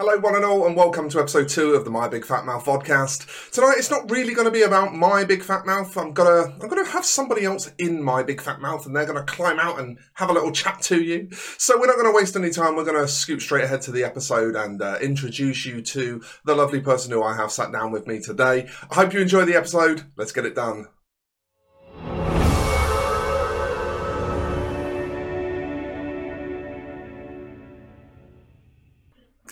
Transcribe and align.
Hello, 0.00 0.16
one 0.16 0.36
and 0.36 0.44
all, 0.44 0.64
and 0.64 0.76
welcome 0.76 1.08
to 1.08 1.18
episode 1.18 1.48
two 1.48 1.74
of 1.74 1.84
the 1.84 1.90
My 1.90 2.06
Big 2.06 2.24
Fat 2.24 2.44
Mouth 2.44 2.64
podcast. 2.64 3.50
Tonight, 3.50 3.78
it's 3.78 3.90
not 3.90 4.08
really 4.08 4.32
going 4.32 4.44
to 4.44 4.50
be 4.52 4.62
about 4.62 4.94
my 4.94 5.24
big 5.24 5.42
fat 5.42 5.66
mouth. 5.66 5.96
I'm 5.98 6.12
gonna, 6.12 6.54
I'm 6.62 6.68
gonna 6.68 6.86
have 6.86 7.04
somebody 7.04 7.44
else 7.44 7.72
in 7.78 8.00
my 8.00 8.22
big 8.22 8.40
fat 8.40 8.60
mouth, 8.60 8.86
and 8.86 8.94
they're 8.94 9.06
gonna 9.06 9.24
climb 9.24 9.58
out 9.58 9.80
and 9.80 9.98
have 10.14 10.30
a 10.30 10.32
little 10.32 10.52
chat 10.52 10.80
to 10.82 11.02
you. 11.02 11.30
So 11.32 11.76
we're 11.76 11.88
not 11.88 11.96
going 11.96 12.12
to 12.12 12.16
waste 12.16 12.36
any 12.36 12.50
time. 12.50 12.76
We're 12.76 12.84
going 12.84 13.02
to 13.02 13.08
scoot 13.08 13.42
straight 13.42 13.64
ahead 13.64 13.82
to 13.82 13.90
the 13.90 14.04
episode 14.04 14.54
and 14.54 14.80
uh, 14.80 14.98
introduce 15.02 15.66
you 15.66 15.82
to 15.82 16.22
the 16.44 16.54
lovely 16.54 16.80
person 16.80 17.10
who 17.10 17.24
I 17.24 17.34
have 17.34 17.50
sat 17.50 17.72
down 17.72 17.90
with 17.90 18.06
me 18.06 18.20
today. 18.20 18.68
I 18.88 18.94
hope 18.94 19.12
you 19.12 19.18
enjoy 19.18 19.46
the 19.46 19.56
episode. 19.56 20.04
Let's 20.14 20.30
get 20.30 20.46
it 20.46 20.54
done. 20.54 20.86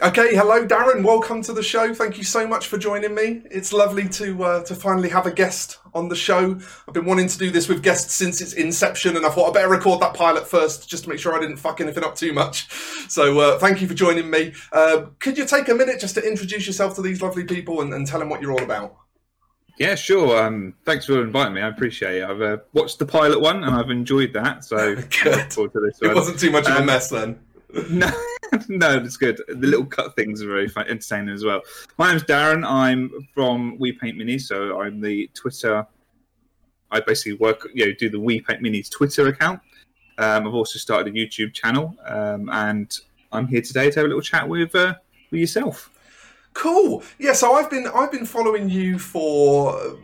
Okay, 0.02 0.34
hello, 0.36 0.66
Darren. 0.66 1.02
Welcome 1.02 1.40
to 1.44 1.54
the 1.54 1.62
show. 1.62 1.94
Thank 1.94 2.18
you 2.18 2.24
so 2.24 2.46
much 2.46 2.66
for 2.66 2.76
joining 2.76 3.14
me. 3.14 3.40
It's 3.50 3.72
lovely 3.72 4.06
to 4.10 4.44
uh, 4.44 4.62
to 4.64 4.74
finally 4.74 5.08
have 5.08 5.24
a 5.24 5.30
guest 5.30 5.78
on 5.94 6.08
the 6.08 6.14
show. 6.16 6.58
I've 6.86 6.92
been 6.92 7.06
wanting 7.06 7.28
to 7.28 7.38
do 7.38 7.50
this 7.50 7.66
with 7.66 7.82
guests 7.82 8.14
since 8.14 8.42
its 8.42 8.52
inception, 8.52 9.16
and 9.16 9.24
I 9.24 9.30
thought 9.30 9.48
I 9.48 9.52
better 9.54 9.70
record 9.70 10.00
that 10.00 10.12
pilot 10.12 10.46
first, 10.46 10.86
just 10.86 11.04
to 11.04 11.08
make 11.08 11.18
sure 11.18 11.34
I 11.34 11.40
didn't 11.40 11.56
fuck 11.56 11.80
anything 11.80 12.04
up 12.04 12.14
too 12.14 12.34
much. 12.34 12.70
So, 13.08 13.38
uh, 13.40 13.58
thank 13.58 13.80
you 13.80 13.88
for 13.88 13.94
joining 13.94 14.28
me. 14.28 14.52
Uh, 14.70 15.06
could 15.18 15.38
you 15.38 15.46
take 15.46 15.68
a 15.70 15.74
minute 15.74 15.98
just 15.98 16.14
to 16.16 16.22
introduce 16.22 16.66
yourself 16.66 16.94
to 16.96 17.02
these 17.02 17.22
lovely 17.22 17.44
people 17.44 17.80
and, 17.80 17.94
and 17.94 18.06
tell 18.06 18.18
them 18.20 18.28
what 18.28 18.42
you're 18.42 18.52
all 18.52 18.62
about? 18.62 18.96
Yeah, 19.78 19.94
sure. 19.94 20.42
Um, 20.42 20.74
thanks 20.84 21.06
for 21.06 21.22
inviting 21.22 21.54
me. 21.54 21.62
I 21.62 21.68
appreciate 21.68 22.16
it. 22.22 22.24
I've 22.24 22.40
uh, 22.42 22.58
watched 22.74 22.98
the 22.98 23.06
pilot 23.06 23.40
one 23.40 23.62
and 23.62 23.74
I've 23.74 23.90
enjoyed 23.90 24.32
that. 24.34 24.64
So, 24.64 24.94
Good. 25.22 25.56
It 25.56 26.14
wasn't 26.14 26.38
too 26.38 26.50
much 26.50 26.66
of 26.66 26.76
a 26.76 26.80
Um, 26.80 26.86
mess 26.86 27.08
then. 27.10 27.40
no, 27.90 28.10
no, 28.68 28.96
it's 28.96 29.16
good. 29.16 29.40
The 29.48 29.66
little 29.66 29.86
cut 29.86 30.14
things 30.14 30.42
are 30.42 30.46
very 30.46 30.68
fun, 30.68 30.86
entertaining 30.86 31.34
as 31.34 31.44
well. 31.44 31.62
My 31.98 32.10
name's 32.10 32.22
Darren. 32.24 32.64
I'm 32.64 33.10
from 33.34 33.76
We 33.78 33.92
Paint 33.92 34.16
Minis, 34.16 34.42
so 34.42 34.80
I'm 34.80 35.00
the 35.00 35.28
Twitter. 35.34 35.86
I 36.90 37.00
basically 37.00 37.34
work, 37.34 37.68
you 37.74 37.86
know, 37.86 37.92
do 37.98 38.08
the 38.08 38.20
We 38.20 38.40
Paint 38.40 38.62
Minis 38.62 38.90
Twitter 38.90 39.26
account. 39.28 39.60
Um, 40.18 40.46
I've 40.46 40.54
also 40.54 40.78
started 40.78 41.14
a 41.14 41.16
YouTube 41.16 41.52
channel, 41.52 41.96
um, 42.06 42.48
and 42.50 42.96
I'm 43.32 43.48
here 43.48 43.62
today 43.62 43.90
to 43.90 44.00
have 44.00 44.06
a 44.06 44.08
little 44.08 44.22
chat 44.22 44.48
with 44.48 44.74
uh, 44.74 44.94
with 45.30 45.40
yourself. 45.40 45.90
Cool. 46.52 47.02
Yeah, 47.18 47.32
so 47.32 47.52
I've 47.54 47.68
been 47.68 47.86
I've 47.94 48.12
been 48.12 48.24
following 48.26 48.70
you 48.70 48.98
for 48.98 49.98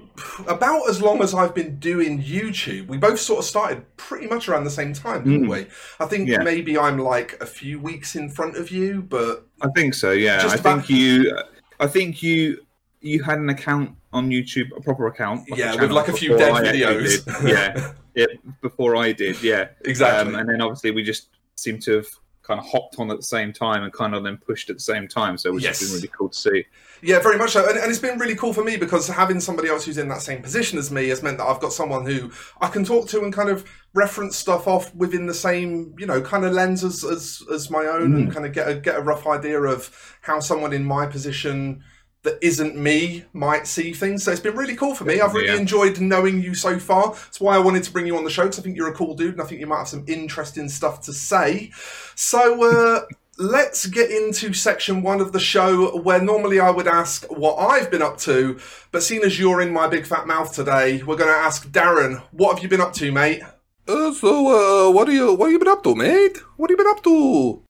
about 0.46 0.88
as 0.88 1.00
long 1.00 1.22
as 1.22 1.34
I've 1.34 1.54
been 1.54 1.78
doing 1.78 2.22
YouTube. 2.22 2.86
We 2.88 2.98
both 2.98 3.18
sort 3.20 3.40
of 3.40 3.44
started 3.44 3.84
pretty 3.96 4.26
much 4.26 4.48
around 4.48 4.64
the 4.64 4.70
same 4.70 4.92
time, 4.92 5.24
didn't 5.24 5.46
Mm. 5.46 5.50
we? 5.50 5.66
I 6.00 6.06
think 6.06 6.28
Yeah. 6.28 6.42
maybe 6.42 6.78
I'm 6.78 6.98
like 6.98 7.36
a 7.40 7.46
few 7.46 7.78
weeks 7.78 8.14
in 8.16 8.28
front 8.28 8.56
of 8.56 8.70
you, 8.70 9.02
but 9.02 9.46
I 9.60 9.68
think 9.74 9.94
so. 9.94 10.12
Yeah, 10.12 10.40
I 10.42 10.54
about- 10.54 10.86
think 10.86 10.90
you. 10.90 11.36
I 11.80 11.86
think 11.86 12.22
you. 12.22 12.58
You 13.04 13.20
had 13.24 13.38
an 13.38 13.48
account 13.48 13.96
on 14.12 14.30
YouTube, 14.30 14.70
a 14.76 14.80
proper 14.80 15.08
account. 15.08 15.48
a 15.52 15.56
yeah, 15.56 15.74
with 15.74 15.90
like 15.90 16.06
a 16.06 16.12
few 16.12 16.36
dead 16.38 16.52
I 16.52 16.62
videos. 16.62 17.26
Yeah, 17.48 17.94
yeah, 18.14 18.26
before 18.60 18.94
I 18.94 19.10
did. 19.10 19.42
Yeah, 19.42 19.68
exactly. 19.84 20.34
Um, 20.34 20.38
and 20.38 20.48
then 20.48 20.60
obviously 20.60 20.92
we 20.92 21.02
just 21.02 21.28
seem 21.56 21.80
to 21.80 21.96
have 21.96 22.06
kind 22.42 22.58
of 22.58 22.66
hopped 22.66 22.98
on 22.98 23.10
at 23.10 23.16
the 23.16 23.22
same 23.22 23.52
time 23.52 23.84
and 23.84 23.92
kind 23.92 24.14
of 24.14 24.24
then 24.24 24.36
pushed 24.36 24.68
at 24.68 24.76
the 24.76 24.82
same 24.82 25.06
time. 25.06 25.38
So 25.38 25.52
which 25.52 25.62
Yes. 25.62 25.80
has 25.80 25.88
been 25.88 25.96
really 25.96 26.10
cool 26.16 26.28
to 26.28 26.36
see. 26.36 26.66
Yeah, 27.00 27.20
very 27.20 27.38
much 27.38 27.52
so. 27.52 27.68
And, 27.68 27.78
and 27.78 27.90
it's 27.90 28.00
been 28.00 28.18
really 28.18 28.34
cool 28.34 28.52
for 28.52 28.64
me 28.64 28.76
because 28.76 29.08
having 29.08 29.40
somebody 29.40 29.68
else 29.68 29.84
who's 29.84 29.98
in 29.98 30.08
that 30.08 30.22
same 30.22 30.42
position 30.42 30.78
as 30.78 30.90
me 30.90 31.08
has 31.08 31.22
meant 31.22 31.38
that 31.38 31.46
I've 31.46 31.60
got 31.60 31.72
someone 31.72 32.04
who 32.04 32.30
I 32.60 32.68
can 32.68 32.84
talk 32.84 33.08
to 33.08 33.22
and 33.22 33.32
kind 33.32 33.48
of 33.48 33.68
reference 33.94 34.36
stuff 34.36 34.66
off 34.66 34.94
within 34.94 35.26
the 35.26 35.34
same, 35.34 35.94
you 35.98 36.06
know, 36.06 36.20
kind 36.20 36.44
of 36.44 36.52
lens 36.52 36.82
as, 36.82 37.04
as, 37.04 37.42
as 37.52 37.70
my 37.70 37.86
own 37.86 38.12
mm. 38.12 38.16
and 38.16 38.32
kind 38.32 38.46
of 38.46 38.52
get 38.52 38.68
a, 38.68 38.74
get 38.74 38.96
a 38.96 39.02
rough 39.02 39.26
idea 39.26 39.60
of 39.60 40.16
how 40.22 40.40
someone 40.40 40.72
in 40.72 40.84
my 40.84 41.06
position 41.06 41.82
that 42.22 42.38
isn't 42.40 42.76
me 42.76 43.24
might 43.32 43.66
see 43.66 43.92
things. 43.92 44.22
So 44.22 44.30
it's 44.30 44.40
been 44.40 44.56
really 44.56 44.76
cool 44.76 44.94
for 44.94 45.04
me. 45.04 45.20
I've 45.20 45.34
really 45.34 45.48
Yeah. 45.48 45.56
enjoyed 45.56 46.00
knowing 46.00 46.40
you 46.40 46.54
so 46.54 46.78
far. 46.78 47.10
That's 47.10 47.40
why 47.40 47.56
I 47.56 47.58
wanted 47.58 47.82
to 47.84 47.92
bring 47.92 48.06
you 48.06 48.16
on 48.16 48.24
the 48.24 48.30
show 48.30 48.44
because 48.44 48.60
I 48.60 48.62
think 48.62 48.76
you're 48.76 48.88
a 48.88 48.94
cool 48.94 49.14
dude 49.14 49.34
and 49.34 49.42
I 49.42 49.44
think 49.44 49.60
you 49.60 49.66
might 49.66 49.78
have 49.78 49.88
some 49.88 50.04
interesting 50.06 50.68
stuff 50.68 51.00
to 51.02 51.12
say. 51.12 51.70
So, 52.14 52.62
uh, 52.62 53.00
let's 53.38 53.86
get 53.86 54.10
into 54.10 54.52
section 54.52 55.02
one 55.02 55.20
of 55.20 55.32
the 55.32 55.40
show 55.40 55.96
where 55.98 56.20
normally 56.20 56.60
I 56.60 56.70
would 56.70 56.86
ask 56.86 57.24
what 57.24 57.56
I've 57.56 57.90
been 57.90 58.02
up 58.02 58.18
to, 58.18 58.60
but 58.92 59.02
seeing 59.02 59.22
as 59.22 59.40
you're 59.40 59.60
in 59.60 59.72
my 59.72 59.88
big 59.88 60.06
fat 60.06 60.26
mouth 60.26 60.54
today, 60.54 61.02
we're 61.02 61.16
going 61.16 61.32
to 61.32 61.36
ask 61.36 61.66
Darren, 61.68 62.22
what 62.30 62.54
have 62.54 62.62
you 62.62 62.68
been 62.68 62.80
up 62.80 62.92
to, 62.94 63.10
mate? 63.10 63.42
Uh, 63.88 64.12
so, 64.12 64.88
uh, 64.88 64.92
what 64.92 65.08
are 65.08 65.12
you, 65.12 65.34
what 65.34 65.46
have 65.46 65.52
you 65.52 65.58
been 65.58 65.66
up 65.66 65.82
to, 65.82 65.94
mate? 65.96 66.38
What 66.56 66.70
have 66.70 66.78
you 66.78 66.84
been 66.84 66.94
up 66.94 67.02
to? 67.02 67.64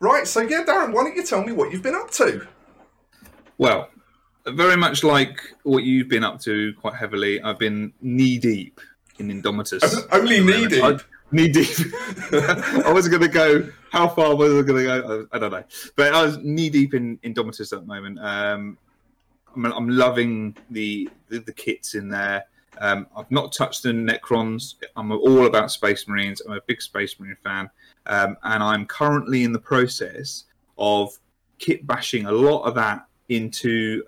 Right, 0.00 0.26
so 0.26 0.40
yeah, 0.40 0.64
Darren, 0.64 0.92
why 0.92 1.04
don't 1.04 1.16
you 1.16 1.24
tell 1.24 1.44
me 1.44 1.52
what 1.52 1.72
you've 1.72 1.82
been 1.82 1.94
up 1.94 2.10
to? 2.12 2.46
Well, 3.58 3.90
very 4.46 4.76
much 4.76 5.02
like 5.02 5.40
what 5.64 5.82
you've 5.82 6.08
been 6.08 6.22
up 6.24 6.40
to 6.42 6.72
quite 6.74 6.94
heavily. 6.94 7.42
I've 7.42 7.58
been 7.58 7.92
knee 8.00 8.38
deep 8.38 8.80
in 9.18 9.28
Indomitus. 9.28 10.06
Only 10.12 10.40
knee 10.40 10.66
deep. 10.68 10.84
I- 10.84 10.98
knee 11.32 11.48
deep. 11.48 11.68
I 12.32 12.92
was 12.92 13.08
going 13.08 13.22
to 13.22 13.28
go. 13.28 13.68
How 13.90 14.08
far 14.08 14.36
was 14.36 14.50
I 14.50 14.62
going 14.66 14.84
to 14.84 14.84
go? 14.84 15.26
I 15.32 15.36
I 15.36 15.38
don't 15.40 15.50
know. 15.50 15.64
But 15.96 16.14
I 16.14 16.22
was 16.22 16.38
knee 16.38 16.70
deep 16.70 16.94
in 16.94 17.18
Indomitus 17.18 17.72
at 17.72 17.80
the 17.80 17.86
moment. 17.86 18.18
Um, 18.20 18.78
I'm, 19.54 19.64
I'm 19.66 19.88
loving 19.88 20.56
the, 20.70 21.10
the 21.28 21.40
the 21.40 21.52
kits 21.52 21.94
in 21.94 22.08
there. 22.08 22.44
Um, 22.80 23.08
I've 23.16 23.30
not 23.30 23.52
touched 23.52 23.82
the 23.82 23.90
Necrons. 23.90 24.76
I'm 24.94 25.10
all 25.10 25.46
about 25.46 25.72
Space 25.72 26.06
Marines. 26.06 26.40
I'm 26.42 26.52
a 26.52 26.60
big 26.66 26.80
Space 26.80 27.18
Marine 27.18 27.36
fan, 27.42 27.68
um, 28.08 28.36
and 28.42 28.62
I'm 28.62 28.86
currently 28.86 29.44
in 29.44 29.52
the 29.52 29.58
process 29.58 30.44
of 30.76 31.18
kit 31.58 31.86
bashing 31.86 32.26
a 32.26 32.32
lot 32.32 32.62
of 32.62 32.74
that 32.74 33.06
into 33.28 34.04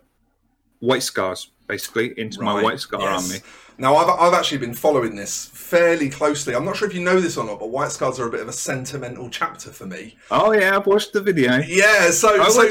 White 0.81 1.03
Scars, 1.03 1.51
basically 1.67 2.19
into 2.19 2.43
my 2.43 2.63
White 2.63 2.81
Scar 2.81 3.01
yes. 3.01 3.25
army. 3.25 3.43
Now, 3.79 3.97
I've, 3.97 4.09
I've 4.09 4.35
actually 4.35 4.59
been 4.59 4.75
following 4.75 5.17
this 5.17 5.47
fairly 5.47 6.11
closely. 6.11 6.55
I'm 6.55 6.67
not 6.67 6.77
sure 6.77 6.87
if 6.87 6.95
you 6.95 7.03
know 7.03 7.19
this 7.19 7.37
or 7.39 7.45
not, 7.47 7.59
but 7.59 7.71
White 7.71 7.91
Scars 7.91 8.21
are 8.21 8.27
a 8.27 8.31
bit 8.31 8.41
of 8.41 8.49
a 8.49 8.53
sentimental 8.53 9.31
chapter 9.31 9.71
for 9.71 9.87
me. 9.87 10.17
Oh 10.31 10.53
yeah, 10.53 10.77
I've 10.77 10.87
watched 10.87 11.13
the 11.13 11.21
video. 11.23 11.57
Yeah, 11.67 12.11
so, 12.11 12.43
so 12.49 12.69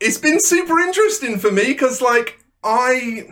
it's 0.00 0.18
been 0.18 0.38
super 0.38 0.78
interesting 0.78 1.38
for 1.38 1.50
me 1.50 1.66
because, 1.66 2.00
like, 2.00 2.44
I, 2.62 3.28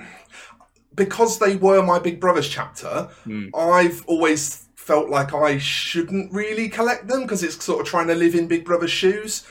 because 0.96 1.38
they 1.38 1.56
were 1.56 1.80
my 1.82 2.00
Big 2.00 2.20
Brothers 2.20 2.48
chapter, 2.48 3.08
Hmm. 3.24 3.48
I've 3.54 4.04
always 4.06 4.65
felt 4.86 5.10
like 5.10 5.34
I 5.34 5.58
shouldn't 5.58 6.32
really 6.32 6.68
collect 6.68 7.08
them 7.08 7.22
because 7.22 7.42
it's 7.42 7.62
sort 7.64 7.80
of 7.80 7.86
trying 7.86 8.06
to 8.06 8.14
live 8.14 8.36
in 8.36 8.46
Big 8.46 8.64
Brother's 8.64 8.92
shoes. 8.92 9.44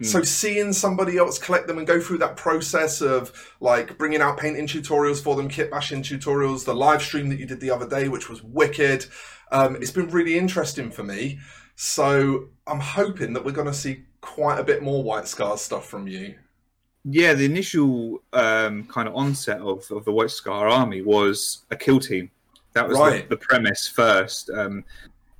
So 0.00 0.22
seeing 0.22 0.72
somebody 0.72 1.18
else 1.18 1.38
collect 1.38 1.66
them 1.66 1.76
and 1.76 1.86
go 1.86 2.00
through 2.00 2.18
that 2.18 2.36
process 2.36 3.00
of 3.00 3.32
like 3.60 3.98
bringing 3.98 4.20
out 4.20 4.38
painting 4.38 4.68
tutorials 4.68 5.20
for 5.20 5.34
them, 5.34 5.48
kit 5.48 5.72
bashing 5.72 6.04
tutorials, 6.04 6.64
the 6.64 6.74
live 6.74 7.02
stream 7.02 7.28
that 7.30 7.40
you 7.40 7.46
did 7.46 7.60
the 7.60 7.72
other 7.72 7.88
day, 7.88 8.08
which 8.08 8.28
was 8.30 8.40
wicked, 8.42 9.06
um, 9.50 9.74
it's 9.76 9.90
been 9.90 10.08
really 10.10 10.38
interesting 10.38 10.90
for 10.90 11.02
me. 11.02 11.40
So 11.74 12.50
I'm 12.66 12.80
hoping 12.80 13.32
that 13.32 13.44
we're 13.44 13.52
going 13.52 13.66
to 13.66 13.74
see 13.74 14.04
quite 14.20 14.60
a 14.60 14.64
bit 14.64 14.84
more 14.84 15.02
White 15.02 15.26
Scars 15.26 15.60
stuff 15.60 15.88
from 15.88 16.06
you. 16.06 16.36
Yeah, 17.04 17.34
the 17.34 17.44
initial 17.44 18.22
um, 18.32 18.84
kind 18.84 19.08
of 19.08 19.16
onset 19.16 19.60
of, 19.60 19.84
of 19.90 20.04
the 20.04 20.12
White 20.12 20.30
Scar 20.30 20.68
army 20.68 21.02
was 21.02 21.64
a 21.72 21.76
kill 21.76 21.98
team. 21.98 22.30
That 22.78 22.88
was 22.88 22.98
Right. 22.98 23.28
the, 23.28 23.36
the 23.36 23.40
premise 23.40 23.88
first. 23.88 24.50
Um, 24.50 24.84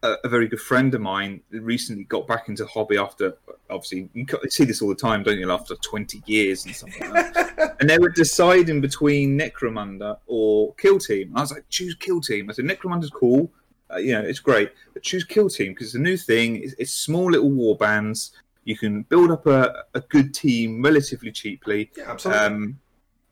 a, 0.03 0.17
a 0.25 0.29
very 0.29 0.49
good 0.49 0.61
friend 0.61 0.95
of 0.95 1.01
mine 1.01 1.41
recently 1.51 2.05
got 2.05 2.27
back 2.27 2.49
into 2.49 2.65
the 2.65 2.69
hobby 2.69 2.99
after, 2.99 3.37
obviously, 3.71 4.09
you 4.15 4.27
see 4.49 4.65
this 4.65 4.81
all 4.83 4.89
the 4.89 4.95
time, 4.95 5.23
don't 5.23 5.39
you? 5.39 5.51
After 5.51 5.75
20 5.77 6.23
years 6.27 6.65
and 6.67 6.75
something 6.75 7.11
like 7.11 7.35
that. 7.35 7.77
and 7.81 7.89
they 7.89 7.99
were 7.99 8.11
deciding 8.11 8.81
between 8.81 9.39
Necromunda 9.39 10.19
or 10.27 10.75
Kill 10.75 10.99
Team. 10.99 11.33
I 11.37 11.41
was 11.41 11.53
like, 11.53 11.69
choose 11.69 11.95
Kill 11.95 12.21
Team. 12.21 12.49
I 12.49 12.53
said, 12.53 12.65
Necromunda's 12.65 13.11
cool. 13.11 13.51
Uh, 13.93 13.97
you 13.97 14.13
know, 14.13 14.21
it's 14.21 14.41
great. 14.41 14.71
But 14.95 15.03
choose 15.03 15.25
Kill 15.25 15.49
Team 15.49 15.73
because 15.73 15.89
it's 15.89 15.95
a 15.97 16.01
new 16.01 16.17
thing. 16.17 16.57
It's, 16.63 16.75
it's 16.79 16.93
small 16.93 17.31
little 17.31 17.51
war 17.51 17.77
bands. 17.77 18.33
You 18.65 18.77
can 18.77 19.03
build 19.03 19.31
up 19.31 19.47
a, 19.47 19.85
a 19.95 20.01
good 20.01 20.35
team 20.35 20.83
relatively 20.83 21.33
cheaply. 21.33 21.91
Yeah, 21.97 22.11
absolutely. 22.11 22.45
Um, 22.45 22.79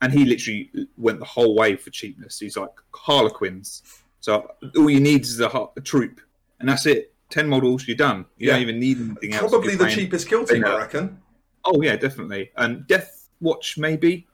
and 0.03 0.13
he 0.13 0.25
literally 0.25 0.71
went 0.97 1.19
the 1.19 1.25
whole 1.25 1.55
way 1.57 1.77
for 1.77 1.91
cheapness. 1.91 2.39
He's 2.39 2.57
like 2.57 2.71
Harlequins. 2.95 3.83
So 4.21 4.51
all 4.77 4.91
you 4.91 5.01
need 5.01 5.23
is 5.23 5.41
a, 5.41 5.49
a 5.49 5.81
troop, 5.81 6.21
and 6.61 6.69
that's 6.69 6.87
it. 6.87 7.13
Ten 7.31 7.49
models, 7.49 7.87
you're 7.89 7.97
done. 7.97 8.25
You 8.39 8.49
don't 8.51 8.63
even 8.63 8.79
need 8.79 8.99
anything 9.01 9.35
else. 9.35 9.51
Probably 9.51 9.73
the 9.73 9.79
playing- 9.85 9.95
cheapest 9.97 10.29
kill 10.29 10.45
team, 10.45 10.65
I 10.65 10.79
reckon. 10.79 11.21
Oh 11.65 11.81
yeah, 11.83 11.97
definitely. 11.97 12.51
And 12.57 12.87
Death 12.87 13.29
Watch 13.41 13.77
maybe. 13.79 14.27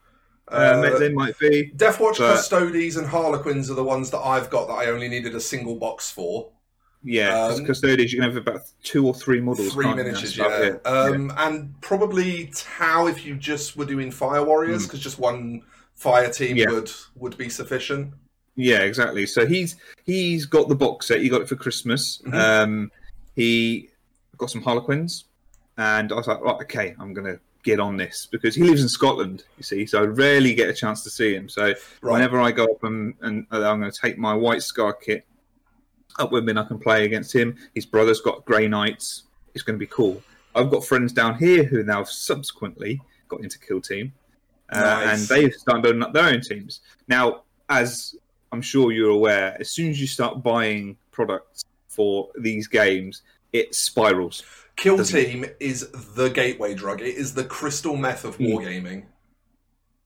Uh, 0.51 0.55
Uh, 0.85 0.99
they 0.99 1.13
might 1.13 1.39
be. 1.39 1.73
Deathwatch, 1.77 2.19
but- 2.19 2.35
Custodes, 2.37 2.97
and 2.97 3.07
Harlequins 3.07 3.71
are 3.71 3.75
the 3.75 3.85
ones 3.85 4.11
that 4.11 4.19
I've 4.21 4.51
got 4.51 4.67
that 4.69 4.75
I 4.75 4.87
only 4.87 5.09
needed 5.09 5.35
a 5.35 5.41
single 5.41 5.77
box 5.77 6.11
for. 6.11 6.51
Yeah, 7.05 7.47
um, 7.47 7.65
Custodians, 7.67 8.13
you 8.13 8.21
can 8.21 8.29
have 8.31 8.37
about 8.37 8.61
two 8.83 9.07
or 9.07 9.15
three 9.15 9.41
models. 9.41 9.73
Three 9.73 9.93
miniatures, 9.93 10.37
yeah. 10.37 10.75
Um, 10.85 11.33
And 11.37 11.81
probably 11.81 12.51
Tau 12.55 13.07
if 13.09 13.27
you 13.27 13.35
just 13.35 13.77
were 13.77 13.85
doing 13.85 14.11
Fire 14.11 14.45
Warriors, 14.45 14.83
Mm. 14.83 14.87
because 14.87 15.01
just 15.01 15.19
one 15.19 15.63
fire 15.95 16.31
team 16.31 16.57
Yeah. 16.57 16.71
would 16.71 16.91
would 17.17 17.37
be 17.37 17.49
sufficient. 17.49 18.13
Yeah, 18.57 18.81
exactly. 18.81 19.27
So 19.27 19.47
he's 19.47 19.77
he's 20.05 20.47
got 20.47 20.69
the 20.69 20.75
box 20.75 21.07
set. 21.09 21.21
He 21.21 21.29
got 21.29 21.41
it 21.43 21.49
for 21.49 21.57
Christmas. 21.57 22.21
Mhm. 22.27 22.35
Um, 22.35 22.93
he 23.35 23.89
got 24.37 24.51
some 24.51 24.63
Harlequins. 24.63 25.25
and 25.79 26.13
I 26.13 26.17
was 26.17 26.27
like, 26.27 26.41
right, 26.43 26.61
okay, 26.63 26.95
I'm 27.01 27.15
gonna 27.15 27.39
get 27.65 27.81
on 27.81 27.97
this 27.97 28.29
because 28.31 28.55
he 28.55 28.63
lives 28.63 28.83
in 28.83 28.89
Scotland, 28.91 29.45
you 29.57 29.63
see, 29.63 29.87
so 29.87 30.03
I 30.03 30.05
rarely 30.05 30.53
get 30.55 30.69
a 30.69 30.75
chance 30.75 31.03
to 31.05 31.11
see 31.11 31.33
him. 31.35 31.49
So 31.49 31.67
Right. 32.03 32.13
whenever 32.13 32.39
I 32.41 32.51
go 32.53 32.65
up 32.65 32.85
and, 32.85 33.15
and 33.23 33.47
I'm 33.51 33.81
going 33.81 33.91
to 33.91 33.99
take 33.99 34.19
my 34.19 34.35
White 34.35 34.63
Scar 34.63 34.93
kit 34.93 35.25
up 36.19 36.33
women 36.33 36.59
I 36.59 36.65
can 36.65 36.79
play 36.79 37.05
against 37.05 37.35
him. 37.35 37.57
His 37.75 37.87
brother's 37.87 38.21
got 38.21 38.45
Grey 38.45 38.69
Knights. 38.69 39.25
It's 39.55 39.63
going 39.63 39.77
to 39.79 39.81
be 39.81 39.87
cool. 39.91 40.23
I've 40.55 40.71
got 40.71 40.85
friends 40.85 41.13
down 41.13 41.39
here 41.39 41.65
who 41.65 41.83
now 41.83 42.05
subsequently 42.05 43.01
got 43.29 43.41
into 43.43 43.59
Kill 43.59 43.81
Team, 43.81 44.13
uh, 44.71 44.81
Nice. 44.81 45.21
and 45.21 45.29
they've 45.29 45.55
started 45.55 45.83
building 45.83 46.03
up 46.03 46.13
their 46.13 46.25
own 46.27 46.41
teams. 46.41 46.81
Now, 47.09 47.43
as 47.69 48.15
I'm 48.53 48.61
sure 48.63 48.93
you're 48.93 49.11
aware, 49.11 49.57
as 49.61 49.71
soon 49.71 49.91
as 49.91 50.01
you 50.01 50.07
start 50.07 50.43
buying 50.43 50.97
products 51.11 51.65
for 51.89 52.29
these 52.39 52.67
games, 52.69 53.23
it 53.53 53.75
spirals. 53.75 54.43
Kill 54.77 54.97
Does- 54.99 55.11
Team 55.11 55.47
is 55.61 55.89
the 56.15 56.29
gateway 56.29 56.75
drug. 56.75 57.01
It 57.01 57.15
is 57.17 57.35
the 57.35 57.45
crystal 57.45 57.97
meth 57.97 58.25
of 58.25 58.37
Hmm. 58.37 58.45
wargaming. 58.47 59.05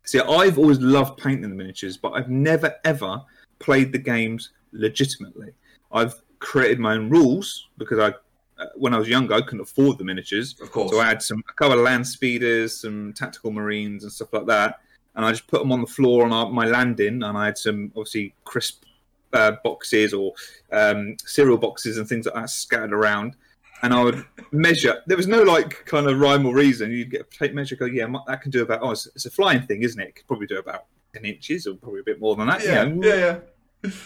See, 0.05 0.21
I've 0.21 0.59
always 0.59 0.79
loved 0.79 1.19
painting 1.21 1.43
the 1.51 1.57
miniatures, 1.57 1.97
but 1.97 2.11
I've 2.13 2.31
never 2.31 2.77
ever 2.85 3.23
played 3.59 3.91
the 3.93 3.99
games 3.99 4.51
legitimately. 4.73 5.53
I've 5.97 6.15
created 6.39 6.79
my 6.79 6.93
own 6.95 7.09
rules 7.11 7.69
because 7.79 7.99
I, 7.99 8.09
uh, 8.63 8.67
when 8.77 8.95
I 8.95 8.99
was 8.99 9.09
younger, 9.09 9.35
I 9.35 9.41
couldn't 9.43 9.61
afford 9.61 9.99
the 9.99 10.05
miniatures, 10.05 10.59
Of 10.61 10.71
course. 10.71 10.91
so 10.91 11.01
I 11.01 11.07
had 11.07 11.23
some 11.23 11.43
a 11.49 11.53
couple 11.55 11.79
of 11.79 11.85
land 11.85 12.07
speeders, 12.07 12.81
some 12.81 13.13
tactical 13.15 13.51
marines, 13.51 14.03
and 14.05 14.13
stuff 14.13 14.33
like 14.33 14.47
that. 14.47 14.81
And 15.15 15.25
I 15.25 15.31
just 15.31 15.47
put 15.47 15.61
them 15.61 15.73
on 15.73 15.81
the 15.81 15.87
floor 15.87 16.25
on 16.27 16.33
our, 16.33 16.51
my 16.51 16.67
landing, 16.67 17.23
and 17.23 17.37
I 17.39 17.47
had 17.47 17.59
some 17.59 17.91
obviously 17.97 18.35
crisp 18.45 18.85
uh, 19.33 19.53
boxes 19.65 20.13
or 20.15 20.33
um, 20.73 21.17
cereal 21.25 21.59
boxes 21.59 21.99
and 21.99 22.07
things 22.09 22.27
like 22.27 22.35
that 22.35 22.51
scattered 22.51 22.93
around. 22.93 23.35
And 23.83 23.93
I 23.93 24.03
would 24.05 24.25
measure. 24.53 25.03
There 25.07 25.17
was 25.17 25.27
no 25.27 25.43
like 25.43 25.85
kind 25.85 26.07
of 26.07 26.19
rhyme 26.19 26.47
or 26.47 26.55
reason. 26.55 26.91
You'd 26.91 27.11
get 27.11 27.21
a 27.23 27.39
tape 27.39 27.55
measure, 27.55 27.77
go, 27.77 27.85
yeah, 27.87 28.07
that 28.27 28.41
can 28.43 28.51
do 28.51 28.63
about. 28.63 28.81
Oh, 28.83 28.91
it's, 28.93 29.07
it's 29.15 29.27
a 29.27 29.31
flying 29.31 29.63
thing, 29.63 29.83
isn't 29.83 30.01
it? 30.01 30.09
It 30.09 30.15
could 30.17 30.27
probably 30.27 30.47
do 30.47 30.59
about 30.59 30.85
ten 31.15 31.25
inches, 31.25 31.67
or 31.67 31.75
probably 31.75 32.01
a 32.01 32.05
bit 32.05 32.21
more 32.21 32.37
than 32.37 32.47
that. 32.49 32.63
you 32.63 32.69
know. 32.71 33.01
yeah, 33.07 33.15
yeah. 33.17 33.39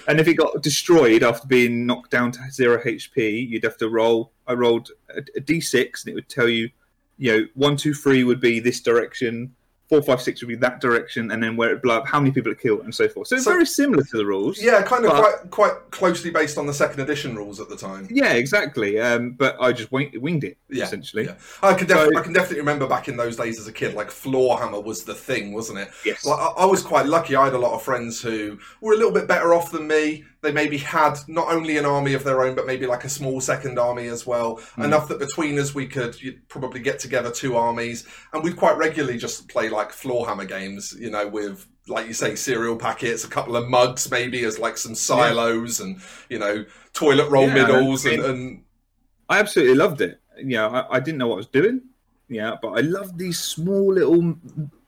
And 0.09 0.21
if 0.21 0.29
it 0.29 0.35
got 0.35 0.62
destroyed 0.62 1.23
after 1.23 1.47
being 1.47 1.87
knocked 1.87 2.11
down 2.11 2.32
to 2.32 2.50
zero 2.50 2.82
HP, 2.82 3.49
you'd 3.49 3.65
have 3.65 3.77
to 3.79 3.88
roll. 3.88 4.32
I 4.47 4.55
rolled 4.55 4.91
a, 5.15 5.19
a 5.37 5.41
d6, 5.41 6.05
and 6.05 6.12
it 6.12 6.15
would 6.15 6.29
tell 6.29 6.49
you, 6.49 6.71
you 7.19 7.32
know, 7.32 7.47
one, 7.55 7.77
two, 7.77 7.94
three 7.94 8.25
would 8.25 8.41
be 8.41 8.61
this 8.61 8.81
direction, 8.81 9.55
four, 9.90 10.00
five, 10.00 10.22
six 10.22 10.40
would 10.40 10.46
be 10.48 10.54
that 10.54 10.81
direction, 10.81 11.32
and 11.32 11.42
then 11.42 11.56
where 11.56 11.72
it 11.72 11.82
blew 11.82 11.90
up, 11.92 12.06
how 12.06 12.20
many 12.20 12.31
people 12.31 12.52
it 12.52 12.60
killed, 12.60 12.81
and 12.84 12.94
so 12.94 13.08
forth. 13.08 13.26
So 13.26 13.34
it's 13.34 13.44
So- 13.44 13.50
very 13.50 13.66
similar 13.66 14.04
to 14.04 14.16
the 14.16 14.25
rules. 14.25 14.62
Yeah, 14.62 14.81
kind 14.82 15.04
of 15.04 15.10
But- 15.10 15.20
quite 15.50 15.50
quite 15.50 15.90
closely 15.90 16.31
based 16.31 16.56
on 16.56 16.66
the 16.66 16.72
second 16.72 17.00
edition 17.00 17.34
rules 17.37 17.58
at 17.60 17.69
the 17.69 17.76
time. 17.76 18.06
Yeah, 18.08 18.32
exactly. 18.34 19.00
Um, 19.00 19.32
but 19.32 19.56
I 19.60 19.72
just 19.72 19.90
wing, 19.90 20.12
winged 20.20 20.44
it 20.44 20.56
Yeah, 20.70 20.84
essentially. 20.84 21.25
yeah. 21.25 21.34
I 21.62 21.75
can, 21.75 21.88
def- 21.88 21.96
So- 21.98 22.16
I 22.16 22.22
can 22.22 22.32
definitely 22.32 22.60
remember 22.60 22.87
back 22.87 23.08
in 23.08 23.16
those 23.16 23.37
days 23.37 23.58
as 23.58 23.66
a 23.66 23.72
kid, 23.72 23.94
like 23.94 24.10
floor 24.12 24.58
hammer 24.60 24.81
was 24.81 25.02
the 25.02 25.14
thing, 25.14 25.52
wasn't 25.52 25.81
it? 25.81 25.88
Yes. 26.04 26.25
Like, 26.25 26.38
I, 26.38 26.62
I 26.62 26.64
was 26.66 26.82
quite 26.82 27.06
lucky. 27.06 27.34
I 27.34 27.44
had 27.46 27.54
a 27.54 27.58
lot 27.58 27.72
of 27.75 27.82
friends 27.82 28.22
who 28.22 28.58
were 28.81 28.92
a 28.92 28.96
little 28.96 29.12
bit 29.12 29.26
better 29.26 29.52
off 29.52 29.72
than 29.72 29.88
me. 29.88 30.25
They 30.42 30.52
maybe 30.52 30.78
had 30.78 31.19
not 31.28 31.48
only 31.48 31.76
an 31.76 31.84
army 31.84 32.14
of 32.14 32.25
their 32.25 32.42
own, 32.42 32.54
but 32.54 32.66
maybe 32.66 32.87
like 32.87 33.04
a 33.04 33.08
small 33.10 33.40
second 33.40 33.78
army 33.78 34.06
as 34.08 34.26
well. 34.26 34.56
Hmm. 34.76 34.82
Enough 34.82 35.08
that 35.08 35.19
between 35.19 35.58
us 35.58 35.75
we 35.75 35.87
could 35.87 36.16
probably 36.48 36.81
get 36.81 36.98
together 36.98 37.31
two 37.31 37.56
armies, 37.56 38.06
and 38.32 38.42
we'd 38.42 38.56
quite 38.56 38.76
regularly 38.78 39.19
just 39.19 39.48
play 39.48 39.69
like 39.69 39.92
floor 39.92 40.26
hammer 40.26 40.46
games. 40.46 40.94
You 40.98 41.10
know, 41.10 41.28
with 41.28 41.66
like 41.88 42.06
you 42.06 42.14
say, 42.14 42.37
cereal 42.37 42.76
packets, 42.76 43.25
a 43.25 43.28
couple 43.28 43.56
of 43.56 43.69
mugs, 43.69 44.10
maybe 44.10 44.44
as 44.44 44.58
like 44.58 44.78
some 44.78 44.94
silos, 44.94 45.81
and 45.81 46.00
you 46.28 46.38
know, 46.38 46.64
toilet 46.92 47.28
roll 47.31 47.46
Yeah, 47.48 47.54
middles, 47.54 48.06
I 48.06 48.10
and, 48.12 48.22
mean- 48.22 48.31
and 48.31 48.64
I 49.28 49.38
absolutely 49.40 49.75
loved 49.75 50.00
it. 50.00 50.20
You 50.38 50.56
know, 50.56 50.69
I, 50.69 50.96
I 50.96 51.00
didn't 51.00 51.19
know 51.19 51.28
what 51.28 51.34
I 51.34 51.38
was 51.38 51.46
doing. 51.48 51.82
Yeah, 52.28 52.56
but 52.62 52.70
I 52.78 52.81
loved 52.81 53.19
these 53.19 53.38
small 53.40 53.92
little 53.92 54.37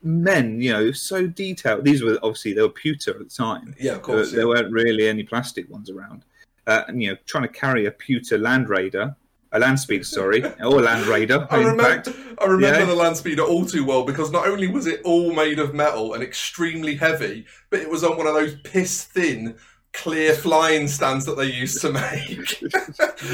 men. 0.03 0.61
You 0.61 0.73
know, 0.73 0.91
so 0.91 1.27
detailed. 1.27 1.85
These 1.85 2.03
were 2.03 2.17
obviously 2.23 2.53
they 2.53 2.61
were 2.61 2.69
pewter 2.69 3.11
at 3.11 3.19
the 3.19 3.25
time. 3.25 3.75
yeah, 3.79 3.93
of 3.93 3.97
There, 3.97 3.99
course. 4.15 4.31
there 4.31 4.47
weren't 4.47 4.71
really 4.71 5.07
any 5.07 5.23
plastic 5.23 5.69
ones 5.69 5.89
around. 5.89 6.23
Uh, 6.67 6.83
and 6.87 7.01
you 7.01 7.09
know, 7.11 7.17
trying 7.25 7.43
to 7.43 7.49
carry 7.49 7.85
a 7.87 7.91
pewter 7.91 8.37
Land 8.37 8.69
Raider, 8.69 9.15
a 9.51 9.59
Land 9.59 9.79
Speeder, 9.79 10.03
sorry, 10.03 10.43
or 10.61 10.79
a 10.79 10.81
Land 10.81 11.05
Raider. 11.07 11.45
I 11.49 11.57
in 11.59 11.65
remember, 11.67 11.83
fact. 11.83 12.09
I 12.39 12.45
remember 12.45 12.79
Yeah. 12.79 12.85
the 12.85 12.95
land 12.95 13.17
speeder 13.17 13.43
all 13.43 13.65
too 13.65 13.85
well 13.85 14.03
because 14.03 14.31
not 14.31 14.47
only 14.47 14.67
was 14.67 14.87
it 14.87 15.01
all 15.03 15.33
made 15.33 15.59
of 15.59 15.73
metal 15.73 16.13
and 16.13 16.23
extremely 16.23 16.95
heavy, 16.95 17.45
but 17.69 17.79
it 17.79 17.89
was 17.89 18.03
on 18.03 18.17
one 18.17 18.27
of 18.27 18.33
those 18.33 18.55
piss 18.63 19.03
thin, 19.03 19.55
clear 19.93 20.33
flying 20.33 20.87
stands 20.87 21.25
that 21.25 21.37
they 21.37 21.45
used 21.45 21.79
to 21.81 21.91
make. 21.91 22.63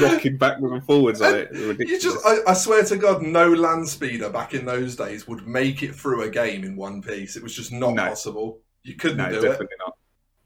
rocking 0.00 0.36
backwards 0.36 0.72
and 0.72 0.84
forwards 0.84 1.20
on 1.20 1.34
it. 1.34 1.48
you 1.54 1.98
just, 1.98 2.24
I, 2.24 2.38
I 2.46 2.52
swear 2.52 2.84
to 2.84 2.96
God, 2.96 3.22
no 3.22 3.50
land 3.50 3.88
speeder 3.88 4.28
back 4.28 4.54
in 4.54 4.64
those 4.64 4.94
days 4.94 5.26
would 5.26 5.46
make 5.46 5.82
it 5.82 5.94
through 5.94 6.22
a 6.22 6.30
game 6.30 6.64
in 6.64 6.76
one 6.76 7.02
piece. 7.02 7.36
It 7.36 7.42
was 7.42 7.56
just 7.56 7.72
not 7.72 7.94
No. 7.94 8.06
possible. 8.08 8.60
You 8.82 8.94
couldn't 8.94 9.18
no, 9.18 9.30
do 9.30 9.38
it. 9.38 9.42
definitely 9.42 9.76
not. 9.78 9.96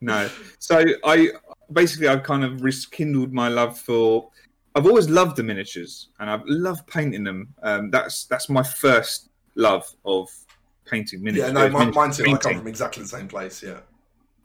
No. 0.01 0.29
So 0.59 0.85
I 1.05 1.31
basically 1.73 2.09
I've 2.09 2.23
kind 2.23 2.45
of 2.45 2.63
rekindled 2.63 3.33
my 3.33 3.49
love 3.49 3.79
for. 3.79 4.31
I've 4.75 4.87
always 4.87 5.09
loved 5.09 5.37
the 5.37 5.45
miniatures, 5.45 6.09
and 6.19 6.29
I've 6.29 6.43
loved 6.47 6.87
painting 6.89 7.23
them. 7.23 7.55
Um, 7.63 7.91
that's 7.91 8.25
that's 8.25 8.49
my 8.49 8.63
first 8.63 9.29
love 9.55 9.89
of 10.05 10.29
painting 10.85 11.23
miniatures. 11.23 11.47
Yeah, 11.47 11.53
no, 11.53 11.71
mine, 11.71 11.93
mine 11.95 12.11
too. 12.11 12.25
I 12.27 12.37
come 12.37 12.59
from 12.59 12.67
exactly 12.67 13.05
the 13.05 13.09
same 13.09 13.29
place. 13.29 13.63
Yeah. 13.63 13.79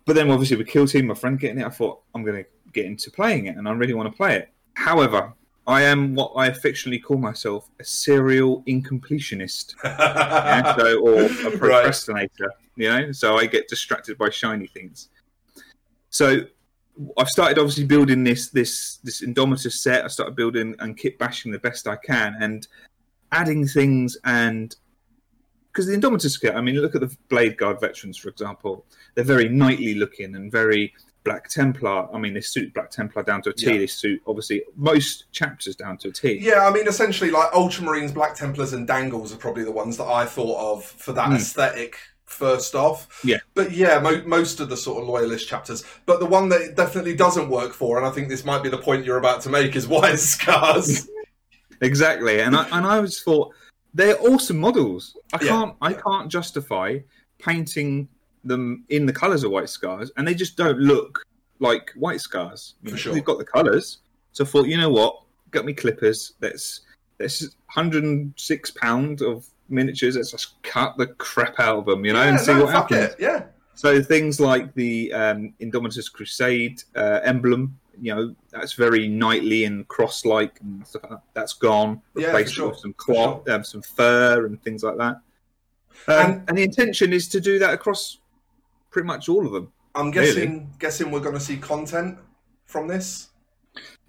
But 0.10 0.16
then 0.16 0.32
obviously 0.32 0.58
with 0.58 0.66
Kill 0.66 0.88
Team, 0.88 1.06
my 1.06 1.14
friend 1.14 1.40
getting 1.40 1.60
it, 1.60 1.68
I 1.68 1.70
thought 1.70 2.02
I'm 2.16 2.24
going 2.24 2.44
to 2.44 2.50
get 2.74 2.88
into 2.88 3.12
playing 3.12 3.46
it, 3.46 3.58
and 3.58 3.68
I 3.68 3.72
really 3.74 3.94
want 3.94 4.12
to 4.12 4.18
play 4.18 4.38
it. 4.38 4.50
However, 4.74 5.34
I 5.68 5.84
am 5.84 6.16
what 6.16 6.32
I 6.36 6.48
affectionately 6.48 6.98
call 6.98 7.20
myself 7.20 7.70
a 7.80 7.84
serial 7.84 8.64
incompletionist. 8.64 9.76
yeah, 9.84 10.76
so 10.76 11.00
or 11.02 11.14
a 11.14 11.28
Right. 11.28 11.60
procrastinator. 11.60 12.52
You 12.76 12.90
know, 12.90 13.12
so 13.12 13.38
I 13.38 13.46
get 13.46 13.68
distracted 13.68 14.18
by 14.18 14.32
shiny 14.32 14.66
things. 14.66 15.10
So 16.10 16.40
I've 17.16 17.30
started 17.30 17.60
obviously 17.60 17.86
building 17.86 18.24
this 18.24 18.50
this 18.50 18.98
this 19.04 19.22
Indomitus 19.22 19.74
set. 19.74 20.06
I 20.06 20.08
started 20.08 20.36
building 20.36 20.74
and 20.80 20.98
kit 20.98 21.20
bashing 21.20 21.52
the 21.52 21.60
best 21.60 21.88
I 21.88 21.98
can 21.98 22.36
and 22.40 22.68
adding 23.32 23.68
things 23.68 24.18
and 24.26 24.76
because 25.80 25.88
the 25.88 25.96
Indomitus 25.98 26.40
kit, 26.42 26.56
I 26.56 26.60
mean, 26.62 26.76
look 26.76 26.94
at 26.96 27.00
the 27.00 27.16
Blade 27.30 27.56
Guard 27.58 27.80
veterans, 27.80 28.18
for 28.18 28.28
example. 28.28 28.86
They're 29.16 29.24
very 29.24 29.48
knightly 29.48 29.94
looking 29.96 30.36
and 30.36 30.52
very 30.52 30.94
Black 31.24 31.48
Templar. 31.48 32.14
I 32.14 32.20
mean, 32.20 32.34
they 32.34 32.42
suit 32.42 32.74
Black 32.74 32.90
Templar 32.90 33.24
down 33.24 33.42
to 33.44 33.52
a 33.52 33.54
T. 33.54 33.68
Yeah. 33.72 33.78
They 33.78 33.88
suit 33.88 34.22
obviously 34.28 34.64
most 34.76 35.32
chapters 35.32 35.78
down 35.78 35.98
to 36.00 36.10
a 36.10 36.12
T. 36.12 36.38
Yeah, 36.42 36.68
I 36.68 36.72
mean, 36.74 36.86
essentially, 36.86 37.32
like 37.32 37.50
Ultramarines, 37.52 38.14
Black 38.14 38.36
Templars, 38.36 38.74
and 38.74 38.86
Dangles 38.86 39.34
are 39.34 39.38
probably 39.38 39.64
the 39.64 39.72
ones 39.72 39.96
that 39.98 40.08
I 40.08 40.26
thought 40.26 40.60
of 40.60 40.84
for 40.84 41.14
that 41.14 41.28
Hmm. 41.30 41.36
aesthetic 41.36 41.96
first 42.26 42.76
off. 42.76 43.22
Yeah. 43.24 43.38
But 43.54 43.72
yeah, 43.72 44.00
mo- 44.00 44.24
most 44.26 44.60
of 44.60 44.68
the 44.68 44.76
sort 44.76 45.02
of 45.02 45.08
loyalist 45.08 45.48
chapters. 45.48 45.86
But 46.06 46.20
the 46.20 46.26
one 46.26 46.50
that 46.50 46.60
it 46.60 46.76
definitely 46.76 47.16
doesn't 47.16 47.50
work 47.50 47.72
for, 47.72 47.96
and 47.98 48.06
I 48.06 48.10
think 48.10 48.28
this 48.28 48.44
might 48.44 48.64
be 48.64 48.70
the 48.70 48.78
point 48.80 49.06
you're 49.06 49.18
about 49.18 49.40
to 49.44 49.50
make, 49.50 49.78
is 49.78 49.88
White 49.88 50.20
Scars. 50.20 51.08
Exactly, 51.82 52.42
and 52.42 52.58
I 52.58 52.68
and 52.74 52.86
I 52.86 52.98
always 52.98 53.22
thought 53.22 53.54
they're 53.94 54.20
awesome 54.22 54.58
models. 54.58 55.18
I 55.34 55.40
Yeah, 55.44 55.50
can't 55.50 55.76
I 55.82 55.94
can't 55.94 56.30
justify 56.30 57.00
painting 57.40 58.08
them 58.44 58.86
in 58.90 59.06
the 59.06 59.14
colours 59.14 59.44
of 59.44 59.52
White 59.52 59.70
Scars, 59.70 60.12
and 60.18 60.28
they 60.28 60.34
just 60.34 60.58
don't 60.58 60.80
look 60.80 61.26
like 61.60 61.92
White 61.96 62.22
Scars. 62.22 62.76
For 62.88 62.98
sure. 62.98 63.14
They've 63.14 63.24
got 63.24 63.38
the 63.38 63.46
colours, 63.46 64.00
so 64.32 64.44
I 64.44 64.48
thought, 64.48 64.68
you 64.68 64.78
know 64.78 64.90
what, 64.90 65.22
got 65.52 65.66
me 65.66 65.74
clippers. 65.74 66.34
That's 66.40 66.82
that's 67.18 67.42
106 67.74 68.72
pound 68.72 69.22
of 69.22 69.46
miniatures. 69.70 70.16
Let's 70.16 70.32
just 70.32 70.62
cut 70.64 70.98
the 70.98 71.08
crap 71.08 71.60
out 71.60 71.80
of 71.80 71.86
them, 71.86 72.06
you 72.06 72.14
know, 72.14 72.22
yeah, 72.24 72.30
and 72.30 72.40
see 72.40 72.54
no, 72.54 72.66
what 72.66 72.74
happens. 72.74 73.14
it. 73.14 73.16
Yeah. 73.20 73.46
So 73.76 74.02
things 74.02 74.40
like 74.42 74.74
the 74.74 75.14
um, 75.14 75.54
Indomitus 75.62 76.12
Crusade 76.12 76.84
uh, 76.96 77.22
emblem, 77.24 77.79
you 78.02 78.16
know, 78.16 78.36
that's 78.52 78.74
very 78.74 79.08
knightly 79.08 79.66
and 79.66 79.88
cross-like 79.88 80.60
and 80.62 80.86
stuff 80.88 81.04
like 81.04 81.12
that. 81.12 81.22
That's 81.34 81.54
gone. 81.54 82.02
Yeah, 82.16 82.28
Replaced 82.28 82.54
sure, 82.56 82.70
with 82.70 82.80
some 82.80 82.94
cloth, 82.94 83.48
um, 83.50 83.64
some 83.64 83.82
fur, 83.82 84.46
and 84.46 84.62
things 84.64 84.84
like 84.84 84.98
that. 84.98 85.22
Um, 86.08 86.32
And- 86.32 86.50
and, 86.50 86.58
the 86.58 86.64
intention 86.64 87.14
is 87.14 87.28
to 87.30 87.40
do 87.42 87.60
that 87.60 87.74
across 87.74 88.20
pretty 88.92 89.06
much 89.08 89.28
all 89.30 89.46
of 89.46 89.52
them. 89.52 89.72
I'm 89.96 90.12
guessing 90.12 90.70
guessing 90.80 91.12
we're 91.12 91.20
going 91.20 91.34
to 91.36 91.42
see 91.42 91.58
content 91.58 92.18
from 92.66 92.88
this. 92.88 93.30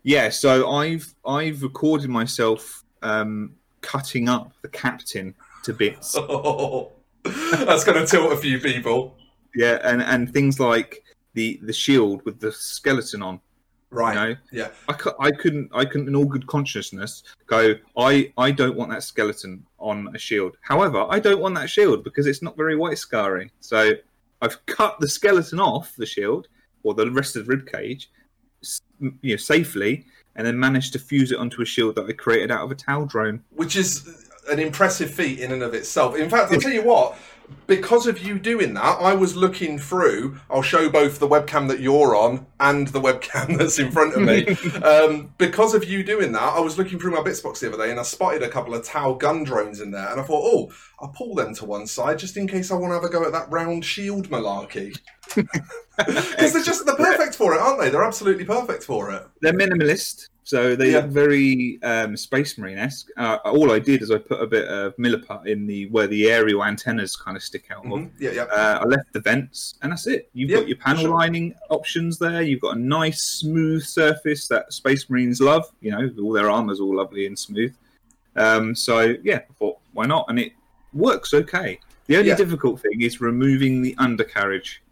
Yeah. 0.02 0.28
So 0.28 0.70
I've 0.70 1.14
I've 1.26 1.62
recorded 1.62 2.10
myself 2.10 2.84
um, 3.02 3.54
cutting 3.80 4.28
up 4.28 4.52
the 4.62 4.68
captain 4.68 5.34
to 5.64 5.72
bits. 5.72 6.12
That's 7.24 7.84
going 7.84 7.98
to 7.98 8.06
tilt 8.06 8.32
a 8.32 8.36
few 8.36 8.58
people. 8.60 9.16
yeah, 9.54 9.78
and 9.82 10.02
and 10.02 10.32
things 10.32 10.60
like 10.60 11.02
the 11.34 11.58
the 11.62 11.72
shield 11.72 12.24
with 12.24 12.38
the 12.40 12.52
skeleton 12.52 13.22
on. 13.22 13.40
Right. 13.90 14.14
You 14.14 14.20
know, 14.20 14.36
Yeah. 14.52 14.68
I, 14.88 14.92
cou- 14.92 15.16
I 15.18 15.30
couldn't 15.32 15.70
I 15.74 15.84
couldn't 15.84 16.08
in 16.08 16.14
all 16.14 16.24
good 16.24 16.46
consciousness 16.46 17.24
go 17.46 17.74
I 17.96 18.32
I 18.38 18.52
don't 18.52 18.76
want 18.76 18.90
that 18.90 19.02
skeleton 19.02 19.64
on 19.78 20.14
a 20.14 20.18
shield. 20.18 20.56
However, 20.60 21.06
I 21.08 21.18
don't 21.18 21.40
want 21.40 21.54
that 21.56 21.68
shield 21.68 22.04
because 22.04 22.26
it's 22.26 22.42
not 22.42 22.56
very 22.56 22.76
white 22.76 22.98
scarring. 22.98 23.50
So 23.60 23.92
I've 24.42 24.64
cut 24.66 25.00
the 25.00 25.08
skeleton 25.08 25.60
off 25.60 25.94
the 25.96 26.06
shield 26.06 26.48
or 26.82 26.94
the 26.94 27.10
rest 27.10 27.36
of 27.36 27.46
the 27.46 27.50
rib 27.56 27.66
cage, 27.70 28.10
you 29.00 29.12
know, 29.22 29.36
safely, 29.36 30.06
and 30.36 30.46
then 30.46 30.58
managed 30.58 30.92
to 30.94 30.98
fuse 30.98 31.32
it 31.32 31.38
onto 31.38 31.60
a 31.60 31.66
shield 31.66 31.96
that 31.96 32.06
I 32.08 32.12
created 32.12 32.50
out 32.50 32.64
of 32.64 32.70
a 32.70 32.74
Tau 32.74 33.04
drone. 33.04 33.42
Which 33.50 33.76
is 33.76 34.28
an 34.50 34.58
impressive 34.58 35.10
feat 35.10 35.40
in 35.40 35.52
and 35.52 35.62
of 35.62 35.74
itself. 35.74 36.16
In 36.16 36.30
fact, 36.30 36.52
I'll 36.52 36.60
tell 36.60 36.72
you 36.72 36.82
what. 36.82 37.16
Because 37.66 38.06
of 38.06 38.18
you 38.18 38.38
doing 38.38 38.74
that, 38.74 39.00
I 39.00 39.14
was 39.14 39.36
looking 39.36 39.78
through. 39.78 40.38
I'll 40.50 40.62
show 40.62 40.88
both 40.90 41.18
the 41.18 41.28
webcam 41.28 41.68
that 41.68 41.80
you're 41.80 42.16
on 42.16 42.46
and 42.58 42.88
the 42.88 43.00
webcam 43.00 43.56
that's 43.58 43.78
in 43.78 43.92
front 43.92 44.14
of 44.14 44.22
me. 44.22 44.46
um, 44.82 45.32
because 45.38 45.74
of 45.74 45.84
you 45.84 46.02
doing 46.02 46.32
that, 46.32 46.42
I 46.42 46.60
was 46.60 46.78
looking 46.78 46.98
through 46.98 47.12
my 47.12 47.22
bits 47.22 47.40
box 47.40 47.60
the 47.60 47.72
other 47.72 47.84
day 47.84 47.90
and 47.90 48.00
I 48.00 48.02
spotted 48.02 48.42
a 48.42 48.48
couple 48.48 48.74
of 48.74 48.84
Tau 48.84 49.14
gun 49.14 49.44
drones 49.44 49.80
in 49.80 49.90
there, 49.90 50.08
and 50.10 50.20
I 50.20 50.24
thought, 50.24 50.42
oh, 50.44 50.72
I'll 51.00 51.08
pull 51.08 51.34
them 51.34 51.54
to 51.54 51.64
one 51.64 51.86
side 51.86 52.18
just 52.18 52.36
in 52.36 52.46
case 52.46 52.70
I 52.70 52.74
want 52.74 52.90
to 52.90 52.94
have 52.94 53.04
a 53.04 53.08
go 53.08 53.24
at 53.24 53.32
that 53.32 53.50
round 53.50 53.84
shield 53.84 54.28
malarkey. 54.28 54.98
Because 56.06 56.54
they're 56.54 56.62
just 56.62 56.86
they're 56.86 56.96
perfect 56.96 57.34
for 57.34 57.54
it, 57.54 57.60
aren't 57.60 57.78
they? 57.78 57.90
They're 57.90 58.02
absolutely 58.02 58.46
perfect 58.46 58.84
for 58.84 59.10
it. 59.10 59.22
They're 59.42 59.52
minimalist, 59.52 60.30
so 60.50 60.74
they 60.74 60.90
Yeah. 60.92 60.98
look 60.98 61.10
very 61.24 61.78
um, 61.82 62.16
Space 62.16 62.58
Marine 62.58 62.78
esque. 62.78 63.08
Uh, 63.16 63.38
all 63.44 63.70
I 63.70 63.78
did 63.78 64.02
is 64.02 64.10
I 64.10 64.18
put 64.18 64.40
a 64.42 64.46
bit 64.56 64.66
of 64.66 64.96
milliput 64.96 65.46
in 65.46 65.66
the 65.70 65.86
where 65.94 66.08
the 66.08 66.22
aerial 66.36 66.64
antennas 66.64 67.14
kind 67.14 67.36
of 67.36 67.42
stick 67.42 67.66
out. 67.70 67.84
Mhm. 67.84 68.10
Yeah, 68.18 68.32
yeah. 68.32 68.42
Uh, 68.44 68.80
I 68.82 68.84
left 68.94 69.12
the 69.12 69.20
vents, 69.20 69.74
and 69.82 69.92
that's 69.92 70.06
it. 70.08 70.28
You've 70.34 70.50
Yeah, 70.50 70.56
got 70.58 70.68
your 70.68 70.76
panel 70.78 71.02
sure. 71.02 71.14
lining 71.20 71.54
options 71.68 72.18
there. 72.18 72.42
You've 72.42 72.60
got 72.60 72.76
a 72.76 72.80
nice 72.80 73.20
smooth 73.40 73.82
surface 73.84 74.48
that 74.48 74.72
Space 74.72 75.08
Marines 75.08 75.40
love. 75.40 75.64
You 75.80 75.92
know, 75.92 76.10
all 76.22 76.32
their 76.32 76.50
armor's 76.50 76.80
all 76.80 76.96
lovely 76.96 77.26
and 77.26 77.38
smooth. 77.38 77.72
Um, 78.34 78.74
so 78.74 79.14
yeah, 79.22 79.40
I 79.50 79.52
thought 79.58 79.78
why 79.92 80.06
not, 80.06 80.24
and 80.28 80.38
it 80.40 80.52
works 80.92 81.32
okay. 81.32 81.78
The 82.08 82.16
only 82.16 82.30
Yeah. 82.30 82.36
difficult 82.44 82.80
thing 82.80 83.02
is 83.02 83.20
removing 83.20 83.82
the 83.82 83.94
undercarriage, 83.98 84.82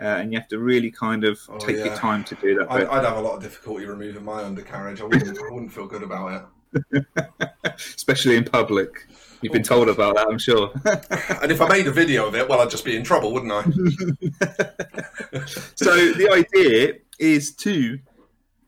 uh, 0.00 0.04
and 0.04 0.32
you 0.32 0.38
have 0.38 0.48
to 0.48 0.58
really 0.58 0.90
kind 0.90 1.24
of 1.24 1.40
Oh, 1.48 1.58
take 1.58 1.76
your 1.76 1.94
time 1.94 2.24
to 2.24 2.34
do 2.36 2.54
that. 2.56 2.70
I, 2.70 2.78
Bit. 2.80 2.88
I'd 2.88 3.04
have 3.04 3.16
a 3.16 3.20
lot 3.20 3.36
of 3.36 3.42
difficulty 3.42 3.86
removing 3.86 4.24
my 4.24 4.44
undercarriage. 4.44 5.00
I 5.00 5.04
wouldn't, 5.04 5.38
I 5.38 5.50
wouldn't 5.50 5.72
feel 5.72 5.86
good 5.86 6.02
about 6.02 6.32
it. 6.32 6.42
especially 7.78 8.36
in 8.36 8.44
public. 8.44 9.06
You've 9.40 9.52
been 9.52 9.62
told 9.62 9.88
about 9.88 10.16
that, 10.16 10.26
I'm 10.28 10.38
sure. 10.38 10.72
And 11.42 11.52
if 11.52 11.60
I 11.60 11.68
made 11.68 11.86
a 11.86 11.92
video 11.92 12.26
of 12.26 12.34
it, 12.34 12.48
well, 12.48 12.60
I'd 12.60 12.70
just 12.70 12.84
be 12.84 12.96
in 12.96 13.04
trouble, 13.04 13.32
wouldn't 13.32 13.52
I? 13.52 13.62
so 15.76 15.94
the 16.12 16.28
idea 16.32 16.94
is 17.18 17.54
to 17.56 17.98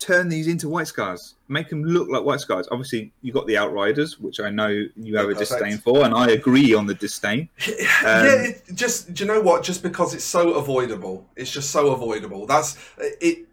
turn 0.01 0.31
these 0.31 0.49
into 0.49 0.69
white 0.69 0.89
scars, 0.89 1.35
make 1.49 1.69
them 1.69 1.85
look 1.85 2.09
like 2.09 2.25
white 2.25 2.41
scars. 2.41 2.67
Obviously, 2.73 3.13
you've 3.21 3.35
got 3.35 3.47
the 3.47 3.57
outriders, 3.57 4.19
which 4.19 4.41
I 4.41 4.51
know 4.51 4.69
you 4.69 5.17
have 5.17 5.27
Yeah, 5.27 5.37
a 5.37 5.39
disdain 5.39 5.79
for, 5.79 6.05
and 6.05 6.15
I 6.15 6.31
agree 6.31 6.75
on 6.75 6.87
the 6.87 6.95
disdain. 6.95 7.49
yeah, 7.69 8.01
um, 8.07 8.27
it, 8.27 8.63
just 8.75 9.15
do 9.15 9.23
you 9.23 9.29
know 9.29 9.41
what? 9.41 9.63
Just 9.63 9.83
because 9.83 10.15
it's 10.15 10.25
so 10.25 10.55
avoidable, 10.55 11.29
it's 11.37 11.51
just 11.51 11.71
so 11.71 11.93
avoidable. 11.93 12.47
That's 12.47 12.77
it. 12.99 13.47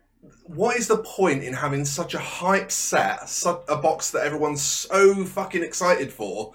What 0.46 0.78
is 0.78 0.88
the 0.88 1.00
point 1.00 1.44
in 1.44 1.54
having 1.54 1.84
such 1.84 2.14
a 2.14 2.20
hype 2.20 2.72
set, 2.72 3.30
su- 3.30 3.60
a 3.68 3.76
box 3.76 4.12
that 4.12 4.26
everyone's 4.26 4.62
so 4.62 5.26
fucking 5.26 5.62
excited 5.62 6.12
for, 6.12 6.54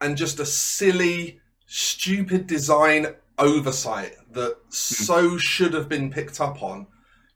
and 0.00 0.16
just 0.16 0.38
a 0.38 0.46
silly, 0.46 1.40
stupid 1.66 2.46
design 2.46 3.08
oversight 3.38 4.16
that 4.32 4.54
hmm. 4.54 4.70
so 4.70 5.36
should 5.36 5.74
have 5.74 5.88
been 5.88 6.10
picked 6.10 6.40
up 6.40 6.62
on? 6.62 6.86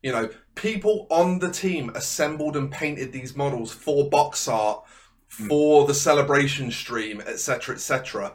You 0.01 0.13
know, 0.13 0.29
people 0.55 1.07
on 1.09 1.39
the 1.39 1.51
team 1.51 1.91
assembled 1.95 2.55
and 2.55 2.71
painted 2.71 3.11
these 3.11 3.35
models 3.35 3.73
for 3.73 4.09
box 4.09 4.47
art, 4.47 4.83
for 5.27 5.87
the 5.87 5.93
celebration 5.93 6.71
stream, 6.71 7.21
etc., 7.21 7.75
etc 7.75 8.33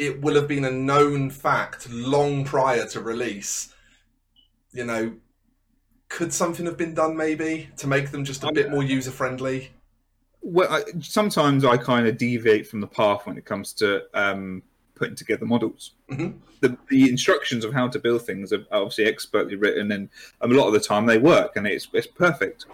it 0.00 0.22
will 0.22 0.34
have 0.34 0.48
been 0.48 0.64
a 0.64 0.70
known 0.70 1.28
fact 1.28 1.88
long 1.90 2.42
prior 2.42 2.86
to 2.86 3.00
release. 3.00 3.74
You 4.72 4.86
know, 4.86 5.14
could 6.08 6.32
something 6.32 6.64
have 6.64 6.78
been 6.78 6.94
done 6.94 7.16
maybe 7.16 7.68
to 7.76 7.86
make 7.86 8.10
them 8.10 8.24
just 8.24 8.42
a 8.42 8.48
I- 8.48 8.52
bit 8.52 8.70
more 8.70 8.82
user 8.82 9.10
friendly? 9.10 9.70
Well, 10.42 10.72
I, 10.72 10.84
sometimes 11.00 11.66
I 11.66 11.76
kind 11.76 12.06
of 12.06 12.16
deviate 12.16 12.66
from 12.66 12.80
the 12.80 12.86
path 12.86 13.26
when 13.26 13.36
it 13.36 13.44
comes 13.44 13.74
to 13.74 14.04
um, 14.14 14.62
putting 15.00 15.16
together 15.16 15.46
models. 15.46 15.92
Mhm. 16.10 16.34
The, 16.60 16.76
the 16.90 17.08
instructions 17.08 17.64
of 17.64 17.72
how 17.72 17.88
to 17.88 17.98
build 17.98 18.22
things 18.22 18.52
are 18.52 18.64
obviously 18.70 19.06
expertly 19.06 19.56
written, 19.56 19.90
and 19.90 20.10
a 20.42 20.46
lot 20.46 20.68
of 20.68 20.74
the 20.74 20.80
time 20.80 21.06
they 21.06 21.18
work, 21.18 21.56
and 21.56 21.66
it's 21.66 21.88
it's 21.92 22.06
perfect. 22.06 22.66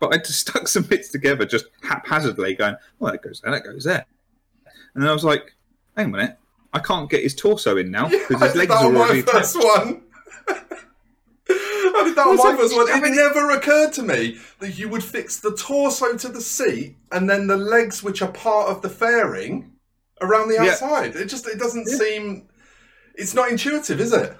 But 0.00 0.12
I 0.12 0.18
just 0.18 0.40
stuck 0.46 0.68
some 0.68 0.82
bits 0.82 1.08
together 1.10 1.46
just 1.46 1.66
haphazardly, 1.82 2.54
going, 2.54 2.76
"Well, 2.98 3.12
that 3.12 3.22
goes 3.22 3.40
there, 3.40 3.52
that 3.52 3.64
goes 3.64 3.84
there," 3.84 4.04
and 4.94 5.02
then 5.02 5.08
I 5.08 5.12
was 5.12 5.24
like, 5.24 5.54
"Hang 5.96 6.06
on 6.06 6.14
a 6.14 6.16
minute, 6.18 6.38
I 6.74 6.80
can't 6.80 7.08
get 7.08 7.22
his 7.22 7.34
torso 7.36 7.76
in 7.76 7.90
now 7.90 8.08
because 8.10 8.42
I 8.42 8.48
his 8.48 8.56
legs 8.56 8.74
that 8.74 8.84
are 8.84 8.94
already 8.94 9.22
first 9.22 9.56
attached." 9.56 9.78
one. 9.78 10.02
I 11.50 12.04
did 12.04 12.16
that 12.16 12.26
on 12.26 12.36
was 12.36 12.44
my 12.44 12.56
first 12.56 12.76
one. 12.76 12.88
It 12.90 13.14
never 13.14 13.50
occurred 13.52 13.92
to 13.94 14.02
me 14.02 14.38
that 14.58 14.76
you 14.76 14.88
would 14.88 15.02
fix 15.02 15.38
the 15.40 15.56
torso 15.56 16.16
to 16.16 16.28
the 16.28 16.40
seat 16.42 16.96
and 17.10 17.30
then 17.30 17.46
the 17.46 17.56
legs, 17.56 18.02
which 18.02 18.20
are 18.20 18.30
part 18.30 18.68
of 18.68 18.82
the 18.82 18.90
fairing, 18.90 19.72
around 20.20 20.48
the 20.48 20.54
Yeah. 20.54 20.72
outside. 20.72 21.16
It 21.16 21.26
just 21.26 21.46
it 21.46 21.58
doesn't 21.58 21.88
Yeah. 21.88 21.96
seem. 21.96 22.48
It's 23.14 23.34
not 23.34 23.50
intuitive, 23.50 24.00
is 24.00 24.12
it? 24.12 24.36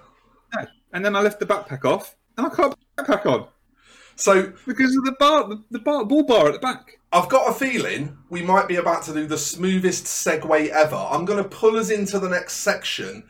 Yeah. 0.55 0.67
And 0.93 1.05
then 1.05 1.17
I 1.17 1.21
left 1.21 1.41
the 1.41 1.47
backpack 1.47 1.85
off, 1.85 2.15
and 2.37 2.47
I 2.47 2.51
can't 2.51 2.71
put 2.71 2.79
the 2.97 3.03
backpack 3.03 3.27
on 3.27 3.49
So 4.17 4.53
because 4.67 4.97
of 4.97 5.05
the 5.05 5.13
bar, 5.19 5.49
the, 5.49 5.63
the 5.71 5.79
bar, 5.79 6.05
ball 6.05 6.23
bar 6.25 6.49
at 6.49 6.55
the 6.55 6.59
back. 6.59 6.99
I've 7.13 7.29
got 7.29 7.49
a 7.49 7.55
feeling 7.55 8.19
we 8.29 8.43
might 8.43 8.69
be 8.69 8.77
about 8.77 9.03
to 9.05 9.15
do 9.15 9.27
the 9.27 9.39
smoothest 9.39 10.05
segue 10.05 10.69
ever. 10.69 10.97
I'm 10.97 11.25
going 11.25 11.43
to 11.43 11.49
pull 11.49 11.77
us 11.79 11.89
into 11.91 12.19
the 12.19 12.29
next 12.29 12.57
section 12.57 13.25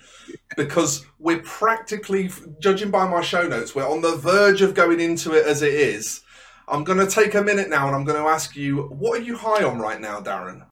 because 0.57 1.07
we're 1.21 1.43
practically, 1.43 2.31
judging 2.59 2.90
by 2.90 3.07
my 3.09 3.21
show 3.21 3.47
notes, 3.47 3.75
we're 3.76 3.88
on 3.88 4.00
the 4.00 4.17
verge 4.17 4.62
of 4.62 4.75
going 4.75 4.99
into 4.99 5.33
it 5.33 5.47
as 5.47 5.62
it 5.62 5.75
is. 5.75 6.23
I'm 6.67 6.83
going 6.85 6.99
to 6.99 7.07
take 7.07 7.35
a 7.35 7.43
minute 7.43 7.71
now 7.71 7.87
and 7.87 7.95
I'm 7.95 8.05
going 8.05 8.21
to 8.21 8.28
ask 8.28 8.57
you, 8.57 8.88
what 8.88 9.21
are 9.21 9.23
you 9.23 9.37
high 9.37 9.62
on 9.62 9.78
right 9.78 10.00
now, 10.00 10.21
Darren? 10.21 10.67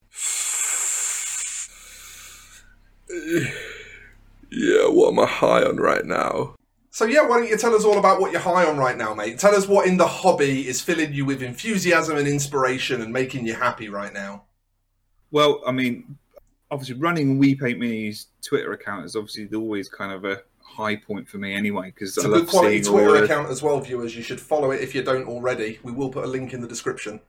Yeah, 4.48 4.88
what 4.88 5.12
am 5.12 5.18
I 5.18 5.26
high 5.26 5.64
on 5.64 5.76
right 5.76 6.04
now? 6.04 6.54
So 6.90 7.04
yeah, 7.04 7.26
why 7.26 7.38
don't 7.38 7.48
you 7.48 7.58
tell 7.58 7.74
us 7.74 7.84
all 7.84 7.98
about 7.98 8.20
what 8.20 8.32
you're 8.32 8.40
high 8.40 8.64
on 8.64 8.78
right 8.78 8.96
now, 8.96 9.12
mate? 9.12 9.38
Tell 9.38 9.54
us 9.54 9.66
what 9.66 9.86
in 9.86 9.96
the 9.96 10.06
hobby 10.06 10.66
is 10.66 10.80
filling 10.80 11.12
you 11.12 11.24
with 11.24 11.42
enthusiasm 11.42 12.16
and 12.16 12.26
inspiration 12.28 13.02
and 13.02 13.12
making 13.12 13.46
you 13.46 13.54
happy 13.54 13.88
right 13.88 14.14
now. 14.14 14.44
Well, 15.30 15.60
I 15.66 15.72
mean, 15.72 16.16
obviously 16.70 16.94
running 16.94 17.38
We 17.38 17.54
Paint 17.54 17.80
Minis 17.80 18.26
Twitter 18.42 18.72
account 18.72 19.04
is 19.04 19.16
obviously 19.16 19.48
always 19.54 19.88
kind 19.88 20.12
of 20.12 20.24
a 20.24 20.42
high 20.62 20.96
point 20.96 21.28
for 21.28 21.38
me 21.38 21.54
anyway 21.54 21.92
because 21.94 22.16
It's 22.16 22.24
I 22.24 22.28
a 22.28 22.32
good 22.32 22.40
love 22.40 22.48
quality 22.48 22.82
seeing 22.82 22.94
Twitter 22.94 23.18
the, 23.18 23.24
account 23.24 23.50
as 23.50 23.62
well, 23.62 23.80
viewers. 23.80 24.16
You 24.16 24.22
should 24.22 24.40
follow 24.40 24.70
it 24.70 24.80
if 24.80 24.94
you 24.94 25.02
don't 25.02 25.26
already. 25.26 25.78
We 25.82 25.92
will 25.92 26.08
put 26.08 26.24
a 26.24 26.28
link 26.28 26.54
in 26.54 26.60
the 26.60 26.68
description. 26.68 27.20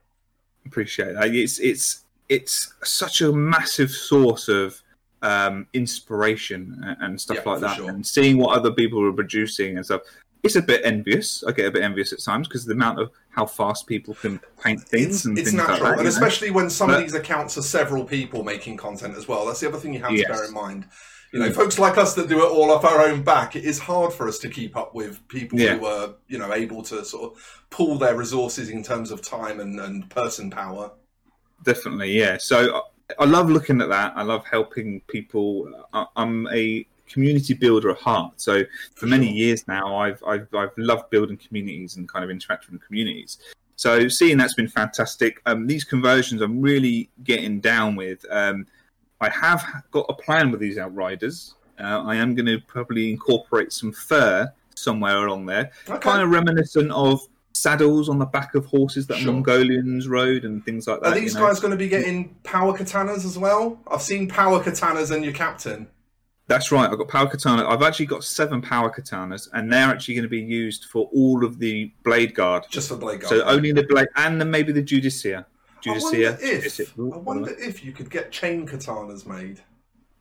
appreciate 0.64 1.14
that. 1.14 1.34
It's 1.34 1.58
it's 1.58 2.04
it's 2.28 2.72
such 2.84 3.20
a 3.20 3.32
massive 3.32 3.90
source 3.90 4.48
of 4.48 4.82
um, 5.22 5.66
inspiration 5.72 6.80
and, 6.84 6.96
and 7.02 7.20
stuff 7.20 7.38
Yeah, 7.44 7.52
like 7.52 7.60
that, 7.60 7.76
sure. 7.76 7.88
and 7.90 8.06
seeing 8.06 8.38
what 8.38 8.56
other 8.56 8.70
people 8.72 9.04
are 9.06 9.12
producing 9.12 9.76
and 9.76 9.84
stuff. 9.84 10.02
It's 10.44 10.54
a 10.54 10.62
bit 10.62 10.82
envious. 10.84 11.42
I 11.46 11.50
get 11.50 11.66
a 11.66 11.70
bit 11.72 11.82
envious 11.82 12.12
at 12.12 12.20
times 12.20 12.46
because 12.46 12.64
the 12.64 12.72
amount 12.72 13.00
of 13.00 13.10
how 13.30 13.44
fast 13.44 13.88
people 13.88 14.14
can 14.14 14.38
paint 14.62 14.80
things 14.82 15.06
It's, 15.16 15.24
and 15.24 15.36
it's 15.36 15.50
things 15.50 15.56
natural, 15.56 15.74
like 15.80 15.82
that. 15.82 15.92
and 15.94 16.02
know? 16.04 16.08
especially 16.08 16.50
when 16.52 16.70
some 16.70 16.90
of 16.90 17.00
these 17.00 17.14
accounts 17.14 17.58
are 17.58 17.62
several 17.62 18.04
people 18.04 18.44
making 18.44 18.76
content 18.76 19.16
as 19.16 19.26
well. 19.26 19.44
That's 19.46 19.58
the 19.60 19.68
other 19.68 19.78
thing 19.78 19.94
you 19.94 20.00
have 20.00 20.10
to 20.10 20.22
bear 20.28 20.44
in 20.44 20.54
mind. 20.54 20.86
You 21.32 21.40
know, 21.40 21.48
Mm. 21.50 21.54
folks 21.56 21.78
like 21.78 21.98
us 21.98 22.14
that 22.14 22.28
do 22.28 22.38
it 22.38 22.48
all 22.50 22.70
off 22.70 22.84
our 22.84 23.00
own 23.00 23.22
back, 23.22 23.54
it 23.56 23.64
is 23.64 23.78
hard 23.80 24.12
for 24.14 24.28
us 24.28 24.38
to 24.38 24.48
keep 24.48 24.76
up 24.76 24.94
with 24.94 25.26
people 25.28 25.58
Yeah. 25.58 25.76
who 25.76 25.84
are, 25.86 26.14
you 26.28 26.38
know, 26.38 26.54
able 26.54 26.82
to 26.84 27.04
sort 27.04 27.32
of 27.32 27.62
pool 27.70 27.98
their 27.98 28.14
resources 28.16 28.70
in 28.70 28.82
terms 28.84 29.10
of 29.10 29.20
time 29.20 29.58
and, 29.60 29.78
and 29.80 30.08
person 30.08 30.50
power. 30.50 30.92
definitely 31.64 32.12
yeah 32.16 32.36
so 32.38 32.82
I- 33.18 33.24
love 33.24 33.50
looking 33.50 33.80
at 33.80 33.88
that. 33.88 34.12
I 34.16 34.22
love 34.22 34.44
helping 34.46 35.00
people. 35.02 35.86
I- 35.92 36.06
i'm 36.16 36.46
a 36.48 36.86
community 37.08 37.54
builder 37.54 37.90
at 37.90 37.98
heart. 37.98 38.40
So 38.40 38.62
for 38.94 39.06
many 39.06 39.30
years 39.32 39.66
now 39.66 39.96
I've, 39.96 40.22
I've 40.26 40.46
i've 40.54 40.76
loved 40.76 41.08
building 41.10 41.38
communities 41.38 41.96
and 41.96 42.08
kind 42.08 42.24
of 42.24 42.30
interacting 42.30 42.74
with 42.74 42.86
communities. 42.86 43.38
So 43.76 44.08
seeing 44.08 44.36
that's 44.36 44.54
been 44.54 44.68
fantastic. 44.68 45.40
Um, 45.46 45.66
these 45.66 45.84
conversions 45.84 46.42
i'm 46.42 46.60
really 46.60 47.08
getting 47.24 47.60
down 47.60 47.96
with 47.96 48.24
um, 48.30 48.66
i 49.20 49.28
have 49.30 49.64
got 49.90 50.06
a 50.08 50.14
plan 50.14 50.50
with 50.50 50.60
these 50.60 50.78
outriders. 50.78 51.54
Uh, 51.80 52.02
i 52.04 52.14
am 52.14 52.34
going 52.34 52.46
to 52.46 52.58
probably 52.66 53.10
incorporate 53.10 53.72
some 53.72 53.92
fur 53.92 54.52
somewhere 54.74 55.26
along 55.26 55.46
there. 55.46 55.70
Okay. 55.88 55.98
kind 55.98 56.22
of 56.22 56.30
reminiscent 56.30 56.90
of 56.92 57.20
saddles 57.62 58.08
on 58.08 58.18
the 58.18 58.26
back 58.26 58.54
of 58.54 58.66
horses 58.66 59.06
that 59.08 59.18
Sure. 59.18 59.32
Mongolians 59.32 60.08
rode 60.08 60.44
and 60.44 60.64
things 60.64 60.86
like 60.86 61.00
that. 61.00 61.12
Are 61.12 61.14
these 61.18 61.34
you 61.34 61.40
know. 61.40 61.46
guys 61.46 61.60
going 61.60 61.70
to 61.72 61.76
be 61.76 61.88
getting 61.88 62.34
power 62.44 62.76
katanas 62.76 63.24
as 63.24 63.36
well? 63.38 63.78
I've 63.90 64.02
seen 64.02 64.28
power 64.28 64.62
katanas 64.62 65.10
and 65.14 65.24
your 65.24 65.34
captain. 65.34 65.88
That's 66.46 66.72
right. 66.72 66.90
I've 66.90 66.96
got 66.96 67.08
power 67.08 67.26
katana. 67.28 67.68
I've 67.68 67.82
actually 67.82 68.06
got 68.06 68.24
seven 68.24 68.62
power 68.62 68.90
katanas, 68.90 69.48
and 69.52 69.70
they're 69.70 69.88
actually 69.88 70.14
going 70.14 70.22
to 70.22 70.30
be 70.30 70.40
used 70.40 70.86
for 70.86 71.10
all 71.12 71.44
of 71.44 71.58
the 71.58 71.92
blade 72.04 72.34
guard. 72.34 72.64
Just 72.70 72.88
for 72.88 72.96
Blade 72.96 73.20
Guard. 73.20 73.28
So 73.28 73.44
only 73.44 73.70
the 73.72 73.82
blade, 73.82 74.08
and 74.16 74.40
then 74.40 74.50
maybe 74.50 74.72
the 74.72 74.82
judiciar. 74.82 75.44
I 75.86 75.90
wonder 75.90 76.10
Judiciar. 76.10 76.38
if 76.40 76.62
Judiciar. 76.76 76.86
I 77.14 77.18
wonder 77.18 77.54
if 77.58 77.84
you 77.84 77.92
could 77.92 78.10
get 78.10 78.32
chain 78.32 78.66
katanas 78.66 79.26
made. 79.26 79.60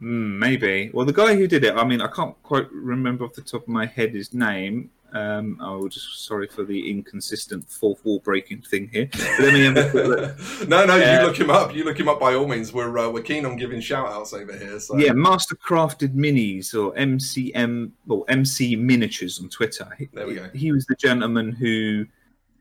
Mm, 0.02 0.38
maybe. 0.38 0.92
Well, 0.94 1.06
the 1.06 1.14
guy 1.14 1.36
who 1.36 1.48
did 1.48 1.64
it, 1.64 1.74
I 1.76 1.84
mean, 1.84 2.02
I 2.02 2.08
can't 2.08 2.36
quite 2.44 2.70
remember 2.72 3.24
off 3.24 3.34
the 3.34 3.42
top 3.42 3.64
of 3.64 3.68
my 3.70 3.86
head 3.86 4.14
his 4.14 4.34
name. 4.34 4.92
Um, 5.14 5.58
oh, 5.62 5.88
just 5.88 6.26
sorry 6.26 6.48
for 6.48 6.64
the 6.66 6.90
inconsistent 6.92 7.70
fourth 7.70 8.04
wall 8.04 8.20
breaking 8.20 8.62
thing 8.64 8.90
here. 8.92 9.10
Let 9.40 9.54
me 9.54 9.64
have 9.64 9.78
a 9.78 9.90
quick 9.90 10.06
look. 10.06 10.68
no, 10.68 10.86
no, 10.86 10.94
Uh, 10.96 11.20
you 11.22 11.26
look 11.26 11.40
him 11.40 11.50
up. 11.50 11.74
You 11.74 11.86
look 11.86 12.00
him 12.00 12.10
up 12.10 12.20
by 12.20 12.34
all 12.36 12.46
means. 12.48 12.74
We're 12.74 12.98
uh, 12.98 13.10
we're 13.10 13.22
keen 13.24 13.46
on 13.46 13.56
giving 13.56 13.80
shout 13.80 14.08
outs 14.12 14.34
over 14.34 14.52
here. 14.58 14.80
So. 14.80 14.98
Yeah, 14.98 15.12
Mastercrafted 15.12 16.14
Minis 16.14 16.74
or 16.74 16.94
MCM 16.96 17.92
or 18.10 18.26
MC 18.28 18.76
Miniatures 18.76 19.40
on 19.40 19.50
Twitter. 19.50 19.88
He- 19.98 20.10
There 20.14 20.28
we 20.28 20.36
go. 20.36 20.50
He 20.54 20.72
was 20.74 20.86
the 20.88 20.96
gentleman 20.96 21.54
who, 21.54 22.06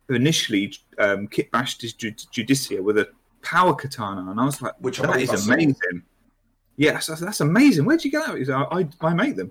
who 0.09 0.15
initially 0.15 0.73
um, 0.99 1.27
kit 1.27 1.51
bashed 1.51 1.83
his 1.83 1.93
ju- 1.95 2.13
Judiciar 2.31 2.81
with 2.83 2.99
a 2.99 3.09
power 3.43 3.75
katana, 3.75 4.31
and 4.31 4.41
I 4.41 4.45
was 4.45 4.63
like, 4.63 4.75
Which 4.79 5.01
I 5.01 5.07
"That 5.07 5.17
I 5.17 5.19
is 5.21 5.49
amazing." 5.49 6.03
Yes, 6.77 7.07
that's, 7.07 7.23
that's 7.23 7.41
amazing. 7.41 7.87
Where'd 7.87 8.05
you 8.05 8.11
get 8.11 8.27
that? 8.27 8.37
He 8.39 8.53
I, 8.53 8.63
I, 8.63 8.89
I 9.01 9.15
make 9.15 9.35
them. 9.37 9.51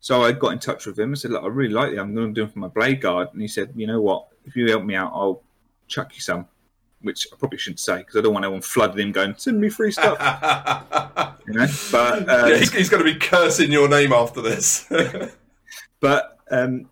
So 0.00 0.22
I 0.22 0.32
got 0.32 0.52
in 0.52 0.58
touch 0.58 0.86
with 0.86 0.98
him. 0.98 1.12
I 1.12 1.14
said, 1.14 1.30
"Look, 1.30 1.44
I 1.44 1.46
really 1.46 1.72
like 1.72 1.94
them. 1.94 2.08
I'm 2.08 2.14
going 2.14 2.34
to 2.34 2.40
do 2.40 2.42
them 2.42 2.52
for 2.52 2.58
my 2.58 2.68
blade 2.68 3.00
guard." 3.00 3.28
And 3.32 3.40
he 3.40 3.48
said, 3.48 3.72
"You 3.76 3.86
know 3.86 4.00
what? 4.00 4.28
If 4.46 4.56
you 4.56 4.68
help 4.68 4.84
me 4.84 4.94
out, 4.94 5.12
I'll 5.14 5.42
chuck 5.88 6.14
you 6.14 6.20
some." 6.20 6.46
Which 7.02 7.26
I 7.32 7.36
probably 7.36 7.58
shouldn't 7.58 7.80
say 7.80 7.98
because 7.98 8.16
I 8.16 8.20
don't 8.20 8.34
want 8.34 8.44
anyone 8.44 8.62
flooding 8.62 9.06
him 9.06 9.12
going, 9.12 9.34
"Send 9.36 9.60
me 9.60 9.68
free 9.68 9.92
stuff." 9.92 10.18
you 11.46 11.54
know, 11.54 11.66
but 11.92 12.28
uh, 12.28 12.46
yeah, 12.48 12.56
he's, 12.56 12.72
he's 12.72 12.88
going 12.88 13.04
to 13.04 13.12
be 13.12 13.18
cursing 13.18 13.70
your 13.70 13.88
name 13.88 14.12
after 14.12 14.40
this. 14.40 14.90
but 16.00 16.38
um, 16.50 16.88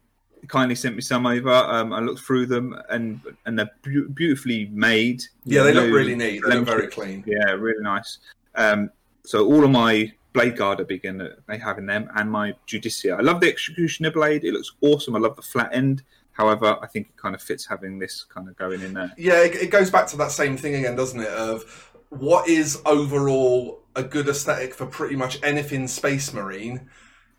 kindly 0.47 0.75
sent 0.75 0.95
me 0.95 1.03
some 1.03 1.27
over. 1.27 1.51
Um, 1.51 1.93
I 1.93 2.01
looked 2.01 2.21
through 2.21 2.47
them, 2.47 2.79
and 2.91 3.21
and 3.47 3.59
they're 3.59 3.71
beau- 3.83 4.09
beautifully 4.13 4.67
made. 4.67 5.23
yeah, 5.45 5.63
they 5.63 5.73
look 5.73 5.91
really 5.91 6.15
neat. 6.15 6.43
They 6.47 6.57
look 6.57 6.67
very 6.67 6.89
clean. 6.89 7.25
Yeah, 7.27 7.53
really 7.53 7.83
nice. 7.83 8.19
Um, 8.55 8.91
so 9.25 9.47
all 9.47 9.65
of 9.65 9.71
my 9.71 10.13
blade 10.33 10.57
guard 10.57 10.81
are 10.81 10.85
big 10.85 11.05
in 11.05 11.21
it. 11.21 11.41
They 11.47 11.59
have 11.59 11.79
in 11.79 11.87
them, 11.87 12.11
and 12.17 12.31
my 12.31 12.55
Judiciar. 12.67 13.17
I 13.17 13.23
love 13.23 13.41
the 13.41 13.49
executioner 13.49 14.11
blade. 14.11 14.45
It 14.45 14.53
looks 14.53 14.73
awesome. 14.81 15.17
I 15.17 15.19
love 15.19 15.37
the 15.37 15.43
flat 15.43 15.71
end. 15.73 16.03
However, 16.33 16.77
I 16.81 16.87
think 16.87 17.09
it 17.09 17.17
kind 17.17 17.35
of 17.35 17.43
fits 17.43 17.67
having 17.67 17.99
this 17.99 18.25
kind 18.25 18.49
of 18.49 18.57
going 18.57 18.81
in 18.83 18.95
there. 18.95 19.13
Yeah, 19.19 19.43
it, 19.43 19.55
it 19.57 19.71
goes 19.71 19.91
back 19.91 20.07
to 20.09 20.17
that 20.19 20.31
same 20.31 20.57
thing 20.57 20.75
again, 20.77 20.95
doesn't 20.95 21.21
it? 21.21 21.29
Of 21.29 21.91
what 22.11 22.49
is 22.49 22.81
overall 22.87 23.81
a 23.97 24.03
good 24.05 24.29
aesthetic 24.29 24.73
for 24.75 24.87
pretty 24.87 25.17
much 25.17 25.43
anything 25.43 25.89
Space 25.89 26.33
Marine 26.33 26.89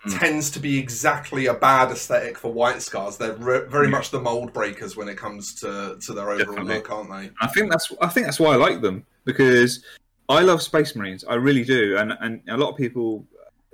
Mm. 0.06 0.18
tends 0.18 0.50
to 0.52 0.62
be 0.62 0.80
exactly 0.80 1.48
a 1.48 1.54
bad 1.54 1.92
aesthetic 1.92 2.38
for 2.38 2.54
White 2.54 2.82
Scars. 2.82 3.18
They're 3.18 3.34
re- 3.36 3.66
very 3.68 3.88
Yeah. 3.88 3.92
much 3.92 4.12
the 4.12 4.20
mold 4.22 4.54
breakers 4.54 4.96
when 4.96 5.10
it 5.10 5.18
comes 5.18 5.54
to, 5.56 5.98
to 6.00 6.14
their 6.14 6.30
overall 6.32 6.38
Definitely. 6.56 6.76
look, 6.76 6.90
aren't 6.90 7.10
they? 7.12 7.32
I 7.42 7.48
think 7.48 7.70
that's 7.70 7.92
I 8.02 8.08
think 8.08 8.26
that's 8.26 8.40
why 8.40 8.54
I 8.54 8.56
like 8.56 8.80
them 8.80 9.06
because 9.26 9.84
I 10.30 10.42
love 10.42 10.62
Space 10.62 10.96
Marines. 10.96 11.26
I 11.28 11.36
really 11.36 11.64
do, 11.64 11.98
and 11.98 12.14
and 12.22 12.42
a 12.48 12.58
lot 12.58 12.70
of 12.70 12.78
people. 12.78 13.26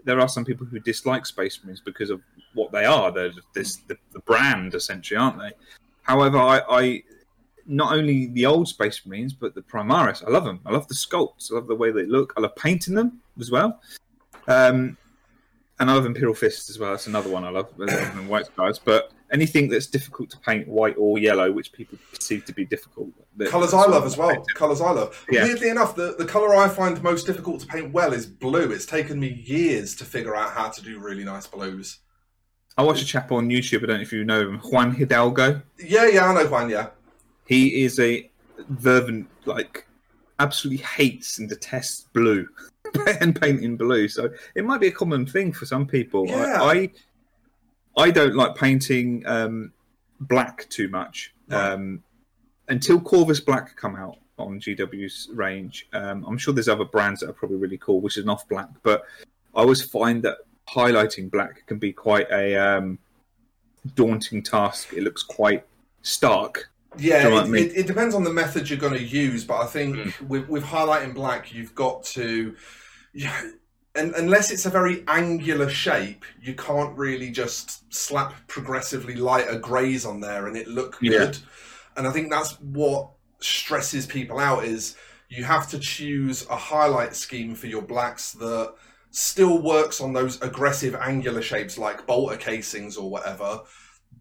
There 0.06 0.20
are 0.20 0.30
some 0.30 0.46
people 0.46 0.68
who 0.68 0.80
dislike 0.80 1.26
Space 1.26 1.60
Marines 1.64 1.82
because 1.84 2.12
of 2.12 2.22
what 2.54 2.72
they 2.72 2.86
are. 2.86 3.12
They're 3.12 3.32
this 3.54 3.78
the, 3.88 3.98
the 4.14 4.20
brand 4.20 4.76
essentially, 4.76 5.18
aren't 5.18 5.40
they? 5.40 5.52
However, 6.04 6.38
I, 6.38 6.62
I 6.70 7.04
not 7.66 7.94
only 7.94 8.28
the 8.28 8.46
old 8.46 8.68
Space 8.68 9.06
Marines 9.06 9.34
but 9.34 9.56
the 9.56 9.62
Primaris. 9.62 10.24
I 10.26 10.30
love 10.30 10.44
them. 10.44 10.60
I 10.66 10.72
love 10.72 10.88
the 10.88 10.94
sculpts. 10.94 11.52
I 11.52 11.56
love 11.56 11.68
the 11.68 11.76
way 11.76 11.92
they 11.92 12.06
look. 12.06 12.34
I 12.38 12.42
love 12.42 12.56
painting 12.56 12.94
them 12.94 13.20
as 13.40 13.52
well. 13.52 13.82
Um, 14.48 14.98
and 15.80 15.90
I 15.90 15.94
love 15.94 16.06
Imperial 16.06 16.36
Fists 16.36 16.70
as 16.70 16.80
well. 16.80 16.92
That's 16.92 17.08
another 17.08 17.30
one 17.30 17.44
I 17.44 17.50
love, 17.50 17.68
White 18.28 18.46
Scars. 18.46 18.80
But 18.80 19.12
anything 19.32 19.70
that's 19.70 19.88
difficult 19.88 20.30
to 20.32 20.40
paint 20.40 20.68
white 20.68 20.96
or 20.98 21.18
yellow, 21.18 21.52
which 21.52 21.72
people 21.72 21.98
perceive 22.14 22.46
to 22.46 22.54
be 22.54 22.66
difficult. 22.66 23.10
Colours 23.48 23.74
I 23.74 23.86
love 23.86 24.06
as 24.06 24.18
well. 24.18 24.46
Colours 24.54 24.82
I 24.82 24.92
love. 24.92 25.26
Yeah. 25.30 25.44
Weirdly 25.44 25.70
enough, 25.70 25.96
the, 25.96 26.16
the 26.18 26.26
colour 26.26 26.56
I 26.56 26.70
find 26.70 27.02
most 27.04 27.26
difficult 27.26 27.62
to 27.62 27.68
paint 27.68 27.92
well 27.92 28.14
is 28.14 28.26
blue. 28.26 28.72
It's 28.72 28.86
taken 28.86 29.20
me 29.20 29.44
years 29.46 29.96
to 29.96 30.06
figure 30.06 30.36
out 30.36 30.52
how 30.52 30.70
to 30.70 30.82
do 30.82 31.00
really 31.00 31.24
nice 31.24 31.48
blues. 31.48 32.00
I 32.78 32.84
watched 32.84 33.04
a 33.04 33.06
chap 33.06 33.32
on 33.32 33.50
YouTube. 33.50 33.84
I 33.84 33.88
don't 33.88 33.98
know 33.98 34.02
if 34.02 34.12
you 34.12 34.26
know 34.26 34.42
him, 34.42 34.60
Juan 34.60 34.94
Hidalgo. 34.94 35.62
Yeah, 35.80 36.08
yeah, 36.08 36.26
I 36.30 36.34
know 36.34 36.50
Juan, 36.50 36.70
yeah. 36.70 36.90
He 37.48 37.84
is 37.84 38.00
a 38.00 38.30
fervent, 38.80 39.28
like, 39.46 39.88
absolutely 40.40 40.84
hates 40.84 41.40
and 41.40 41.48
detests 41.48 42.08
blue 42.14 42.48
and 43.22 43.40
painting 43.40 43.78
blue. 43.78 44.08
So 44.08 44.30
it 44.56 44.66
might 44.66 44.82
be 44.82 44.88
a 44.88 44.92
common 44.92 45.26
thing 45.26 45.54
for 45.54 45.66
some 45.66 45.88
people. 45.88 46.28
Yeah. 46.28 46.62
I, 46.62 46.74
I, 46.74 46.92
I 47.98 48.12
don't 48.12 48.36
like 48.36 48.56
painting 48.56 49.24
um, 49.26 49.72
black 50.20 50.68
too 50.70 50.88
much. 50.90 51.34
Right. 51.48 51.72
Um, 51.74 52.04
until 52.68 53.00
Corvus 53.00 53.40
Black 53.40 53.76
come 53.76 53.96
out 53.96 54.18
on 54.38 54.60
GW's 54.60 55.30
range, 55.34 55.88
um, 55.94 56.26
I'm 56.28 56.38
sure 56.38 56.54
there's 56.54 56.68
other 56.68 56.86
brands 56.86 57.20
that 57.22 57.30
are 57.30 57.34
probably 57.34 57.58
really 57.58 57.78
cool, 57.78 58.02
which 58.02 58.18
is 58.18 58.26
not 58.26 58.44
black. 58.50 58.70
But 58.84 59.04
I 59.54 59.60
always 59.62 59.84
find 59.84 60.24
that 60.24 60.38
highlighting 60.68 61.30
black 61.30 61.66
can 61.68 61.78
be 61.78 61.94
quite 61.94 62.30
a 62.32 62.56
um, 62.56 62.98
daunting 63.94 64.42
task. 64.42 64.94
It 64.94 65.04
looks 65.04 65.22
quite 65.24 65.64
stark. 66.02 66.70
Yeah, 66.98 67.24
you 67.26 67.30
know 67.30 67.38
it, 67.38 67.42
I 67.42 67.48
mean? 67.48 67.66
it, 67.66 67.78
it 67.78 67.88
depends 67.88 68.16
on 68.16 68.24
the 68.24 68.34
method 68.34 68.70
you're 68.70 68.80
going 68.80 68.94
to 68.94 69.04
use, 69.04 69.44
but 69.44 69.62
I 69.62 69.66
think 69.68 69.96
Mm. 69.98 70.28
with, 70.28 70.50
with 70.50 70.64
highlighting 70.64 71.14
black, 71.14 71.54
you've 71.54 71.76
got 71.76 72.04
to, 72.06 72.56
yeah, 73.14 73.50
and 73.96 74.14
unless 74.16 74.52
it's 74.52 74.66
a 74.66 74.70
very 74.70 75.04
angular 75.08 75.70
shape, 75.70 76.26
you 76.42 76.54
can't 76.54 76.96
really 76.98 77.32
just 77.32 77.94
slap 77.94 78.34
progressively 78.48 79.16
lighter 79.16 79.58
greys 79.58 80.06
on 80.06 80.20
there 80.20 80.48
and 80.48 80.58
it 80.58 80.68
look 80.68 80.98
Yeah. 81.02 81.20
good. 81.20 81.38
And 81.98 82.08
I 82.08 82.12
think 82.12 82.30
that's 82.30 82.60
what 82.62 83.12
stresses 83.40 84.06
people 84.06 84.40
out 84.40 84.66
is 84.66 84.96
you 85.30 85.44
have 85.44 85.70
to 85.70 85.80
choose 85.80 86.46
a 86.50 86.56
highlight 86.56 87.16
scheme 87.16 87.56
for 87.56 87.68
your 87.68 87.82
blacks 87.82 88.32
that 88.34 88.74
still 89.12 89.62
works 89.62 90.02
on 90.02 90.12
those 90.14 90.42
aggressive 90.42 90.94
angular 90.96 91.42
shapes 91.42 91.78
like 91.78 92.06
bolter 92.06 92.36
casings 92.36 92.98
or 92.98 93.10
whatever 93.10 93.62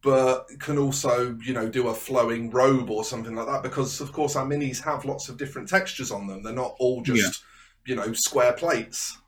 but 0.03 0.47
can 0.61 0.79
also 0.79 1.37
you 1.43 1.53
know 1.53 1.69
do 1.69 1.89
a 1.89 1.95
flowing 1.95 2.49
robe 2.51 2.91
or 2.91 3.03
something 3.03 3.35
like 3.35 3.47
that 3.47 3.63
because 3.63 4.01
of 4.01 4.13
course 4.13 4.37
our 4.37 4.47
minis 4.47 4.81
have 4.83 5.05
lots 5.05 5.29
of 5.29 5.37
different 5.37 5.69
textures 5.69 6.13
on 6.13 6.27
them 6.29 6.43
they're 6.43 6.53
not 6.53 6.77
all 6.79 7.03
just 7.03 7.43
you 7.87 7.97
know 7.97 8.13
square 8.13 8.53
plates 8.53 9.19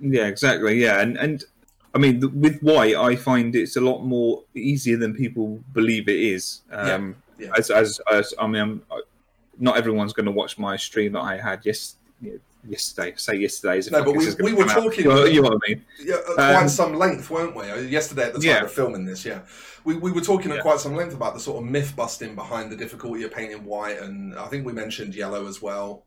Yeah, 0.00 0.26
exactly. 0.26 0.80
Yeah, 0.80 1.00
and 1.00 1.16
and 1.16 1.44
I 1.94 1.98
mean 1.98 2.20
th- 2.20 2.32
with 2.32 2.60
white, 2.60 2.94
I 2.96 3.16
find 3.16 3.54
it's 3.56 3.76
a 3.76 3.80
lot 3.80 4.02
more 4.04 4.44
easier 4.54 4.96
than 4.96 5.14
people 5.14 5.60
believe 5.72 6.08
it 6.08 6.18
is. 6.20 6.60
Um, 6.70 7.16
Yeah, 7.38 7.46
yeah. 7.46 7.52
As, 7.58 7.70
as 7.70 8.00
as 8.12 8.34
I 8.38 8.46
mean, 8.46 8.60
I'm, 8.62 8.82
not 9.58 9.76
everyone's 9.76 10.12
going 10.12 10.26
to 10.26 10.32
watch 10.32 10.56
my 10.58 10.76
stream 10.76 11.12
that 11.12 11.20
I 11.22 11.36
had 11.36 11.60
yes 11.64 11.96
yesterday. 12.68 13.14
Say 13.16 13.36
yesterday 13.36 13.80
No, 13.90 14.04
but 14.04 14.16
we- 14.16 14.34
we 14.42 14.52
were 14.52 14.64
talking- 14.64 15.06
Well, 15.08 15.26
you 15.28 15.42
know 15.42 15.48
what 15.50 15.60
I 15.66 15.68
mean? 15.70 15.84
yeah 16.00 16.16
at 16.16 16.24
quite 16.34 16.54
Um, 16.62 16.68
some 16.68 16.94
length 16.94 17.30
weren't 17.30 17.54
we 17.56 17.62
Uh, 17.70 17.76
yesterday 17.78 18.24
at 18.24 18.32
the 18.34 18.40
time 18.40 18.48
Yeah. 18.48 18.64
of 18.64 18.72
filming 18.72 19.04
this 19.04 19.24
yeah 19.24 19.40
we, 19.84 19.94
we 19.96 20.10
were 20.12 20.20
talking 20.20 20.50
at 20.52 20.60
quite 20.60 20.78
some 20.80 20.94
length 20.94 21.14
about 21.14 21.34
the 21.34 21.40
sort 21.40 21.62
of 21.62 21.70
myth 21.70 21.94
busting 21.96 22.34
behind 22.34 22.70
the 22.70 22.76
difficulty 22.76 23.22
of 23.24 23.30
painting 23.32 23.64
white 23.64 23.98
and 24.00 24.34
i 24.36 24.46
think 24.48 24.66
we 24.66 24.72
mentioned 24.72 25.14
yellow 25.14 25.46
as 25.46 25.62
well 25.62 26.04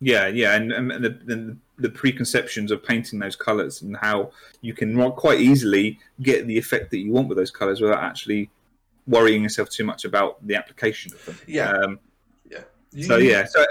Yeah, 0.00 0.28
yeah, 0.28 0.54
and, 0.56 0.72
and 0.72 0.90
the, 0.90 1.10
the 1.30 1.56
the 1.80 1.90
preconceptions 1.90 2.70
of 2.70 2.84
painting 2.84 3.18
those 3.18 3.36
colours 3.36 3.82
and 3.82 3.96
how 3.96 4.30
you 4.60 4.74
can 4.74 5.10
quite 5.12 5.40
easily 5.40 5.98
get 6.22 6.46
the 6.46 6.56
effect 6.58 6.90
that 6.90 6.98
you 6.98 7.12
want 7.12 7.28
with 7.28 7.38
those 7.38 7.50
colours 7.50 7.80
without 7.80 8.02
actually 8.02 8.50
worrying 9.06 9.42
yourself 9.42 9.68
too 9.70 9.84
much 9.84 10.04
about 10.04 10.44
the 10.46 10.54
application 10.54 11.12
of 11.12 11.24
them. 11.26 11.36
Yeah. 11.46 11.70
Um, 11.70 11.98
You- 12.92 13.04
so 13.04 13.16
yeah, 13.18 13.44
so 13.44 13.64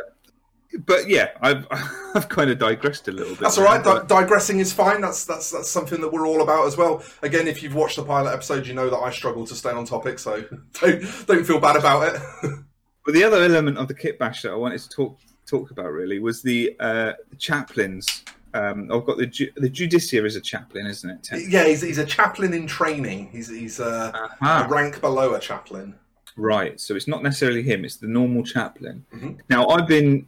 but 0.85 1.09
yeah, 1.09 1.31
I've 1.41 1.65
I've 2.15 2.29
kind 2.29 2.49
of 2.49 2.57
digressed 2.59 3.07
a 3.07 3.11
little 3.11 3.33
bit. 3.33 3.41
That's 3.41 3.57
all 3.57 3.65
right. 3.65 3.83
Di- 3.83 4.05
digressing 4.05 4.59
is 4.59 4.71
fine. 4.71 5.01
That's 5.01 5.25
that's 5.25 5.51
that's 5.51 5.67
something 5.69 5.99
that 6.01 6.11
we're 6.13 6.27
all 6.27 6.41
about 6.41 6.67
as 6.67 6.77
well. 6.77 7.03
Again, 7.21 7.47
if 7.47 7.61
you've 7.61 7.75
watched 7.75 7.97
the 7.97 8.03
pilot 8.03 8.31
episode, 8.33 8.65
you 8.67 8.73
know 8.73 8.89
that 8.89 8.97
I 8.97 9.11
struggle 9.11 9.45
to 9.47 9.55
stay 9.55 9.71
on 9.71 9.83
topic, 9.85 10.19
so 10.19 10.41
don't 10.81 11.01
don't 11.27 11.43
feel 11.45 11.59
bad 11.59 11.75
about 11.75 12.15
it. 12.15 12.21
But 13.05 13.13
the 13.15 13.23
other 13.23 13.41
element 13.41 13.77
of 13.79 13.87
the 13.87 13.93
kit 13.95 14.19
bash 14.19 14.43
that 14.43 14.51
I 14.51 14.55
wanted 14.55 14.81
to 14.81 14.89
talk 14.89 15.17
talk 15.49 15.71
about 15.71 15.91
really 15.91 16.19
was 16.19 16.41
the 16.41 16.75
uh, 16.79 17.13
chaplains. 17.37 18.23
Um, 18.53 18.89
I've 18.91 19.05
got 19.05 19.17
the 19.17 19.25
Ju- 19.27 19.51
the 19.57 19.69
Judiciar 19.69 20.25
is 20.25 20.35
a 20.35 20.41
chaplain, 20.41 20.85
isn't 20.87 21.09
it? 21.09 21.29
Yeah, 21.49 21.65
he's, 21.65 21.81
he's 21.81 21.97
a 21.99 22.05
chaplain 22.05 22.53
in 22.53 22.67
training. 22.67 23.29
He's 23.31 23.49
he's 23.49 23.79
a 23.79 24.11
Ah, 24.41 24.67
rank 24.69 25.01
below 25.01 25.33
a 25.35 25.39
chaplain. 25.39 25.95
right. 26.35 26.79
So 26.79 26.95
it's 26.95 27.07
not 27.07 27.21
necessarily 27.23 27.61
him; 27.63 27.85
it's 27.85 27.97
the 27.97 28.07
normal 28.07 28.43
chaplain. 28.43 29.05
Mhm. 29.13 29.39
Now 29.49 29.67
I've 29.67 29.87
been. 29.87 30.25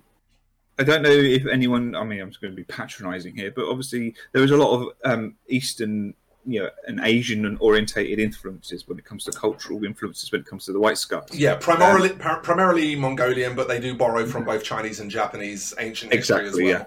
I 0.80 0.84
don't 0.84 1.02
know 1.04 1.10
if 1.12 1.46
anyone. 1.48 1.96
I 1.96 2.04
mean, 2.04 2.22
I'm 2.22 2.30
just 2.30 2.42
going 2.42 2.54
to 2.54 2.56
be 2.58 2.64
patronising 2.64 3.36
here, 3.36 3.52
but 3.56 3.66
obviously 3.68 4.16
there 4.34 4.44
is 4.44 4.52
a 4.52 4.58
lot 4.58 4.72
of 4.80 4.88
um, 5.06 5.36
Eastern, 5.48 6.14
you 6.46 6.62
know, 6.62 6.70
an 6.88 7.00
Asian 7.04 7.46
and 7.46 7.58
orientated 7.60 8.20
influences 8.20 8.88
when 8.88 8.98
it 8.98 9.06
comes 9.06 9.24
to 9.26 9.32
cultural 9.32 9.84
influences 9.84 10.32
when 10.32 10.42
it 10.42 10.48
comes 10.48 10.66
to 10.66 10.74
the 10.74 10.80
White 10.80 10.98
Scars. 10.98 11.30
Yeah, 11.34 11.56
primarily 11.56 12.10
par- 12.10 12.40
primarily 12.42 12.96
Mongolian, 12.96 13.56
but 13.56 13.68
they 13.68 13.80
do 13.80 13.96
borrow 13.96 14.26
from 14.26 14.44
both 14.44 14.64
Chinese 14.64 15.00
and 15.00 15.12
Japanese 15.12 15.74
ancient 15.80 16.14
history 16.14 16.48
as 16.48 16.54
well. 16.54 16.64
Yeah, 16.66 16.86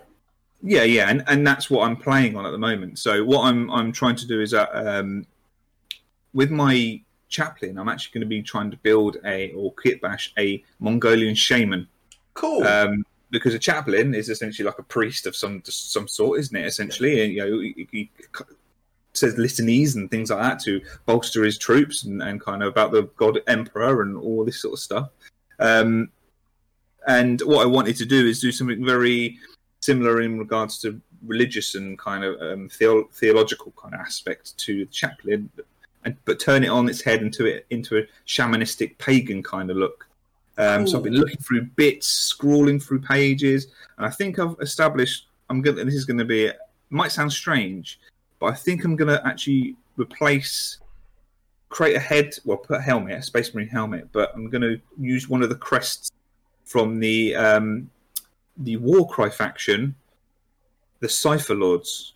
yeah, 0.63 0.83
yeah, 0.83 1.11
and, 1.11 1.23
and 1.27 1.47
that's 1.47 1.71
what 1.71 1.87
I'm 1.87 1.97
playing 1.97 2.37
on 2.37 2.47
at 2.47 2.51
the 2.51 2.59
moment. 2.59 2.99
So 2.99 3.25
what 3.25 3.45
I'm 3.45 3.71
I'm 3.71 3.93
trying 3.93 4.17
to 4.17 4.27
do 4.27 4.41
is 4.41 4.51
that 4.51 4.71
um, 4.75 5.27
with 6.33 6.51
my 6.51 7.01
chaplain, 7.29 7.79
I'm 7.79 7.89
actually 7.89 8.15
going 8.15 8.29
to 8.29 8.29
be 8.29 8.43
trying 8.43 8.71
to 8.71 8.77
build 8.79 9.19
a 9.25 9.53
or 9.53 9.73
kitbash 9.75 10.31
a 10.39 10.63
Mongolian 10.81 11.35
shaman 11.35 11.89
Cool. 12.35 12.65
um, 12.65 13.05
because 13.31 13.55
a 13.55 13.59
chaplain 13.59 14.15
is 14.15 14.29
essentially 14.29 14.67
like 14.67 14.79
a 14.79 14.83
priest 14.83 15.27
of 15.27 15.35
some 15.35 15.63
some 15.65 16.07
sort, 16.09 16.41
isn't 16.41 16.57
it? 16.57 16.67
Essentially, 16.67 17.25
and 17.25 17.33
you 17.33 17.39
know, 17.39 17.61
he, 17.61 17.89
he 17.91 18.11
says 19.15 19.37
litanies 19.37 19.97
and 19.97 20.11
things 20.11 20.31
like 20.31 20.41
that 20.41 20.61
to 20.61 20.81
bolster 21.07 21.45
his 21.45 21.59
troops 21.59 22.05
and, 22.05 22.23
and 22.23 22.41
kind 22.41 22.63
of 22.63 22.69
about 22.69 22.93
the 22.93 23.03
god 23.17 23.41
emperor 23.47 24.03
and 24.03 24.17
all 24.17 24.45
this 24.45 24.61
sort 24.61 24.75
of 24.75 24.81
stuff. 24.81 25.09
Um, 25.59 26.11
and 27.07 27.41
what 27.43 27.63
I 27.63 27.67
wanted 27.67 27.97
to 27.97 28.07
do 28.07 28.27
is 28.27 28.41
do 28.41 28.51
something 28.51 28.85
very 28.85 29.39
similar 29.81 30.23
in 30.23 30.39
regards 30.39 30.81
to 30.81 31.01
religious 31.27 31.75
and 31.75 31.99
kind 31.99 32.25
of 32.25 32.41
um, 32.41 32.69
theo- 32.69 33.09
theological 33.13 33.73
kind 33.81 33.95
of 33.95 34.01
aspect 34.01 34.57
to 34.59 34.85
the 34.85 34.91
chaplain, 34.91 35.51
and, 36.05 36.17
but 36.25 36.41
turn 36.41 36.65
it 36.65 36.69
on 36.69 36.89
its 36.89 37.03
head 37.03 37.23
into 37.23 37.47
it 37.47 37.67
into 37.71 37.99
a 37.99 38.03
shamanistic 38.27 38.97
pagan 38.99 39.43
kind 39.43 39.71
of 39.71 39.77
look. 39.77 40.07
Um, 40.57 40.87
so 40.87 40.99
I've 40.99 41.05
been 41.05 41.15
looking 41.15 41.39
through 41.39 41.63
bits, 41.77 42.35
scrolling 42.35 42.83
through 42.83 43.01
pages, 43.01 43.69
and 43.97 44.07
I 44.07 44.11
think 44.11 44.39
I've 44.39 44.57
established. 44.61 45.27
I'm 45.51 45.61
going. 45.61 45.77
This 45.85 45.95
is 45.95 46.05
going 46.05 46.19
to 46.19 46.25
be. 46.25 46.47
It 46.47 46.59
might 46.91 47.13
sound 47.13 47.33
strange, 47.33 47.99
but 48.45 48.53
I 48.53 48.57
think 48.57 48.85
I'm 48.85 48.95
going 48.95 49.09
to 49.09 49.27
actually 49.27 49.75
replace, 49.97 50.79
create 51.71 51.97
a 51.97 52.01
head. 52.01 52.35
Well, 52.45 52.59
put 52.59 52.77
a 52.77 52.81
helmet, 52.81 53.19
a 53.19 53.23
Space 53.23 53.55
Marine 53.55 53.69
helmet, 53.69 54.09
but 54.13 54.33
I'm 54.35 54.51
going 54.51 54.61
to 54.61 54.79
use 55.01 55.31
one 55.31 55.43
of 55.43 55.49
the 55.49 55.55
crests 55.55 56.11
from 56.65 56.99
the 56.99 57.35
um, 57.37 57.91
the 58.59 58.77
Warcry 58.77 59.31
faction, 59.31 59.95
the 61.01 61.09
Cypher 61.09 61.55
Lords. 61.55 62.13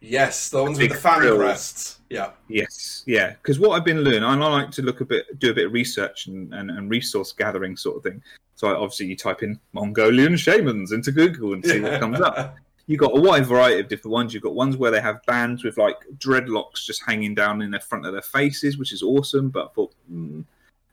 Yes, 0.00 0.50
the 0.50 0.62
ones 0.62 0.78
with 0.78 0.90
the 0.90 0.96
fan 0.96 1.22
crests. 1.36 1.98
Yeah. 2.08 2.30
Yes, 2.48 3.02
yeah. 3.06 3.30
Because 3.30 3.58
what 3.58 3.70
I've 3.70 3.84
been 3.84 4.02
learning, 4.02 4.22
and 4.22 4.44
I 4.44 4.46
like 4.46 4.70
to 4.72 4.82
look 4.82 5.00
a 5.00 5.04
bit, 5.04 5.40
do 5.40 5.50
a 5.50 5.54
bit 5.54 5.66
of 5.66 5.72
research 5.72 6.28
and, 6.28 6.54
and, 6.54 6.70
and 6.70 6.88
resource 6.88 7.32
gathering 7.32 7.76
sort 7.76 7.96
of 7.96 8.04
thing. 8.04 8.22
So 8.54 8.68
I, 8.68 8.74
obviously, 8.74 9.06
you 9.06 9.16
type 9.16 9.42
in 9.42 9.58
Mongolian 9.72 10.36
shamans 10.36 10.92
into 10.92 11.10
Google 11.10 11.54
and 11.54 11.64
see 11.64 11.80
what 11.80 11.98
comes 12.00 12.20
up. 12.20 12.54
You've 12.86 13.00
got 13.00 13.16
a 13.16 13.20
wide 13.20 13.46
variety 13.46 13.80
of 13.80 13.88
different 13.88 14.12
ones. 14.12 14.34
You've 14.34 14.42
got 14.42 14.54
ones 14.54 14.76
where 14.76 14.90
they 14.90 15.00
have 15.00 15.24
bands 15.26 15.64
with 15.64 15.78
like 15.78 15.96
dreadlocks 16.18 16.84
just 16.84 17.02
hanging 17.06 17.34
down 17.34 17.62
in 17.62 17.70
the 17.70 17.80
front 17.80 18.04
of 18.04 18.12
their 18.12 18.22
faces, 18.22 18.76
which 18.76 18.92
is 18.92 19.02
awesome. 19.02 19.48
But 19.48 19.66
I 19.66 19.68
thought, 19.74 19.94
mm. 20.12 20.44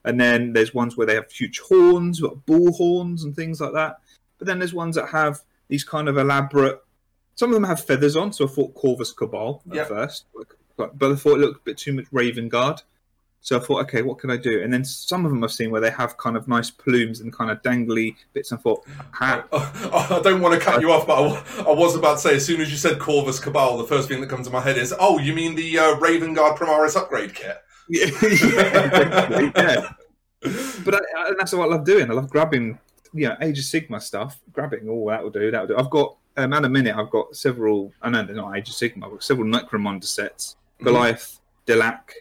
and 0.06 0.20
then 0.20 0.54
there's 0.54 0.74
ones 0.74 0.96
where 0.96 1.06
they 1.06 1.16
have 1.16 1.30
huge 1.30 1.60
horns, 1.60 2.22
bull 2.46 2.72
horns 2.72 3.24
and 3.24 3.36
things 3.36 3.60
like 3.60 3.74
that. 3.74 3.98
But 4.38 4.48
then 4.48 4.60
there's 4.60 4.74
ones 4.74 4.96
that 4.96 5.10
have 5.10 5.42
these 5.68 5.84
kind 5.84 6.08
of 6.08 6.18
elaborate. 6.18 6.82
Some 7.36 7.50
of 7.50 7.54
them 7.54 7.64
have 7.64 7.84
feathers 7.84 8.16
on, 8.16 8.32
so 8.34 8.46
I 8.46 8.48
thought 8.48 8.74
Corvus 8.74 9.12
Cabal 9.12 9.62
at 9.70 9.76
Yep. 9.76 9.88
first, 9.88 10.26
but 10.78 10.94
I 11.02 11.16
thought 11.16 11.36
it 11.36 11.42
looked 11.42 11.62
a 11.62 11.64
bit 11.64 11.78
too 11.78 11.94
much 11.94 12.06
Raven 12.12 12.50
Guard. 12.50 12.82
So 13.44 13.58
I 13.58 13.60
thought, 13.60 13.82
okay, 13.82 14.04
what 14.04 14.20
can 14.20 14.30
I 14.30 14.38
do? 14.38 14.62
And 14.62 14.72
then 14.72 14.86
some 14.86 15.26
of 15.26 15.32
them 15.32 15.44
I've 15.44 15.52
seen 15.52 15.72
where 15.72 15.82
they 15.82 15.90
have 15.90 16.16
kind 16.18 16.38
of 16.38 16.48
nice 16.48 16.70
plumes 16.70 17.22
and 17.22 17.34
kind 17.34 17.50
of 17.50 17.60
dangly 17.64 18.16
bits. 18.34 18.52
And 18.52 18.60
I 18.60 18.62
thought, 18.62 18.86
ha, 19.12 19.44
I 19.52 20.22
don't 20.24 20.42
want 20.42 20.54
to 20.54 20.60
cut 20.60 20.80
you 20.80 20.92
off, 20.92 21.08
but 21.08 21.16
I 21.16 21.64
I 21.64 21.74
was 21.74 21.96
about 21.96 22.14
to 22.16 22.20
say, 22.20 22.36
as 22.36 22.46
soon 22.46 22.62
as 22.62 22.70
you 22.70 22.78
said 22.78 23.00
Corvus 23.00 23.40
Cabal, 23.40 23.80
the 23.80 23.84
first 23.84 24.08
thing 24.08 24.22
that 24.22 24.30
comes 24.30 24.46
to 24.46 24.54
my 24.54 24.62
head 24.62 24.78
is, 24.78 24.94
oh, 25.00 25.18
you 25.18 25.34
mean 25.34 25.56
the 25.56 25.80
uh, 25.80 25.96
Raven 25.96 26.36
Guard 26.36 26.56
Primaris 26.56 26.96
upgrade 26.96 27.34
kit? 27.34 27.58
yeah, 27.90 28.12
yeah. 29.56 29.92
But 30.86 30.96
I, 30.96 31.00
I, 31.18 31.28
and 31.30 31.40
that's 31.40 31.52
what 31.52 31.64
I 31.64 31.72
love 31.76 31.84
doing. 31.84 32.12
I 32.12 32.14
love 32.14 32.30
grabbing, 32.30 32.78
you 33.12 33.28
know, 33.28 33.36
Age 33.42 33.58
of 33.58 33.66
Sigmar 33.66 34.02
stuff. 34.02 34.40
Grabbing, 34.54 34.88
oh, 34.88 35.10
that 35.10 35.24
will 35.24 35.32
do, 35.32 35.50
that 35.50 35.62
will 35.62 35.68
do. 35.68 35.78
I've 35.78 35.90
got, 35.90 36.16
um, 36.38 36.54
at 36.54 36.64
a 36.64 36.70
minute, 36.70 36.96
I've 36.96 37.10
got 37.10 37.36
several. 37.36 37.92
I 38.04 38.12
know 38.12 38.24
they're 38.24 38.36
not 38.36 38.56
Age 38.56 38.70
of 38.70 38.76
Sigmar. 38.76 39.06
I've 39.06 39.12
got 39.12 39.24
several 39.24 39.48
Necromunda 39.48 40.06
sets, 40.06 40.58
Goliath, 40.84 41.42
Delac, 41.66 42.12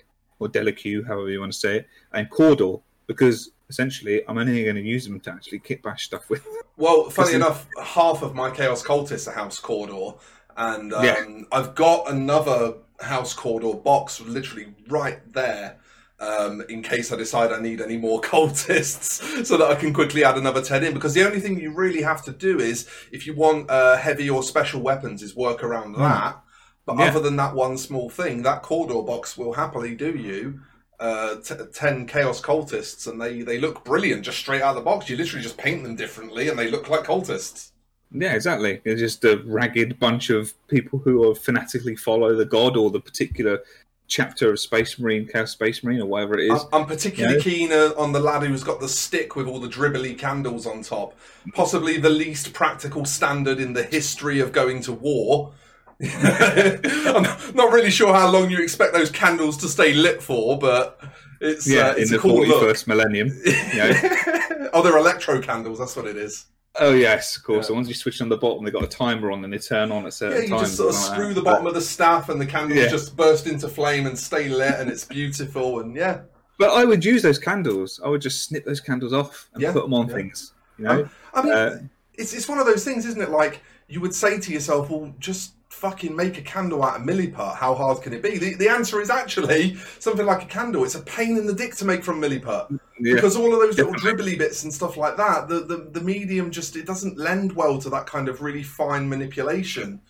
or 0.41 0.49
Delaque, 0.49 1.07
however 1.07 1.31
you 1.31 1.39
want 1.39 1.53
to 1.53 1.59
say 1.59 1.77
it, 1.77 1.87
and 2.13 2.29
Cawdor, 2.31 2.79
because 3.07 3.53
essentially 3.69 4.23
I'm 4.27 4.37
only 4.37 4.65
going 4.65 4.77
to 4.77 4.83
use 4.83 5.05
them 5.05 5.21
to 5.21 5.31
actually 5.31 5.61
kit 5.61 5.83
bash 5.83 6.07
stuff 6.07 6.29
with. 6.29 6.45
Well, 6.77 7.09
funny 7.11 7.35
enough, 7.35 7.67
half 7.81 8.23
of 8.23 8.35
my 8.35 8.51
Chaos 8.51 8.83
Cultists 8.83 9.29
are 9.29 9.33
House 9.33 9.61
Cawdor, 9.61 10.19
and 10.57 10.93
um, 10.93 11.05
Yeah. 11.05 11.43
I've 11.53 11.75
got 11.75 12.11
another 12.11 12.75
House 13.01 13.33
Cawdor 13.33 13.75
box 13.75 14.21
literally 14.21 14.75
right 14.89 15.21
there. 15.33 15.77
Um, 16.23 16.63
in 16.69 16.83
case 16.83 17.11
I 17.11 17.17
decide 17.17 17.51
I 17.51 17.63
need 17.63 17.81
any 17.81 17.97
more 17.97 18.21
cultists, 18.35 19.47
so 19.47 19.57
that 19.57 19.71
I 19.71 19.75
can 19.75 19.95
quickly 19.95 20.23
add 20.23 20.37
another 20.37 20.61
10 20.61 20.85
in. 20.85 20.93
Because 20.93 21.15
the 21.15 21.25
only 21.25 21.41
thing 21.41 21.59
you 21.59 21.73
really 21.73 22.03
have 22.03 22.23
to 22.27 22.31
do 22.31 22.61
is, 22.61 22.87
if 23.11 23.27
you 23.27 23.35
want 23.35 23.71
uh, 23.71 23.97
heavy 23.97 24.29
or 24.29 24.43
special 24.43 24.83
weapons, 24.83 25.23
is 25.23 25.35
work 25.35 25.65
around 25.65 25.95
that. 25.95 26.39
But. 26.87 26.99
Yeah. 26.99 27.09
other 27.09 27.21
than 27.21 27.37
that 27.37 27.55
one 27.55 27.79
small 27.79 28.11
thing, 28.11 28.43
that 28.43 28.63
Cawdor 28.63 29.03
box 29.03 29.39
will 29.39 29.53
happily 29.53 29.95
do 29.95 30.11
you 30.11 30.61
uh, 31.01 31.37
t- 31.37 31.55
10 31.73 32.07
Chaos 32.07 32.41
Cultists, 32.41 33.11
and 33.11 33.21
they, 33.21 33.43
they 33.43 33.59
look 33.59 33.85
brilliant 33.85 34.23
just 34.23 34.39
straight 34.39 34.63
out 34.63 34.71
of 34.71 34.75
the 34.77 34.83
box. 34.83 35.09
You 35.09 35.17
literally 35.17 35.43
just 35.43 35.57
paint 35.57 35.83
them 35.83 35.97
differently, 35.97 36.49
and 36.49 36.59
they 36.59 36.71
look 36.71 36.89
like 36.89 37.05
cultists. 37.05 37.73
Yeah, 38.13 38.35
exactly. 38.35 38.81
It's 38.85 39.01
just 39.01 39.25
a 39.25 39.43
ragged 39.47 39.99
bunch 39.99 40.31
of 40.31 40.53
people 40.69 40.99
who 40.99 41.31
are 41.31 41.35
fanatically 41.35 41.97
follow 41.97 42.35
the 42.35 42.45
god 42.45 42.77
or 42.77 42.91
the 42.91 43.01
particular 43.01 43.61
chapter 44.09 44.51
of 44.51 44.59
Space 44.59 44.99
Marine, 44.99 45.27
Chaos 45.27 45.53
Space 45.53 45.85
Marine, 45.85 46.01
or 46.01 46.07
whatever 46.07 46.37
it 46.37 46.53
is. 46.53 46.65
I'm, 46.73 46.87
particularly 46.87 47.41
keen 47.41 47.73
uh, 47.73 47.93
on 47.97 48.11
the 48.13 48.19
lad 48.19 48.43
who's 48.43 48.65
got 48.65 48.81
the 48.81 48.89
stick 48.89 49.37
with 49.37 49.47
all 49.47 49.61
the 49.61 49.69
dribbly 49.69 50.19
candles 50.19 50.67
on 50.67 50.83
top. 50.83 51.17
Possibly 51.55 51.97
the 51.97 52.11
least 52.11 52.53
practical 52.53 53.05
standard 53.05 53.61
in 53.61 53.73
the 53.73 53.85
history 53.85 54.41
of 54.41 54.51
going 54.51 54.83
to 54.83 54.93
war. 54.93 55.53
I'm 56.25 57.55
not 57.55 57.73
really 57.73 57.91
sure 57.91 58.13
how 58.15 58.31
long 58.31 58.51
you 58.51 58.63
expect 58.63 58.93
those 58.93 59.11
candles 59.11 59.57
to 59.59 59.69
stay 59.69 59.93
lit 59.95 60.23
for, 60.23 60.59
but 60.59 61.01
it's 61.41 61.67
yeah, 61.69 61.89
uh, 61.89 61.95
it's 61.97 62.11
in 62.11 62.17
the 62.17 62.23
cool 62.23 62.47
look. 62.47 62.63
41st 62.63 62.87
millennium. 62.87 63.29
You 63.45 63.77
know? 63.79 64.69
oh, 64.73 64.83
they're 64.83 64.97
electro 64.97 65.41
candles. 65.41 65.79
That's 65.79 65.97
what 65.97 66.07
it 66.07 66.17
is. 66.17 66.47
oh 66.79 66.95
yes, 66.95 67.37
of 67.37 67.43
course. 67.45 67.65
Yeah. 67.65 67.69
So 67.69 67.75
once 67.75 67.89
you 67.89 67.95
switch 67.95 68.21
on 68.23 68.29
the 68.29 68.37
bottom, 68.39 68.65
they've 68.65 68.73
got 68.73 68.85
a 68.85 68.89
timer 68.89 69.31
on 69.31 69.45
and 69.45 69.53
they 69.53 69.59
turn 69.59 69.93
on 69.93 70.07
at 70.07 70.15
certain 70.15 70.49
times. 70.49 70.51
Yeah, 70.51 70.57
you 70.57 70.63
just 70.63 70.77
sort 70.77 70.89
of 70.91 70.95
and 70.97 71.05
all 71.05 71.11
that. 71.11 71.15
screw 71.17 71.35
the 71.35 71.43
bottom 71.43 71.67
of 71.67 71.75
the 71.75 71.81
staff, 71.81 72.29
and 72.29 72.41
the 72.41 72.47
candles 72.47 72.81
Yeah. 72.81 72.89
just 72.89 73.17
burst 73.17 73.47
into 73.47 73.69
flame 73.69 74.07
and 74.07 74.19
stay 74.19 74.49
lit, 74.49 74.75
and 74.79 74.89
it's 74.91 75.05
beautiful. 75.05 75.81
And 75.81 75.95
yeah, 75.95 76.21
But 76.59 76.71
I 76.71 76.85
would 76.85 77.05
use 77.05 77.23
those 77.23 77.39
candles. 77.39 78.01
I 78.05 78.09
would 78.09 78.23
just 78.23 78.45
snip 78.45 78.65
those 78.65 78.81
candles 78.81 79.13
off 79.13 79.49
and 79.55 79.63
Yeah, 79.63 79.73
put 79.73 79.83
them 79.83 79.95
on 79.95 80.09
things. 80.09 80.53
You 80.79 80.85
know, 80.85 81.09
I 81.35 81.43
mean, 81.43 81.53
Uh, 81.53 81.79
it's 82.15 82.33
it's 82.33 82.49
one 82.49 82.59
of 82.59 82.65
those 82.67 82.85
things, 82.85 83.05
isn't 83.05 83.21
it? 83.21 83.31
Like 83.31 83.61
you 83.89 84.01
would 84.01 84.15
say 84.15 84.39
to 84.39 84.53
yourself, 84.53 84.89
"Well, 84.89 85.13
just 85.19 85.53
fucking 85.81 86.15
make 86.15 86.37
a 86.39 86.43
candle 86.43 86.85
out 86.85 87.01
of 87.01 87.07
milliput. 87.07 87.57
How 87.57 87.75
hard 87.75 88.03
can 88.03 88.13
it 88.13 88.23
be?" 88.23 88.39
The, 88.39 88.55
the 88.55 88.69
answer 88.69 89.01
is 89.01 89.11
actually 89.11 89.77
something 89.99 90.27
like 90.27 90.43
a 90.43 90.47
candle. 90.47 90.85
It's 90.85 90.95
a 90.95 91.03
pain 91.03 91.37
in 91.37 91.47
the 91.47 91.55
dick 91.55 91.75
to 91.77 91.85
make 91.85 92.05
from 92.05 92.21
milliput 92.21 92.79
yeah. 93.01 93.15
because 93.15 93.37
all 93.37 93.53
of 93.53 93.61
those 93.61 93.79
little 93.79 93.95
dribbly 93.95 94.37
bits 94.39 94.65
and 94.65 94.73
stuff 94.73 94.97
like 94.97 95.17
that. 95.17 95.49
The, 95.49 95.61
the 95.61 95.77
the 95.91 96.01
medium 96.01 96.51
just 96.51 96.77
it 96.77 96.87
doesn't 96.87 97.17
lend 97.19 97.53
well 97.53 97.79
to 97.81 97.91
that 97.91 98.07
kind 98.07 98.29
of 98.29 98.43
really 98.43 98.63
fine 98.63 99.09
manipulation. 99.09 100.01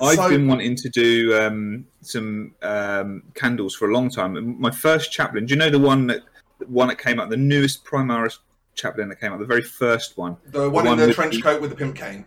I've 0.00 0.16
So- 0.16 0.28
been 0.28 0.46
wanting 0.46 0.76
to 0.76 0.88
do 0.88 1.40
um, 1.40 1.84
some 2.02 2.54
um, 2.62 3.22
candles 3.34 3.74
for 3.74 3.88
a 3.90 3.92
long 3.92 4.10
time. 4.10 4.36
And 4.36 4.58
My 4.58 4.70
first 4.70 5.10
chaplain, 5.12 5.46
do 5.46 5.54
you 5.54 5.58
know 5.58 5.70
the 5.70 5.78
one 5.78 6.06
that 6.08 6.22
the 6.60 6.66
one 6.66 6.88
that 6.88 6.98
came 6.98 7.20
out, 7.20 7.30
the 7.30 7.36
newest 7.36 7.84
Primaris 7.84 8.38
chaplain 8.74 9.08
that 9.08 9.20
came 9.20 9.32
out, 9.32 9.38
the 9.38 9.44
very 9.44 9.62
first 9.62 10.16
one? 10.16 10.36
The 10.46 10.70
one, 10.70 10.84
one 10.84 11.00
in 11.00 11.08
the 11.08 11.14
trench 11.14 11.36
the- 11.36 11.42
coat 11.42 11.60
with 11.60 11.70
the 11.70 11.76
pimp 11.76 11.96
cane. 11.96 12.24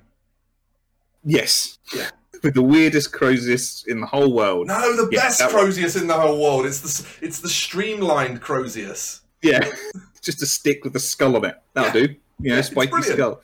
Yes. 1.24 1.78
Yeah. 1.96 2.10
With 2.44 2.54
the 2.56 2.62
weirdest 2.62 3.12
Crozius 3.12 3.86
in 3.88 4.00
the 4.02 4.08
whole 4.08 4.34
world. 4.34 4.68
No, 4.68 4.96
the 4.96 5.08
Yeah, 5.12 5.22
best. 5.28 5.42
Crozius 5.42 6.00
in 6.00 6.08
the 6.08 6.14
whole 6.20 6.42
world. 6.42 6.66
It's 6.66 6.80
the 6.80 7.26
it's 7.26 7.40
the 7.40 7.50
streamlined 7.50 8.42
Crozius. 8.42 9.22
Yeah. 9.42 9.70
Just 10.22 10.42
a 10.42 10.46
stick 10.46 10.84
with 10.84 10.96
a 10.96 11.00
skull 11.00 11.36
on 11.36 11.46
it. 11.46 11.56
That'll 11.74 11.92
do. 11.92 12.16
You 12.40 12.50
know, 12.50 12.56
Yeah, 12.56 12.62
spiky 12.62 13.02
skull. 13.04 13.42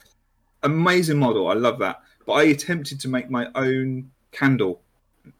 Amazing 0.63 1.17
model. 1.19 1.47
I 1.47 1.53
love 1.53 1.79
that. 1.79 2.01
But 2.25 2.33
I 2.33 2.43
attempted 2.43 2.99
to 3.01 3.07
make 3.07 3.29
my 3.29 3.47
own 3.55 4.11
candle, 4.31 4.81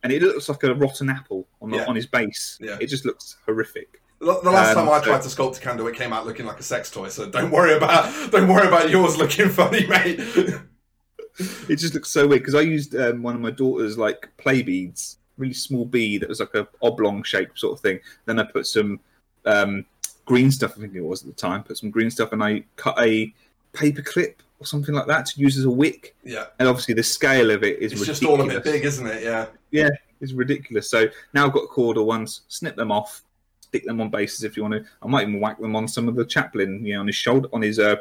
and 0.04 0.14
it 0.14 0.22
looks 0.22 0.48
like 0.50 0.64
a 0.64 0.74
rotten 0.74 1.10
apple 1.10 1.48
on 1.62 1.70
the, 1.72 1.78
Yeah. 1.78 1.86
on 1.86 1.96
his 1.96 2.06
base. 2.06 2.58
Yeah. 2.62 2.78
It 2.80 2.88
just 2.88 3.06
looks 3.06 3.38
horrific. 3.46 4.02
The 4.20 4.40
the 4.42 4.50
last 4.52 4.76
Um, 4.76 4.86
time 4.88 4.90
I 4.94 5.04
tried 5.04 5.22
to 5.24 5.28
sculpt 5.30 5.58
a 5.58 5.60
candle, 5.62 5.86
it 5.88 5.96
came 5.96 6.12
out 6.14 6.26
looking 6.26 6.46
like 6.48 6.60
a 6.60 6.64
sex 6.64 6.90
toy. 6.90 7.10
So 7.10 7.30
don't 7.30 7.52
worry 7.52 7.76
about 7.76 8.32
don't 8.32 8.48
worry 8.48 8.68
about 8.68 8.90
yours 8.90 9.18
looking 9.18 9.50
funny, 9.62 9.86
mate. 9.86 10.20
It 11.70 11.76
just 11.78 11.94
looks 11.94 12.10
so 12.10 12.28
weird 12.28 12.42
because 12.42 12.56
I 12.56 12.62
used 12.62 12.96
um, 12.96 13.22
one 13.22 13.36
of 13.36 13.42
my 13.42 13.52
daughter's 13.52 13.98
like 13.98 14.30
play 14.38 14.62
beads, 14.62 15.18
really 15.38 15.54
small 15.54 15.86
bead 15.86 16.22
that 16.22 16.30
was 16.30 16.40
like 16.40 16.56
a 16.56 16.68
oblong 16.82 17.24
shape 17.24 17.58
sort 17.58 17.74
of 17.74 17.82
thing. 17.82 18.00
Then 18.26 18.40
I 18.40 18.44
put 18.44 18.66
some 18.66 19.00
um, 19.46 19.86
green 20.26 20.52
stuff, 20.52 20.74
I 20.78 20.82
think 20.82 20.96
it 20.96 21.02
was 21.02 21.22
at 21.22 21.28
the 21.28 21.34
time. 21.34 21.64
Put 21.64 21.78
some 21.78 21.92
green 21.92 22.10
stuff, 22.10 22.34
and 22.34 22.44
I 22.44 22.64
cut 22.76 22.98
a 23.00 23.34
paper 23.74 24.02
clip 24.02 24.42
or 24.60 24.66
something 24.66 24.96
like 24.96 25.08
that 25.08 25.26
to 25.28 25.40
use 25.40 25.58
as 25.58 25.66
a 25.66 25.70
wick. 25.70 26.16
yeah, 26.24 26.46
And 26.60 26.68
obviously, 26.68 26.94
the 26.94 27.04
scale 27.04 27.52
of 27.52 27.64
it 27.64 27.80
is 27.80 27.94
it's 27.94 28.06
just 28.06 28.24
all 28.24 28.42
a 28.42 28.46
bit 28.46 28.64
big, 28.64 28.86
isn't 28.86 29.06
it? 29.08 29.24
Yeah. 29.24 29.48
Yeah. 29.72 29.90
It's 30.20 30.34
ridiculous. 30.34 30.90
So 30.90 31.08
now 31.34 31.46
I've 31.46 31.54
got 31.54 31.70
Cawdor 31.70 32.04
ones. 32.04 32.42
Snip 32.48 32.76
them 32.76 32.92
off, 32.92 33.22
stick 33.62 33.86
them 33.86 34.02
on 34.02 34.10
bases 34.10 34.44
if 34.44 34.58
you 34.58 34.64
want 34.64 34.74
to. 34.74 34.86
I 35.04 35.08
might 35.08 35.28
even 35.28 35.40
whack 35.40 35.60
them 35.60 35.76
on 35.76 35.88
some 35.88 36.08
of 36.08 36.16
the 36.16 36.26
chaplain, 36.26 36.84
you 36.84 36.96
know, 36.96 37.02
on 37.02 37.08
his 37.08 37.16
shoulder, 37.16 37.48
on 37.54 37.62
his 37.62 37.78
uh, 37.78 37.98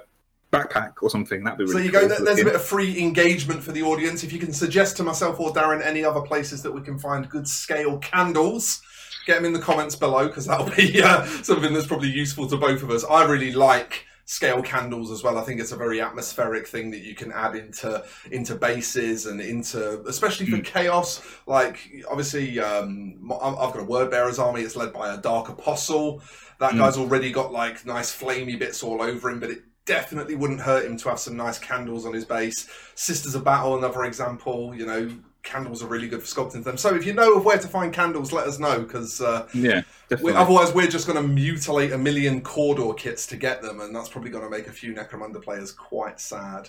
backpack 0.53 0.95
or 1.03 1.11
something. 1.11 1.45
That'd 1.45 1.59
be 1.59 1.65
really. 1.65 1.75
So 1.75 1.79
you 1.81 1.91
go. 1.93 2.07
cool 2.09 2.17
to 2.17 2.23
There's 2.25 2.41
a 2.41 2.45
bit 2.45 2.55
of 2.55 2.63
free 2.65 2.99
engagement 3.01 3.63
for 3.63 3.73
the 3.73 3.83
audience. 3.83 4.23
If 4.25 4.33
you 4.33 4.39
can 4.39 4.53
suggest 4.53 4.97
to 4.99 5.03
myself 5.03 5.41
or 5.41 5.53
Darren 5.53 5.85
any 5.85 6.05
other 6.05 6.21
places 6.21 6.63
that 6.63 6.73
we 6.73 6.81
can 6.83 6.99
find 6.99 7.29
good 7.29 7.47
scale 7.49 7.99
candles, 7.99 8.81
get 9.27 9.37
them 9.37 9.45
in 9.45 9.53
the 9.53 9.59
comments 9.61 9.97
below 9.97 10.29
because 10.29 10.47
that'll 10.47 10.71
be 10.77 11.03
uh, 11.03 11.25
something 11.43 11.73
that's 11.75 11.87
probably 11.87 12.11
useful 12.11 12.47
to 12.49 12.57
both 12.57 12.83
of 12.83 12.91
us. 12.91 13.05
I 13.05 13.25
really 13.25 13.53
like 13.53 14.05
scale 14.29 14.61
candles 14.61 15.13
as 15.13 15.23
well. 15.23 15.39
I 15.39 15.43
think 15.43 15.61
it's 15.61 15.71
a 15.71 15.77
very 15.77 16.01
atmospheric 16.01 16.67
thing 16.67 16.91
that 16.91 17.03
you 17.03 17.15
can 17.15 17.31
add 17.33 17.55
into 17.55 18.05
into 18.33 18.55
bases 18.57 19.27
and 19.27 19.41
into 19.41 20.03
especially 20.09 20.47
for 20.47 20.59
chaos. 20.61 21.23
Like 21.47 21.79
obviously, 22.11 22.59
um, 22.61 23.31
I've 23.33 23.73
got 23.73 23.81
a 23.81 23.85
word 23.85 24.11
bearer's 24.11 24.39
army. 24.39 24.63
It's 24.63 24.75
led 24.77 24.93
by 24.93 25.15
a 25.15 25.17
dark 25.19 25.49
apostle. 25.49 26.23
That 26.59 26.73
Mm. 26.73 26.79
guy's 26.79 26.97
already 26.97 27.31
got 27.31 27.53
like 27.53 27.85
nice 27.87 28.17
flamey 28.17 28.59
bits 28.59 28.83
all 28.83 29.03
over 29.03 29.29
him, 29.31 29.39
but 29.41 29.51
it 29.51 29.63
definitely 29.87 30.35
wouldn't 30.35 30.61
hurt 30.61 30.85
him 30.85 30.96
to 30.99 31.09
have 31.09 31.18
some 31.18 31.37
nice 31.37 31.59
candles 31.59 32.05
on 32.05 32.12
his 32.12 32.25
base. 32.25 32.68
Sisters 32.94 33.35
of 33.35 33.44
Battle, 33.44 33.79
another 33.79 34.05
example. 34.05 34.75
You 34.75 34.87
know, 34.87 35.11
candles 35.42 35.83
are 35.83 35.87
really 35.87 36.09
good 36.09 36.22
for 36.22 36.27
sculpting 36.27 36.64
them. 36.64 36.77
So 36.77 36.94
if 36.94 37.07
you 37.07 37.14
know 37.14 37.37
of 37.37 37.44
where 37.44 37.57
to 37.57 37.68
find 37.68 37.92
candles, 37.92 38.33
let 38.33 38.46
us 38.46 38.59
know 38.59 38.81
because. 38.81 39.20
Uh, 39.20 39.49
Yeah, 39.55 39.83
we, 40.22 40.33
otherwise, 40.33 40.75
we're 40.75 40.88
just 40.88 41.07
going 41.07 41.20
to 41.20 41.27
mutilate 41.27 41.92
a 41.92 41.99
million 41.99 42.42
Cawdor 42.42 42.94
kits 42.94 43.27
to 43.29 43.37
get 43.37 43.62
them, 43.62 43.81
and 43.81 43.94
that's 43.94 44.09
probably 44.09 44.31
going 44.31 44.44
to 44.44 44.51
make 44.51 44.66
a 44.66 44.72
few 44.72 44.92
Necromunda 44.92 45.42
players 45.42 45.72
quite 45.72 46.20
sad. 46.20 46.68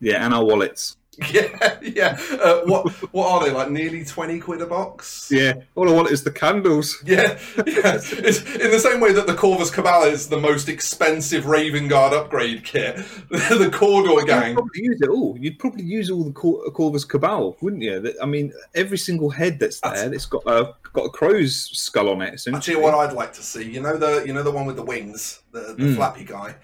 Yeah, 0.00 0.24
and 0.24 0.34
our 0.34 0.44
wallets. 0.44 0.96
Yeah, 1.32 1.78
yeah. 1.82 2.16
Uh, 2.30 2.60
what 2.66 2.88
what 3.12 3.26
are 3.28 3.44
they 3.44 3.50
like? 3.52 3.70
Nearly 3.70 4.04
twenty 4.04 4.38
quid 4.38 4.62
a 4.62 4.66
box. 4.66 5.28
Yeah, 5.32 5.54
all 5.74 5.88
I 5.90 5.92
want 5.92 6.12
is 6.12 6.22
the 6.22 6.30
candles. 6.30 6.96
Yeah, 7.04 7.36
yeah. 7.66 7.98
It's 8.00 8.42
in 8.54 8.70
the 8.70 8.78
same 8.78 9.00
way 9.00 9.12
that 9.12 9.26
the 9.26 9.34
Corvus 9.34 9.68
Cabal 9.68 10.04
is 10.04 10.28
the 10.28 10.38
most 10.38 10.68
expensive 10.68 11.46
Raven 11.46 11.88
Guard 11.88 12.12
upgrade 12.12 12.62
kit. 12.62 12.98
the 13.30 13.68
Cawdor 13.72 14.10
You'd 14.20 14.54
probably 14.54 14.80
use 14.84 15.00
it 15.02 15.08
all. 15.08 15.36
You'd 15.40 15.58
probably 15.58 15.82
use 15.82 16.08
all 16.08 16.22
the 16.22 16.30
Cor- 16.30 16.70
Corvus 16.70 17.04
Cabal, 17.04 17.56
wouldn't 17.62 17.82
you? 17.82 18.14
I 18.22 18.26
mean, 18.26 18.52
every 18.76 18.98
single 18.98 19.28
head 19.30 19.58
that's 19.58 19.80
there, 19.80 19.94
That's- 19.94 20.12
it's 20.12 20.26
got 20.26 20.46
a 20.46 20.74
got 20.92 21.02
a 21.06 21.10
crow's 21.10 21.56
skull 21.76 22.10
on 22.10 22.22
it. 22.22 22.30
I 22.30 22.34
Essentially. 22.34 22.62
tell 22.62 22.74
you 22.80 22.80
what, 22.80 22.94
I'd 22.94 23.12
like 23.12 23.32
to 23.32 23.42
see. 23.42 23.68
You 23.68 23.80
know 23.80 23.96
the 23.96 24.22
you 24.24 24.32
know 24.32 24.44
the 24.44 24.52
one 24.52 24.66
with 24.66 24.76
the 24.76 24.84
wings, 24.84 25.42
the, 25.50 25.74
the 25.76 25.82
Mm. 25.82 25.96
flappy 25.96 26.22
guy. 26.22 26.54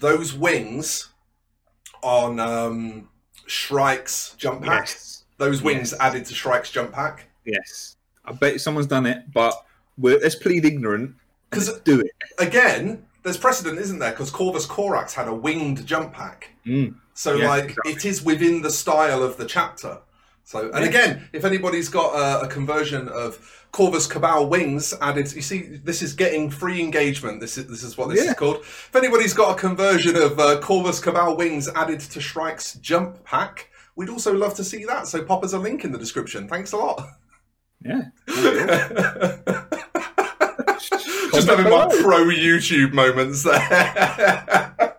Those 0.00 0.34
wings 0.34 1.10
on 2.02 2.38
um, 2.40 3.08
Shrike's 3.46 4.34
jump 4.38 4.62
pack. 4.62 4.88
Yes, 4.88 5.24
Those 5.38 5.62
wings 5.62 5.92
Yes. 5.92 6.00
added 6.00 6.24
to 6.26 6.34
Shrike's 6.34 6.70
jump 6.70 6.92
pack. 6.92 7.28
yes. 7.44 7.96
I 8.24 8.32
bet 8.32 8.60
someone's 8.60 8.88
done 8.88 9.06
it, 9.06 9.32
but 9.32 9.54
we're, 9.96 10.18
let's 10.18 10.34
plead 10.34 10.64
ignorant. 10.64 11.14
'Cause- 11.50 11.68
Let's 11.68 11.80
do 11.82 12.00
it. 12.00 12.10
Again, 12.38 13.06
there's 13.22 13.36
precedent, 13.36 13.78
isn't 13.78 14.00
there? 14.00 14.10
Because 14.10 14.30
Corvus 14.30 14.66
Corax 14.66 15.14
had 15.14 15.28
a 15.28 15.34
winged 15.34 15.86
jump 15.86 16.12
pack. 16.12 16.50
Mm. 16.66 16.96
So, 17.14 17.34
Yeah, 17.36 17.48
like, 17.48 17.64
exactly. 17.66 17.92
it 17.92 18.04
is 18.04 18.22
within 18.24 18.62
the 18.62 18.70
style 18.70 19.22
of 19.22 19.36
the 19.36 19.46
chapter. 19.46 19.98
So, 20.48 20.70
and 20.70 20.84
again, 20.84 21.28
if 21.32 21.44
anybody's 21.44 21.88
got 21.88 22.14
a, 22.14 22.46
a 22.46 22.48
conversion 22.48 23.08
of 23.08 23.66
Corvus 23.72 24.06
Cabal 24.06 24.46
wings 24.46 24.94
added, 25.00 25.32
you 25.32 25.42
see, 25.42 25.80
this 25.82 26.02
is 26.02 26.12
getting 26.12 26.50
free 26.50 26.80
engagement. 26.80 27.40
This 27.40 27.58
is 27.58 27.66
this 27.66 27.82
is 27.82 27.98
what 27.98 28.10
this 28.10 28.22
Yeah. 28.24 28.30
is 28.30 28.36
called. 28.36 28.58
If 28.60 28.94
anybody's 28.94 29.34
got 29.34 29.58
a 29.58 29.60
conversion 29.60 30.14
of 30.14 30.38
uh, 30.38 30.60
Corvus 30.60 31.00
Cabal 31.00 31.36
wings 31.36 31.68
added 31.74 31.98
to 31.98 32.20
Shrike's 32.20 32.74
jump 32.74 33.24
pack, 33.24 33.70
we'd 33.96 34.08
also 34.08 34.32
love 34.36 34.54
to 34.54 34.62
see 34.62 34.84
that. 34.84 35.08
So, 35.08 35.24
pop 35.24 35.42
us 35.42 35.52
a 35.52 35.58
link 35.58 35.84
in 35.84 35.90
the 35.90 35.98
description. 35.98 36.46
Thanks 36.48 36.70
a 36.70 36.76
lot. 36.76 37.02
Yeah. 37.84 38.02
Just 41.34 41.48
having 41.48 41.68
my 41.68 41.86
pro 42.02 42.24
YouTube 42.26 42.92
moments 42.92 43.42
there. 43.42 44.76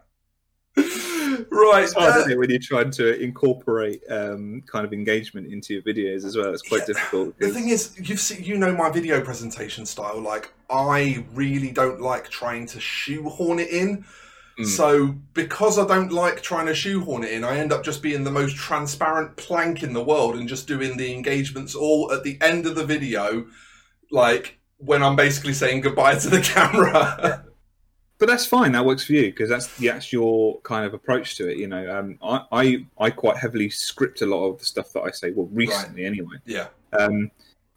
right. 1.58 1.84
It's 1.84 1.94
hard, 1.94 2.16
isn't 2.18 2.32
it, 2.32 2.38
when 2.38 2.50
you're 2.50 2.60
trying 2.60 2.92
to 2.92 3.20
incorporate 3.22 4.02
um, 4.10 4.64
kind 4.72 4.86
of 4.86 4.94
engagement 4.94 5.52
into 5.52 5.74
your 5.74 5.84
videos 5.84 6.26
as 6.26 6.36
well? 6.38 6.54
It's 6.54 6.62
quite 6.62 6.82
Yeah. 6.82 6.94
difficult. 6.94 7.40
The 7.40 7.50
thing 7.50 7.70
is, 7.70 7.96
you've 8.02 8.20
seen, 8.20 8.44
you 8.44 8.58
know 8.58 8.74
my 8.76 8.90
video 8.90 9.22
presentation 9.22 9.86
style. 9.86 10.20
Like, 10.22 10.54
I 10.70 11.26
really 11.34 11.72
don't 11.72 12.02
like 12.02 12.30
trying 12.30 12.66
to 12.68 12.80
shoehorn 12.80 13.60
it 13.60 13.70
in. 13.70 14.06
Mm. 14.60 14.66
So, 14.66 15.16
because 15.34 15.78
I 15.78 15.86
don't 15.86 16.12
like 16.12 16.42
trying 16.42 16.66
to 16.66 16.74
shoehorn 16.74 17.24
it 17.24 17.32
in, 17.32 17.44
I 17.44 17.58
end 17.60 17.72
up 17.72 17.84
just 17.84 18.02
being 18.02 18.24
the 18.24 18.32
most 18.32 18.56
transparent 18.56 19.36
plank 19.38 19.84
in 19.84 19.94
the 19.94 20.04
world 20.04 20.36
and 20.36 20.50
just 20.50 20.68
doing 20.68 20.98
the 20.98 21.14
engagements 21.14 21.76
all 21.76 22.12
at 22.12 22.24
the 22.24 22.40
end 22.42 22.66
of 22.66 22.76
the 22.76 22.84
video, 22.84 23.46
like 24.10 24.58
when 24.78 25.04
I'm 25.04 25.16
basically 25.16 25.54
saying 25.54 25.82
goodbye 25.82 26.16
to 26.16 26.30
the 26.30 26.42
camera. 26.56 27.46
But 28.20 28.28
that's 28.28 28.46
fine. 28.46 28.72
That 28.72 28.86
works 28.86 29.04
for 29.04 29.14
you 29.14 29.26
because 29.26 29.50
that's 29.50 29.68
that's 29.78 30.12
your 30.12 30.60
kind 30.62 30.86
of 30.86 30.94
approach 30.94 31.36
to 31.38 31.50
it. 31.50 31.58
You 31.58 31.68
know, 31.68 31.98
um, 31.98 32.18
I, 32.24 32.42
I 32.52 32.86
I 33.00 33.10
quite 33.10 33.38
heavily 33.38 33.70
script 33.70 34.22
a 34.22 34.26
lot 34.26 34.46
of 34.46 34.60
the 34.60 34.66
stuff 34.66 34.92
that 34.94 35.02
I 35.02 35.12
say. 35.12 35.32
Well, 35.32 35.50
recently 35.52 36.06
anyway, 36.06 36.38
yeah. 36.46 36.68
um, 36.98 37.30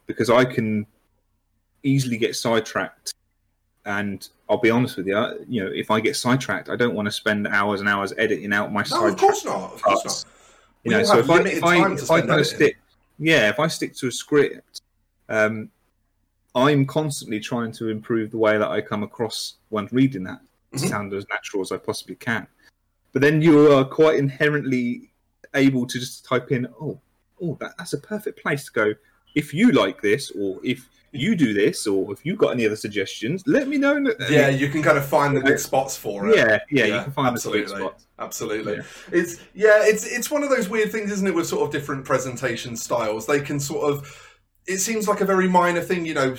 because 0.07 0.29
I 0.29 0.45
can 0.45 0.85
easily 1.83 2.17
get 2.17 2.35
sidetracked. 2.35 3.13
And 3.83 4.27
I'll 4.47 4.57
be 4.59 4.69
honest 4.69 4.97
with 4.97 5.07
you, 5.07 5.45
you 5.49 5.63
know, 5.63 5.71
if 5.73 5.89
I 5.89 5.99
get 5.99 6.15
sidetracked, 6.15 6.69
I 6.69 6.75
don't 6.75 6.93
want 6.93 7.07
to 7.07 7.11
spend 7.11 7.47
hours 7.47 7.79
and 7.79 7.89
hours 7.89 8.13
editing 8.15 8.53
out 8.53 8.71
my 8.71 8.85
No, 8.91 9.07
of 9.07 9.17
course 9.17 9.43
not. 9.43 9.73
Of 9.73 9.81
course 9.81 10.03
parts. 10.03 10.25
not. 10.25 10.33
You 10.83 10.89
We 10.89 10.97
know, 10.97 11.03
so 11.03 11.17
if 11.17 11.29
I, 11.29 11.39
if 11.39 11.63
I, 11.63 11.93
if 11.93 12.11
I 12.11 12.21
kind 12.21 12.39
of 12.39 12.45
stick, 12.45 12.77
yeah, 13.17 13.49
if 13.49 13.59
I 13.59 13.67
stick 13.67 13.95
to 13.95 14.07
a 14.07 14.11
script, 14.11 14.81
um, 15.29 15.69
I'm 16.55 16.85
constantly 16.85 17.39
trying 17.39 17.71
to 17.73 17.89
improve 17.89 18.31
the 18.31 18.37
way 18.37 18.57
that 18.57 18.69
I 18.69 18.81
come 18.81 19.03
across 19.03 19.55
when 19.69 19.87
reading 19.91 20.23
that 20.23 20.41
to 20.73 20.79
Mhm. 20.79 20.89
sound 20.89 21.13
as 21.13 21.25
natural 21.29 21.61
as 21.61 21.71
I 21.71 21.77
possibly 21.77 22.15
can. 22.15 22.47
But 23.13 23.21
then 23.21 23.41
you 23.41 23.71
are 23.73 23.85
quite 23.85 24.17
inherently 24.17 25.11
able 25.53 25.85
to 25.85 25.99
just 25.99 26.25
type 26.25 26.51
in, 26.51 26.67
oh, 26.81 26.99
oh, 27.41 27.57
that, 27.59 27.77
that's 27.77 27.93
a 27.93 27.97
perfect 27.97 28.41
place 28.41 28.65
to 28.65 28.71
go. 28.71 28.93
If 29.35 29.53
you 29.53 29.71
like 29.71 30.01
this, 30.01 30.31
or 30.31 30.59
if 30.63 30.87
you 31.13 31.35
do 31.35 31.53
this, 31.53 31.87
or 31.87 32.11
if 32.13 32.25
you've 32.25 32.37
got 32.37 32.49
any 32.49 32.65
other 32.65 32.75
suggestions, 32.77 33.43
let 33.45 33.67
me 33.67 33.77
know. 33.77 33.97
Yeah, 34.29 34.47
you 34.49 34.69
can 34.69 34.81
kind 34.81 34.97
of 34.97 35.05
find 35.05 35.35
the 35.35 35.41
good 35.41 35.59
spots 35.59 35.97
for 35.97 36.29
it. 36.29 36.37
yeah, 36.37 36.59
yeah, 36.69 36.85
you 36.85 37.03
can 37.03 37.11
find 37.11 37.27
the 37.27 37.31
absolutely. 37.39 37.67
sweet 37.67 37.79
spot. 37.79 38.01
Absolutely. 38.19 38.75
Yeah. 38.75 38.81
It's 39.11 39.37
yeah, 39.53 39.79
it's 39.83 40.05
it's 40.05 40.31
one 40.31 40.43
of 40.43 40.49
those 40.49 40.69
weird 40.69 40.91
things, 40.91 41.11
isn't 41.11 41.27
it, 41.27 41.33
with 41.35 41.47
sort 41.47 41.63
of 41.63 41.71
different 41.71 42.05
presentation 42.05 42.77
styles. 42.77 43.25
They 43.25 43.41
can 43.41 43.59
sort 43.59 43.91
of 43.91 44.30
it 44.71 44.79
seems 44.79 45.07
like 45.07 45.21
a 45.21 45.25
very 45.25 45.47
minor 45.47 45.81
thing, 45.81 46.05
you 46.05 46.13
know, 46.13 46.35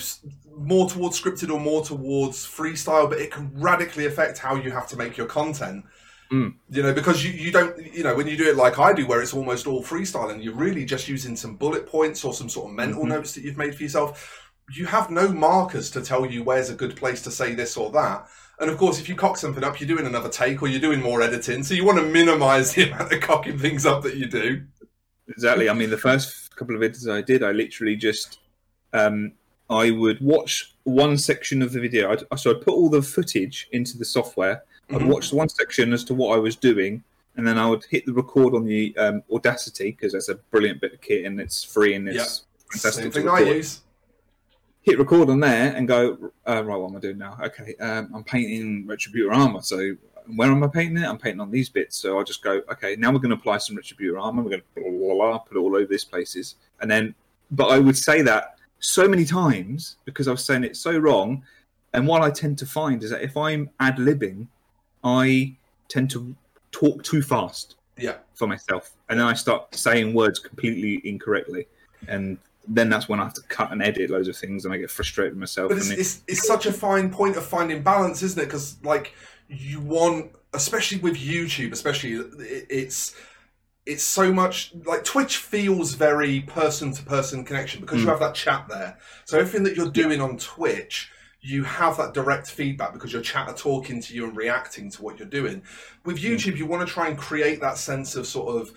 more 0.57 0.89
towards 0.89 1.21
scripted 1.21 1.53
or 1.53 1.61
more 1.61 1.85
towards 1.85 2.47
freestyle, 2.47 3.09
but 3.09 3.19
it 3.19 3.31
can 3.31 3.51
radically 3.55 4.07
affect 4.07 4.39
how 4.39 4.55
you 4.57 4.71
have 4.71 4.89
to 4.89 4.97
make 4.97 5.17
your 5.17 5.27
content. 5.27 5.85
Mm. 6.33 6.55
You 6.71 6.83
know, 6.83 6.95
because 6.95 7.23
you, 7.25 7.31
you 7.31 7.51
don't, 7.53 7.77
you 7.95 8.03
know, 8.03 8.15
when 8.15 8.27
you 8.27 8.37
do 8.39 8.49
it 8.49 8.57
like 8.57 8.79
I 8.79 8.93
do, 8.95 9.07
where 9.07 9.21
it's 9.21 9.35
almost 9.35 9.67
all 9.67 9.83
freestyle 9.85 10.31
and 10.33 10.43
you're 10.43 10.55
really 10.55 10.85
just 10.85 11.07
using 11.09 11.37
some 11.37 11.57
bullet 11.57 11.87
points 11.87 12.25
or 12.25 12.33
some 12.33 12.49
sort 12.49 12.71
of 12.71 12.77
mental 12.77 13.05
Mhm. 13.05 13.09
notes 13.09 13.35
that 13.35 13.45
you've 13.45 13.59
made 13.59 13.75
for 13.75 13.83
yourself, 13.83 14.41
you 14.75 14.87
have 14.87 15.11
no 15.11 15.29
markers 15.29 15.91
to 15.91 16.01
tell 16.01 16.25
you 16.25 16.43
where's 16.43 16.71
a 16.71 16.75
good 16.75 16.97
place 16.97 17.21
to 17.23 17.31
say 17.31 17.55
this 17.55 17.77
or 17.77 17.91
that. 17.91 18.27
And 18.61 18.71
of 18.71 18.79
course, 18.79 18.99
if 18.99 19.09
you 19.09 19.15
cock 19.15 19.37
something 19.37 19.63
up, 19.65 19.79
you're 19.81 19.89
doing 19.89 20.07
another 20.07 20.31
take 20.31 20.63
or 20.63 20.69
you're 20.69 20.81
doing 20.81 21.03
more 21.03 21.21
editing. 21.21 21.63
So 21.65 21.75
you 21.75 21.85
want 21.85 21.99
to 21.99 22.05
minimize 22.05 22.73
the 22.75 22.85
amount 22.91 23.13
of 23.13 23.21
cocking 23.21 23.59
things 23.59 23.85
up 23.85 24.03
that 24.05 24.17
you 24.17 24.27
do. 24.27 24.63
Exactly. 25.29 25.69
I 25.69 25.75
mean, 25.75 25.91
the 25.91 25.99
first 25.99 26.42
couple 26.57 26.77
of 26.77 26.83
edits 26.83 27.07
I 27.09 27.21
did, 27.23 27.43
I 27.43 27.53
literally 27.53 27.97
just, 27.97 28.39
um, 28.93 29.33
I 29.71 29.91
would 29.91 30.21
watch 30.21 30.75
one 30.85 31.17
section 31.17 31.63
of 31.63 31.73
the 31.73 31.81
video. 31.81 32.11
I'd, 32.13 32.39
so 32.39 32.51
I'd 32.51 32.61
put 32.61 32.75
all 32.75 32.91
the 32.91 33.03
footage 33.03 33.69
into 33.73 33.97
the 33.99 34.05
software. 34.05 34.65
I'd 34.91 35.01
Mhm. 35.01 35.09
watch 35.09 35.33
one 35.33 35.49
section 35.49 35.93
as 35.93 36.05
to 36.05 36.15
what 36.15 36.37
I 36.37 36.39
was 36.39 36.57
doing, 36.57 37.03
and 37.37 37.47
then 37.47 37.57
I 37.57 37.69
would 37.69 37.85
hit 37.91 38.05
the 38.05 38.13
record 38.13 38.55
on 38.55 38.65
the 38.65 38.95
um, 38.99 39.23
Audacity 39.33 39.93
because 39.93 40.13
that's 40.13 40.29
a 40.29 40.35
brilliant 40.35 40.81
bit 40.81 40.93
of 40.93 41.01
kit 41.01 41.25
and 41.25 41.41
it's 41.41 41.65
free 41.65 41.95
and 41.95 42.09
it's 42.09 42.45
fantastic. 42.71 43.05
Same 43.05 43.13
thing 43.13 43.29
I 43.29 43.41
use. 43.41 43.81
Hit 44.83 44.99
record 44.99 45.31
on 45.31 45.41
there 45.41 45.75
and 45.75 45.87
go, 45.87 46.33
uh, 46.47 46.63
right, 46.65 46.77
what 46.77 46.91
am 46.91 46.97
I 46.97 47.01
doing 47.01 47.19
now? 47.19 47.39
Okay, 47.43 47.75
um, 47.77 48.11
I'm 48.13 48.25
painting 48.25 48.85
Retributor 48.87 49.33
armor. 49.35 49.63
So 49.63 49.97
where 50.37 50.51
am 50.51 50.63
I 50.63 50.69
painting 50.69 51.03
it? 51.03 51.07
I'm 51.07 51.19
painting 51.19 51.41
on 51.41 51.51
these 51.51 51.69
bits. 51.69 51.97
So 51.97 52.19
I'll 52.19 52.25
just 52.25 52.43
go, 52.43 52.63
okay, 52.71 52.97
now 52.97 53.11
we're 53.11 53.19
going 53.19 53.31
to 53.31 53.37
apply 53.37 53.59
some 53.59 53.77
Retributor 53.77 54.21
armor. 54.21 54.43
We're 54.43 54.51
going 54.51 54.63
to 54.75 54.81
blah, 54.81 54.91
blah, 54.91 55.15
blah, 55.15 55.39
put 55.39 55.57
it 55.57 55.61
all 55.61 55.75
over 55.77 55.87
these 55.87 56.05
places. 56.05 56.57
And 56.81 56.91
then, 56.91 57.15
but 57.51 57.67
I 57.71 57.79
would 57.79 57.97
say 57.97 58.23
that 58.23 58.57
so 58.81 59.07
many 59.09 59.25
times 59.25 59.97
because 60.05 60.29
I 60.29 60.31
was 60.33 60.45
saying 60.45 60.65
it 60.65 60.77
so 60.77 60.97
wrong. 60.97 61.43
And 61.95 62.07
what 62.07 62.23
I 62.23 62.31
tend 62.31 62.57
to 62.59 62.67
find 62.67 63.03
is 63.03 63.11
that 63.11 63.23
if 63.23 63.37
I'm 63.37 63.69
ad 63.79 63.97
libbing, 63.97 64.47
I 65.05 65.55
tend 65.89 66.11
to 66.13 66.35
talk 66.71 67.03
too 67.03 67.21
fast 67.23 67.77
Yeah. 67.99 68.15
for 68.35 68.47
myself. 68.47 68.93
And 69.09 69.21
then 69.21 69.27
I 69.27 69.35
start 69.35 69.75
saying 69.75 70.15
words 70.15 70.39
completely 70.39 71.07
incorrectly. 71.09 71.67
And 72.09 72.39
then 72.67 72.89
that's 72.89 73.09
when 73.09 73.21
I 73.21 73.25
have 73.25 73.35
to 73.35 73.43
cut 73.43 73.73
and 73.73 73.83
edit 73.83 74.09
loads 74.09 74.29
of 74.29 74.37
things 74.37 74.65
and 74.65 74.73
I 74.73 74.79
get 74.79 74.91
frustrated 74.91 75.35
with 75.35 75.41
myself. 75.41 75.69
But 75.69 75.79
it's, 75.79 75.91
it- 75.91 75.99
it's, 75.99 76.23
it's 76.27 76.47
such 76.47 76.65
a 76.67 76.73
fine 76.73 77.11
point 77.11 77.37
of 77.37 77.45
finding 77.45 77.83
balance, 77.83 78.23
isn't 78.23 78.41
it? 78.41 78.47
Because, 78.47 78.77
like, 78.83 79.13
you 79.53 79.81
want, 79.81 80.33
especially 80.53 80.99
with 80.99 81.17
YouTube, 81.17 81.73
especially, 81.73 82.13
it's. 82.71 83.15
It's 83.85 84.05
so 84.05 84.33
much 84.33 84.73
like 84.87 85.03
Twitch 85.03 85.39
feels 85.39 85.95
very 85.95 86.43
person 86.43 86.93
to 86.93 87.03
person 87.03 87.45
connection 87.45 87.81
because 87.81 87.99
you 87.99 88.07
Mm. 88.07 88.11
have 88.11 88.21
that 88.21 88.37
chat 88.37 88.67
there. 88.69 88.97
So 89.25 89.41
everything 89.41 89.65
that 89.65 89.75
you're 89.77 89.91
doing 89.91 90.21
on 90.21 90.39
Twitch, 90.39 91.11
you 91.41 91.65
have 91.65 91.97
that 91.97 92.15
direct 92.15 92.49
feedback 92.49 92.93
because 92.93 93.13
your 93.13 93.23
chat 93.23 93.49
are 93.49 93.57
talking 93.57 94.01
to 94.01 94.15
you 94.15 94.23
and 94.23 94.37
reacting 94.37 94.89
to 94.93 95.03
what 95.03 95.19
you're 95.19 95.27
doing. 95.27 95.65
With 96.05 96.19
YouTube, 96.23 96.57
you 96.59 96.65
want 96.65 96.87
to 96.87 96.95
try 96.95 97.09
and 97.09 97.19
create 97.19 97.61
that 97.61 97.77
sense 97.77 98.15
of 98.15 98.25
sort 98.25 98.55
of 98.55 98.71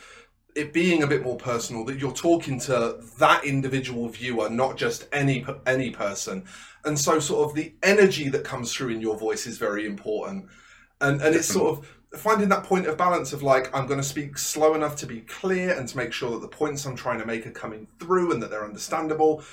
it 0.55 0.73
being 0.73 1.03
a 1.03 1.07
bit 1.07 1.21
more 1.21 1.37
personal 1.37 1.85
that 1.85 1.99
you're 1.99 2.11
talking 2.11 2.59
to 2.61 2.99
that 3.19 3.45
individual 3.45 4.09
viewer, 4.09 4.49
not 4.49 4.75
just 4.75 5.07
any 5.11 5.45
any 5.67 5.91
person. 5.91 6.45
And 6.83 6.97
so, 6.97 7.19
sort 7.19 7.47
of 7.47 7.55
the 7.55 7.75
energy 7.83 8.27
that 8.29 8.43
comes 8.43 8.73
through 8.73 8.89
in 8.89 9.01
your 9.01 9.17
voice 9.17 9.45
is 9.45 9.59
very 9.59 9.85
important. 9.85 10.47
And 11.01 11.21
and 11.21 11.35
it's 11.35 11.47
sort 11.47 11.77
of 11.77 11.95
finding 12.19 12.49
that 12.49 12.63
point 12.63 12.87
of 12.87 12.97
balance 12.97 13.33
of 13.33 13.43
like 13.43 13.75
I'm 13.75 13.87
going 13.87 13.99
to 13.99 14.05
speak 14.05 14.37
slow 14.37 14.73
enough 14.73 14.95
to 14.97 15.05
be 15.05 15.21
clear 15.21 15.77
and 15.77 15.87
to 15.87 15.97
make 15.97 16.13
sure 16.13 16.31
that 16.31 16.41
the 16.41 16.47
points 16.47 16.85
I'm 16.85 16.95
trying 16.95 17.19
to 17.19 17.25
make 17.25 17.45
are 17.45 17.51
coming 17.51 17.87
through 17.99 18.31
and 18.31 18.41
that 18.41 18.49
they're 18.49 18.65
understandable. 18.65 19.43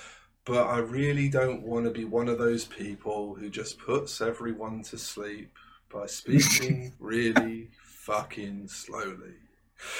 But 0.44 0.66
I 0.66 0.78
really 0.78 1.28
don't 1.28 1.62
want 1.62 1.84
to 1.84 1.90
be 1.90 2.04
one 2.04 2.28
of 2.28 2.38
those 2.38 2.64
people 2.64 3.34
who 3.34 3.48
just 3.48 3.78
puts 3.78 4.20
everyone 4.20 4.82
to 4.84 4.98
sleep 4.98 5.56
by 5.88 6.06
speaking 6.06 6.92
really 6.98 7.70
fucking 7.84 8.66
slowly. 8.68 9.34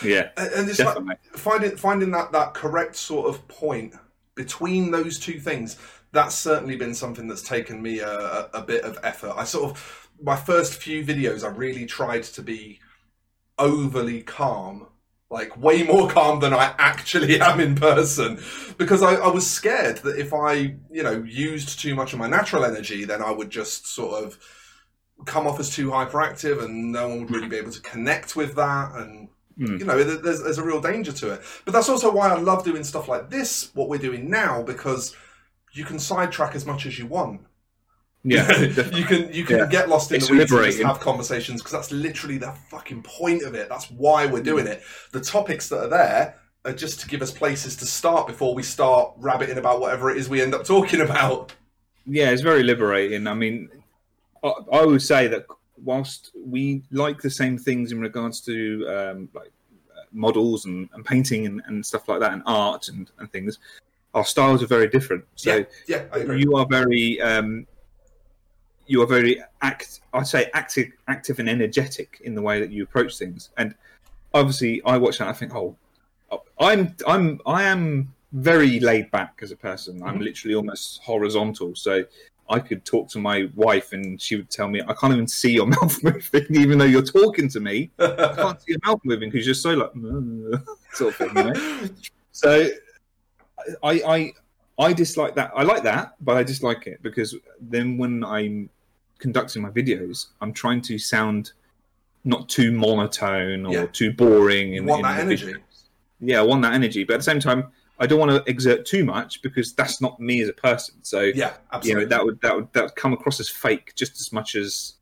Yeah, 0.03 0.31
And, 0.37 0.53
and 0.53 0.69
it's 0.69 0.79
definitely. 0.79 1.11
like 1.11 1.25
finding 1.37 1.77
finding 1.77 2.11
that 2.13 2.33
that 2.33 2.55
correct 2.55 2.97
sort 2.97 3.29
of 3.29 3.47
point 3.49 3.95
between 4.35 4.91
those 4.91 5.19
two 5.19 5.39
things. 5.41 5.77
That's 6.13 6.35
certainly 6.35 6.77
been 6.77 6.95
something 6.95 7.27
that's 7.27 7.43
taken 7.43 7.81
me 7.81 8.01
a, 8.01 8.11
a, 8.11 8.51
a 8.55 8.63
bit 8.63 8.85
of 8.85 8.99
effort. 9.03 9.33
I 9.37 9.45
sort 9.45 9.71
of 9.71 10.02
my 10.23 10.37
first 10.37 10.75
few 10.75 11.05
videos, 11.05 11.45
I 11.45 11.49
really 11.49 11.87
tried 11.87 12.23
to 12.25 12.43
be 12.43 12.81
overly 13.59 14.23
calm, 14.23 14.87
like 15.31 15.57
way 15.57 15.83
more 15.83 16.09
calm 16.09 16.41
than 16.41 16.53
I 16.53 16.75
actually 16.79 17.41
am 17.49 17.61
in 17.61 17.75
person, 17.75 18.41
because 18.79 19.03
I, 19.03 19.15
I 19.15 19.29
was 19.29 19.49
scared 19.49 19.99
that 19.99 20.19
if 20.19 20.33
I, 20.33 20.77
you 20.91 21.03
know, 21.03 21.23
used 21.23 21.81
too 21.81 21.95
much 21.95 22.13
of 22.13 22.19
my 22.19 22.29
natural 22.29 22.65
energy, 22.65 23.05
then 23.05 23.23
I 23.23 23.31
would 23.31 23.51
just 23.51 23.87
sort 23.87 24.23
of 24.25 24.39
come 25.25 25.47
off 25.47 25.61
as 25.61 25.71
too 25.71 25.91
hyperactive, 25.91 26.63
and 26.63 26.93
no 26.93 27.09
one 27.09 27.21
would 27.21 27.31
really 27.31 27.49
be 27.49 27.57
able 27.57 27.71
to 27.73 27.81
connect 27.81 28.37
with 28.37 28.55
that, 28.57 28.93
and 28.97 29.29
Mm. 29.59 29.79
you 29.79 29.85
know, 29.85 30.03
there's, 30.03 30.43
there's 30.43 30.59
a 30.59 30.65
real 30.65 30.81
danger 30.81 31.13
to 31.13 31.33
it. 31.35 31.43
But 31.65 31.73
that's 31.73 31.89
also 31.89 32.11
why 32.11 32.31
I 32.31 32.39
love 32.39 32.65
doing 32.65 32.85
stuff 32.85 33.09
like 33.09 33.31
this, 33.31 33.71
what 33.75 33.89
we're 33.89 33.99
doing 33.99 34.31
now, 34.31 34.63
because 34.63 35.15
you 35.73 35.85
can 35.85 35.99
sidetrack 35.99 36.55
as 36.55 36.67
much 36.67 36.87
as 36.87 36.99
you 36.99 37.07
want. 37.07 37.43
Yeah, 38.25 38.61
you 38.93 39.05
can 39.05 39.33
you 39.33 39.45
can 39.45 39.59
Yeah. 39.59 39.67
get 39.67 39.89
lost 39.89 40.11
in 40.13 40.19
It's 40.19 40.29
the 40.29 40.35
weeds 40.35 40.53
and 40.53 40.65
just 40.65 40.83
have 40.83 41.01
conversations 41.01 41.61
because 41.61 41.73
that's 41.73 41.91
literally 41.93 42.39
the 42.39 42.53
fucking 42.71 43.03
point 43.03 43.43
of 43.43 43.55
it. 43.55 43.69
That's 43.69 43.91
why 43.91 44.27
we're 44.27 44.43
doing 44.43 44.67
it. 44.67 44.83
The 45.11 45.21
topics 45.21 45.69
that 45.71 45.79
are 45.85 45.89
there 45.89 46.37
are 46.65 46.73
just 46.73 47.01
to 47.01 47.09
give 47.09 47.23
us 47.23 47.33
places 47.33 47.75
to 47.77 47.87
start 47.87 48.29
before 48.29 48.55
we 48.55 48.63
start 48.63 49.13
rabbiting 49.19 49.59
about 49.59 49.81
whatever 49.81 50.11
it 50.11 50.17
is 50.17 50.29
we 50.29 50.41
end 50.41 50.55
up 50.55 50.65
talking 50.65 51.01
about. 51.09 51.53
yeah, 52.07 52.31
it's 52.31 52.43
very 52.43 52.63
liberating. 52.63 53.27
I 53.27 53.35
mean, 53.35 53.69
I, 54.45 54.53
I 54.73 54.85
would 54.87 55.03
say 55.03 55.27
that 55.29 55.47
whilst 55.83 56.31
we 56.37 56.83
like 56.93 57.21
the 57.21 57.31
same 57.31 57.59
things 57.59 57.91
in 57.91 58.01
regards 58.01 58.41
to 58.43 58.87
um, 58.89 59.29
like 59.35 59.51
uh, 59.97 60.03
models 60.13 60.65
and, 60.67 60.89
and 60.93 61.05
painting 61.05 61.47
and, 61.47 61.61
and 61.67 61.85
stuff 61.85 62.09
like 62.09 62.21
that, 62.21 62.33
and 62.33 62.43
art 62.47 62.87
and, 62.87 63.11
and 63.19 63.33
things, 63.33 63.59
our 64.15 64.25
styles 64.25 64.63
are 64.63 64.67
very 64.69 64.87
different. 64.89 65.25
So 65.35 65.67
yeah, 65.89 66.05
yeah, 66.17 66.33
you 66.35 66.55
are 66.55 66.67
very, 66.71 67.21
um, 67.21 67.67
you 68.87 69.03
are 69.03 69.07
very 69.07 69.43
act. 69.63 70.01
I 70.13 70.23
say 70.23 70.51
active, 70.55 70.89
active 71.09 71.39
and 71.39 71.49
energetic 71.49 72.21
in 72.25 72.35
the 72.35 72.43
way 72.43 72.61
that 72.61 72.71
you 72.71 72.83
approach 72.83 73.19
things. 73.19 73.51
And 73.57 73.75
obviously, 74.35 74.83
I 74.85 74.97
watch 74.99 75.19
that. 75.19 75.29
I 75.29 75.33
think, 75.33 75.55
oh, 75.55 75.77
I'm, 76.59 76.95
I'm, 77.07 77.41
I 77.47 77.65
am 77.65 78.13
very 78.33 78.81
laid 78.81 79.11
back 79.11 79.39
as 79.43 79.51
a 79.51 79.57
person. 79.57 80.03
I'm 80.03 80.19
Mhm. 80.19 80.25
literally 80.25 80.55
almost 80.55 81.03
horizontal. 81.03 81.75
So 81.75 82.05
I 82.49 82.59
could 82.59 82.85
talk 82.85 83.09
to 83.11 83.19
my 83.19 83.49
wife 83.55 83.93
and 83.93 84.21
she 84.21 84.37
would 84.37 84.51
tell 84.51 84.69
me, 84.69 84.81
I 84.87 84.95
can't 84.95 85.13
even 85.13 85.29
see 85.29 85.53
your 85.53 85.67
mouth 85.77 86.03
moving, 86.03 86.47
even 86.51 86.79
though 86.79 86.85
you're 86.85 87.03
talking 87.03 87.49
to 87.51 87.61
me. 87.61 87.91
I 87.99 88.35
can't 88.37 88.61
see 88.63 88.73
your 88.73 88.81
mouth 88.85 89.01
moving 89.05 89.31
because 89.31 89.47
you're 89.47 89.55
so 89.55 89.75
like, 89.75 89.93
sort 90.95 91.13
of 91.13 91.17
thing. 91.17 91.37
You 91.37 91.53
know? 91.53 91.89
So 92.33 92.69
I, 93.83 93.93
I, 94.07 94.33
I 94.79 94.93
dislike 94.93 95.35
that. 95.37 95.53
I 95.55 95.63
like 95.63 95.83
that, 95.85 96.15
but 96.21 96.37
I 96.37 96.43
dislike 96.43 96.87
it 96.87 97.03
because 97.03 97.37
then 97.61 97.99
when 97.99 98.25
I'm 98.25 98.71
conducting 99.23 99.63
my 99.63 99.71
videos, 99.71 100.27
I'm 100.43 100.53
trying 100.53 100.83
to 100.83 100.99
sound 100.99 101.53
not 102.25 102.49
too 102.49 102.73
monotone 102.73 103.65
or 103.67 103.73
Yeah. 103.73 103.87
too 103.87 104.13
boring. 104.13 104.75
In, 104.75 104.83
You 104.83 104.89
want 104.91 104.99
in 105.01 105.03
that 105.05 105.17
the 105.17 105.23
energy. 105.23 105.47
videos. 105.55 105.59
Yeah, 106.21 106.41
I 106.41 106.43
want 106.43 106.63
that 106.63 106.75
energy, 106.75 107.05
but 107.05 107.15
at 107.15 107.19
the 107.19 107.25
same 107.33 107.41
time, 107.41 107.69
I 107.99 108.07
don't 108.07 108.19
want 108.19 108.33
to 108.33 108.51
exert 108.51 108.85
too 108.85 109.05
much 109.05 109.43
because 109.43 109.73
that's 109.75 110.01
not 110.01 110.19
me 110.21 110.43
as 110.43 110.49
a 110.49 110.53
person. 110.53 110.97
So 111.03 111.21
yeah, 111.21 111.51
you 111.51 111.55
absolutely. 111.73 112.03
know 112.05 112.09
that 112.11 112.25
would 112.25 112.41
that 112.43 112.55
would 112.57 112.69
that 112.75 112.83
would 112.85 112.97
come 112.97 113.13
across 113.13 113.39
as 113.41 113.49
fake 113.49 113.93
just 113.95 114.21
as 114.21 114.33
much 114.33 114.55
as 114.57 114.95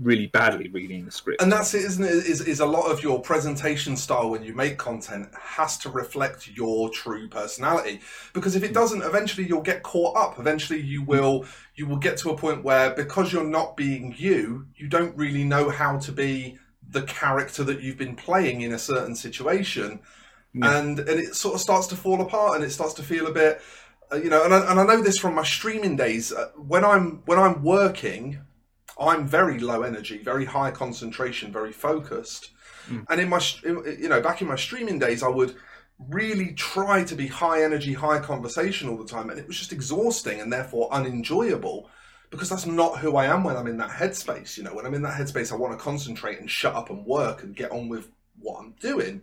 really 0.00 0.26
badly 0.26 0.68
reading 0.68 1.04
the 1.04 1.10
script. 1.10 1.42
and 1.42 1.50
that's 1.50 1.74
it, 1.74 1.84
isn't 1.84 2.04
it? 2.04 2.10
Is 2.10 2.40
is 2.40 2.60
a 2.60 2.66
lot 2.66 2.90
of 2.90 3.02
your 3.02 3.20
presentation 3.20 3.96
style 3.96 4.30
when 4.30 4.42
you 4.42 4.54
make 4.54 4.78
content 4.78 5.28
has 5.38 5.76
to 5.78 5.90
reflect 5.90 6.48
your 6.48 6.90
true 6.90 7.28
personality. 7.28 8.00
Because 8.32 8.54
if 8.54 8.62
it 8.62 8.72
doesn't, 8.72 9.02
eventually 9.02 9.46
you'll 9.46 9.60
get 9.60 9.82
caught 9.82 10.16
up. 10.16 10.38
Eventually 10.38 10.80
you 10.80 11.02
will 11.02 11.44
you 11.74 11.86
will 11.86 11.96
get 11.96 12.16
to 12.18 12.30
a 12.30 12.36
point 12.36 12.62
where 12.62 12.94
because 12.94 13.32
you're 13.32 13.44
not 13.44 13.76
being 13.76 14.14
you, 14.16 14.66
you 14.76 14.88
don't 14.88 15.16
really 15.16 15.44
know 15.44 15.68
how 15.68 15.98
to 15.98 16.12
be 16.12 16.58
the 16.90 17.02
character 17.02 17.64
that 17.64 17.82
you've 17.82 17.98
been 17.98 18.16
playing 18.16 18.62
in 18.62 18.72
a 18.72 18.78
certain 18.78 19.16
situation. 19.16 20.00
Yeah. 20.54 20.78
And 20.78 20.98
and 21.00 21.20
it 21.20 21.34
sort 21.34 21.54
of 21.54 21.60
starts 21.60 21.88
to 21.88 21.96
fall 21.96 22.20
apart 22.20 22.56
and 22.56 22.64
it 22.64 22.70
starts 22.70 22.94
to 22.94 23.02
feel 23.02 23.26
a 23.26 23.32
bit 23.32 23.60
uh, 24.10 24.16
you 24.16 24.30
know, 24.30 24.42
and 24.42 24.54
I, 24.54 24.70
and 24.70 24.80
I 24.80 24.84
know 24.84 25.02
this 25.02 25.18
from 25.18 25.34
my 25.34 25.44
streaming 25.44 25.96
days. 25.96 26.32
Uh, 26.32 26.48
when 26.56 26.84
I'm 26.84 27.22
when 27.26 27.38
I'm 27.38 27.62
working, 27.62 28.40
I'm 28.98 29.26
very 29.26 29.58
low 29.60 29.82
energy, 29.82 30.18
very 30.18 30.44
high 30.44 30.70
concentration, 30.70 31.52
very 31.52 31.72
focused. 31.72 32.50
Mm. 32.88 33.04
And 33.08 33.20
in 33.20 33.28
my, 33.28 33.40
you 33.98 34.08
know, 34.08 34.20
back 34.20 34.42
in 34.42 34.48
my 34.48 34.56
streaming 34.56 34.98
days, 34.98 35.22
I 35.22 35.28
would 35.28 35.54
really 36.08 36.52
try 36.52 37.04
to 37.04 37.14
be 37.14 37.26
high 37.26 37.62
energy, 37.62 37.92
high 37.92 38.20
conversation 38.20 38.88
all 38.88 38.96
the 38.96 39.04
time, 39.04 39.30
and 39.30 39.38
it 39.38 39.46
was 39.46 39.58
just 39.58 39.72
exhausting 39.72 40.40
and 40.40 40.52
therefore 40.52 40.88
unenjoyable 40.92 41.90
because 42.30 42.48
that's 42.48 42.66
not 42.66 42.98
who 42.98 43.16
I 43.16 43.26
am 43.26 43.44
when 43.44 43.56
I'm 43.56 43.66
in 43.66 43.78
that 43.78 43.90
headspace. 43.90 44.56
You 44.56 44.64
know, 44.64 44.74
when 44.74 44.86
I'm 44.86 44.94
in 44.94 45.02
that 45.02 45.18
headspace, 45.18 45.52
I 45.52 45.56
want 45.56 45.78
to 45.78 45.82
concentrate 45.82 46.40
and 46.40 46.50
shut 46.50 46.74
up 46.74 46.90
and 46.90 47.04
work 47.06 47.42
and 47.42 47.56
get 47.56 47.70
on 47.70 47.88
with 47.88 48.10
what 48.38 48.60
I'm 48.60 48.74
doing. 48.80 49.22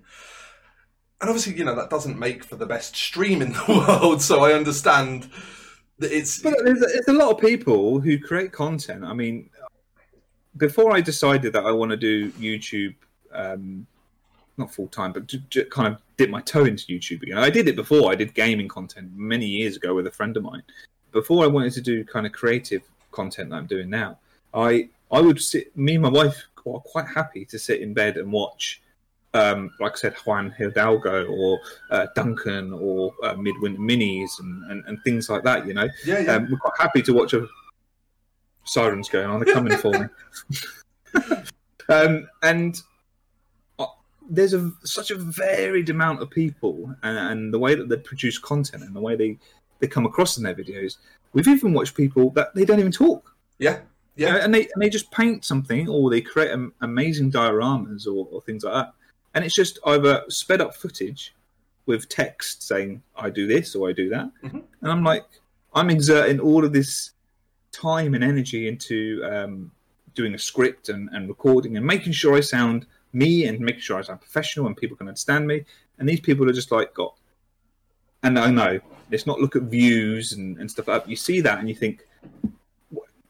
And 1.21 1.29
obviously, 1.29 1.55
you 1.55 1.65
know, 1.65 1.75
that 1.75 1.89
doesn't 1.89 2.17
make 2.17 2.43
for 2.43 2.55
the 2.55 2.65
best 2.65 2.95
stream 2.95 3.41
in 3.41 3.53
the 3.53 3.85
world. 3.87 4.21
So 4.21 4.43
I 4.43 4.53
understand 4.53 5.29
that 5.99 6.11
it's 6.11 6.41
But 6.41 6.55
there's, 6.63 6.79
there's 6.79 7.07
a 7.07 7.13
lot 7.13 7.31
of 7.31 7.39
people 7.39 7.99
who 7.99 8.19
create 8.19 8.51
content. 8.51 9.03
I 9.03 9.13
mean, 9.13 9.49
before 10.57 10.95
I 10.95 11.01
decided 11.01 11.53
that 11.53 11.65
I 11.65 11.71
want 11.71 11.91
to 11.91 11.97
do 11.97 12.31
YouTube, 12.31 12.95
um, 13.31 13.85
not 14.57 14.73
full 14.73 14.87
time, 14.87 15.11
but 15.11 15.27
to, 15.29 15.39
to 15.49 15.65
kind 15.65 15.93
of 15.93 16.01
dip 16.17 16.29
my 16.29 16.41
toe 16.41 16.65
into 16.65 16.85
YouTube 16.85 17.23
again. 17.23 17.37
I 17.37 17.49
did 17.49 17.67
it 17.67 17.75
before. 17.75 18.11
I 18.11 18.15
did 18.15 18.33
gaming 18.33 18.67
content 18.67 19.11
many 19.15 19.45
years 19.45 19.75
ago 19.75 19.93
with 19.93 20.07
a 20.07 20.11
friend 20.11 20.35
of 20.37 20.43
mine. 20.43 20.63
Before 21.11 21.43
I 21.43 21.47
wanted 21.47 21.73
to 21.73 21.81
do 21.81 22.03
kind 22.05 22.25
of 22.25 22.31
creative 22.31 22.81
content 23.11 23.49
that 23.49 23.57
I'm 23.57 23.67
doing 23.67 23.89
now, 23.89 24.19
I 24.53 24.89
I 25.11 25.21
would 25.21 25.41
sit. 25.41 25.75
Me 25.77 25.95
and 25.95 26.03
my 26.03 26.09
wife 26.09 26.43
are 26.65 26.79
quite 26.79 27.07
happy 27.07 27.45
to 27.45 27.59
sit 27.59 27.81
in 27.81 27.93
bed 27.93 28.17
and 28.17 28.31
watch. 28.31 28.81
Um, 29.33 29.71
like 29.81 29.93
I 29.93 29.95
said, 29.95 30.15
Juan 30.25 30.51
Hidalgo 30.51 31.25
or 31.25 31.59
uh, 31.91 32.07
Duncan 32.15 32.71
or 32.71 33.13
uh, 33.21 33.33
Midwinter 33.33 33.81
Minis 33.81 34.39
and, 34.39 34.71
and, 34.71 34.83
and 34.87 35.03
things 35.03 35.29
like 35.29 35.43
that, 35.43 35.67
you 35.67 35.73
know 35.73 35.89
yeah, 36.05 36.19
yeah. 36.19 36.35
um, 36.35 36.47
we're 36.49 36.57
quite 36.57 36.79
happy 36.79 37.01
to 37.01 37.13
watch 37.13 37.33
a 37.33 37.45
sirens 38.65 39.09
going 39.09 39.27
on. 39.27 39.39
They're 39.39 39.53
coming 39.53 39.77
for 39.77 39.91
me. 39.91 40.05
um, 41.89 42.27
and 42.43 42.81
uh, 43.79 43.85
there's 44.29 44.53
a 44.53 44.71
such 44.83 45.11
a 45.11 45.15
varied 45.15 45.89
amount 45.89 46.21
of 46.21 46.29
people, 46.29 46.93
and, 47.03 47.17
and 47.17 47.53
the 47.53 47.59
way 47.59 47.75
that 47.75 47.89
they 47.89 47.97
produce 47.97 48.37
content 48.37 48.83
and 48.83 48.95
the 48.95 48.99
way 49.01 49.15
they 49.15 49.37
they 49.79 49.87
come 49.87 50.05
across 50.05 50.37
in 50.37 50.43
their 50.43 50.55
videos. 50.55 50.97
We've 51.33 51.47
even 51.47 51.73
watched 51.73 51.95
people 51.95 52.29
that 52.31 52.55
they 52.55 52.63
don't 52.65 52.79
even 52.79 52.91
talk. 52.93 53.35
yeah, 53.59 53.79
You 54.15 54.25
yeah. 54.25 54.31
know, 54.33 54.37
and 54.39 54.53
they 54.53 54.61
and 54.73 54.81
they 54.81 54.89
just 54.89 55.11
paint 55.11 55.43
something 55.45 55.89
or 55.89 56.09
they 56.09 56.21
create 56.21 56.51
am- 56.51 56.73
amazing 56.81 57.31
dioramas 57.31 58.07
or, 58.07 58.27
or 58.31 58.41
things 58.41 58.63
like 58.63 58.73
that. 58.73 58.93
And 59.33 59.43
it's 59.43 59.53
just 59.55 59.77
either 59.85 60.23
sped 60.29 60.61
up 60.61 60.73
footage 60.75 61.35
with 61.87 62.07
text 62.07 62.63
saying 62.63 63.01
I 63.17 63.29
do 63.29 63.45
this 63.47 63.75
or 63.75 63.89
I 63.89 63.91
do 63.91 64.07
that, 64.09 64.31
Mhm. 64.43 64.63
and 64.81 64.91
I'm 64.91 65.03
like 65.03 65.25
I'm 65.73 65.89
exerting 65.89 66.39
all 66.39 66.63
of 66.63 66.71
this 66.71 67.11
time 67.75 68.13
and 68.15 68.23
energy 68.23 68.67
into 68.67 69.21
um, 69.31 69.71
doing 70.13 70.33
a 70.33 70.39
script 70.39 70.89
and, 70.89 71.09
and 71.11 71.27
recording 71.27 71.77
and 71.77 71.85
making 71.85 72.13
sure 72.13 72.35
I 72.35 72.41
sound 72.41 72.85
me 73.13 73.45
and 73.45 73.59
making 73.59 73.81
sure 73.81 73.97
I 73.97 74.01
sound 74.01 74.21
professional 74.21 74.67
and 74.67 74.75
people 74.75 74.97
can 74.97 75.07
understand 75.07 75.47
me. 75.47 75.65
And 75.97 76.07
these 76.07 76.19
people 76.21 76.49
are 76.49 76.53
just 76.53 76.71
like 76.71 76.93
got, 76.93 77.15
and 78.23 78.37
I 78.39 78.49
know 78.51 78.79
let's 79.11 79.27
not 79.27 79.39
look 79.39 79.55
at 79.55 79.63
views 79.63 80.33
and, 80.33 80.57
and 80.57 80.69
stuff 80.69 80.85
that. 80.87 81.07
You 81.07 81.15
see 81.15 81.41
that 81.41 81.59
and 81.59 81.69
you 81.69 81.75
think, 81.75 82.07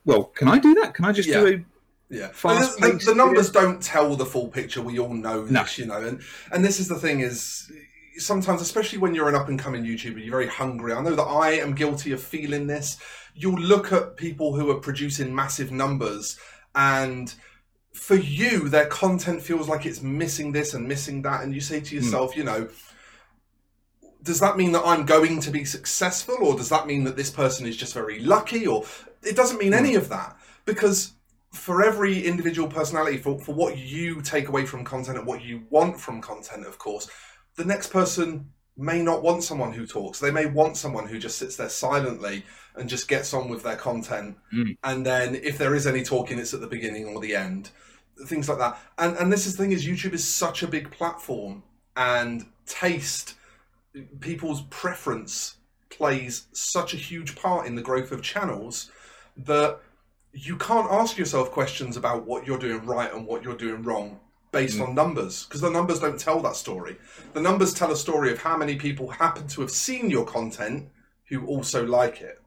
well, 0.05 0.25
can 0.25 0.47
I 0.47 0.59
do 0.59 0.73
that? 0.75 0.93
Can 0.93 1.05
I 1.05 1.11
just 1.11 1.29
do 1.29 1.47
a 1.47 2.15
Yeah, 2.15 2.27
the, 2.27 2.75
the, 2.79 3.05
the 3.05 3.15
numbers 3.15 3.49
don't 3.51 3.81
tell 3.81 4.15
the 4.15 4.25
full 4.25 4.47
picture. 4.47 4.81
We 4.81 4.99
all 4.99 5.13
know 5.13 5.43
No. 5.45 5.61
this, 5.63 5.77
you 5.79 5.85
know, 5.85 6.01
and 6.01 6.21
and 6.51 6.63
this 6.63 6.79
is 6.79 6.87
the 6.87 6.95
thing 6.95 7.19
is 7.21 7.71
sometimes, 8.17 8.61
especially 8.61 8.99
when 8.99 9.13
you're 9.13 9.29
an 9.29 9.35
up 9.35 9.49
and 9.49 9.59
coming 9.59 9.83
YouTuber, 9.83 10.21
you're 10.21 10.31
very 10.31 10.47
hungry. 10.47 10.93
I 10.93 11.01
know 11.01 11.15
that 11.15 11.23
I 11.23 11.51
am 11.51 11.75
guilty 11.75 12.11
of 12.11 12.21
feeling 12.21 12.67
this. 12.67 12.97
You'll 13.33 13.59
look 13.59 13.91
at 13.91 14.17
people 14.17 14.55
who 14.55 14.69
are 14.71 14.79
producing 14.79 15.33
massive 15.33 15.71
numbers, 15.71 16.39
and 16.73 17.33
for 17.93 18.15
you, 18.15 18.69
their 18.69 18.87
content 18.87 19.41
feels 19.41 19.67
like 19.67 19.85
it's 19.85 20.01
missing 20.01 20.51
this 20.51 20.73
and 20.73 20.87
missing 20.87 21.21
that, 21.23 21.43
and 21.43 21.53
you 21.53 21.61
say 21.61 21.79
to 21.79 21.89
hmm. 21.89 22.03
yourself, 22.03 22.35
you 22.35 22.43
know. 22.43 22.69
Does 24.23 24.39
that 24.39 24.57
mean 24.57 24.71
that 24.71 24.81
I'm 24.83 25.05
going 25.05 25.39
to 25.41 25.51
be 25.51 25.65
successful, 25.65 26.37
or 26.41 26.55
does 26.55 26.69
that 26.69 26.87
mean 26.87 27.03
that 27.03 27.15
this 27.15 27.29
person 27.29 27.67
is 27.67 27.77
just 27.77 27.93
very 27.93 28.19
lucky, 28.19 28.65
or 28.65 28.85
it 29.23 29.35
doesn't 29.35 29.59
mean 29.59 29.71
hmm. 29.73 29.79
any 29.79 29.95
of 29.95 30.09
that? 30.09 30.37
Because 30.65 31.13
for 31.51 31.83
every 31.83 32.25
individual 32.25 32.67
personality, 32.67 33.17
for, 33.17 33.39
for 33.39 33.55
what 33.55 33.77
you 33.77 34.21
take 34.21 34.49
away 34.49 34.65
from 34.65 34.83
content 34.83 35.17
and 35.17 35.25
what 35.25 35.41
you 35.41 35.63
want 35.69 35.99
from 35.99 36.21
content, 36.21 36.65
of 36.65 36.77
course, 36.77 37.09
the 37.55 37.65
next 37.65 37.87
person 37.87 38.49
may 38.77 39.01
not 39.01 39.23
want 39.23 39.43
someone 39.43 39.71
who 39.71 39.87
talks. 39.87 40.19
They 40.19 40.31
may 40.31 40.45
want 40.45 40.75
someone 40.75 41.07
who 41.07 41.17
just 41.17 41.37
sits 41.37 41.55
there 41.55 41.69
silently 41.69 42.43
and 42.75 42.89
just 42.89 43.07
gets 43.07 43.33
on 43.33 43.47
with 43.47 43.63
their 43.63 43.77
content. 43.77 44.37
Mm. 44.53 44.77
And 44.83 45.05
then 45.05 45.35
if 45.35 45.57
there 45.57 45.75
is 45.75 45.87
any 45.87 46.03
talking, 46.03 46.39
it's 46.39 46.53
at 46.53 46.59
the 46.59 46.67
beginning 46.67 47.05
or 47.05 47.21
the 47.21 47.35
end. 47.35 47.69
Things 48.25 48.49
like 48.49 48.57
that. 48.59 48.77
And 48.97 49.15
and 49.17 49.31
this 49.31 49.45
is 49.45 49.55
the 49.55 49.63
thing 49.63 49.71
is 49.71 49.85
YouTube 49.85 50.13
is 50.13 50.27
such 50.27 50.63
a 50.63 50.67
big 50.67 50.91
platform 50.91 51.63
and 51.95 52.45
taste, 52.65 53.35
people's 54.19 54.63
preference 54.63 55.57
plays 55.89 56.47
such 56.51 56.93
a 56.93 56.97
huge 56.97 57.35
part 57.35 57.65
in 57.65 57.75
the 57.75 57.81
growth 57.81 58.11
of 58.11 58.21
channels 58.21 58.91
that 59.37 59.79
you 60.33 60.57
can't 60.57 60.91
ask 60.91 61.17
yourself 61.17 61.51
questions 61.51 61.95
about 61.95 62.25
what 62.25 62.45
you're 62.45 62.59
doing 62.59 62.85
right 62.85 63.13
and 63.13 63.25
what 63.25 63.43
you're 63.43 63.55
doing 63.55 63.81
wrong 63.83 64.19
based 64.55 64.77
Mm. 64.77 64.87
on 64.87 64.95
numbers 64.95 65.43
because 65.45 65.61
the 65.61 65.69
numbers 65.69 65.99
don't 65.99 66.19
tell 66.27 66.39
that 66.41 66.55
story. 66.55 66.95
The 67.33 67.41
numbers 67.41 67.73
tell 67.73 67.91
a 67.91 67.97
story 67.97 68.31
of 68.31 68.37
how 68.39 68.55
many 68.57 68.75
people 68.77 69.09
happen 69.09 69.47
to 69.49 69.61
have 69.61 69.69
seen 69.69 70.09
your 70.09 70.25
content 70.25 70.89
who 71.29 71.45
also 71.45 71.85
like 71.85 72.21
it. 72.21 72.41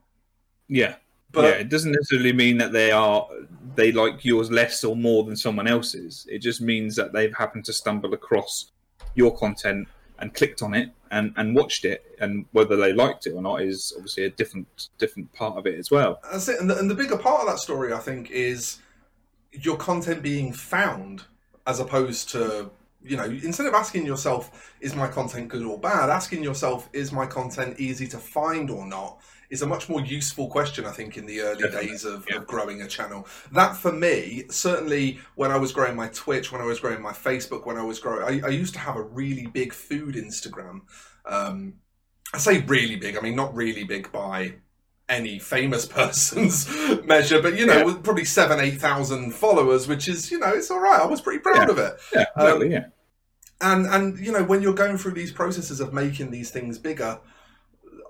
Yeah. 0.67 0.95
But 1.31 1.43
yeah, 1.43 1.59
it 1.63 1.69
doesn't 1.69 1.91
necessarily 1.91 2.33
mean 2.33 2.57
that 2.57 2.71
they 2.71 2.91
are 2.91 3.27
they 3.75 3.91
like 3.91 4.25
yours 4.25 4.49
less 4.49 4.83
or 4.83 4.95
more 4.95 5.23
than 5.23 5.35
someone 5.35 5.67
else's. 5.67 6.25
It 6.27 6.39
just 6.39 6.59
means 6.61 6.95
that 6.95 7.13
they've 7.13 7.35
happened 7.43 7.65
to 7.65 7.73
stumble 7.73 8.13
across 8.15 8.71
your 9.13 9.37
content 9.37 9.87
and 10.17 10.33
clicked 10.33 10.61
on 10.63 10.73
it 10.73 10.89
and, 11.11 11.31
and 11.37 11.55
watched 11.55 11.85
it, 11.85 12.03
and 12.19 12.45
whether 12.51 12.75
they 12.75 12.93
liked 12.93 13.27
it 13.27 13.33
or 13.33 13.41
not 13.41 13.61
is 13.61 13.93
obviously 13.95 14.23
a 14.25 14.29
different 14.31 14.89
different 14.97 15.31
part 15.33 15.55
of 15.59 15.67
it 15.67 15.77
as 15.77 15.91
well. 15.91 16.19
That's 16.31 16.47
it. 16.49 16.59
And 16.59 16.67
the, 16.69 16.77
and 16.79 16.89
the 16.89 16.95
bigger 16.95 17.17
part 17.17 17.41
of 17.41 17.47
that 17.47 17.59
story, 17.59 17.93
I 17.93 17.99
think, 17.99 18.31
is 18.31 18.79
your 19.51 19.77
content 19.77 20.23
being 20.23 20.51
found 20.51 21.25
as 21.69 21.79
opposed 21.79 22.29
to, 22.29 22.71
you 23.03 23.15
know, 23.15 23.25
instead 23.25 23.67
of 23.67 23.75
asking 23.75 24.03
yourself, 24.03 24.73
is 24.81 24.95
my 24.95 25.07
content 25.07 25.47
good 25.49 25.63
or 25.63 25.77
bad, 25.79 26.09
asking 26.09 26.43
yourself, 26.43 26.89
is 26.93 27.11
my 27.11 27.27
content 27.27 27.79
easy 27.79 28.07
to 28.07 28.17
find 28.17 28.71
or 28.71 28.87
not, 28.87 29.21
is 29.51 29.61
a 29.61 29.67
much 29.67 29.87
more 29.87 30.01
useful 30.01 30.47
question, 30.47 30.83
I 30.85 30.91
think, 30.91 31.15
in 31.15 31.27
the 31.27 31.41
early 31.41 31.61
Definitely, 31.61 31.89
days 31.89 32.05
of, 32.05 32.25
yeah. 32.27 32.37
of 32.37 32.47
growing 32.47 32.81
a 32.81 32.87
channel. 32.87 33.27
That, 33.51 33.75
for 33.75 33.91
me, 33.91 34.45
certainly 34.49 35.19
when 35.35 35.51
I 35.51 35.57
was 35.57 35.71
growing 35.71 35.95
my 35.95 36.07
Twitch, 36.07 36.51
when 36.51 36.61
I 36.61 36.65
was 36.65 36.79
growing 36.79 37.03
my 37.03 37.13
Facebook, 37.13 37.67
when 37.67 37.77
I 37.77 37.83
was 37.83 37.99
growing, 37.99 38.23
I, 38.43 38.47
I 38.47 38.49
used 38.49 38.73
to 38.73 38.79
have 38.79 38.95
a 38.95 39.03
really 39.03 39.45
big 39.45 39.71
food 39.71 40.15
Instagram. 40.15 40.81
Um, 41.25 41.75
I 42.33 42.39
say 42.39 42.61
really 42.61 42.95
big, 42.95 43.15
I 43.15 43.21
mean, 43.21 43.35
not 43.35 43.55
really 43.55 43.83
big 43.83 44.11
by 44.11 44.55
any 45.09 45.39
famous 45.39 45.85
person's 45.99 46.67
measure, 47.05 47.41
but 47.41 47.57
you 47.57 47.65
know, 47.65 47.77
Yeah. 47.79 47.83
with 47.85 48.03
probably 48.03 48.25
seven, 48.25 48.59
eight 48.59 48.79
thousand 48.79 49.33
followers, 49.33 49.87
which 49.87 50.07
is, 50.07 50.31
you 50.31 50.39
know, 50.39 50.49
it's 50.53 50.71
all 50.71 50.79
right. 50.79 51.01
I 51.01 51.05
was 51.05 51.21
pretty 51.21 51.39
proud 51.39 51.67
Yeah. 51.67 51.71
of 51.71 51.77
it. 51.79 51.93
Yeah, 52.13 52.25
exactly. 52.37 52.67
Um, 52.67 52.71
yeah, 52.71 52.85
And 53.61 53.85
and 53.87 54.19
you 54.19 54.31
know, 54.31 54.43
when 54.43 54.61
you're 54.61 54.73
going 54.73 54.97
through 54.97 55.13
these 55.13 55.31
processes 55.31 55.79
of 55.79 55.93
making 55.93 56.31
these 56.31 56.49
things 56.51 56.77
bigger, 56.77 57.19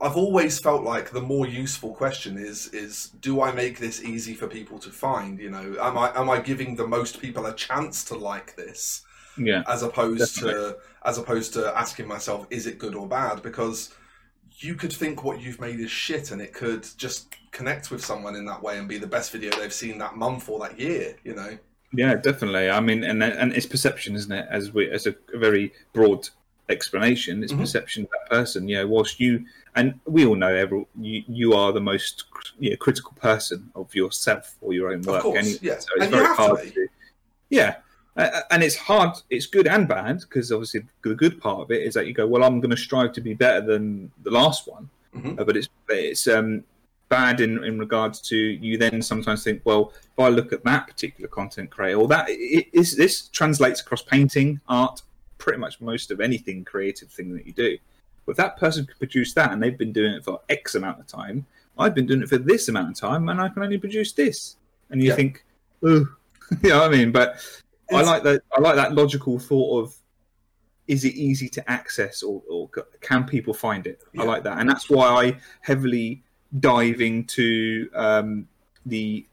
I've 0.02 0.16
always 0.16 0.60
felt 0.60 0.84
like 0.84 1.12
the 1.12 1.22
more 1.22 1.46
useful 1.48 1.94
question 1.94 2.38
is 2.38 2.68
is 2.74 3.10
do 3.20 3.42
I 3.42 3.52
make 3.52 3.80
this 3.80 4.02
easy 4.04 4.34
for 4.34 4.48
people 4.48 4.80
to 4.80 4.90
find? 4.90 5.40
You 5.40 5.50
know, 5.50 5.76
am 5.82 5.98
I 5.98 6.12
am 6.16 6.30
I 6.30 6.40
giving 6.40 6.76
the 6.76 6.88
most 6.88 7.20
people 7.20 7.46
a 7.48 7.56
chance 7.56 8.04
to 8.06 8.16
like 8.16 8.56
this? 8.56 9.02
yeah, 9.38 9.64
as 9.68 9.84
opposed 9.84 10.38
to 10.40 10.78
as 11.06 11.18
opposed 11.18 11.54
to 11.54 11.62
asking 11.78 12.08
myself 12.08 12.46
is 12.50 12.68
it 12.68 12.78
good 12.78 12.94
or 12.96 13.08
bad 13.08 13.42
because 13.42 13.90
you 14.62 14.76
could 14.76 14.92
think 14.94 15.24
what 15.24 15.42
you've 15.42 15.60
made 15.60 15.80
is 15.80 15.90
shit 15.92 16.32
and 16.32 16.42
it 16.42 16.54
could 16.54 16.86
just 16.98 17.34
connect 17.52 17.92
with 17.92 18.04
someone 18.04 18.36
in 18.36 18.46
that 18.46 18.62
way 18.62 18.78
and 18.78 18.88
be 18.88 18.98
the 18.98 19.08
best 19.08 19.32
video 19.32 19.50
they've 19.58 19.74
seen 19.74 19.98
that 19.98 20.16
month 20.16 20.50
or 20.50 20.60
that 20.60 20.80
year 20.80 21.16
you 21.24 21.34
know 21.36 21.58
yeah, 21.92 22.14
definitely. 22.14 22.70
I 22.70 22.80
mean, 22.82 23.04
and 23.04 23.24
and 23.24 23.52
it's 23.52 23.66
perception, 23.66 24.16
isn't 24.16 24.32
it? 24.32 24.46
As 24.52 24.72
we 24.72 24.92
as 24.92 25.08
a, 25.08 25.16
very 25.34 25.74
broad 25.92 26.30
explanation, 26.70 27.44
it's 27.44 27.52
Mhm. 27.52 27.62
perception 27.62 28.04
of 28.04 28.10
that 28.12 28.30
person. 28.30 28.68
You 28.68 28.76
know, 28.78 28.88
whilst 28.88 29.20
you 29.20 29.44
and 29.76 30.00
we 30.06 30.24
all 30.24 30.36
know 30.36 30.54
every 30.54 30.86
you, 31.02 31.24
you 31.28 31.54
are 31.54 31.72
the 31.74 31.82
most 31.82 32.26
you 32.60 32.70
know, 32.70 32.76
critical 32.76 33.14
person 33.20 33.72
of 33.74 33.96
yourself 33.96 34.56
or 34.62 34.74
your 34.74 34.92
own 34.94 35.02
work. 35.02 35.18
of 35.18 35.24
course, 35.24 35.38
anyway. 35.40 35.58
yeah. 35.64 35.80
So 35.80 35.88
it's 35.96 36.04
And 36.06 36.12
very 36.14 36.26
have 36.28 36.62
to 36.64 36.70
to. 36.72 36.88
Yeah, 37.50 37.78
and 38.52 38.64
it's 38.64 38.76
hard. 38.76 39.16
It's 39.30 39.46
good 39.46 39.68
and 39.68 39.88
bad 39.88 40.20
because 40.22 40.52
obviously 40.52 40.82
the 41.04 41.16
good 41.16 41.40
part 41.42 41.60
of 41.62 41.72
it 41.72 41.82
is 41.84 41.94
that 41.94 42.08
you 42.08 42.14
go, 42.14 42.28
well, 42.28 42.44
I'm 42.44 42.60
going 42.60 42.72
to 42.72 42.78
strive 42.78 43.14
to 43.14 43.22
be 43.22 43.34
better 43.34 43.62
than 43.66 44.12
the 44.24 44.32
last 44.32 44.68
one, 44.68 44.90
Mhm. 45.16 45.40
Uh, 45.40 45.44
but 45.44 45.58
it's 45.58 45.70
it's 45.90 46.28
um, 46.28 46.64
bad 47.10 47.42
in 47.42 47.64
in 47.64 47.80
regards 47.80 48.22
to 48.30 48.36
you 48.38 48.78
then 48.78 49.02
sometimes 49.02 49.44
think, 49.44 49.62
well, 49.66 49.92
if 49.96 50.20
I 50.20 50.30
look 50.30 50.54
at 50.54 50.64
that 50.66 50.88
particular 50.88 51.28
content 51.28 51.70
creator, 51.72 51.98
or 52.00 52.08
that 52.10 52.26
it, 52.30 52.68
is 52.74 52.96
this 52.96 53.28
translates 53.30 53.82
across 53.82 54.04
painting, 54.04 54.60
art, 54.68 55.02
pretty 55.40 55.58
much 55.60 55.82
most 55.82 56.12
of 56.12 56.20
anything 56.22 56.64
creative 56.66 57.10
thing 57.10 57.34
that 57.36 57.48
you 57.48 57.54
do. 57.54 57.78
But 58.26 58.32
if 58.34 58.38
that 58.38 58.58
person 58.58 58.86
could 58.86 59.00
produce 59.00 59.34
that 59.34 59.52
and 59.52 59.64
they've 59.64 59.78
been 59.78 59.94
doing 59.94 60.14
it 60.14 60.24
for 60.24 60.42
X 60.50 60.76
amount 60.76 61.00
of 61.00 61.08
time, 61.08 61.46
I've 61.80 61.96
been 61.96 62.06
doing 62.06 62.22
it 62.22 62.30
for 62.30 62.38
this 62.38 62.68
amount 62.70 62.90
of 62.92 62.96
time, 62.96 63.30
and 63.30 63.42
I 63.42 63.50
can 63.50 63.64
only 63.64 63.78
produce 63.80 64.12
this. 64.12 64.58
And 64.92 65.02
you 65.02 65.10
Yeah. 65.10 65.16
think, 65.16 65.44
oh, 65.84 66.06
you 66.64 66.70
know 66.70 66.80
what 66.82 66.94
I 66.94 66.98
mean? 66.98 67.12
But 67.12 67.38
I 67.92 68.02
like 68.02 68.24
that. 68.24 68.42
I 68.56 68.62
like 68.62 68.76
that 68.76 68.94
logical 68.94 69.40
thought 69.40 69.84
of 69.84 69.96
is 70.88 71.06
it 71.06 71.14
easy 71.14 71.48
to 71.48 71.70
access 71.70 72.24
or, 72.24 72.42
or 72.50 72.68
can 73.00 73.24
people 73.24 73.54
find 73.54 73.86
it? 73.86 74.02
Yeah. 74.14 74.24
I 74.24 74.26
like 74.26 74.44
that, 74.44 74.58
and 74.58 74.70
that's 74.70 74.90
why 74.90 75.08
I 75.08 75.38
heavily 75.62 76.24
dive 76.60 77.00
into 77.02 77.90
um, 77.94 78.48
the 78.86 79.26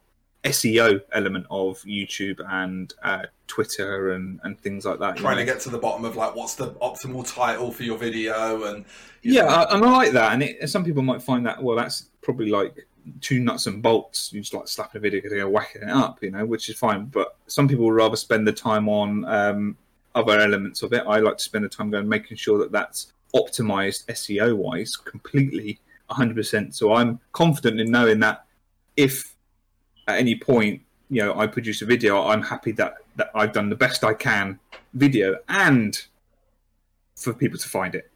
SEO 0.44 1.00
element 1.12 1.46
of 1.50 1.80
YouTube 1.82 2.40
and 2.48 2.92
uh, 3.02 3.22
Twitter 3.46 4.12
and, 4.12 4.40
and 4.44 4.59
things 4.61 4.84
like 4.84 4.98
that. 5.00 5.16
you 5.16 5.22
trying 5.22 5.38
to 5.38 5.44
get 5.44 5.61
to 5.61 5.70
the 5.70 5.78
bottom 5.78 6.04
of 6.04 6.16
like 6.16 6.34
what's 6.34 6.54
the 6.54 6.70
optimal 6.74 7.26
title 7.32 7.72
for 7.72 7.82
your 7.82 7.98
video 7.98 8.64
and 8.64 8.84
you 9.22 9.34
yeah, 9.34 9.42
know, 9.42 9.48
I, 9.48 9.74
and 9.74 9.84
I 9.84 9.90
like 9.90 10.12
that. 10.12 10.32
And 10.32 10.42
it, 10.42 10.68
some 10.68 10.84
people 10.84 11.02
might 11.02 11.22
find 11.22 11.44
that 11.46 11.62
well, 11.62 11.76
that's 11.76 12.11
probably 12.22 12.50
like 12.50 12.86
two 13.20 13.40
nuts 13.40 13.66
and 13.66 13.82
bolts. 13.82 14.32
You 14.32 14.40
just 14.40 14.54
like 14.54 14.68
slapping 14.68 14.98
a 14.98 15.02
video 15.02 15.20
together, 15.20 15.48
whacking 15.48 15.82
it 15.82 15.88
up, 15.88 16.22
you 16.22 16.30
know, 16.30 16.44
which 16.44 16.68
is 16.68 16.78
fine. 16.78 17.07
But 17.07 17.36
some 17.46 17.68
people 17.68 17.84
would 17.86 17.94
rather 17.94 18.16
spend 18.16 18.46
the 18.46 18.52
time 18.52 18.88
on 18.88 19.24
um, 19.24 19.76
other 20.14 20.40
elements 20.40 20.82
of 20.82 20.92
it. 20.92 21.04
I 21.07 21.18
like 21.20 21.38
to 21.38 21.44
spend 21.44 21.64
the 21.64 21.68
time 21.68 21.90
going 21.90 22.09
making 22.09 22.36
sure 22.36 22.59
that 22.59 22.72
that's 22.72 23.12
optimized 23.34 24.07
SEO 24.07 24.57
wise 24.57 24.96
completely, 24.96 25.78
100%. 26.11 26.74
So 26.74 26.94
I'm 26.94 27.20
confident 27.32 27.80
in 27.80 27.90
knowing 27.90 28.20
that 28.20 28.46
if 28.96 29.34
at 30.09 30.18
any 30.18 30.36
point 30.36 30.82
you 31.11 31.22
know 31.22 31.38
I 31.38 31.46
produce 31.46 31.82
a 31.82 31.86
video, 31.86 32.22
I'm 32.22 32.42
happy 32.42 32.72
that 32.72 32.94
that 33.16 33.30
I've 33.34 33.52
done 33.52 33.68
the 33.70 33.76
best 33.76 34.04
I 34.04 34.14
can 34.14 34.59
video 34.94 35.36
and 35.48 36.00
for 37.16 37.32
people 37.32 37.59
to 37.59 37.68
find 37.68 37.94
it. 37.94 38.11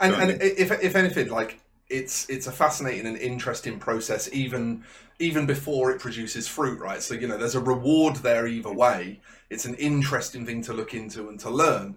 and, 0.00 0.12
know 0.12 0.18
what 0.18 0.28
I 0.28 0.32
and 0.32 0.42
if, 0.42 0.70
if 0.82 0.96
anything 0.96 1.28
like 1.28 1.60
it's 1.88 2.28
it's 2.28 2.46
a 2.46 2.52
fascinating 2.52 3.06
and 3.06 3.16
interesting 3.18 3.78
process 3.78 4.28
even 4.32 4.84
even 5.18 5.46
before 5.46 5.90
it 5.92 6.00
produces 6.00 6.48
fruit 6.48 6.80
right? 6.80 7.02
So 7.02 7.14
you 7.14 7.28
know 7.28 7.36
there's 7.38 7.54
a 7.54 7.60
reward 7.60 8.16
there 8.16 8.46
either 8.46 8.72
way. 8.72 9.20
It's 9.50 9.64
an 9.64 9.74
interesting 9.76 10.44
thing 10.46 10.62
to 10.62 10.72
look 10.72 10.94
into 10.94 11.28
and 11.28 11.38
to 11.40 11.50
learn. 11.50 11.96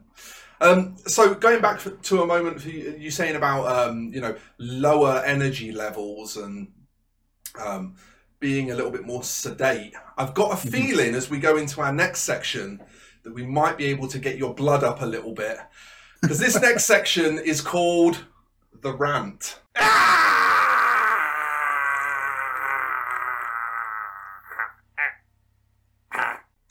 Um, 0.61 0.97
so 1.07 1.33
going 1.33 1.61
back 1.61 1.79
for, 1.79 1.91
to 1.91 2.21
a 2.21 2.27
moment 2.27 2.61
for 2.61 2.69
you, 2.69 2.95
you 2.99 3.11
saying 3.11 3.35
about 3.35 3.67
um, 3.67 4.11
you 4.13 4.21
know 4.21 4.35
lower 4.59 5.23
energy 5.25 5.71
levels 5.71 6.37
and 6.37 6.69
um, 7.59 7.95
being 8.39 8.71
a 8.71 8.75
little 8.75 8.91
bit 8.91 9.05
more 9.05 9.23
sedate 9.23 9.93
i've 10.17 10.33
got 10.33 10.53
a 10.53 10.55
Mhm. 10.65 10.71
feeling 10.71 11.15
as 11.15 11.29
we 11.29 11.39
go 11.39 11.57
into 11.57 11.81
our 11.81 11.91
next 11.91 12.21
section 12.21 12.81
that 13.23 13.33
we 13.33 13.45
might 13.45 13.77
be 13.77 13.85
able 13.85 14.07
to 14.07 14.19
get 14.19 14.37
your 14.37 14.53
blood 14.53 14.81
up 14.81 15.01
a 15.01 15.05
little 15.05 15.33
bit. 15.33 15.57
Because 16.21 16.39
this 16.39 16.59
next 16.61 16.85
section 16.87 17.37
is 17.39 17.59
called 17.61 18.25
the 18.81 18.93
rant. 18.93 19.59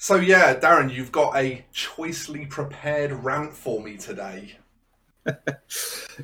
So 0.00 0.16
yeah, 0.16 0.54
Darren, 0.54 0.90
you've 0.92 1.12
got 1.12 1.36
a 1.36 1.66
choicely 1.74 2.48
prepared 2.48 3.12
rant 3.12 3.52
for 3.52 3.82
me 3.82 3.96
today. 3.96 4.56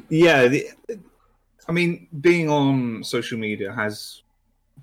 yeah 0.09 0.47
the, 0.47 0.69
i 1.69 1.73
mean 1.73 2.07
being 2.21 2.49
on 2.49 3.03
social 3.03 3.39
media 3.39 3.73
has 3.73 4.23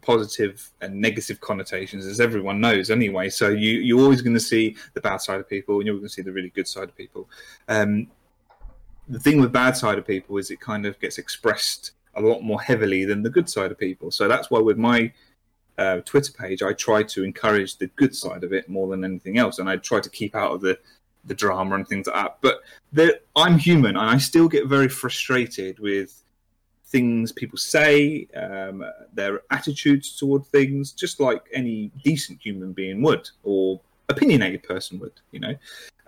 positive 0.01 0.71
and 0.81 0.95
negative 0.95 1.39
connotations 1.41 2.05
as 2.05 2.19
everyone 2.19 2.59
knows 2.59 2.89
anyway 2.89 3.29
so 3.29 3.49
you 3.49 3.79
you're 3.79 3.99
always 3.99 4.21
going 4.21 4.33
to 4.33 4.39
see 4.39 4.75
the 4.93 5.01
bad 5.01 5.17
side 5.17 5.39
of 5.39 5.47
people 5.47 5.77
and 5.77 5.85
you're 5.85 5.95
going 5.95 6.07
to 6.07 6.13
see 6.13 6.21
the 6.21 6.31
really 6.31 6.49
good 6.49 6.67
side 6.67 6.89
of 6.89 6.95
people 6.95 7.29
um 7.67 8.07
the 9.07 9.19
thing 9.19 9.39
with 9.39 9.51
bad 9.51 9.75
side 9.75 9.97
of 9.97 10.05
people 10.05 10.37
is 10.37 10.51
it 10.51 10.59
kind 10.59 10.85
of 10.85 10.99
gets 10.99 11.17
expressed 11.17 11.91
a 12.15 12.21
lot 12.21 12.41
more 12.41 12.61
heavily 12.61 13.05
than 13.05 13.23
the 13.23 13.29
good 13.29 13.49
side 13.49 13.71
of 13.71 13.77
people. 13.77 14.11
So 14.11 14.27
that's 14.27 14.51
why 14.51 14.59
with 14.59 14.77
my 14.77 15.11
uh, 15.77 16.01
twitter 16.01 16.33
page 16.33 16.61
i 16.61 16.73
try 16.73 17.01
to 17.01 17.23
encourage 17.23 17.77
the 17.77 17.87
good 17.95 18.13
side 18.13 18.43
of 18.43 18.51
it 18.51 18.67
more 18.69 18.89
than 18.89 19.03
anything 19.03 19.37
else. 19.37 19.59
And 19.59 19.69
i 19.69 19.77
try 19.77 19.99
to 19.99 20.09
keep 20.09 20.35
out 20.35 20.51
of 20.51 20.61
the 20.61 20.77
the 21.25 21.35
drama 21.35 21.75
and 21.75 21.87
things 21.87 22.07
like 22.07 22.15
that. 22.15 22.37
But 22.41 23.25
I'm 23.35 23.57
human 23.57 23.95
and 23.95 24.09
I 24.09 24.17
still 24.17 24.47
get 24.47 24.67
very 24.67 24.89
frustrated 24.89 25.79
with 25.79 26.21
things 26.91 27.31
people 27.31 27.57
say, 27.57 28.27
um, 28.35 28.83
their 29.13 29.41
attitudes 29.49 30.17
toward 30.17 30.45
things, 30.47 30.91
just 30.91 31.19
like 31.19 31.41
any 31.53 31.89
decent 32.03 32.41
human 32.41 32.73
being 32.73 33.01
would, 33.01 33.29
or 33.43 33.79
opinionated 34.09 34.63
person 34.63 34.99
would, 34.99 35.13
you 35.31 35.39
know. 35.39 35.55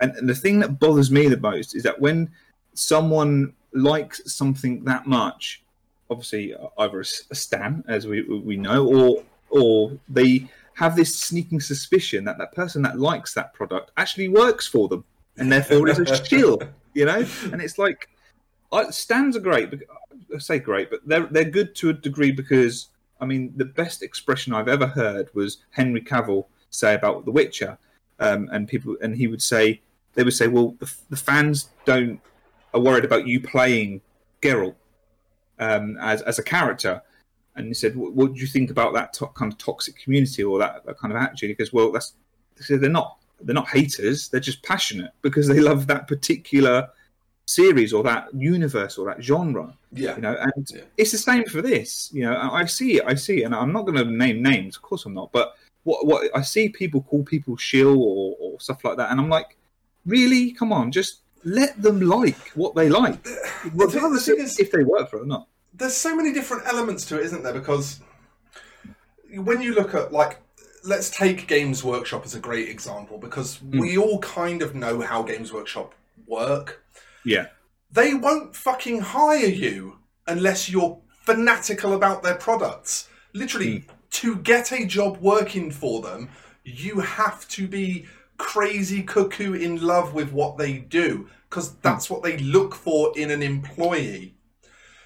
And, 0.02 0.14
and 0.16 0.28
the 0.28 0.36
thing 0.36 0.60
that 0.60 0.80
bothers 0.80 1.10
me 1.10 1.28
the 1.30 1.38
most 1.38 1.76
is 1.76 1.84
that 1.84 2.00
when 2.00 2.30
someone 2.74 3.54
likes 3.74 4.34
something 4.34 4.84
that 4.86 5.08
much, 5.08 5.64
obviously 6.10 6.56
either 6.78 7.02
a 7.02 7.36
stan, 7.36 7.84
as 7.88 8.08
we 8.08 8.22
we 8.22 8.58
know, 8.58 8.86
or 8.88 9.24
or 9.50 9.92
they 10.10 10.48
have 10.76 10.96
this 10.96 11.18
sneaking 11.18 11.60
suspicion 11.60 12.26
that 12.26 12.38
that 12.38 12.52
person 12.54 12.82
that 12.82 13.00
likes 13.00 13.34
that 13.34 13.54
product 13.54 13.92
actually 13.98 14.28
works 14.28 14.68
for 14.68 14.88
them, 14.88 15.04
and 15.38 15.52
therefore 15.52 15.88
is 15.88 16.00
a 16.00 16.26
shill, 16.26 16.62
you 16.94 17.06
know. 17.06 17.26
And 17.52 17.62
it's 17.62 17.78
like, 17.78 18.10
I, 18.72 18.90
stands 18.90 19.38
are 19.38 19.42
great. 19.42 19.74
I 20.34 20.38
say 20.40 20.60
great, 20.60 20.90
but 20.90 21.02
they're 21.06 21.28
they're 21.28 21.46
good 21.46 21.76
to 21.76 21.90
a 21.90 21.94
degree 21.94 22.32
because 22.32 22.90
I 23.20 23.26
mean 23.26 23.54
the 23.56 23.66
best 23.66 24.04
expression 24.04 24.54
I've 24.54 24.68
ever 24.68 24.88
heard 24.88 25.30
was 25.34 25.58
Henry 25.72 26.02
Cavill 26.02 26.46
say 26.70 26.96
about 26.96 27.26
The 27.26 27.32
Witcher, 27.32 27.78
um, 28.20 28.50
and 28.52 28.68
people 28.68 28.98
and 29.02 29.16
he 29.16 29.28
would 29.28 29.42
say 29.42 29.82
they 30.16 30.24
would 30.24 30.34
say, 30.34 30.48
well, 30.48 30.76
the, 30.80 30.94
the 31.10 31.18
fans 31.18 31.70
don't 31.86 32.22
are 32.74 32.80
worried 32.80 33.06
about 33.06 33.28
you 33.28 33.40
playing 33.40 34.02
Geralt 34.42 34.76
um, 35.60 35.98
as 36.00 36.22
as 36.24 36.40
a 36.40 36.44
character. 36.44 37.02
And 37.56 37.68
he 37.68 37.74
said, 37.74 37.96
"What, 37.96 38.14
what 38.14 38.34
do 38.34 38.40
you 38.40 38.48
think 38.48 38.72
about 38.72 38.94
that 38.94 39.14
to- 39.14 39.28
kind 39.28 39.52
of 39.52 39.58
toxic 39.60 39.98
community 40.00 40.44
or 40.44 40.58
that, 40.60 40.86
that 40.86 40.98
kind 40.98 41.14
of 41.14 41.22
attitude?" 41.22 41.50
He 41.50 41.56
goes, 41.56 41.72
"Well, 41.72 41.92
that's 41.92 42.14
they're 42.68 42.90
not 42.90 43.18
they're 43.42 43.54
not 43.54 43.68
haters. 43.68 44.30
They're 44.30 44.40
just 44.40 44.64
passionate 44.64 45.12
because 45.22 45.48
they 45.48 45.60
love 45.60 45.86
that 45.88 46.08
particular 46.08 46.90
series 47.46 47.92
or 47.94 48.04
that 48.04 48.34
universe 48.34 48.98
or 48.98 49.06
that 49.06 49.22
genre. 49.22 49.78
Yeah. 49.92 50.16
You 50.16 50.22
know, 50.22 50.36
and 50.40 50.68
Yeah. 50.74 50.82
it's 50.98 51.12
the 51.12 51.18
same 51.18 51.46
for 51.46 51.62
this. 51.62 52.10
You 52.14 52.24
know, 52.24 52.34
I 52.34 52.62
I 52.62 52.66
see 52.66 52.98
it. 52.98 53.04
I 53.06 53.16
see 53.16 53.42
it, 53.42 53.44
and 53.46 53.54
I'm 53.56 53.74
not 53.74 53.86
going 53.86 53.98
to 53.98 54.06
name 54.06 54.42
names. 54.42 54.76
Of 54.78 54.82
course, 54.82 55.06
I'm 55.06 55.14
not. 55.14 55.32
But 55.32 55.56
what 55.84 56.08
what 56.08 56.32
I 56.36 56.42
see 56.42 56.70
people 56.70 57.02
call 57.02 57.24
people 57.24 57.56
shill 57.58 58.02
or, 58.02 58.36
or 58.40 58.60
stuff 58.60 58.84
like 58.84 58.98
that, 58.98 59.12
and 59.12 59.20
I'm 59.20 59.30
like, 59.30 59.58
really? 60.06 60.52
Come 60.54 60.72
on, 60.72 60.92
just 60.92 61.23
let 61.44 61.82
them 61.82 62.02
like 62.02 62.52
what 62.56 62.76
they 62.76 62.90
like, 62.90 63.26
uh, 63.28 63.70
regardless 63.74 64.26
the 64.26 64.36
is- 64.36 64.60
if 64.60 64.72
they 64.72 64.84
work 64.84 65.10
for 65.10 65.18
it 65.18 65.24
or 65.24 65.26
not. 65.26 65.48
there's 65.74 65.96
so 65.96 66.16
many 66.16 66.32
different 66.32 66.64
elements 66.68 67.06
to 67.06 67.20
it, 67.20 67.26
isn't 67.26 67.44
there? 67.44 67.54
Because 67.54 68.00
when 69.36 69.62
you 69.62 69.74
look 69.74 69.96
at 69.96 70.14
like, 70.14 70.40
let's 70.84 71.10
take 71.10 71.48
Games 71.48 71.84
Workshop 71.84 72.26
as 72.26 72.36
a 72.36 72.40
great 72.40 72.70
example 72.70 73.18
because 73.18 73.58
hmm. 73.58 73.80
we 73.80 73.98
all 73.98 74.20
kind 74.20 74.62
of 74.62 74.76
know 74.76 75.02
how 75.02 75.24
Games 75.24 75.52
Workshop 75.52 75.94
work. 76.28 76.84
Yeah, 77.26 77.48
They 77.92 78.14
won't 78.14 78.56
fucking 78.56 79.00
hire 79.00 79.46
you 79.46 79.98
unless 80.28 80.70
you're 80.70 81.00
fanatical 81.26 81.94
about 81.94 82.22
their 82.22 82.36
products. 82.36 83.08
Literally, 83.34 83.80
hmm. 83.80 83.92
to 84.12 84.36
get 84.38 84.72
a 84.72 84.86
job 84.86 85.18
working 85.18 85.72
for 85.72 86.02
them, 86.02 86.30
you 86.64 87.00
have 87.00 87.48
to 87.50 87.68
be 87.68 88.06
crazy 88.38 89.04
cuckoo 89.04 89.54
in 89.54 89.82
love 89.82 90.14
with 90.14 90.32
what 90.32 90.58
they 90.58 90.78
do 90.78 91.30
because 91.50 91.70
hmm. 91.70 91.78
that's 91.82 92.10
what 92.10 92.24
they 92.24 92.38
look 92.38 92.76
for 92.76 93.12
in 93.18 93.32
an 93.32 93.42
employee. 93.42 94.36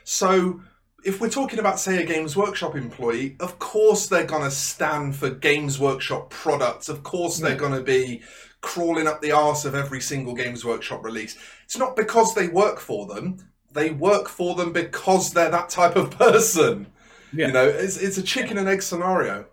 So, 0.04 0.62
if 1.04 1.22
we're 1.22 1.30
talking 1.30 1.60
about, 1.60 1.80
say, 1.80 2.02
a 2.02 2.06
Games 2.06 2.36
Workshop 2.36 2.76
employee, 2.76 3.36
of 3.40 3.60
course 3.60 4.08
they're 4.08 4.26
going 4.26 4.44
to 4.44 4.52
stand 4.52 5.16
for 5.16 5.30
Games 5.30 5.80
Workshop 5.80 6.30
products. 6.30 6.90
Of 6.90 7.04
course 7.04 7.38
they're 7.38 7.54
hmm. 7.54 7.60
going 7.60 7.74
to 7.74 7.84
be 7.84 8.22
crawling 8.62 9.08
up 9.08 9.22
the 9.22 9.32
arse 9.32 9.66
of 9.66 9.76
every 9.76 10.02
single 10.02 10.34
Games 10.34 10.66
Workshop 10.66 11.04
release. 11.04 11.38
It's 11.66 11.78
not 11.78 11.96
because 11.96 12.34
they 12.34 12.48
work 12.48 12.80
for 12.80 13.06
them, 13.06 13.38
they 13.72 13.92
work 13.92 14.28
for 14.28 14.56
them 14.56 14.72
because 14.72 15.32
they're 15.32 15.52
that 15.52 15.70
type 15.70 15.96
of 15.96 16.12
person. 16.12 16.88
Yeah. 17.34 17.48
You 17.48 17.54
know, 17.54 17.68
it's, 17.68 17.98
it's 17.98 18.18
a 18.18 18.24
chicken 18.24 18.58
and 18.58 18.68
egg 18.68 18.82
scenario. 18.82 19.46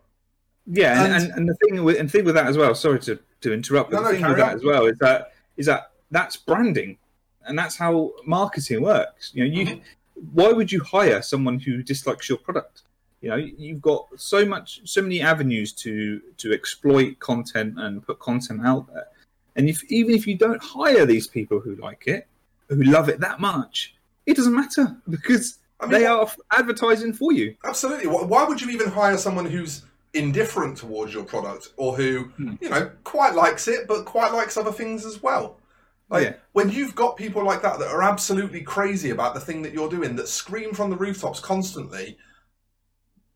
yeah, 0.66 1.04
and, 1.04 1.12
And- 1.12 1.24
and, 1.24 1.32
and 1.38 1.48
the 1.48 1.54
thing 1.54 1.84
with 1.84 1.98
and 1.98 2.08
the 2.08 2.12
thing 2.12 2.24
with 2.24 2.34
that 2.36 2.46
as 2.46 2.56
well. 2.56 2.74
Sorry 2.74 3.00
to, 3.00 3.18
to 3.44 3.52
interrupt, 3.52 3.90
but 3.90 3.96
No, 3.98 4.02
the 4.02 4.12
no, 4.12 4.14
thing 4.18 4.28
with 4.28 4.38
that 4.38 4.50
on. 4.50 4.56
as 4.56 4.64
well 4.64 4.86
is 4.86 4.98
that 4.98 5.32
is 5.56 5.66
that 5.66 5.92
that's 6.10 6.36
branding, 6.36 6.98
and 7.46 7.58
that's 7.58 7.76
how 7.76 8.12
marketing 8.26 8.82
works. 8.82 9.30
You 9.34 9.44
know, 9.44 9.50
you 9.56 9.66
Mhm. 9.66 9.80
why 10.32 10.50
would 10.52 10.70
you 10.72 10.80
hire 10.82 11.22
someone 11.22 11.58
who 11.58 11.82
dislikes 11.82 12.28
your 12.28 12.38
product? 12.38 12.82
You 13.20 13.30
know, 13.30 13.36
you've 13.36 13.80
got 13.80 14.06
so 14.16 14.44
much, 14.44 14.80
so 14.84 15.00
many 15.02 15.20
avenues 15.20 15.72
to 15.84 16.20
to 16.38 16.52
exploit 16.52 17.18
content 17.20 17.74
and 17.78 18.04
put 18.04 18.18
content 18.18 18.60
out 18.64 18.92
there. 18.92 19.08
And 19.56 19.68
if 19.68 19.84
even 19.84 20.14
if 20.14 20.26
you 20.26 20.36
don't 20.36 20.62
hire 20.62 21.06
these 21.06 21.26
people 21.26 21.60
who 21.60 21.76
like 21.76 22.06
it, 22.06 22.26
who 22.68 22.82
love 22.82 23.08
it 23.08 23.20
that 23.20 23.40
much, 23.40 23.94
it 24.26 24.36
doesn't 24.36 24.54
matter 24.54 24.96
because 25.08 25.58
I 25.80 25.86
mean, 25.86 25.92
they 25.92 26.06
are 26.06 26.26
advertising 26.52 27.12
for 27.12 27.32
you. 27.32 27.56
Absolutely. 27.64 28.06
Why 28.08 28.44
would 28.44 28.60
you 28.62 28.70
even 28.70 28.88
hire 28.88 29.16
someone 29.18 29.46
who's 29.46 29.82
indifferent 30.14 30.76
towards 30.78 31.12
your 31.12 31.24
product 31.24 31.70
or 31.76 31.96
who, 31.96 32.24
Hmm. 32.36 32.54
you 32.60 32.70
know, 32.70 32.90
quite 33.04 33.34
likes 33.34 33.68
it 33.68 33.86
but 33.88 34.04
quite 34.04 34.32
likes 34.32 34.56
other 34.56 34.72
things 34.72 35.04
as 35.04 35.22
well? 35.22 35.60
Like 36.08 36.24
Yeah. 36.24 36.34
when 36.52 36.70
you've 36.70 36.94
got 36.94 37.16
people 37.16 37.44
like 37.44 37.62
that 37.62 37.78
that 37.80 37.88
are 37.88 38.02
absolutely 38.02 38.62
crazy 38.62 39.10
about 39.10 39.34
the 39.34 39.40
thing 39.40 39.62
that 39.62 39.72
you're 39.72 39.88
doing, 39.88 40.16
that 40.16 40.28
scream 40.28 40.72
from 40.72 40.90
the 40.90 40.96
rooftops 40.96 41.40
constantly, 41.40 42.16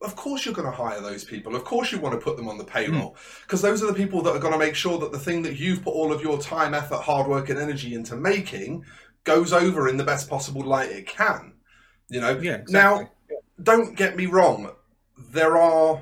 of 0.00 0.14
course 0.14 0.44
you're 0.44 0.54
going 0.54 0.70
to 0.70 0.76
hire 0.76 1.00
those 1.00 1.24
people. 1.24 1.56
Of 1.56 1.64
course 1.64 1.90
you 1.90 1.98
want 1.98 2.14
to 2.14 2.20
put 2.24 2.36
them 2.36 2.48
on 2.48 2.56
the 2.58 2.64
payroll 2.64 3.16
because 3.42 3.60
those 3.62 3.82
are 3.82 3.86
the 3.86 3.94
people 3.94 4.22
that 4.22 4.34
are 4.36 4.38
going 4.38 4.52
to 4.52 4.58
make 4.58 4.76
sure 4.76 4.98
that 5.00 5.10
the 5.10 5.18
thing 5.18 5.42
that 5.42 5.58
you've 5.58 5.82
put 5.82 5.90
all 5.90 6.12
of 6.12 6.22
your 6.22 6.38
time, 6.38 6.72
effort, 6.74 7.00
hard 7.00 7.26
work, 7.26 7.48
and 7.48 7.58
energy 7.58 7.94
into 7.94 8.14
making 8.14 8.84
goes 9.24 9.52
over 9.52 9.88
in 9.88 9.96
the 9.96 10.04
best 10.04 10.30
possible 10.30 10.62
light 10.62 10.90
it 10.92 11.06
can. 11.06 11.54
You 12.08 12.20
know. 12.20 12.38
Yeah. 12.38 12.58
Exactly. 12.58 12.72
Now, 12.72 13.10
don't 13.60 13.96
get 13.96 14.16
me 14.16 14.26
wrong. 14.26 14.70
There 15.32 15.56
are 15.58 16.00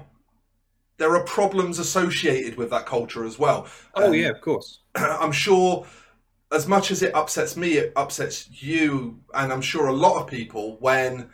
there 0.98 1.14
are 1.14 1.24
problems 1.24 1.78
associated 1.78 2.56
with 2.56 2.70
that 2.70 2.86
culture 2.86 3.24
as 3.24 3.38
well. 3.38 3.66
oh 3.94 4.08
Um, 4.08 4.14
yeah, 4.14 4.28
of 4.28 4.40
course. 4.40 4.80
I'm 4.94 5.32
sure 5.32 5.86
as 6.52 6.66
much 6.66 6.90
as 6.90 7.02
it 7.02 7.14
upsets 7.14 7.56
me, 7.56 7.72
it 7.74 7.92
upsets 7.96 8.48
you, 8.62 9.20
and 9.34 9.52
I'm 9.52 9.60
sure 9.60 9.88
a 9.88 9.92
lot 9.92 10.20
of 10.20 10.28
people 10.28 10.76
when 10.80 11.30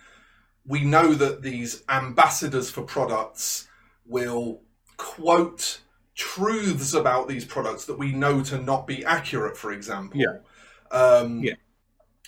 we 0.66 0.84
know 0.84 1.12
that 1.14 1.42
these 1.42 1.82
ambassadors 1.88 2.70
for 2.70 2.82
products 2.82 3.68
will 4.06 4.62
quote 4.96 5.80
truths 6.14 6.94
about 6.94 7.28
these 7.28 7.44
products 7.44 7.84
that 7.86 7.98
we 7.98 8.12
know 8.12 8.42
to 8.42 8.58
not 8.60 8.86
be 8.86 9.04
accurate, 9.04 9.56
for 9.56 9.72
example. 9.72 10.20
Yeah. 10.20 10.38
Um, 10.90 11.42
Yeah. 11.42 11.54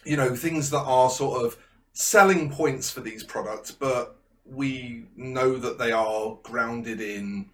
You 0.05 0.17
know, 0.19 0.37
things 0.37 0.69
that 0.71 0.83
are 0.83 1.09
sort 1.09 1.45
of 1.45 1.57
selling 1.95 2.51
points 2.51 2.91
for 2.91 3.01
these 3.01 3.25
products, 3.25 3.71
but 3.71 4.19
we 4.45 5.07
know 5.17 5.57
that 5.57 5.79
they 5.79 5.93
are 5.93 6.39
grounded 6.43 7.01
in 7.01 7.51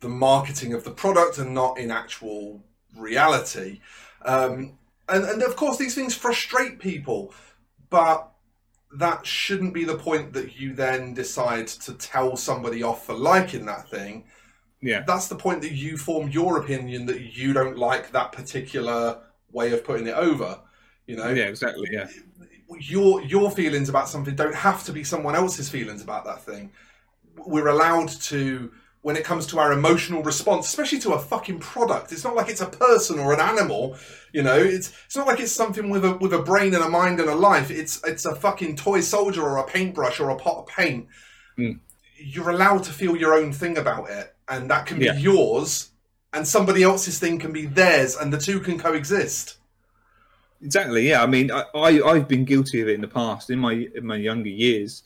the 0.00 0.08
marketing 0.08 0.72
of 0.72 0.84
the 0.84 0.90
product 0.90 1.38
and 1.38 1.54
not 1.54 1.78
in 1.78 1.90
actual 1.90 2.62
reality. 2.96 3.80
Um, 4.24 4.78
and, 5.08 5.24
and 5.24 5.42
of 5.42 5.56
course, 5.56 5.76
these 5.76 5.94
things 5.94 6.14
frustrate 6.14 6.78
people, 6.78 7.34
but 7.90 8.30
that 8.96 9.26
shouldn't 9.26 9.74
be 9.74 9.84
the 9.84 9.96
point 9.96 10.32
that 10.32 10.58
you 10.58 10.72
then 10.72 11.14
decide 11.14 11.66
to 11.66 11.94
tell 11.94 12.36
somebody 12.36 12.82
off 12.82 13.06
for 13.06 13.14
liking 13.14 13.66
that 13.66 13.88
thing. 13.90 14.24
Yeah. 14.80 15.02
That's 15.06 15.28
the 15.28 15.36
point 15.36 15.62
that 15.62 15.72
you 15.72 15.96
form 15.96 16.28
your 16.28 16.58
opinion 16.60 17.06
that 17.06 17.36
you 17.36 17.52
don't 17.52 17.78
like 17.78 18.12
that 18.12 18.32
particular 18.32 19.18
way 19.50 19.72
of 19.72 19.84
putting 19.84 20.06
it 20.06 20.14
over. 20.14 20.60
You 21.06 21.16
know, 21.16 21.30
Yeah, 21.30 21.44
exactly. 21.44 21.88
Yeah. 21.90 22.08
Your 22.78 23.22
your 23.22 23.50
feelings 23.50 23.88
about 23.88 24.08
something 24.08 24.34
don't 24.34 24.54
have 24.54 24.84
to 24.84 24.92
be 24.92 25.04
someone 25.04 25.34
else's 25.34 25.68
feelings 25.68 26.02
about 26.02 26.24
that 26.24 26.42
thing. 26.42 26.72
We're 27.46 27.68
allowed 27.68 28.08
to 28.08 28.72
when 29.02 29.16
it 29.16 29.24
comes 29.24 29.46
to 29.46 29.58
our 29.58 29.72
emotional 29.72 30.22
response, 30.22 30.66
especially 30.66 30.98
to 31.00 31.12
a 31.12 31.18
fucking 31.18 31.58
product. 31.58 32.10
It's 32.10 32.24
not 32.24 32.34
like 32.34 32.48
it's 32.48 32.62
a 32.62 32.66
person 32.66 33.18
or 33.18 33.34
an 33.34 33.40
animal, 33.40 33.96
you 34.32 34.42
know. 34.42 34.56
It's 34.56 34.92
it's 35.06 35.16
not 35.16 35.26
like 35.26 35.40
it's 35.40 35.52
something 35.52 35.90
with 35.90 36.04
a 36.04 36.16
with 36.16 36.32
a 36.32 36.42
brain 36.42 36.74
and 36.74 36.82
a 36.82 36.88
mind 36.88 37.20
and 37.20 37.28
a 37.28 37.34
life. 37.34 37.70
It's 37.70 38.02
it's 38.04 38.24
a 38.24 38.34
fucking 38.34 38.76
toy 38.76 39.00
soldier 39.00 39.42
or 39.42 39.58
a 39.58 39.64
paintbrush 39.66 40.20
or 40.20 40.30
a 40.30 40.36
pot 40.36 40.58
of 40.58 40.66
paint. 40.66 41.08
Mm. 41.58 41.80
You're 42.16 42.50
allowed 42.50 42.84
to 42.84 42.92
feel 42.92 43.16
your 43.16 43.34
own 43.34 43.52
thing 43.52 43.76
about 43.76 44.08
it, 44.08 44.34
and 44.48 44.70
that 44.70 44.86
can 44.86 44.98
be 44.98 45.06
Yeah. 45.06 45.16
yours, 45.18 45.90
and 46.32 46.48
somebody 46.48 46.82
else's 46.82 47.18
thing 47.18 47.38
can 47.38 47.52
be 47.52 47.66
theirs, 47.66 48.16
and 48.16 48.32
the 48.32 48.38
two 48.38 48.60
can 48.60 48.78
coexist. 48.78 49.56
Exactly. 50.64 51.08
Yeah. 51.08 51.22
I 51.22 51.26
mean, 51.26 51.52
I, 51.52 51.64
I 51.74 52.00
I've 52.02 52.26
been 52.26 52.44
guilty 52.44 52.80
of 52.80 52.88
it 52.88 52.94
in 52.94 53.02
the 53.02 53.08
past. 53.08 53.50
In 53.50 53.58
my 53.58 53.86
in 53.94 54.06
my 54.06 54.16
younger 54.16 54.48
years, 54.48 55.02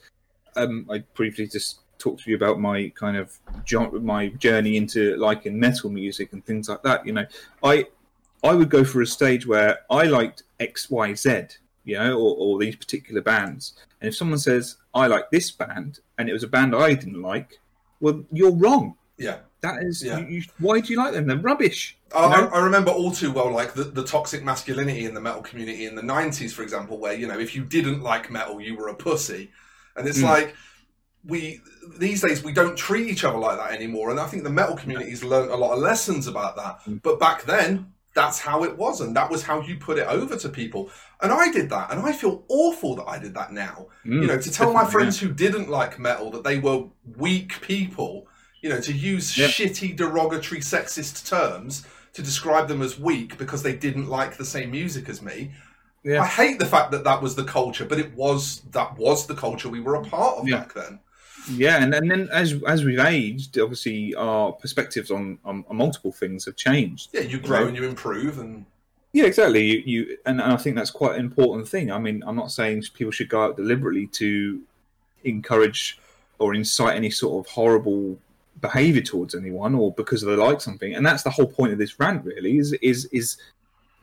um, 0.57 0.87
I 0.91 1.01
briefly 1.15 1.49
just 1.49 1.81
talked 1.99 2.23
to 2.23 2.31
you 2.31 2.37
about 2.37 2.61
my 2.61 2.93
kind 2.95 3.17
of 3.17 3.37
jo- 3.65 3.91
my 4.01 4.29
journey 4.29 4.77
into 4.77 5.17
liking 5.17 5.59
metal 5.59 5.91
music 5.91 6.33
and 6.33 6.47
things 6.47 6.69
like 6.69 6.83
that. 6.85 7.05
You 7.05 7.13
know, 7.13 7.27
I 7.65 7.87
I 8.45 8.55
would 8.55 8.71
go 8.71 8.85
for 8.85 9.03
a 9.03 9.07
stage 9.07 9.47
where 9.47 9.81
I 9.91 10.05
liked 10.05 10.45
X 10.61 10.91
Y 10.91 11.15
Z, 11.15 11.43
you 11.85 11.99
know, 11.99 12.15
or, 12.17 12.37
or 12.39 12.59
these 12.61 12.77
particular 12.77 13.21
bands. 13.21 13.75
And 14.01 14.09
if 14.09 14.17
someone 14.17 14.39
says 14.39 14.77
I 14.95 15.09
like 15.09 15.29
this 15.31 15.51
band 15.51 15.99
and 16.19 16.29
it 16.29 16.33
was 16.33 16.45
a 16.45 16.49
band 16.49 16.75
I 16.75 16.95
didn't 16.95 17.21
like, 17.21 17.59
well, 17.99 18.25
you're 18.31 18.55
wrong. 18.55 18.95
Yeah. 19.17 19.39
That 19.61 19.83
is, 19.83 20.03
Yeah. 20.05 20.19
you, 20.19 20.27
you, 20.27 20.43
why 20.59 20.81
do 20.81 20.93
you 20.93 20.99
like 20.99 21.13
them? 21.15 21.27
They're 21.27 21.37
rubbish. 21.37 21.97
I? 22.15 22.19
I 22.25 22.45
I 22.47 22.59
remember 22.61 22.91
all 22.91 23.11
too 23.11 23.33
well, 23.33 23.51
like 23.51 23.75
the, 23.75 23.85
the 23.85 24.05
toxic 24.05 24.45
masculinity 24.45 25.05
in 25.05 25.15
the 25.15 25.21
metal 25.21 25.43
community 25.43 25.87
in 25.87 25.95
the 25.95 26.03
'90s, 26.03 26.53
for 26.53 26.63
example, 26.63 26.99
where 26.99 27.13
you 27.13 27.27
know 27.27 27.39
if 27.39 27.55
you 27.57 27.65
didn't 27.65 28.03
like 28.03 28.31
metal, 28.31 28.61
you 28.61 28.77
were 28.77 28.89
a 28.89 28.95
pussy, 28.95 29.51
And 29.97 30.07
it's 30.07 30.19
Mm. 30.21 30.25
like 30.25 30.55
we 31.25 31.61
these 31.99 32.21
days 32.23 32.45
we 32.45 32.53
don't 32.53 32.77
treat 32.77 33.09
each 33.09 33.25
other 33.25 33.39
like 33.39 33.59
that 33.59 33.73
anymore. 33.73 34.11
And 34.11 34.21
I 34.21 34.27
think 34.27 34.45
the 34.45 34.51
metal 34.51 34.77
community's 34.77 35.25
learned 35.25 35.51
a 35.51 35.57
lot 35.57 35.73
of 35.73 35.81
lessons 35.81 36.27
about 36.29 36.57
that. 36.57 36.81
Mm. 36.87 37.03
But 37.03 37.19
back 37.19 37.43
then, 37.45 37.93
that's 38.15 38.39
how 38.39 38.65
it 38.65 38.77
was, 38.77 39.01
and 39.01 39.15
that 39.17 39.31
was 39.31 39.43
how 39.43 39.61
you 39.61 39.77
put 39.77 39.99
it 39.99 40.07
over 40.07 40.37
to 40.37 40.49
people. 40.49 40.91
And 41.21 41.33
I 41.33 41.51
did 41.51 41.69
that, 41.71 41.91
and 41.93 42.01
I 42.01 42.13
feel 42.13 42.45
awful 42.49 42.95
that 42.97 43.07
I 43.09 43.19
did 43.19 43.35
that 43.35 43.53
now. 43.53 43.89
Mm, 44.07 44.23
you 44.23 44.27
know, 44.29 44.39
to 44.39 44.51
tell 44.51 44.73
my 44.73 44.85
friends 44.85 45.19
who 45.21 45.29
didn't 45.33 45.69
like 45.69 45.99
metal 45.99 46.31
that 46.31 46.45
they 46.45 46.59
were 46.59 46.85
weak 47.17 47.61
people, 47.61 48.27
you 48.61 48.69
know, 48.69 48.81
to 48.81 48.93
use 48.93 49.37
Yeah. 49.37 49.47
shitty, 49.49 49.97
derogatory, 49.97 50.61
sexist 50.61 51.29
terms 51.29 51.85
to 52.15 52.23
describe 52.23 52.69
them 52.69 52.83
as 52.83 52.99
weak 52.99 53.39
because 53.39 53.63
they 53.63 53.75
didn't 53.75 54.09
like 54.09 54.37
the 54.37 54.45
same 54.45 54.71
music 54.71 55.09
as 55.09 55.23
me. 55.23 55.53
Yeah. 56.05 56.23
I 56.23 56.27
hate 56.27 56.59
the 56.59 56.67
fact 56.67 56.91
that 56.93 57.05
that 57.05 57.23
was 57.23 57.35
the 57.35 57.45
culture, 57.45 57.85
but 57.85 57.99
it 57.99 58.15
was 58.15 58.63
that 58.73 58.97
was 58.97 59.27
the 59.27 59.35
culture 59.35 59.69
we 59.69 59.81
were 59.81 59.95
a 59.97 60.05
part 60.05 60.39
of 60.39 60.49
Yeah. 60.49 60.59
back 60.59 60.75
then. 60.75 61.01
Yeah, 61.51 61.83
and, 61.83 61.95
and 61.95 62.11
then 62.11 62.29
as 62.31 62.55
as 62.67 62.85
we've 62.85 62.99
aged, 62.99 63.59
obviously 63.59 64.15
our 64.15 64.53
perspectives 64.53 65.11
on, 65.11 65.39
on, 65.45 65.65
on 65.69 65.77
multiple 65.77 66.13
things 66.13 66.45
have 66.45 66.57
changed. 66.57 67.11
Yeah, 67.13 67.23
you 67.23 67.39
grow 67.39 67.67
and 67.67 67.77
you 67.77 67.85
improve, 67.85 68.39
and 68.39 68.67
Yeah, 69.13 69.25
exactly. 69.25 69.65
You, 69.65 69.83
you 69.87 70.19
and, 70.27 70.41
and 70.41 70.53
I 70.53 70.57
think 70.57 70.77
that's 70.77 70.91
quite 70.91 71.15
an 71.15 71.21
important 71.21 71.67
thing. 71.69 71.91
I 71.91 71.99
mean, 71.99 72.23
I'm 72.27 72.37
not 72.37 72.51
saying 72.51 72.83
people 72.95 73.13
should 73.13 73.29
go 73.31 73.43
out 73.45 73.57
deliberately 73.57 74.07
to 74.09 74.61
encourage 75.25 75.99
or 76.39 76.55
incite 76.55 76.97
any 76.97 77.11
sort 77.11 77.45
of 77.47 77.51
horrible 77.53 78.19
behavior 78.61 79.03
towards 79.03 79.35
anyone 79.35 79.75
or 79.75 79.93
because 79.95 80.23
they 80.23 80.35
like 80.35 80.61
something. 80.61 80.95
And 80.95 81.05
that's 81.05 81.23
the 81.23 81.31
whole 81.31 81.47
point 81.47 81.73
of 81.73 81.79
this 81.79 81.99
rant, 81.99 82.25
really, 82.25 82.59
is 82.59 82.73
is 82.75 83.07
is 83.07 83.37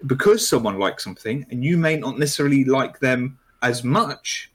because 0.05 0.47
someone 0.47 0.77
likes 0.79 1.03
something 1.03 1.45
and 1.49 1.63
you 1.63 1.77
may 1.77 1.97
not 1.97 2.19
necessarily 2.19 2.63
like 2.65 2.99
them 2.99 3.39
as 3.61 3.83
much, 3.83 4.51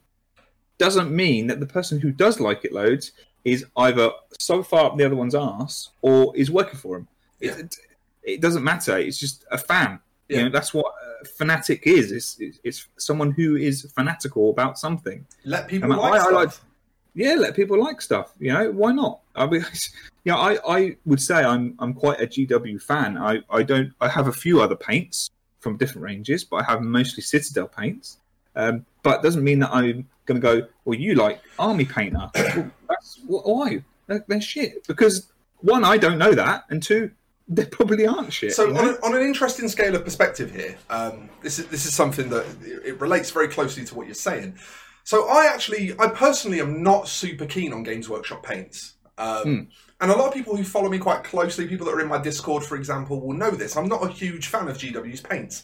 doesn't 0.79 1.11
mean 1.11 1.47
that 1.49 1.61
the 1.61 1.67
person 1.67 2.01
who 2.01 2.13
does 2.13 2.41
like 2.41 2.65
it 2.65 2.73
loads 2.73 3.13
is 3.45 3.65
either 3.77 4.11
so 4.39 4.63
far 4.63 4.87
up 4.87 4.97
the 4.97 5.05
other 5.05 5.17
one's 5.17 5.35
ass 5.35 5.91
or 6.03 6.35
is 6.37 6.51
working 6.51 6.79
for 6.79 6.99
him. 6.99 7.09
Yeah. 7.41 7.57
It, 7.57 7.77
it, 8.23 8.41
doesn't 8.41 8.63
matter. 8.63 8.99
It's 8.99 9.19
just 9.19 9.45
a 9.51 9.59
fan. 9.59 10.01
Yeah. 10.29 10.39
You 10.39 10.45
know, 10.45 10.51
that's 10.51 10.73
what 10.75 10.87
a 11.23 11.25
fanatic 11.25 11.87
is. 11.87 12.13
It's, 12.13 12.39
it's, 12.39 12.59
it's 12.63 12.89
someone 12.99 13.31
who 13.33 13.57
is 13.57 13.91
fanatical 13.95 14.51
about 14.51 14.79
something. 14.79 15.27
let 15.45 15.69
people 15.69 15.89
like 15.91 16.13
I- 16.13 16.17
I 16.17 16.21
stuff. 16.21 16.33
like- 16.33 16.70
Yeah, 17.15 17.35
let 17.35 17.57
people 17.57 17.81
like 17.81 18.01
stuff. 18.01 18.33
You 18.39 18.53
know, 18.53 18.71
why 18.71 18.93
not? 18.93 19.21
I 19.35 19.47
mean, 19.47 19.65
you 20.25 20.33
know, 20.33 20.39
I, 20.39 20.59
I 20.69 20.97
would 21.07 21.21
say 21.21 21.43
I'm 21.43 21.75
I'm 21.79 21.95
quite 21.95 22.21
a 22.21 22.27
GW 22.27 22.81
fan. 22.83 23.19
I, 23.19 23.41
I 23.51 23.63
don't 23.63 23.93
I 24.01 24.09
have 24.09 24.29
a 24.29 24.33
few 24.33 24.61
other 24.61 24.77
paints 24.77 25.31
from 25.61 25.77
different 25.77 26.05
ranges, 26.05 26.45
but 26.45 26.57
I 26.57 26.65
have 26.65 26.83
mostly 26.83 27.23
Citadel 27.23 27.69
paints. 27.69 28.19
Um, 28.57 28.85
but 29.03 29.21
it 29.21 29.23
doesn't 29.23 29.45
mean 29.45 29.61
that 29.61 29.73
I'm 29.73 30.09
going 30.27 30.41
to 30.41 30.61
go. 30.61 30.67
Well, 30.85 30.99
you 30.99 31.15
like 31.15 31.41
Army 31.59 31.85
Painter? 31.85 32.31
well, 32.35 32.71
that's 32.89 33.19
wh- 33.27 33.47
why 33.47 33.85
they're, 34.07 34.25
they're 34.27 34.41
shit. 34.41 34.87
Because 34.87 35.31
one, 35.59 35.85
I 35.85 35.97
don't 35.97 36.19
know 36.19 36.33
that, 36.33 36.65
and 36.71 36.83
two, 36.83 37.11
they 37.49 37.65
probably 37.65 38.07
aren't 38.07 38.33
shit. 38.33 38.53
So 38.53 38.69
you 38.69 38.77
on, 38.77 38.89
a, 38.89 38.93
on 39.05 39.15
an 39.15 39.23
interesting 39.23 39.69
scale 39.69 39.95
of 39.95 40.05
perspective 40.05 40.53
here, 40.55 40.77
um, 40.89 41.29
this 41.43 41.59
is 41.59 41.67
this 41.67 41.87
is 41.87 41.95
something 41.95 42.29
that 42.31 42.47
it 42.85 43.01
relates 43.01 43.31
very 43.31 43.49
closely 43.49 43.85
to 43.85 43.95
what 43.95 44.07
you're 44.07 44.15
saying. 44.15 44.59
So 45.05 45.29
I 45.29 45.47
actually, 45.47 45.99
I 45.99 46.09
personally 46.09 46.61
am 46.61 46.83
not 46.83 47.09
super 47.09 47.47
keen 47.47 47.73
on 47.73 47.83
Games 47.83 48.09
Workshop 48.09 48.43
paints. 48.43 48.95
Um, 49.19 49.43
Hmm. 49.43 49.61
And 50.01 50.11
a 50.11 50.17
lot 50.17 50.29
of 50.29 50.35
people 50.35 50.57
who 50.57 50.65
follow 50.65 50.89
me 50.89 50.99
quite 50.99 51.25
closely, 51.25 51.69
people 51.69 51.85
that 51.87 51.93
are 51.93 52.01
in 52.01 52.09
my 52.09 52.17
Discord, 52.17 52.65
for 52.65 52.77
example, 52.77 53.21
will 53.21 53.35
know 53.35 53.51
this. 53.51 53.77
I'm 53.77 53.89
not 53.89 54.03
a 54.03 54.09
huge 54.11 54.47
fan 54.47 54.67
of 54.69 54.79
GW's 54.79 55.21
paints. 55.21 55.63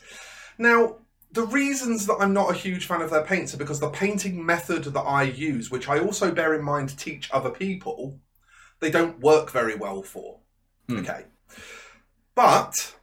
Now, 0.59 0.97
the 1.33 1.47
reasons 1.47 2.07
that 2.07 2.17
I'm 2.21 2.35
not 2.35 2.51
a 2.51 2.55
huge 2.55 2.87
fan 2.87 3.01
of 3.01 3.11
their 3.11 3.25
paints 3.25 3.55
are 3.55 3.59
because 3.59 3.81
the 3.81 3.89
painting 3.89 4.45
method 4.45 4.85
that 4.85 5.01
I 5.01 5.23
use, 5.23 5.71
which 5.71 5.89
I 5.89 6.01
also 6.01 6.33
bear 6.33 6.55
in 6.55 6.63
mind 6.63 6.99
teach 6.99 7.31
other 7.33 7.51
people, 7.51 8.19
they 8.81 8.91
don't 8.91 9.19
work 9.21 9.51
very 9.51 9.75
well 9.75 10.03
for. 10.03 10.39
Hmm. 10.89 10.99
Okay. 10.99 11.25
But 12.35 12.95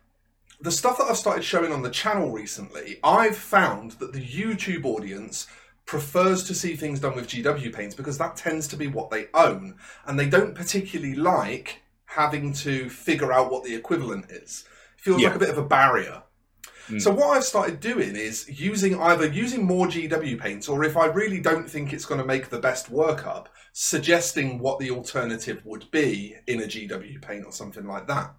the 0.62 0.72
stuff 0.72 1.00
that 1.00 1.06
I've 1.06 1.18
started 1.18 1.44
showing 1.44 1.72
on 1.72 1.82
the 1.82 1.90
channel 1.90 2.32
recently, 2.32 3.00
I've 3.04 3.38
found 3.38 3.94
that 3.94 4.14
the 4.14 4.24
YouTube 4.24 4.86
audience 4.86 5.48
prefers 5.86 6.44
to 6.46 6.56
see 6.56 6.76
things 6.76 7.00
done 7.00 7.16
with 7.16 7.28
GW 7.28 7.74
paints 7.74 7.96
because 7.96 8.18
that 8.18 8.36
tends 8.36 8.68
to 8.70 8.76
be 8.78 8.88
what 8.88 9.10
they 9.10 9.28
own, 9.34 9.76
and 10.06 10.18
they 10.18 10.28
don't 10.28 10.56
particularly 10.56 11.16
like 11.16 11.82
having 12.06 12.54
to 12.54 12.90
figure 12.90 13.34
out 13.34 13.52
what 13.52 13.64
the 13.64 13.76
equivalent 13.76 14.30
is. 14.30 14.66
feels 14.98 15.22
Yeah. 15.22 15.28
like 15.28 15.36
a 15.36 15.40
bit 15.40 15.50
of 15.50 15.58
a 15.58 15.66
barrier. 15.66 16.24
Mm. 16.88 17.02
So 17.02 17.12
what 17.12 17.36
I've 17.36 17.44
started 17.44 17.80
doing 17.82 18.16
is 18.16 18.48
using 18.50 19.00
either 19.00 19.28
using 19.28 19.66
more 19.66 19.88
GW 19.88 20.40
paints, 20.40 20.70
or 20.70 20.84
if 20.84 20.96
I 20.96 21.06
really 21.08 21.42
don't 21.42 21.70
think 21.70 21.92
it's 21.92 22.06
going 22.06 22.22
to 22.22 22.26
make 22.26 22.50
the 22.50 22.60
best 22.60 22.92
workup, 22.92 23.48
suggesting 23.74 24.60
what 24.60 24.80
the 24.80 24.92
alternative 24.92 25.62
would 25.66 25.90
be 25.92 26.36
in 26.48 26.62
a 26.62 26.66
GW 26.66 27.22
paint 27.22 27.46
or 27.46 27.52
something 27.52 27.86
like 27.86 28.08
that. 28.08 28.34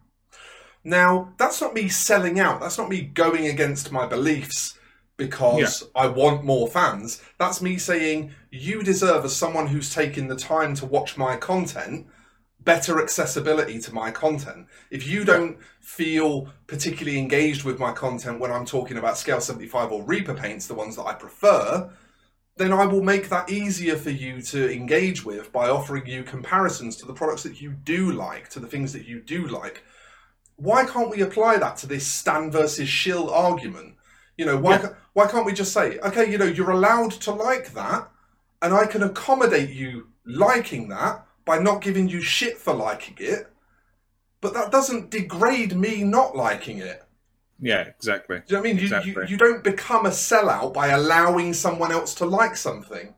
Now, 0.85 1.33
that's 1.39 1.61
not 1.61 1.75
me 1.75 1.89
selling 1.89 2.39
out. 2.39 2.61
That's 2.61 2.79
not 2.79 2.91
me 2.91 3.01
going 3.03 3.47
against 3.47 3.91
my 3.93 4.07
beliefs 4.07 4.79
because 5.17 5.85
I 5.95 6.09
want 6.09 6.45
more 6.45 6.69
fans. 6.69 7.23
That's 7.39 7.63
me 7.63 7.79
saying, 7.79 8.33
you 8.51 8.83
deserve, 8.83 9.25
as 9.25 9.37
someone 9.37 9.69
who's 9.69 9.95
taken 9.95 10.27
the 10.27 10.37
time 10.37 10.75
to 10.77 10.87
watch 10.87 11.17
my 11.17 11.37
content, 11.37 12.07
better 12.61 13.01
accessibility 13.01 13.79
to 13.79 13.95
my 13.95 14.11
content. 14.11 14.67
If 14.91 15.07
you 15.07 15.25
don't 15.25 15.59
feel 15.81 16.49
particularly 16.67 17.19
engaged 17.19 17.65
with 17.65 17.79
my 17.79 17.93
content 17.93 18.41
when 18.41 18.51
I'm 18.51 18.65
talking 18.65 18.97
about 18.97 19.19
Scale 19.19 19.41
75 19.41 19.93
or 19.93 20.03
Reaper 20.03 20.35
paints, 20.35 20.67
the 20.67 20.75
ones 20.75 20.97
that 20.97 21.05
I 21.05 21.15
prefer, 21.15 21.91
then 22.57 22.73
I 22.73 22.87
will 22.87 23.03
make 23.03 23.29
that 23.29 23.51
easier 23.51 23.97
for 23.97 24.11
you 24.11 24.41
to 24.43 24.73
engage 24.73 25.25
with 25.25 25.53
by 25.53 25.69
offering 25.69 26.07
you 26.07 26.23
comparisons 26.23 26.97
to 26.97 27.07
the 27.07 27.13
products 27.13 27.43
that 27.43 27.61
you 27.61 27.71
do 27.71 28.13
like, 28.13 28.49
to 28.51 28.61
the 28.61 28.67
things 28.67 28.93
that 28.93 29.07
you 29.07 29.21
do 29.21 29.47
like. 29.47 29.85
Why 30.57 30.85
can't 30.85 31.11
we 31.11 31.21
apply 31.21 31.59
that 31.59 31.77
to 31.79 31.87
this 31.87 32.07
Stan 32.07 32.51
versus 32.51 32.89
Shill 32.89 33.29
argument? 33.29 33.97
You 34.37 34.47
know, 34.47 34.57
why 34.57 34.73
Yeah. 34.73 34.79
ca- 34.79 34.95
why 35.13 35.27
can't 35.29 35.47
we 35.47 35.53
just 35.53 35.73
say, 35.73 35.99
okay, 36.01 36.31
you 36.31 36.39
know, 36.39 36.45
you're 36.47 36.71
allowed 36.71 37.13
to 37.13 37.31
like 37.33 37.73
that, 37.75 38.09
and 38.63 38.75
I 38.75 38.87
can 38.87 39.03
accommodate 39.03 39.71
you 39.71 40.09
liking 40.27 40.89
that 40.89 41.25
by 41.45 41.59
not 41.59 41.81
giving 41.83 42.09
you 42.09 42.21
shit 42.21 42.59
for 42.59 42.73
liking 42.75 43.17
it, 43.19 43.47
but 44.41 44.55
that 44.55 44.73
doesn't 44.73 45.11
degrade 45.11 45.77
me 45.77 46.03
not 46.03 46.35
liking 46.37 46.79
it. 46.79 47.03
yeah, 47.61 47.83
exactly. 47.83 48.39
Do 48.39 48.43
you 48.49 48.53
know 48.57 48.61
what 48.61 48.69
I 48.69 48.73
mean? 48.73 48.77
You, 48.79 48.83
Exactly. 48.85 49.13
you, 49.13 49.29
you 49.29 49.37
don't 49.37 49.63
become 49.63 50.05
a 50.07 50.11
sellout 50.11 50.73
by 50.75 50.89
allowing 50.89 51.55
someone 51.55 51.93
else 51.93 52.15
to 52.17 52.27
like 52.27 52.57
something. 52.57 53.15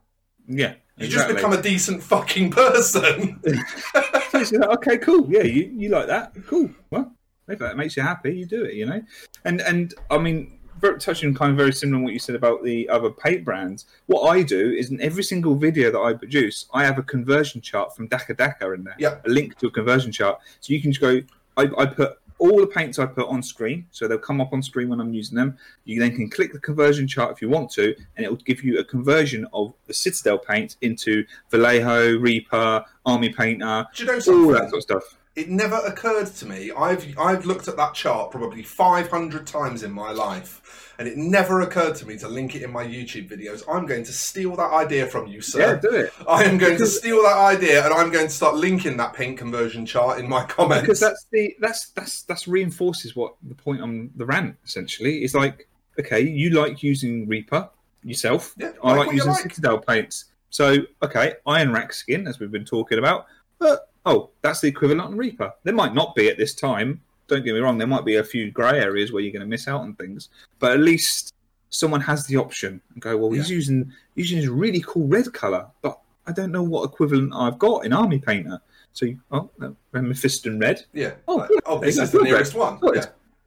Yeah, 0.46 0.74
You 0.96 1.06
exactly. 1.06 1.08
just 1.08 1.28
become 1.34 1.52
a 1.52 1.62
decent 1.62 2.02
fucking 2.02 2.50
person. 2.50 3.40
So 3.42 3.52
it's 4.34 4.52
like, 4.52 4.68
okay, 4.78 4.98
cool. 4.98 5.26
Yeah, 5.32 5.42
you, 5.42 5.72
you 5.74 5.88
like 5.88 6.06
that? 6.08 6.34
Cool. 6.46 6.70
Well, 6.90 7.12
if 7.48 7.58
that 7.60 7.76
makes 7.76 7.96
you 7.96 8.02
happy, 8.02 8.36
you 8.36 8.46
do 8.46 8.64
it. 8.64 8.74
You 8.74 8.86
know, 8.86 9.02
and 9.44 9.60
and 9.62 9.94
I 10.10 10.18
mean, 10.18 10.55
very, 10.80 10.98
touching 10.98 11.34
kind 11.34 11.52
of 11.52 11.56
very 11.56 11.72
similar 11.72 11.98
on 11.98 12.04
what 12.04 12.12
you 12.12 12.18
said 12.18 12.34
about 12.34 12.62
the 12.62 12.88
other 12.88 13.10
paint 13.10 13.44
brands. 13.44 13.86
What 14.06 14.28
I 14.28 14.42
do 14.42 14.70
is 14.70 14.90
in 14.90 15.00
every 15.00 15.22
single 15.22 15.54
video 15.54 15.90
that 15.90 16.00
I 16.00 16.14
produce, 16.14 16.66
I 16.72 16.84
have 16.84 16.98
a 16.98 17.02
conversion 17.02 17.60
chart 17.60 17.94
from 17.94 18.08
Dakka 18.08 18.36
Dakka 18.36 18.74
in 18.74 18.84
there. 18.84 18.96
Yep. 18.98 19.26
A 19.26 19.30
link 19.30 19.58
to 19.58 19.66
a 19.66 19.70
conversion 19.70 20.12
chart, 20.12 20.40
so 20.60 20.72
you 20.72 20.80
can 20.80 20.92
just 20.92 21.00
go. 21.00 21.20
I, 21.56 21.70
I 21.78 21.86
put 21.86 22.18
all 22.38 22.60
the 22.60 22.66
paints 22.66 22.98
I 22.98 23.06
put 23.06 23.28
on 23.28 23.42
screen, 23.42 23.86
so 23.90 24.06
they'll 24.06 24.18
come 24.18 24.40
up 24.40 24.52
on 24.52 24.62
screen 24.62 24.88
when 24.88 25.00
I'm 25.00 25.14
using 25.14 25.36
them. 25.36 25.56
You 25.84 26.00
then 26.00 26.14
can 26.14 26.28
click 26.28 26.52
the 26.52 26.58
conversion 26.58 27.08
chart 27.08 27.32
if 27.32 27.40
you 27.40 27.48
want 27.48 27.70
to, 27.72 27.94
and 28.16 28.26
it 28.26 28.28
will 28.28 28.36
give 28.36 28.62
you 28.62 28.78
a 28.78 28.84
conversion 28.84 29.46
of 29.52 29.72
the 29.86 29.94
Citadel 29.94 30.38
paint 30.38 30.76
into 30.82 31.24
Vallejo, 31.50 32.18
Reaper, 32.18 32.84
Army 33.06 33.30
Painter, 33.30 33.86
Do 33.94 34.04
you 34.04 34.06
know 34.06 34.14
all 34.14 34.52
that 34.52 34.70
sort 34.70 34.74
of 34.74 34.82
stuff. 34.82 35.16
It 35.36 35.50
never 35.50 35.76
occurred 35.76 36.28
to 36.36 36.46
me. 36.46 36.72
I've 36.72 37.06
I've 37.18 37.44
looked 37.44 37.68
at 37.68 37.76
that 37.76 37.92
chart 37.92 38.30
probably 38.30 38.62
500 38.62 39.46
times 39.46 39.82
in 39.82 39.92
my 39.92 40.10
life, 40.10 40.94
and 40.98 41.06
it 41.06 41.18
never 41.18 41.60
occurred 41.60 41.94
to 41.96 42.06
me 42.06 42.16
to 42.18 42.28
link 42.28 42.54
it 42.54 42.62
in 42.62 42.72
my 42.72 42.84
YouTube 42.84 43.28
videos. 43.28 43.62
I'm 43.70 43.84
going 43.84 44.02
to 44.04 44.12
steal 44.12 44.56
that 44.56 44.72
idea 44.72 45.06
from 45.06 45.26
you, 45.26 45.42
sir. 45.42 45.60
Yeah, 45.60 45.74
do 45.76 45.94
it. 45.94 46.12
I 46.26 46.44
am 46.44 46.56
going 46.56 46.78
to 46.78 46.86
steal 46.86 47.22
that 47.22 47.36
idea, 47.36 47.84
and 47.84 47.92
I'm 47.92 48.10
going 48.10 48.28
to 48.28 48.32
start 48.32 48.56
linking 48.56 48.96
that 48.96 49.12
paint 49.12 49.36
conversion 49.36 49.84
chart 49.84 50.18
in 50.18 50.26
my 50.26 50.44
comments. 50.46 50.82
Because 50.82 51.00
that's 51.00 51.26
the 51.30 51.54
that's 51.60 51.90
that's 51.90 52.22
that's 52.22 52.48
reinforces 52.48 53.14
what 53.14 53.34
the 53.46 53.54
point 53.54 53.82
on 53.82 54.10
the 54.16 54.24
rant 54.24 54.56
essentially 54.64 55.22
is 55.22 55.34
like. 55.34 55.68
Okay, 56.00 56.20
you 56.20 56.50
like 56.50 56.82
using 56.82 57.28
Reaper 57.28 57.68
yourself. 58.04 58.54
Yeah, 58.56 58.72
I 58.82 58.94
like 58.94 59.06
like 59.06 59.14
using 59.16 59.32
like. 59.32 59.42
Citadel 59.42 59.78
paints. 59.78 60.26
So 60.48 60.78
okay, 61.02 61.34
Iron 61.46 61.72
Rack 61.72 61.92
skin 61.92 62.26
as 62.26 62.38
we've 62.38 62.50
been 62.50 62.64
talking 62.64 62.98
about. 62.98 63.26
But 63.58 63.90
oh, 64.06 64.30
that's 64.40 64.60
the 64.60 64.68
equivalent 64.68 65.02
on 65.02 65.16
Reaper. 65.16 65.52
There 65.64 65.74
might 65.74 65.94
not 65.94 66.14
be 66.14 66.28
at 66.30 66.38
this 66.38 66.54
time. 66.54 67.00
Don't 67.28 67.44
get 67.44 67.54
me 67.54 67.60
wrong. 67.60 67.76
There 67.76 67.86
might 67.88 68.04
be 68.04 68.16
a 68.16 68.24
few 68.24 68.50
grey 68.50 68.78
areas 68.80 69.12
where 69.12 69.20
you're 69.22 69.32
going 69.32 69.40
to 69.40 69.46
miss 69.48 69.66
out 69.68 69.80
on 69.82 69.94
things, 69.94 70.28
but 70.60 70.72
at 70.72 70.80
least 70.80 71.34
someone 71.70 72.00
has 72.00 72.24
the 72.26 72.36
option 72.36 72.80
and 72.94 73.02
go. 73.02 73.16
Well, 73.16 73.30
he's 73.32 73.50
using 73.50 73.92
he's 74.14 74.30
using 74.30 74.40
this 74.46 74.48
really 74.48 74.82
cool 74.86 75.06
red 75.08 75.32
color, 75.34 75.66
but 75.82 75.98
I 76.26 76.32
don't 76.32 76.52
know 76.52 76.62
what 76.62 76.84
equivalent 76.84 77.32
I've 77.34 77.58
got 77.58 77.84
in 77.84 77.92
Army 77.92 78.18
Painter. 78.18 78.60
So 78.92 79.06
you, 79.06 79.20
oh, 79.30 79.50
no, 79.58 79.76
Mephiston 79.92 80.58
red. 80.60 80.82
yeah. 80.94 81.12
Oh, 81.28 81.36
uh, 81.40 81.48
Like, 81.50 81.62
oh, 81.66 81.78
this 81.80 81.98
is 81.98 82.12
the 82.12 82.22
nearest 82.22 82.54
one. 82.54 82.78
Yeah. 82.94 83.04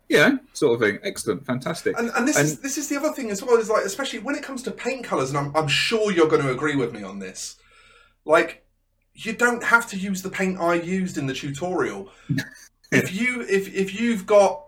Yeah, 0.09 0.37
sort 0.53 0.73
of 0.73 0.81
thing. 0.81 0.97
Excellent, 1.03 1.45
fantastic. 1.45 1.97
And, 1.99 2.09
and 2.15 2.27
this 2.27 2.35
And- 2.35 2.45
is 2.45 2.59
this 2.59 2.77
is 2.79 2.89
the 2.89 2.97
other 2.97 3.11
thing 3.13 3.29
as 3.29 3.43
well 3.43 3.57
is 3.57 3.69
like 3.69 3.85
especially 3.85 4.17
when 4.19 4.35
it 4.35 4.41
comes 4.43 4.63
to 4.63 4.71
paint 4.71 5.03
colors, 5.05 5.29
and 5.29 5.37
I'm 5.37 5.55
I'm 5.55 5.67
sure 5.67 6.11
you're 6.11 6.27
going 6.27 6.41
to 6.41 6.51
agree 6.51 6.75
with 6.75 6.91
me 6.93 7.03
on 7.03 7.19
this. 7.19 7.57
Like, 8.25 8.63
you 9.25 9.33
don't 9.33 9.63
have 9.63 9.85
to 9.87 9.97
use 9.97 10.21
the 10.21 10.29
paint 10.29 10.59
I 10.59 10.75
used 10.75 11.17
in 11.17 11.27
the 11.27 11.33
tutorial. 11.33 12.09
if 12.91 13.13
you 13.13 13.41
if 13.41 13.73
if 13.73 13.99
you've 13.99 14.25
got 14.25 14.65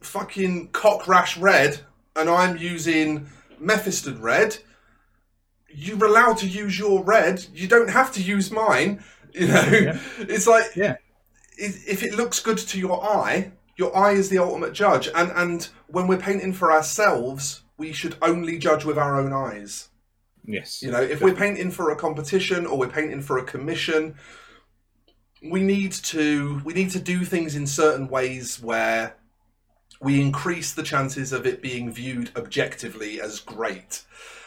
fucking 0.00 0.68
cock 0.72 1.08
rash 1.08 1.36
red 1.38 1.80
and 2.16 2.28
I'm 2.28 2.56
using 2.58 3.26
Mephiston 3.60 4.20
red, 4.20 4.58
you're 5.68 6.04
allowed 6.04 6.38
to 6.38 6.46
use 6.46 6.78
your 6.78 7.02
red. 7.02 7.44
You 7.52 7.66
don't 7.66 7.90
have 7.90 8.12
to 8.12 8.22
use 8.22 8.50
mine. 8.50 9.02
You 9.36 9.48
know, 9.48 9.62
Yeah. 9.64 9.98
it's 10.18 10.46
like 10.46 10.76
Yeah. 10.76 10.94
if 11.58 11.88
if 11.88 12.04
it 12.04 12.14
looks 12.14 12.38
good 12.38 12.58
to 12.58 12.78
your 12.78 13.02
eye, 13.04 13.50
your 13.76 13.90
eye 13.96 14.12
is 14.12 14.28
the 14.28 14.38
ultimate 14.38 14.72
judge. 14.74 15.08
And 15.12 15.32
and 15.32 15.68
when 15.88 16.06
we're 16.06 16.18
painting 16.28 16.52
for 16.52 16.70
ourselves, 16.70 17.64
we 17.76 17.92
should 17.92 18.14
only 18.22 18.58
judge 18.58 18.84
with 18.84 18.96
our 18.96 19.18
own 19.20 19.32
eyes. 19.32 19.88
Yes. 20.44 20.82
You 20.82 20.90
know, 20.90 21.02
if 21.02 21.20
we're 21.20 21.34
painting 21.34 21.70
for 21.70 21.90
a 21.90 21.96
competition 21.96 22.66
or 22.66 22.78
we're 22.78 22.88
painting 22.88 23.22
for 23.22 23.38
a 23.38 23.44
commission, 23.44 24.16
we 25.42 25.62
need 25.62 25.92
to 25.92 26.60
we 26.64 26.74
need 26.74 26.90
to 26.90 27.00
do 27.00 27.24
things 27.24 27.54
in 27.54 27.66
certain 27.66 28.08
ways 28.08 28.60
where 28.62 29.16
we 30.00 30.20
increase 30.20 30.74
the 30.74 30.82
chances 30.82 31.32
of 31.32 31.46
it 31.46 31.62
being 31.62 31.90
viewed 31.90 32.30
objectively 32.36 33.20
as 33.20 33.40
great. 33.40 34.02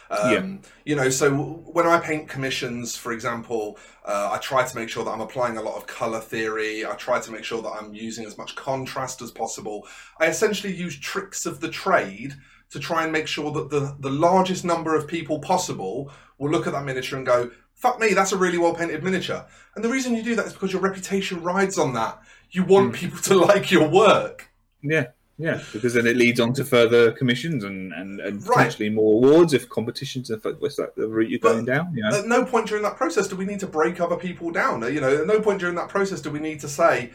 Um, 0.09 0.61
You 0.85 0.95
know, 0.95 1.09
so 1.09 1.33
when 1.33 1.85
I 1.85 1.99
paint 1.99 2.29
commissions, 2.29 2.95
for 2.95 3.11
example, 3.11 3.77
uh, 4.05 4.29
I 4.31 4.37
try 4.37 4.65
to 4.65 4.75
make 4.75 4.89
sure 4.89 5.03
that 5.03 5.11
I'm 5.11 5.21
applying 5.21 5.57
a 5.57 5.61
lot 5.61 5.75
of 5.75 5.85
color 5.85 6.19
theory. 6.19 6.85
I 6.85 6.95
try 6.95 7.19
to 7.19 7.31
make 7.31 7.43
sure 7.43 7.61
that 7.61 7.69
I'm 7.69 7.93
using 7.93 8.25
as 8.25 8.37
much 8.37 8.55
contrast 8.55 9.21
as 9.21 9.31
possible. 9.31 9.85
I 10.19 10.27
essentially 10.27 10.73
use 10.73 10.97
tricks 10.97 11.45
of 11.45 11.59
the 11.59 11.69
trade 11.69 12.35
to 12.71 12.79
try 12.79 13.03
and 13.03 13.11
make 13.11 13.27
sure 13.27 13.51
that 13.51 13.69
the, 13.69 13.95
the 13.99 14.09
largest 14.09 14.65
number 14.65 14.95
of 14.95 15.07
people 15.07 15.39
possible 15.39 16.11
will 16.37 16.51
look 16.51 16.67
at 16.67 16.73
that 16.73 16.85
miniature 16.85 17.17
and 17.17 17.25
go, 17.25 17.51
fuck 17.73 17.99
me, 17.99 18.13
that's 18.13 18.31
a 18.31 18.37
really 18.37 18.57
well 18.57 18.73
painted 18.73 19.03
miniature. 19.03 19.45
And 19.75 19.83
the 19.83 19.89
reason 19.89 20.15
you 20.15 20.23
do 20.23 20.35
that 20.35 20.47
is 20.47 20.53
because 20.53 20.73
your 20.73 20.81
reputation 20.81 21.41
rides 21.43 21.77
on 21.77 21.93
that. 21.93 22.19
You 22.51 22.63
want 22.63 22.87
hmm. 22.87 22.93
people 22.93 23.19
to 23.19 23.35
like 23.45 23.71
your 23.71 23.87
work. 23.87 24.49
Yeah, 24.81 25.07
yeah, 25.37 25.61
because 25.71 25.93
then 25.93 26.07
it 26.07 26.17
leads 26.17 26.39
on 26.39 26.53
to 26.53 26.65
further 26.65 27.11
commissions 27.11 27.63
and, 27.63 27.93
and, 27.93 28.19
and 28.19 28.45
Right. 28.47 28.57
potentially 28.57 28.89
more 28.89 29.15
awards 29.15 29.53
if 29.53 29.69
competitions 29.69 30.31
if 30.31 30.41
that's 30.41 30.75
that 30.77 30.95
the 30.95 31.07
route 31.07 31.29
you're 31.29 31.39
But- 31.39 31.53
going 31.53 31.65
down. 31.65 31.93
You 31.95 32.03
know? 32.03 32.17
At 32.17 32.27
no 32.27 32.43
point 32.43 32.67
during 32.67 32.83
that 32.83 32.97
process 32.97 33.27
do 33.27 33.35
we 33.35 33.45
need 33.45 33.59
to 33.59 33.67
break 33.67 34.01
other 34.01 34.15
people 34.15 34.49
down. 34.49 34.81
You 34.91 34.99
know, 34.99 35.21
at 35.21 35.27
no 35.27 35.39
point 35.39 35.59
during 35.59 35.75
that 35.75 35.89
process 35.89 36.21
do 36.21 36.31
we 36.31 36.39
need 36.39 36.59
to 36.61 36.67
say, 36.67 37.11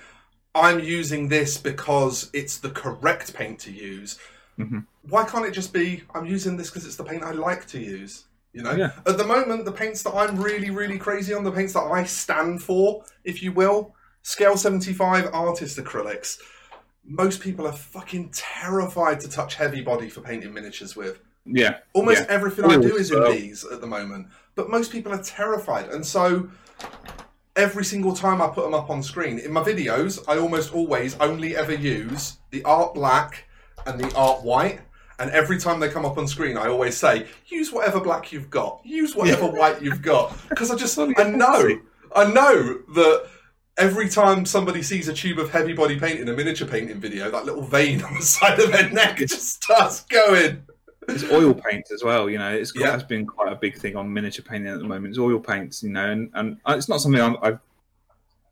I'm 0.54 0.80
using 0.80 1.28
this 1.28 1.56
because 1.58 2.30
it's 2.32 2.58
the 2.58 2.70
correct 2.70 3.34
paint 3.34 3.58
to 3.60 3.72
use. 3.72 4.18
Mhm. 4.58 4.86
Why 5.08 5.24
can't 5.24 5.44
it 5.46 5.52
just 5.52 5.72
be, 5.72 6.04
I'm 6.14 6.26
using 6.26 6.56
this 6.56 6.70
because 6.70 6.86
it's 6.86 6.96
the 6.96 7.04
paint 7.04 7.22
I 7.22 7.32
like 7.32 7.66
to 7.68 7.78
use? 7.80 8.24
You 8.52 8.62
know, 8.62 8.72
Yeah. 8.72 8.92
at 9.06 9.16
the 9.16 9.24
moment, 9.24 9.64
the 9.64 9.72
paints 9.72 10.02
that 10.02 10.14
I'm 10.14 10.40
really, 10.40 10.70
really 10.70 10.98
crazy 10.98 11.32
on, 11.34 11.42
the 11.42 11.50
paints 11.50 11.72
that 11.72 11.80
I 11.84 12.04
stand 12.04 12.62
for, 12.62 13.02
if 13.24 13.42
you 13.42 13.50
will, 13.52 13.94
scale 14.22 14.56
75 14.56 15.30
artist 15.32 15.78
acrylics. 15.78 16.38
Most 17.04 17.40
people 17.40 17.66
are 17.66 17.72
fucking 17.72 18.28
terrified 18.32 19.20
to 19.20 19.28
touch 19.28 19.54
heavy 19.56 19.80
body 19.80 20.08
for 20.08 20.20
painting 20.20 20.52
miniatures 20.54 20.94
with. 20.94 21.18
yeah, 21.44 21.78
Almost 21.94 22.20
yeah. 22.20 22.26
everything 22.28 22.66
I 22.66 22.76
do 22.76 22.94
is 22.94 23.10
in 23.10 23.18
well. 23.18 23.32
these 23.32 23.64
at 23.64 23.80
the 23.80 23.86
moment, 23.88 24.28
but 24.54 24.70
most 24.70 24.92
people 24.92 25.12
are 25.12 25.22
terrified, 25.22 25.88
and 25.88 26.06
so 26.06 26.48
every 27.56 27.84
single 27.84 28.14
time 28.14 28.40
I 28.40 28.46
put 28.48 28.62
them 28.64 28.74
up 28.74 28.90
on 28.90 29.02
screen 29.02 29.38
in 29.40 29.50
my 29.52 29.62
videos, 29.62 30.22
I 30.28 30.38
almost 30.38 30.72
always 30.72 31.16
only 31.18 31.56
ever 31.56 31.74
use 31.74 32.36
the 32.50 32.62
art 32.64 32.94
black 32.94 33.44
and 33.86 33.98
the 34.00 34.14
art 34.16 34.42
white. 34.42 34.80
And 35.18 35.30
every 35.30 35.58
time 35.58 35.78
they 35.78 35.88
come 35.88 36.04
up 36.04 36.18
on 36.18 36.26
screen, 36.26 36.56
I 36.56 36.66
always 36.68 36.96
say, 36.96 37.26
use 37.46 37.70
whatever 37.72 38.00
black 38.00 38.32
you've 38.32 38.50
got, 38.50 38.80
use 38.84 39.14
whatever 39.14 39.46
white 39.46 39.80
you've 39.80 40.02
got, 40.02 40.36
because 40.48 40.70
I 40.70 40.76
just 40.76 40.98
I 40.98 41.06
know 41.30 41.78
I 42.16 42.24
know 42.32 42.78
that 42.94 43.28
every 43.78 44.08
time 44.08 44.44
somebody 44.44 44.82
sees 44.82 45.08
a 45.08 45.12
tube 45.12 45.38
of 45.38 45.50
heavy 45.50 45.74
body 45.74 45.98
paint 45.98 46.18
in 46.20 46.28
a 46.28 46.32
miniature 46.32 46.66
painting 46.66 46.98
video, 46.98 47.30
that 47.30 47.44
little 47.44 47.62
vein 47.62 48.02
on 48.08 48.14
the 48.14 48.22
side 48.22 48.58
of 48.58 48.72
their 48.72 48.90
neck 48.90 49.18
just 49.18 49.62
starts 49.62 50.02
going. 50.04 50.62
It's 51.08 51.24
oil 51.24 51.54
paints 51.54 51.90
as 51.92 52.02
well. 52.02 52.28
You 52.30 52.38
know, 52.38 52.52
it's 52.54 52.72
Yeah. 52.74 52.92
has 52.92 53.02
been 53.04 53.26
quite 53.26 53.52
a 53.52 53.56
big 53.56 53.76
thing 53.76 53.96
on 53.96 54.12
miniature 54.12 54.44
painting 54.44 54.72
at 54.72 54.78
the 54.78 54.84
moment. 54.84 55.08
It's 55.08 55.18
oil 55.18 55.40
paints, 55.40 55.82
you 55.82 55.90
know, 55.90 56.10
and, 56.10 56.30
and 56.34 56.58
it's 56.68 56.88
not 56.88 57.00
something 57.00 57.20
I'm, 57.20 57.36
I've. 57.42 57.58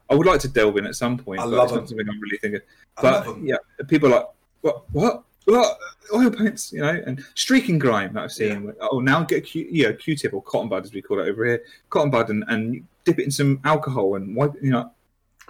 I 0.08 0.14
would 0.14 0.26
like 0.26 0.40
to 0.40 0.48
delve 0.48 0.76
in 0.76 0.86
at 0.86 0.96
some 0.96 1.16
point, 1.16 1.40
I 1.40 1.44
but 1.44 1.50
love 1.50 1.62
it's 1.64 1.72
them. 1.72 1.80
not 1.82 1.88
something 1.88 2.08
I'm 2.08 2.20
really 2.20 2.38
thinking. 2.38 2.60
I 2.96 3.02
But 3.02 3.42
yeah, 3.42 3.56
people 3.86 4.08
are 4.12 4.16
like 4.16 4.26
what 4.62 4.84
what 4.92 5.22
what 5.44 5.78
oil 6.14 6.30
paints, 6.30 6.72
you 6.72 6.80
know, 6.80 7.00
and 7.06 7.24
streaking 7.34 7.78
grime 7.78 8.12
that 8.14 8.22
I've 8.24 8.32
seen. 8.32 8.72
Oh, 8.80 9.00
now 9.00 9.22
get 9.24 9.38
a 9.38 9.40
Q, 9.40 9.66
yeah, 9.70 9.92
Q-tip 9.92 10.34
or 10.34 10.42
cotton 10.42 10.68
bud 10.68 10.84
as 10.84 10.92
we 10.92 11.00
call 11.02 11.18
it 11.20 11.28
over 11.28 11.44
here, 11.46 11.62
cotton 11.88 12.10
bud, 12.10 12.30
and, 12.30 12.44
and 12.48 12.86
dip 13.04 13.18
it 13.18 13.24
in 13.24 13.30
some 13.30 13.60
alcohol 13.64 14.16
and 14.16 14.36
wipe. 14.36 14.52
You 14.62 14.70
know, 14.70 14.90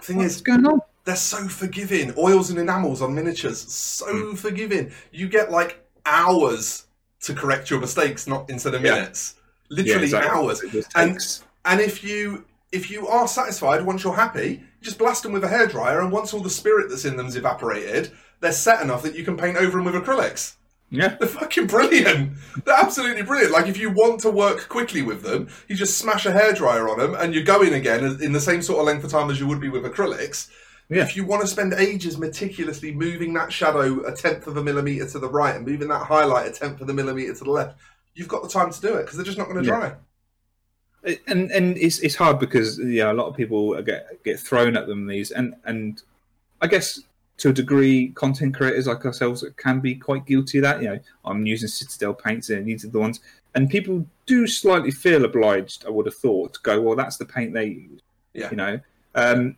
Thing 0.01 0.17
what's 0.17 0.35
is, 0.35 0.41
going 0.41 0.65
on? 0.65 0.81
they're 1.03 1.15
so 1.15 1.47
forgiving. 1.47 2.13
Oils 2.17 2.49
and 2.51 2.59
enamels 2.59 3.01
on 3.01 3.13
miniatures, 3.13 3.59
so 3.71 4.05
Hmm. 4.29 4.35
forgiving. 4.35 4.91
You 5.11 5.27
get 5.27 5.51
like 5.51 5.83
hours 6.05 6.85
to 7.21 7.33
correct 7.33 7.69
your 7.69 7.79
mistakes, 7.79 8.27
not 8.27 8.49
instead 8.49 8.73
of 8.73 8.81
Yeah. 8.83 8.95
minutes. 8.95 9.35
Literally 9.69 10.13
hours. 10.15 10.61
It 10.63 10.71
just 10.71 10.91
And- 10.95 11.19
And 11.63 11.79
if 11.79 12.03
you 12.03 12.45
if 12.71 12.89
you 12.89 13.05
are 13.07 13.27
satisfied 13.27 13.85
once 13.85 14.01
you're 14.03 14.15
happy, 14.15 14.49
you 14.79 14.81
just 14.81 14.97
blast 14.97 15.23
them 15.23 15.33
with 15.33 15.43
a 15.43 15.47
hairdryer, 15.47 15.99
and 16.01 16.09
once 16.11 16.33
all 16.33 16.39
the 16.39 16.49
spirit 16.49 16.89
that's 16.89 17.03
in 17.03 17.17
them's 17.17 17.35
evaporated, 17.35 18.11
they're 18.41 18.51
set 18.51 18.81
enough 18.81 19.03
that 19.03 19.15
you 19.15 19.23
can 19.23 19.37
paint 19.37 19.57
over 19.57 19.77
them 19.77 19.85
with 19.85 19.95
acrylics. 19.95 20.55
yeah, 20.89 21.15
They're 21.19 21.27
fucking 21.27 21.67
brilliant. 21.67 22.33
They're 22.65 22.75
absolutely 22.75 23.21
brilliant. 23.23 23.53
Like 23.53 23.67
if 23.67 23.77
you 23.77 23.91
want 23.91 24.19
to 24.21 24.31
work 24.31 24.67
quickly 24.67 25.01
with 25.01 25.23
them, 25.23 25.47
you 25.67 25.75
just 25.75 25.97
smash 25.97 26.25
a 26.25 26.31
hairdryer 26.31 26.89
on 26.91 26.99
them, 26.99 27.15
and 27.15 27.33
you're 27.33 27.43
going 27.43 27.73
again 27.73 28.03
in 28.21 28.33
the 28.33 28.41
same 28.41 28.61
sort 28.61 28.79
of 28.79 28.85
length 28.85 29.03
of 29.05 29.11
time 29.11 29.29
as 29.29 29.39
you 29.39 29.47
would 29.47 29.61
be 29.61 29.69
with 29.69 29.83
acrylics. 29.83 30.49
Yeah. 30.89 31.03
If 31.03 31.15
you 31.15 31.23
want 31.23 31.41
to 31.41 31.47
spend 31.47 31.73
ages 31.73 32.17
meticulously 32.17 32.91
moving 32.91 33.33
that 33.35 33.53
shadow 33.53 34.05
a 34.05 34.13
tenth 34.13 34.45
of 34.47 34.57
a 34.57 34.63
millimeter 34.63 35.07
to 35.07 35.19
the 35.19 35.29
right 35.29 35.55
and 35.55 35.65
moving 35.65 35.87
that 35.87 36.05
highlight 36.05 36.49
a 36.49 36.51
tenth 36.51 36.81
of 36.81 36.89
a 36.89 36.93
millimeter 36.93 37.33
to 37.33 37.43
the 37.45 37.49
left, 37.51 37.79
you've 38.13 38.27
got 38.27 38.43
the 38.43 38.49
time 38.49 38.71
to 38.71 38.81
do 38.81 38.95
it 38.95 39.03
because 39.03 39.15
they're 39.15 39.25
just 39.25 39.37
not 39.37 39.47
going 39.47 39.63
to 39.63 39.63
dry. 39.63 39.93
Yeah. 41.05 41.15
and 41.27 41.49
and 41.51 41.77
it's 41.77 41.99
it's 41.99 42.15
hard 42.15 42.39
because 42.39 42.77
yeah, 42.77 43.09
a 43.09 43.13
lot 43.13 43.27
of 43.27 43.37
people 43.37 43.81
get 43.83 44.21
get 44.25 44.37
thrown 44.39 44.75
at 44.75 44.87
them 44.87 45.07
these, 45.07 45.31
and 45.31 45.55
and 45.63 46.01
I 46.61 46.67
guess 46.67 46.99
to 47.41 47.49
a 47.49 47.53
degree, 47.53 48.09
content 48.09 48.53
creators 48.53 48.85
like 48.85 49.03
ourselves 49.03 49.43
can 49.57 49.79
be 49.79 49.95
quite 49.95 50.27
guilty 50.27 50.59
of 50.59 50.61
that. 50.61 50.79
You 50.79 50.89
know, 50.89 50.99
I'm 51.25 51.43
using 51.47 51.67
Citadel 51.67 52.13
paints, 52.13 52.51
and 52.51 52.67
these 52.67 52.85
are 52.85 52.89
the 52.89 52.99
ones, 52.99 53.19
and 53.55 53.67
people 53.67 54.05
do 54.27 54.45
slightly 54.45 54.91
feel 54.91 55.25
obliged. 55.25 55.83
I 55.87 55.89
would 55.89 56.05
have 56.05 56.15
thought 56.15 56.53
to 56.53 56.59
go, 56.61 56.79
well, 56.79 56.95
that's 56.95 57.17
the 57.17 57.25
paint 57.25 57.55
they 57.55 57.65
use. 57.65 58.01
Yeah. 58.35 58.51
You 58.51 58.57
know, 58.57 58.79
um, 59.15 59.57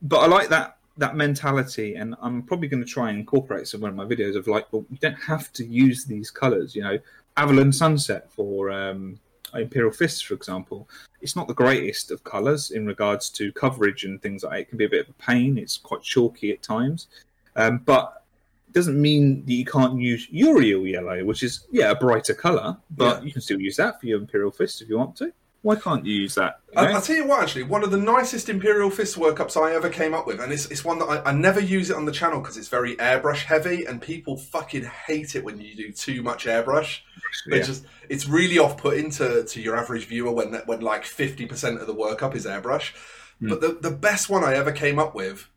but 0.00 0.18
I 0.18 0.26
like 0.26 0.48
that 0.50 0.78
that 0.96 1.16
mentality, 1.16 1.96
and 1.96 2.14
I'm 2.22 2.44
probably 2.44 2.68
going 2.68 2.84
to 2.84 2.88
try 2.88 3.10
and 3.10 3.18
incorporate 3.18 3.66
some 3.66 3.82
of 3.82 3.92
my 3.96 4.04
videos 4.04 4.36
of 4.36 4.46
like, 4.46 4.72
well, 4.72 4.86
you 4.88 4.98
don't 4.98 5.20
have 5.20 5.52
to 5.54 5.66
use 5.66 6.04
these 6.04 6.30
colors. 6.30 6.76
You 6.76 6.84
know, 6.84 6.98
Averland 7.36 7.74
Sunset 7.74 8.30
for 8.30 8.70
um, 8.70 9.18
Imperial 9.60 9.92
Fists, 9.92 10.20
for 10.20 10.34
example. 10.34 10.88
It's 11.20 11.36
not 11.36 11.48
the 11.48 11.54
greatest 11.54 12.10
of 12.10 12.22
colours 12.24 12.70
in 12.70 12.86
regards 12.86 13.30
to 13.30 13.52
coverage 13.52 14.04
and 14.04 14.20
things 14.20 14.42
like 14.42 14.52
that. 14.52 14.60
It 14.60 14.68
can 14.68 14.78
be 14.78 14.84
a 14.84 14.88
bit 14.88 15.08
of 15.08 15.10
a 15.10 15.22
pain. 15.22 15.58
It's 15.58 15.76
quite 15.76 16.02
chalky 16.02 16.52
at 16.52 16.62
times, 16.62 17.08
um, 17.56 17.78
but 17.78 18.24
it 18.68 18.74
doesn't 18.74 19.00
mean 19.00 19.44
that 19.46 19.52
you 19.52 19.64
can't 19.64 19.98
use 19.98 20.28
Yriel 20.28 20.90
yellow, 20.90 21.24
which 21.24 21.42
is 21.42 21.66
yeah 21.70 21.90
a 21.90 21.94
brighter 21.94 22.34
colour, 22.34 22.76
but 22.90 23.24
you 23.24 23.32
can 23.32 23.42
still 23.42 23.60
use 23.60 23.76
that 23.76 24.00
for 24.00 24.06
your 24.06 24.20
Imperial 24.20 24.50
Fist 24.50 24.82
if 24.82 24.88
you 24.88 24.98
want 24.98 25.16
to. 25.16 25.32
Why 25.66 25.74
can't 25.74 26.06
you 26.06 26.14
use 26.14 26.36
that? 26.36 26.60
you 26.72 26.78
I, 26.78 26.84
know? 26.86 26.92
I'll 26.92 27.02
tell 27.02 27.16
you 27.16 27.26
what, 27.26 27.42
actually, 27.42 27.64
one 27.64 27.82
of 27.82 27.90
the 27.90 27.96
nicest 27.96 28.48
Imperial 28.48 28.88
Fist 28.88 29.16
workups 29.16 29.60
I 29.60 29.74
ever 29.74 29.88
came 29.88 30.14
up 30.14 30.24
with, 30.24 30.40
and 30.40 30.52
it's, 30.52 30.66
it's 30.66 30.84
one 30.84 31.00
that 31.00 31.06
I, 31.06 31.30
I 31.30 31.32
never 31.32 31.58
use 31.58 31.90
it 31.90 31.96
on 31.96 32.04
the 32.04 32.12
channel 32.12 32.38
because 32.40 32.56
it's 32.56 32.68
very 32.68 32.94
airbrush 32.94 33.42
heavy, 33.42 33.84
and 33.84 34.00
people 34.00 34.36
fucking 34.36 34.84
hate 34.84 35.34
it 35.34 35.42
when 35.42 35.60
you 35.60 35.74
do 35.74 35.90
too 35.90 36.22
much 36.22 36.46
airbrush. 36.46 37.00
Yeah. 37.48 37.62
just 37.62 37.84
it's 38.08 38.28
really 38.28 38.60
off 38.60 38.76
putting 38.76 39.10
to, 39.12 39.42
to 39.42 39.60
your 39.60 39.76
average 39.76 40.06
viewer 40.06 40.30
when 40.30 40.54
when 40.66 40.82
like 40.82 41.04
fifty 41.04 41.46
percent 41.46 41.80
of 41.80 41.88
the 41.88 41.94
workup 41.94 42.36
is 42.36 42.46
airbrush. 42.46 42.92
Hmm. 43.40 43.48
But 43.48 43.60
the 43.60 43.78
the 43.80 43.90
best 43.90 44.30
one 44.30 44.44
I 44.44 44.54
ever 44.54 44.70
came 44.70 45.00
up 45.00 45.16
with 45.16 45.48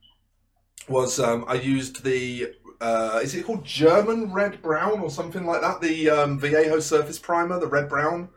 was 0.87 1.19
um, 1.19 1.45
I 1.47 1.53
used 1.53 2.03
the 2.03 2.51
uh, 2.81 3.19
is 3.21 3.35
it 3.35 3.45
called 3.45 3.63
German 3.63 4.33
red 4.33 4.63
brown 4.63 5.01
or 5.01 5.11
something 5.11 5.45
like 5.45 5.61
that? 5.61 5.81
The 5.81 6.09
um, 6.09 6.39
Vallejo 6.39 6.79
surface 6.79 7.19
primer, 7.19 7.59
the 7.59 7.67
red 7.67 7.87
brown. 7.87 8.29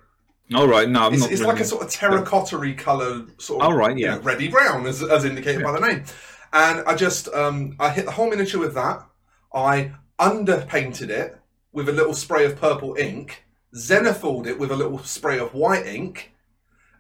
All 0.55 0.69
right, 0.69 0.89
no, 0.89 1.07
I'm 1.07 1.15
It's, 1.15 1.23
not. 1.23 1.31
it's 1.33 1.41
really- 1.41 1.53
like 1.53 1.61
a 1.61 1.65
sort 1.65 1.83
of 1.83 1.91
terracotta 1.91 2.75
colour, 2.75 3.27
sort 3.39 3.63
of 3.63 3.67
All 3.69 3.75
right, 3.75 3.89
right, 3.89 3.99
you 3.99 4.07
yeah. 4.07 4.15
know, 4.17 4.21
reddy 4.21 4.49
brown, 4.49 4.87
as, 4.87 5.03
as 5.03 5.25
indicated 5.25 5.63
by 5.63 5.73
the 5.73 5.81
name. 5.81 6.05
And 6.53 6.85
I 6.87 6.95
just 6.95 7.29
um, 7.33 7.77
I 7.81 7.91
hit 7.91 8.05
the 8.05 8.11
whole 8.13 8.29
miniature 8.29 8.61
with 8.61 8.75
that. 8.75 9.07
I 9.55 9.93
underpainted 10.19 11.11
it 11.11 11.39
with 11.73 11.89
a 11.89 11.93
little 11.93 12.15
spray 12.15 12.45
of 12.45 12.57
purple 12.57 12.95
ink, 12.97 13.45
zenithalled 13.75 14.47
it 14.47 14.59
with 14.59 14.71
a 14.71 14.77
little 14.77 14.99
spray 14.99 15.39
of 15.39 15.55
white 15.55 15.87
ink, 15.87 16.33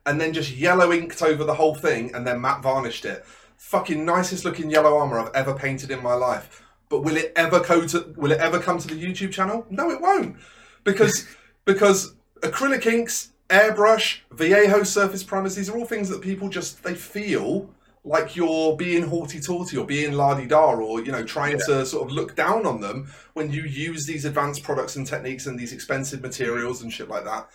and 0.07 0.20
then 0.20 0.32
just 0.32 0.57
yellow 0.57 0.90
inked 0.92 1.22
over 1.22 1.44
the 1.44 1.55
whole 1.55 1.74
thing, 1.74 2.14
and 2.14 2.26
then 2.26 2.40
matte 2.40 2.62
varnished 2.62 3.05
it. 3.05 3.24
Fucking 3.59 4.05
nicest 4.05 4.44
looking 4.44 4.70
yellow 4.70 4.96
armor 4.96 5.18
I've 5.18 5.34
ever 5.34 5.55
painted 5.55 5.90
in 5.90 6.03
my 6.03 6.14
life. 6.14 6.62
But 6.88 7.05
will 7.05 7.16
it 7.16 7.32
ever 7.36 7.61
go 7.61 7.86
to? 7.86 8.12
Will 8.16 8.32
it 8.32 8.40
ever 8.40 8.59
come 8.59 8.78
to 8.78 8.88
the 8.88 8.94
YouTube 8.94 9.32
channel? 9.32 9.66
No, 9.70 9.90
it 9.90 10.00
won't, 10.00 10.36
because 10.84 11.26
because 11.66 12.14
acrylic 12.40 12.86
inks, 12.86 13.32
airbrush, 13.49 14.20
Vallejo 14.30 14.82
surface 14.82 15.22
primers. 15.22 15.55
These 15.55 15.68
are 15.68 15.76
all 15.76 15.84
things 15.84 16.09
that 16.09 16.20
people 16.20 16.49
just 16.49 16.82
they 16.82 16.95
feel 16.95 17.70
like 18.05 18.34
you're 18.34 18.76
being 18.76 19.05
haughty-taughty 19.07 19.76
or 19.76 19.86
being 19.86 20.12
la-di-da 20.12 20.72
or 20.74 21.01
you 21.05 21.12
know 21.12 21.22
trying 21.22 21.53
Yeah. 21.59 21.66
to 21.66 21.86
sort 21.86 22.05
of 22.09 22.12
look 22.12 22.34
down 22.34 22.66
on 22.66 22.80
them 22.80 23.09
when 23.34 23.53
you 23.53 23.62
use 23.62 24.07
these 24.07 24.24
advanced 24.24 24.62
products 24.64 24.97
and 24.97 25.07
techniques 25.07 25.47
and 25.47 25.59
these 25.59 25.72
expensive 25.72 26.20
materials 26.20 26.82
and 26.82 26.93
shit 26.93 27.09
like 27.09 27.24
that. 27.24 27.49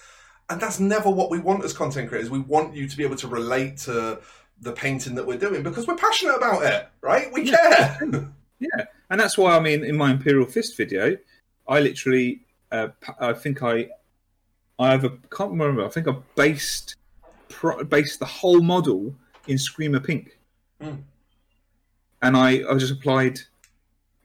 And 0.50 0.62
that's 0.62 0.80
never 0.80 1.10
what 1.10 1.30
we 1.30 1.40
want 1.40 1.66
as 1.66 1.74
content 1.74 2.08
creators. 2.08 2.30
We 2.30 2.40
want 2.40 2.74
you 2.74 2.88
to 2.88 2.96
be 2.98 3.04
able 3.04 3.18
to 3.18 3.28
relate 3.28 3.78
to 3.80 4.20
the 4.62 4.72
painting 4.72 5.16
that 5.16 5.28
we're 5.28 5.38
doing 5.38 5.62
because 5.64 5.86
we're 5.86 5.98
passionate 5.98 6.36
about 6.36 6.64
it 6.64 6.88
right? 7.02 7.32
We 7.34 7.50
care. 7.50 8.00
Yeah, 8.60 8.86
and 9.12 9.20
that's 9.20 9.38
why 9.38 9.56
I 9.56 9.60
mean, 9.60 9.84
in 9.84 9.96
my 9.96 10.10
Imperial 10.10 10.48
Fist 10.48 10.76
video, 10.76 11.16
I 11.68 11.80
literally, 11.80 12.42
uh, 12.72 12.88
I 13.20 13.34
think 13.34 13.62
I, 13.62 13.90
I 14.80 14.92
have 14.92 15.04
a 15.04 15.10
can't 15.32 15.52
remember. 15.52 15.86
I 15.86 15.90
think 15.90 16.08
I 16.08 16.16
based 16.36 16.96
pro, 17.50 17.84
based 17.84 18.20
the 18.20 18.26
whole 18.26 18.62
model 18.62 19.16
in 19.48 19.58
Screamer 19.58 20.00
Pink, 20.00 20.38
Mm. 20.82 21.02
and 22.22 22.38
I 22.38 22.64
I 22.70 22.76
just 22.78 22.94
applied 22.94 23.40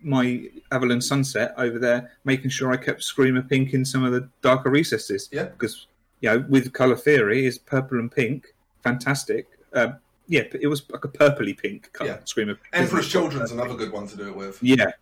my 0.05 0.49
Averland 0.73 1.03
Sunset 1.05 1.55
over 1.57 1.79
there, 1.79 2.11
making 2.25 2.51
sure 2.51 2.73
I 2.73 2.77
kept 2.77 3.03
Screamer 3.05 3.43
Pink 3.43 3.73
in 3.73 3.85
some 3.85 4.03
of 4.05 4.13
the 4.13 4.29
darker 4.43 4.69
recesses. 4.71 5.29
Yeah. 5.33 5.45
because 5.45 5.87
you 6.21 6.29
know, 6.31 6.45
with 6.49 6.73
color 6.73 6.95
theory 6.97 7.47
is 7.47 7.59
purple 7.59 7.99
and 7.99 8.11
pink, 8.11 8.55
fantastic. 8.85 9.47
Um, 9.73 9.97
yeah, 10.29 10.43
it 10.61 10.69
was 10.69 10.89
like 10.91 11.05
a 11.05 11.09
purpley 11.09 11.57
pink 11.57 11.93
color. 11.93 12.11
Yeah. 12.11 12.19
Screamer 12.25 12.55
Pink. 12.55 12.69
emperor's 12.73 13.09
children's 13.09 13.51
another 13.51 13.75
good 13.75 13.91
one 13.91 14.07
to 14.09 14.17
do 14.17 14.29
it 14.29 14.37
with 14.37 14.59
Yeah. 14.63 14.93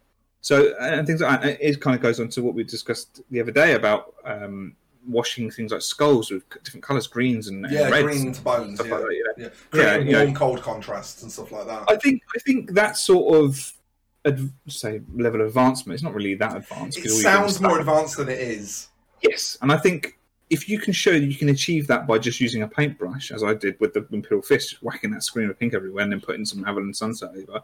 So 0.40 0.74
and 0.80 1.06
things 1.06 1.20
like 1.20 1.42
that. 1.42 1.58
It 1.60 1.78
kind 1.80 1.94
of 1.94 2.00
goes 2.00 2.20
on 2.20 2.28
to 2.30 2.42
what 2.42 2.54
we 2.54 2.64
discussed 2.64 3.20
the 3.30 3.40
other 3.40 3.52
day 3.52 3.74
about 3.74 4.14
um, 4.24 4.74
washing 5.08 5.50
things 5.50 5.72
like 5.72 5.82
skulls 5.82 6.30
with 6.30 6.42
different 6.62 6.84
colours, 6.84 7.06
greens 7.06 7.48
and, 7.48 7.64
and 7.64 7.74
yeah 7.74 7.88
reds. 7.88 8.02
green 8.04 8.32
to 8.32 8.42
bones 8.42 8.80
yeah, 8.84 8.90
like 8.92 9.00
that, 9.02 9.34
yeah. 9.38 9.44
yeah. 9.44 9.48
creating 9.70 10.08
Yeah, 10.08 10.22
warm 10.24 10.34
cold 10.34 10.62
contrasts 10.62 11.22
and 11.22 11.32
stuff 11.32 11.50
like 11.52 11.66
that 11.66 11.84
I 11.88 11.96
think 11.96 12.22
I 12.36 12.38
think 12.40 12.72
that 12.72 12.96
sort 12.96 13.34
of 13.36 13.72
ad- 14.26 14.50
say 14.68 15.00
level 15.14 15.40
of 15.40 15.48
advancement. 15.48 15.94
It's 15.94 16.02
not 16.02 16.14
really 16.14 16.34
that 16.34 16.56
advanced. 16.56 16.98
it 16.98 17.02
'cause 17.02 17.12
all 17.12 17.22
you're 17.22 17.32
doing 17.32 17.48
sounds 17.48 17.60
more 17.60 17.78
advanced 17.80 18.16
than 18.18 18.28
it 18.28 18.40
is 18.40 18.88
Yes, 19.22 19.58
and 19.62 19.70
I 19.72 19.76
think 19.76 20.18
if 20.48 20.68
you 20.68 20.78
can 20.80 20.92
show 20.92 21.12
that 21.12 21.22
you 21.24 21.36
can 21.36 21.50
achieve 21.50 21.86
that 21.86 22.06
by 22.06 22.18
just 22.18 22.40
using 22.40 22.62
a 22.62 22.68
paintbrush, 22.68 23.30
as 23.30 23.44
I 23.44 23.54
did 23.54 23.78
with 23.80 23.92
the 23.94 24.04
Imperial 24.10 24.42
Fist, 24.42 24.82
whacking 24.82 25.10
that 25.12 25.22
Screamer 25.22 25.54
Pink 25.54 25.74
everywhere 25.74 26.02
and 26.02 26.10
then 26.12 26.20
putting 26.20 26.44
some 26.44 26.64
Averland 26.66 26.96
Sunset 26.96 27.30
over. 27.36 27.62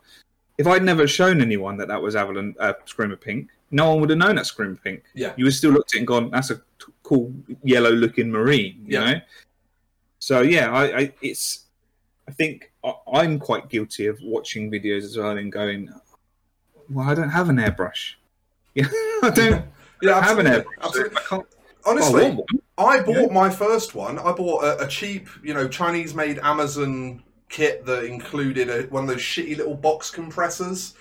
If 0.59 0.67
I'd 0.67 0.85
never 0.85 1.07
shown 1.09 1.41
anyone 1.41 1.77
that 1.79 1.89
that 1.89 2.01
was 2.01 2.15
Averland 2.15 2.55
uh, 2.61 2.75
Screamer 2.85 3.17
Pink, 3.17 3.49
no 3.73 3.91
one 3.91 4.01
would 4.01 4.11
have 4.11 4.19
known 4.21 4.37
that 4.37 4.47
Screamer 4.47 4.77
Pink. 4.77 5.03
Yeah. 5.15 5.33
You 5.37 5.47
would 5.47 5.55
still 5.55 5.73
looked 5.73 5.95
at 5.95 5.97
it 5.97 5.99
and 6.01 6.07
gone, 6.07 6.31
"That's 6.31 6.51
a 6.51 6.57
t- 6.57 6.63
cool 7.07 7.33
yellow-looking 7.63 8.31
marine," 8.31 8.77
you 8.87 8.99
Yeah. 8.99 9.05
know. 9.13 9.21
So 10.19 10.41
yeah, 10.43 10.67
I, 10.73 10.85
I 11.01 11.13
it's 11.23 11.67
I 12.29 12.33
think 12.33 12.73
I, 12.85 12.93
I'm 13.21 13.39
quite 13.39 13.69
guilty 13.69 14.07
of 14.07 14.19
watching 14.23 14.71
videos 14.71 15.05
as 15.05 15.17
well 15.17 15.37
and 15.39 15.51
going, 15.53 15.89
"Well, 16.91 17.09
I 17.09 17.15
don't 17.15 17.31
have 17.31 17.49
an 17.49 17.57
airbrush. 17.57 18.15
Yeah, 18.75 18.89
I 19.23 19.31
don't 19.31 19.65
yeah 20.03 20.17
I 20.19 20.23
have 20.23 20.39
an 20.39 20.47
absolutely, 20.47 20.75
airbrush. 20.75 20.83
so 20.83 20.87
absolutely. 20.87 21.17
I 21.17 21.21
can't. 21.31 21.47
Oh, 21.87 21.91
honestly 21.91 22.25
I. 22.79 22.97
I 22.97 23.01
bought 23.01 23.29
Yeah. 23.31 23.43
my 23.43 23.49
first 23.51 23.95
one. 23.95 24.19
I 24.19 24.33
bought 24.33 24.65
a, 24.65 24.85
a 24.85 24.87
cheap, 24.89 25.29
you 25.43 25.55
know, 25.55 25.67
Chinese-made 25.67 26.39
Amazon 26.43 27.23
kit 27.49 27.87
that 27.87 28.05
included 28.05 28.69
a, 28.69 28.83
one 28.89 29.05
of 29.05 29.09
those 29.09 29.23
shitty 29.23 29.57
little 29.57 29.75
box 29.75 30.11
compressors 30.11 30.93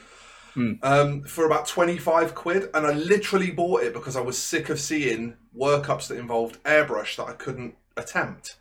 Hmm. 0.56 0.74
um, 0.82 1.24
for 1.26 1.46
about 1.46 1.68
twenty-five 1.68 2.34
quid, 2.34 2.70
and 2.74 2.88
I 2.88 2.94
literally 2.94 3.52
bought 3.52 3.84
it 3.84 3.94
because 3.94 4.16
I 4.16 4.22
was 4.22 4.38
sick 4.38 4.70
of 4.70 4.80
seeing 4.80 5.36
workups 5.56 6.08
that 6.08 6.18
involved 6.18 6.64
airbrush 6.64 7.18
that 7.18 7.28
I 7.28 7.34
couldn't 7.34 7.76
attempt. 7.98 8.58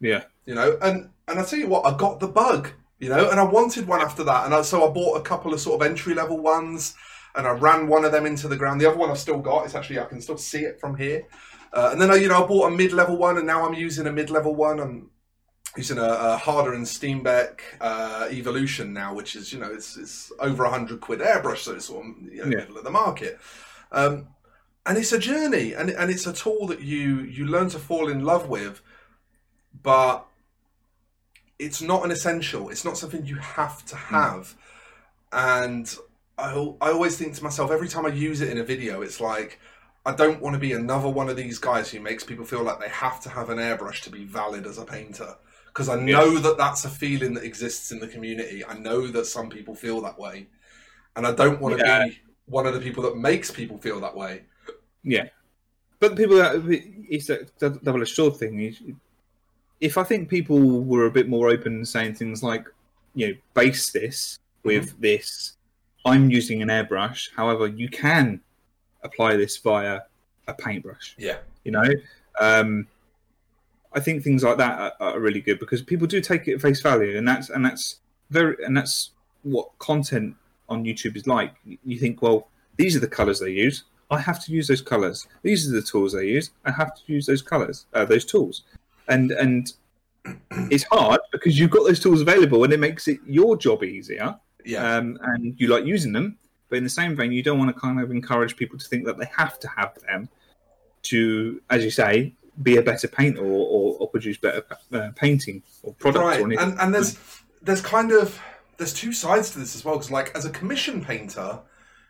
Yeah. 0.00 0.24
You 0.44 0.54
know, 0.54 0.78
and 0.82 1.10
and 1.26 1.40
I 1.40 1.44
tell 1.44 1.58
you 1.58 1.68
what, 1.68 1.86
I 1.86 1.96
got 1.96 2.20
the 2.20 2.28
bug. 2.28 2.72
You 2.98 3.08
know, 3.08 3.30
and 3.30 3.40
I 3.40 3.44
wanted 3.44 3.88
one 3.88 4.02
after 4.02 4.22
that, 4.24 4.44
and 4.44 4.52
I, 4.54 4.60
so 4.60 4.86
I 4.86 4.92
bought 4.92 5.16
a 5.16 5.22
couple 5.22 5.54
of 5.54 5.60
sort 5.60 5.80
of 5.80 5.86
entry-level 5.88 6.36
ones, 6.36 6.94
and 7.34 7.46
I 7.46 7.52
ran 7.52 7.88
one 7.88 8.04
of 8.04 8.12
them 8.12 8.26
into 8.26 8.46
the 8.46 8.56
ground. 8.56 8.78
The 8.78 8.90
other 8.90 8.98
one 8.98 9.10
I've 9.10 9.16
still 9.18 9.38
got. 9.38 9.64
It's 9.64 9.74
actually 9.74 9.98
I 9.98 10.04
can 10.04 10.20
still 10.20 10.36
see 10.36 10.64
it 10.64 10.78
from 10.78 10.98
here. 10.98 11.26
Uh, 11.72 11.88
and 11.92 12.00
then 12.00 12.10
I, 12.10 12.16
you 12.16 12.28
know, 12.28 12.44
I 12.44 12.46
bought 12.46 12.70
a 12.70 12.76
mid-level 12.76 13.16
one, 13.16 13.38
and 13.38 13.46
now 13.46 13.66
I'm 13.66 13.72
using 13.72 14.06
a 14.06 14.12
mid-level 14.12 14.54
one. 14.54 15.08
I'm 15.74 15.80
using 15.80 15.98
a, 15.98 16.02
a 16.02 16.36
Harder 16.36 16.74
and 16.74 16.84
Steenbeck 16.84 17.60
uh, 17.80 18.28
Evolution 18.30 18.92
now, 18.92 19.14
which 19.14 19.36
is, 19.36 19.52
you 19.52 19.60
know, 19.60 19.70
it's 19.70 19.96
it's 19.96 20.32
over 20.40 20.64
a 20.64 20.70
hundred 20.70 21.00
quid 21.00 21.20
airbrush, 21.20 21.58
so 21.58 21.74
it's 21.74 21.86
sort 21.86 22.06
of 22.06 22.12
you 22.32 22.44
know, 22.44 22.50
Yeah. 22.50 22.58
middle 22.64 22.78
of 22.78 22.84
the 22.84 22.90
market. 22.90 23.38
Um, 23.92 24.28
and 24.86 24.98
it's 24.98 25.12
a 25.12 25.18
journey, 25.18 25.72
and 25.74 25.90
and 25.90 26.10
it's 26.10 26.26
a 26.26 26.32
tool 26.32 26.66
that 26.68 26.80
you 26.80 27.20
you 27.20 27.46
learn 27.46 27.68
to 27.70 27.78
fall 27.78 28.08
in 28.08 28.24
love 28.24 28.48
with, 28.48 28.82
but 29.82 30.26
it's 31.58 31.80
not 31.82 32.04
an 32.04 32.10
essential. 32.10 32.68
It's 32.70 32.84
not 32.84 32.96
something 32.96 33.26
you 33.26 33.36
have 33.36 33.84
to 33.86 33.96
have. 33.96 34.54
And 35.32 35.94
I, 36.38 36.52
I 36.80 36.90
always 36.90 37.16
think 37.16 37.34
to 37.36 37.44
myself 37.44 37.70
every 37.70 37.88
time 37.88 38.06
I 38.06 38.08
use 38.08 38.40
it 38.40 38.48
in 38.50 38.58
a 38.58 38.64
video, 38.64 39.02
it's 39.02 39.20
like 39.20 39.60
I 40.04 40.14
don't 40.14 40.40
want 40.40 40.54
to 40.54 40.60
be 40.60 40.72
another 40.72 41.08
one 41.08 41.28
of 41.28 41.36
these 41.36 41.58
guys 41.58 41.90
who 41.90 42.00
makes 42.00 42.24
people 42.24 42.44
feel 42.44 42.62
like 42.62 42.80
they 42.80 42.88
have 42.88 43.20
to 43.20 43.28
have 43.28 43.50
an 43.50 43.58
airbrush 43.58 44.00
to 44.02 44.10
be 44.10 44.24
valid 44.24 44.66
as 44.66 44.78
a 44.78 44.84
painter. 44.84 45.36
Because 45.72 45.88
I 45.88 45.98
know 46.00 46.38
that 46.38 46.58
that's 46.58 46.84
a 46.84 46.90
feeling 46.90 47.32
that 47.34 47.44
exists 47.44 47.92
in 47.92 48.00
the 48.00 48.08
community. 48.08 48.64
I 48.64 48.74
know 48.74 49.06
that 49.06 49.26
some 49.26 49.48
people 49.48 49.74
feel 49.74 50.00
that 50.02 50.18
way, 50.18 50.48
and 51.16 51.26
I 51.26 51.32
don't 51.32 51.60
want 51.60 51.78
to 51.78 51.84
Yeah. 51.84 52.06
be 52.08 52.20
one 52.46 52.66
of 52.66 52.74
the 52.74 52.80
people 52.80 53.02
that 53.04 53.16
makes 53.16 53.50
people 53.50 53.78
feel 53.78 54.00
that 54.00 54.14
way. 54.14 54.42
Yeah, 55.04 55.28
but 56.00 56.16
people 56.16 56.36
that 56.36 56.62
it's 57.08 57.28
that 57.28 57.84
double 57.84 58.02
edged 58.02 58.14
sword 58.14 58.36
thing. 58.36 58.76
If 59.80 59.96
I 59.96 60.02
think 60.02 60.28
people 60.28 60.82
were 60.82 61.06
a 61.06 61.10
bit 61.10 61.28
more 61.28 61.48
open 61.48 61.86
saying 61.86 62.14
things 62.16 62.42
like, 62.42 62.66
you 63.14 63.28
know, 63.28 63.34
base 63.54 63.90
this 63.92 64.38
with 64.64 65.00
this, 65.00 65.56
I'm 66.04 66.30
using 66.30 66.60
an 66.62 66.68
airbrush. 66.68 67.30
However, 67.34 67.66
you 67.66 67.88
can 67.88 68.40
apply 69.02 69.36
this 69.36 69.56
via 69.56 70.00
a 70.48 70.54
paintbrush. 70.54 71.14
Yeah, 71.16 71.38
You 71.64 71.72
know, 71.72 71.88
um, 72.40 72.86
I 73.92 74.00
think 74.00 74.22
things 74.22 74.42
like 74.42 74.58
that 74.58 74.78
are, 74.78 74.92
are 75.00 75.20
really 75.20 75.40
good 75.40 75.58
because 75.58 75.82
people 75.82 76.06
do 76.06 76.20
take 76.20 76.46
it 76.48 76.54
at 76.54 76.60
face 76.60 76.80
value, 76.80 77.16
and 77.16 77.26
that's 77.26 77.50
and 77.50 77.64
that's 77.64 78.00
very 78.30 78.56
and 78.64 78.76
that's 78.76 79.10
what 79.42 79.76
content 79.78 80.36
on 80.68 80.84
YouTube 80.84 81.16
is 81.16 81.26
like. 81.26 81.54
You 81.84 81.98
think, 81.98 82.22
well, 82.22 82.48
these 82.76 82.96
are 82.96 83.00
the 83.00 83.08
colors 83.08 83.40
they 83.40 83.50
use. 83.50 83.84
I 84.10 84.18
have 84.18 84.42
to 84.44 84.52
use 84.52 84.68
those 84.68 84.82
colors. 84.82 85.26
These 85.42 85.68
are 85.68 85.72
the 85.72 85.82
tools 85.82 86.12
they 86.12 86.26
use. 86.26 86.50
I 86.64 86.72
have 86.72 86.94
to 86.94 87.02
use 87.06 87.26
those 87.26 87.42
colors, 87.42 87.86
uh, 87.94 88.04
those 88.04 88.24
tools, 88.24 88.62
and 89.08 89.32
and 89.32 89.72
it's 90.70 90.84
hard 90.84 91.20
because 91.32 91.58
you've 91.58 91.70
got 91.70 91.86
those 91.86 92.00
tools 92.00 92.20
available, 92.20 92.64
and 92.64 92.72
it 92.72 92.80
makes 92.80 93.08
it 93.08 93.18
your 93.26 93.56
job 93.56 93.82
easier, 93.82 94.36
yeah, 94.64 94.96
um, 94.96 95.18
and 95.22 95.54
you 95.58 95.68
like 95.68 95.84
using 95.84 96.12
them. 96.12 96.38
But 96.68 96.78
in 96.78 96.84
the 96.84 96.90
same 96.90 97.16
vein, 97.16 97.32
you 97.32 97.42
don't 97.42 97.58
want 97.58 97.74
to 97.74 97.80
kind 97.80 98.00
of 98.00 98.12
encourage 98.12 98.56
people 98.56 98.78
to 98.78 98.86
think 98.86 99.04
that 99.06 99.18
they 99.18 99.28
have 99.36 99.58
to 99.58 99.68
have 99.68 99.98
them 100.06 100.28
to, 101.02 101.60
as 101.70 101.84
you 101.84 101.90
say, 101.90 102.32
be 102.62 102.76
a 102.76 102.82
better 102.82 103.08
painter 103.08 103.40
or, 103.40 103.66
or, 103.66 103.96
or 104.00 104.08
produce 104.08 104.36
better 104.36 104.64
uh, 104.92 105.10
painting 105.14 105.62
or 105.82 105.94
products 105.94 106.20
right. 106.20 106.40
or. 106.40 106.60
And 106.60 106.78
and 106.80 106.94
there's 106.94 107.18
there's 107.62 107.80
kind 107.80 108.12
of 108.12 108.40
there's 108.76 108.94
two 108.94 109.12
sides 109.12 109.50
to 109.50 109.58
this 109.58 109.74
as 109.76 109.84
well. 109.84 109.96
Because 109.96 110.10
like 110.10 110.34
as 110.34 110.44
a 110.44 110.50
commission 110.50 111.04
painter, 111.04 111.60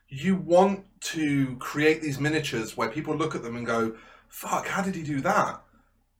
you 0.08 0.36
want 0.36 0.84
to 1.00 1.56
create 1.56 2.02
these 2.02 2.20
miniatures 2.20 2.76
where 2.76 2.88
people 2.88 3.14
look 3.14 3.34
at 3.34 3.42
them 3.42 3.56
and 3.56 3.66
go, 3.66 3.96
"Fuck, 4.28 4.66
how 4.66 4.82
did 4.82 4.94
he 4.94 5.02
do 5.02 5.20
that?" 5.20 5.62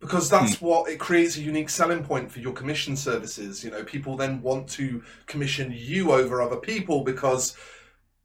Because 0.01 0.31
that's 0.31 0.63
what 0.63 0.91
it 0.91 0.99
creates 0.99 1.37
a 1.37 1.43
unique 1.43 1.69
selling 1.69 2.03
point 2.03 2.33
for 2.33 2.41
your 2.41 2.55
commission 2.55 2.97
services. 2.97 3.63
You 3.63 3.71
know, 3.71 3.85
people 3.85 4.17
then 4.17 4.41
want 4.41 4.67
to 4.71 5.03
commission 5.27 5.75
you 5.77 6.13
over 6.13 6.41
other 6.41 6.57
people 6.57 7.05
because 7.05 7.55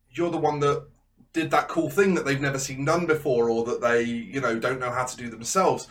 you're 0.10 0.32
the 0.32 0.38
one 0.38 0.62
that 0.62 0.88
did 1.36 1.52
that 1.52 1.68
cool 1.68 1.90
thing 1.90 2.16
that 2.16 2.26
they've 2.26 2.42
never 2.42 2.58
seen 2.58 2.86
done 2.86 3.06
before 3.06 3.50
or 3.50 3.66
that 3.66 3.82
they, 3.82 4.04
you 4.04 4.40
know, 4.40 4.58
don't 4.58 4.80
know 4.80 4.90
how 4.90 5.04
to 5.04 5.18
do 5.18 5.30
themselves. 5.30 5.88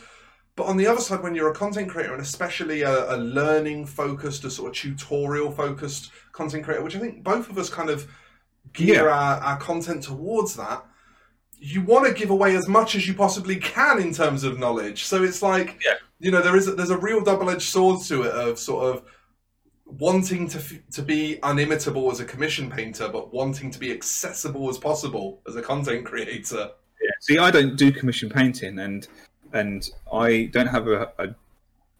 But 0.56 0.64
on 0.66 0.76
the 0.76 0.86
other 0.86 1.00
side, 1.00 1.22
when 1.22 1.34
you're 1.34 1.50
a 1.50 1.54
content 1.54 1.90
creator 1.90 2.12
and 2.14 2.22
especially 2.22 2.82
a, 2.82 3.14
a 3.14 3.18
learning 3.18 3.86
focused, 3.86 4.44
a 4.44 4.50
sort 4.50 4.70
of 4.70 4.76
tutorial 4.76 5.50
focused 5.52 6.12
content 6.32 6.64
creator, 6.64 6.82
which 6.82 6.96
I 6.96 7.00
think 7.00 7.22
both 7.22 7.50
of 7.50 7.58
us 7.58 7.68
kind 7.68 7.90
of 7.90 8.08
gear 8.72 9.08
our, 9.10 9.38
our 9.40 9.58
content 9.58 10.02
towards 10.02 10.56
that, 10.56 10.84
you 11.58 11.82
want 11.82 12.06
to 12.06 12.14
give 12.14 12.30
away 12.30 12.56
as 12.56 12.66
much 12.66 12.94
as 12.94 13.06
you 13.06 13.14
possibly 13.14 13.56
can 13.56 14.00
in 14.00 14.14
terms 14.14 14.44
of 14.44 14.58
knowledge. 14.58 15.04
So 15.04 15.22
it's 15.24 15.42
like, 15.42 15.80
Yeah. 15.84 15.94
you 16.20 16.30
know, 16.30 16.40
there 16.40 16.56
is 16.56 16.68
a, 16.68 16.72
there's 16.72 16.90
a 16.90 16.98
real 16.98 17.20
double 17.22 17.50
edged 17.50 17.68
sword 17.68 18.02
to 18.06 18.22
it 18.22 18.32
of 18.32 18.58
sort 18.58 18.94
of 18.94 19.02
wanting 19.98 20.48
to 20.48 20.58
f- 20.58 20.78
to 20.92 21.02
be 21.02 21.38
unimitable 21.42 22.10
as 22.10 22.20
a 22.20 22.24
commission 22.24 22.70
painter, 22.70 23.08
but 23.08 23.32
wanting 23.32 23.70
to 23.70 23.78
be 23.78 23.92
accessible 23.92 24.68
as 24.68 24.78
possible 24.78 25.40
as 25.48 25.56
a 25.56 25.62
content 25.62 26.04
creator. 26.10 26.70
Yeah. 27.02 27.10
See, 27.20 27.38
I 27.38 27.50
don't 27.50 27.76
do 27.76 27.92
commission 27.92 28.30
painting, 28.30 28.78
and 28.78 29.06
and 29.52 29.88
I 30.12 30.50
don't 30.52 30.66
have 30.68 30.88
a, 30.88 31.12
a 31.18 31.34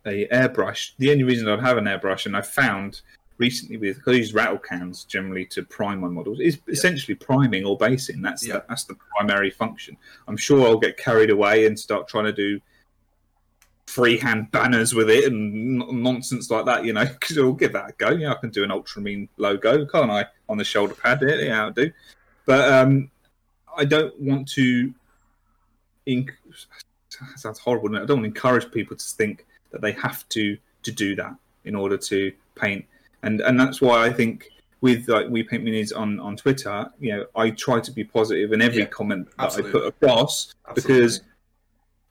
a 0.06 0.28
airbrush. 0.28 0.92
The 0.98 1.10
only 1.12 1.24
reason 1.24 1.48
I'd 1.48 1.60
have 1.60 1.78
an 1.78 1.84
airbrush, 1.84 2.26
and 2.26 2.36
I 2.36 2.42
found 2.42 3.00
recently 3.38 3.76
with 3.76 3.96
because 3.96 4.14
I 4.14 4.18
use 4.18 4.34
rattle 4.34 4.58
cans 4.58 5.04
generally 5.04 5.44
to 5.46 5.62
prime 5.64 6.00
my 6.00 6.08
models 6.08 6.38
is 6.40 6.58
essentially 6.68 7.14
priming 7.16 7.64
or 7.64 7.76
basing. 7.76 8.22
That's 8.22 8.46
Yeah. 8.46 8.54
the, 8.54 8.64
that's 8.68 8.84
the 8.84 8.94
primary 9.16 9.50
function. 9.50 9.96
I'm 10.28 10.36
sure 10.36 10.64
I'll 10.66 10.78
get 10.78 10.96
carried 10.96 11.30
away 11.30 11.66
and 11.66 11.78
start 11.78 12.06
trying 12.06 12.26
to 12.26 12.32
do 12.32 12.60
freehand 13.94 14.50
banners 14.50 14.92
with 14.92 15.08
it 15.08 15.24
and 15.24 15.80
n- 15.82 16.02
nonsense 16.02 16.50
like 16.50 16.66
that. 16.66 16.84
You 16.84 16.92
know, 16.92 17.04
because 17.20 17.38
I'll 17.38 17.52
give 17.52 17.72
that 17.74 17.90
a 17.90 17.92
go. 17.92 18.10
Yeah, 18.10 18.32
I 18.32 18.34
can 18.34 18.50
do 18.50 18.64
an 18.64 18.70
Ultramarine 18.72 19.28
logo, 19.36 19.86
can't 19.86 20.10
I? 20.10 20.26
On 20.48 20.58
the 20.58 20.64
shoulder 20.64 20.94
pad, 20.94 21.20
yeah, 21.22 21.36
yeah, 21.36 21.62
I'll 21.64 21.70
do. 21.70 21.90
But 22.44 22.72
um, 22.72 23.10
I 23.76 23.84
don't 23.84 24.18
want 24.20 24.48
to. 24.52 24.92
Inc- 26.06 26.32
sounds 27.36 27.58
horrible. 27.60 27.94
I 27.96 28.00
don't 28.04 28.20
want 28.20 28.22
to 28.22 28.24
encourage 28.26 28.70
people 28.72 28.96
to 28.96 29.04
think 29.04 29.46
that 29.70 29.80
they 29.80 29.92
have 29.92 30.28
to 30.30 30.56
to 30.82 30.92
do 30.92 31.14
that 31.16 31.34
in 31.64 31.74
order 31.74 31.96
to 31.96 32.32
paint, 32.56 32.84
and 33.22 33.40
and 33.40 33.58
that's 33.58 33.80
why 33.80 34.04
I 34.04 34.12
think 34.12 34.48
with 34.80 35.08
like 35.08 35.28
we 35.30 35.42
paint 35.42 35.64
minis 35.64 35.96
on 35.96 36.20
on 36.20 36.36
Twitter, 36.36 36.86
you 37.00 37.12
know, 37.16 37.26
I 37.36 37.50
try 37.50 37.80
to 37.80 37.92
be 37.92 38.04
positive 38.04 38.52
in 38.52 38.60
every 38.60 38.80
Yeah, 38.80 38.86
comment 38.86 39.28
that 39.38 39.44
absolutely. 39.44 39.70
I 39.70 39.72
put 39.72 39.86
across 39.86 40.54
Absolutely. 40.68 40.94
because 41.00 41.20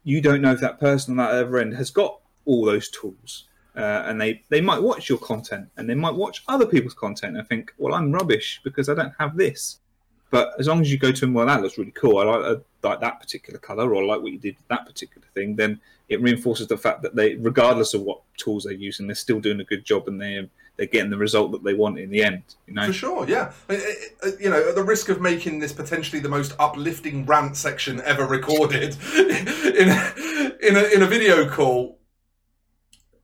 you 0.03 0.21
don't 0.21 0.41
know 0.41 0.51
if 0.51 0.59
that 0.59 0.79
person 0.79 1.11
on 1.11 1.17
that 1.17 1.31
other 1.31 1.57
end 1.57 1.73
has 1.75 1.91
got 1.91 2.19
all 2.45 2.65
those 2.65 2.89
tools. 2.89 3.45
Uh, 3.75 4.03
and 4.05 4.21
they, 4.21 4.43
they 4.49 4.61
might 4.61 4.81
watch 4.81 5.09
your 5.09 5.17
content 5.17 5.67
and 5.77 5.89
they 5.89 5.95
might 5.95 6.13
watch 6.13 6.43
other 6.47 6.65
people's 6.65 6.93
content 6.93 7.35
and 7.35 7.47
think, 7.47 7.73
well, 7.77 7.95
I'm 7.95 8.11
rubbish 8.11 8.61
because 8.63 8.87
I 8.87 8.93
don't 8.93 9.13
have 9.17 9.35
this. 9.35 9.79
But 10.29 10.53
as 10.59 10.67
long 10.67 10.81
as 10.81 10.91
you 10.91 10.97
go 10.97 11.11
to 11.11 11.21
them, 11.21 11.33
well, 11.33 11.45
that 11.47 11.61
looks 11.61 11.77
really 11.77 11.91
cool. 11.91 12.17
I 12.17 12.23
like, 12.23 12.57
I 12.83 12.87
like 12.87 13.01
that 13.01 13.19
particular 13.19 13.59
color 13.59 13.93
or 13.93 14.03
I 14.03 14.05
like 14.05 14.21
what 14.21 14.31
you 14.31 14.39
did 14.39 14.57
with 14.57 14.67
that 14.67 14.85
particular 14.85 15.27
thing. 15.33 15.55
Then 15.55 15.79
it 16.09 16.21
reinforces 16.21 16.67
the 16.67 16.77
fact 16.77 17.01
that 17.03 17.15
they, 17.15 17.35
regardless 17.35 17.93
of 17.93 18.01
what 18.01 18.21
tools 18.37 18.63
they're 18.63 18.73
using, 18.73 19.07
they're 19.07 19.15
still 19.15 19.39
doing 19.39 19.59
a 19.59 19.63
good 19.63 19.85
job 19.85 20.07
and 20.07 20.21
they're, 20.21 20.47
they're 20.75 20.87
getting 20.87 21.11
the 21.11 21.17
result 21.17 21.51
that 21.51 21.63
they 21.63 21.73
want 21.73 21.99
in 21.99 22.09
the 22.09 22.23
end. 22.23 22.43
You 22.67 22.73
know? 22.73 22.87
For 22.87 22.93
sure, 22.93 23.29
yeah. 23.29 23.51
You 24.39 24.49
know, 24.49 24.69
at 24.69 24.75
the 24.75 24.83
risk 24.83 25.09
of 25.09 25.21
making 25.21 25.59
this 25.59 25.71
potentially 25.71 26.19
the 26.19 26.29
most 26.29 26.53
uplifting 26.59 27.25
rant 27.25 27.55
section 27.57 28.01
ever 28.01 28.25
recorded 28.25 28.97
in 29.15 29.89
in 30.63 30.75
a, 30.75 30.93
in 30.93 31.01
a 31.01 31.07
video 31.07 31.47
call, 31.47 31.99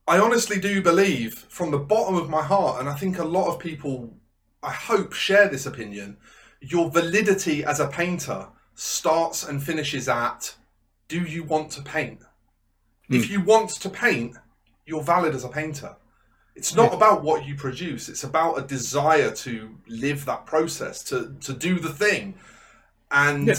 I 0.06 0.18
honestly 0.18 0.60
do 0.60 0.82
believe 0.82 1.34
from 1.48 1.70
the 1.70 1.78
bottom 1.78 2.14
of 2.14 2.28
my 2.28 2.42
heart, 2.42 2.80
and 2.80 2.88
I 2.88 2.94
think 2.94 3.18
a 3.18 3.24
lot 3.24 3.48
of 3.48 3.58
people, 3.58 4.14
I 4.62 4.72
hope, 4.72 5.12
share 5.12 5.48
this 5.48 5.66
opinion. 5.66 6.18
Your 6.60 6.90
validity 6.90 7.64
as 7.64 7.80
a 7.80 7.88
painter 7.88 8.46
starts 8.74 9.48
and 9.48 9.62
finishes 9.62 10.08
at: 10.08 10.54
Do 11.08 11.22
you 11.22 11.42
want 11.42 11.72
to 11.72 11.82
paint? 11.82 12.20
If 13.08 13.26
hmm. 13.26 13.32
you 13.32 13.40
want 13.40 13.70
to 13.70 13.88
paint, 13.88 14.36
you're 14.86 15.02
valid 15.02 15.34
as 15.34 15.42
a 15.42 15.48
painter. 15.48 15.96
It's 16.60 16.74
not 16.74 16.92
about 16.92 17.22
what 17.22 17.46
you 17.46 17.54
produce. 17.54 18.10
It's 18.10 18.22
about 18.24 18.58
a 18.58 18.62
desire 18.62 19.30
to 19.46 19.74
live 19.88 20.26
that 20.26 20.44
process, 20.44 21.02
to 21.04 21.34
to 21.40 21.54
do 21.54 21.78
the 21.78 21.88
thing, 21.88 22.34
and 23.10 23.46
Yeah. 23.46 23.54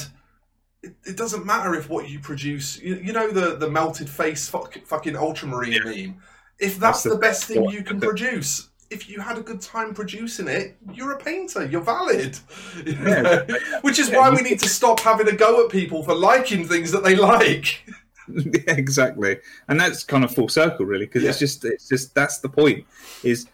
it, 0.84 0.94
it 1.12 1.18
doesn't 1.18 1.44
matter 1.44 1.74
if 1.74 1.90
what 1.90 2.08
you 2.12 2.20
produce. 2.20 2.80
You, 2.80 2.94
you 3.06 3.12
know 3.12 3.32
the 3.32 3.56
the 3.56 3.68
melted 3.72 4.08
face 4.08 4.48
fuck, 4.48 4.78
fucking 4.86 5.16
ultramarine 5.16 5.84
meme. 5.84 6.22
If 6.60 6.78
that's, 6.78 7.02
That's 7.02 7.04
the 7.04 7.10
the 7.10 7.18
best 7.18 7.46
thing 7.46 7.68
you 7.70 7.84
can 7.84 8.00
produce, 8.00 8.70
if 8.92 9.10
you 9.10 9.20
had 9.20 9.36
a 9.36 9.42
good 9.42 9.62
time 9.62 9.96
producing 9.96 10.48
it, 10.48 10.78
you're 10.94 11.14
a 11.14 11.18
painter. 11.18 11.66
You're 11.66 11.82
valid. 11.82 12.38
Yeah. 12.86 13.46
Which 13.82 13.98
is 13.98 14.10
Yeah, 14.10 14.20
why 14.20 14.30
we 14.30 14.44
need 14.44 14.60
to 14.60 14.70
stop 14.70 15.00
having 15.00 15.28
a 15.28 15.36
go 15.46 15.66
at 15.66 15.72
people 15.72 16.04
for 16.04 16.14
liking 16.14 16.68
things 16.68 16.92
that 16.92 17.04
they 17.04 17.16
like. 17.16 17.84
yeah, 18.68 18.74
exactly, 18.76 19.38
and 19.68 19.80
that's 19.80 20.04
kind 20.04 20.24
of 20.24 20.34
full 20.34 20.50
circle, 20.50 20.86
really, 20.86 21.06
because 21.06 21.24
it's 21.24 21.40
just 21.40 21.66
it's 21.66 21.88
just 21.88 22.14
that's 22.16 22.40
the 22.40 22.50
point. 22.50 22.86
Is 23.24 23.48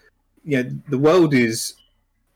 you 0.44 0.64
know 0.64 0.70
the 0.90 0.98
world 0.98 1.34
is 1.34 1.76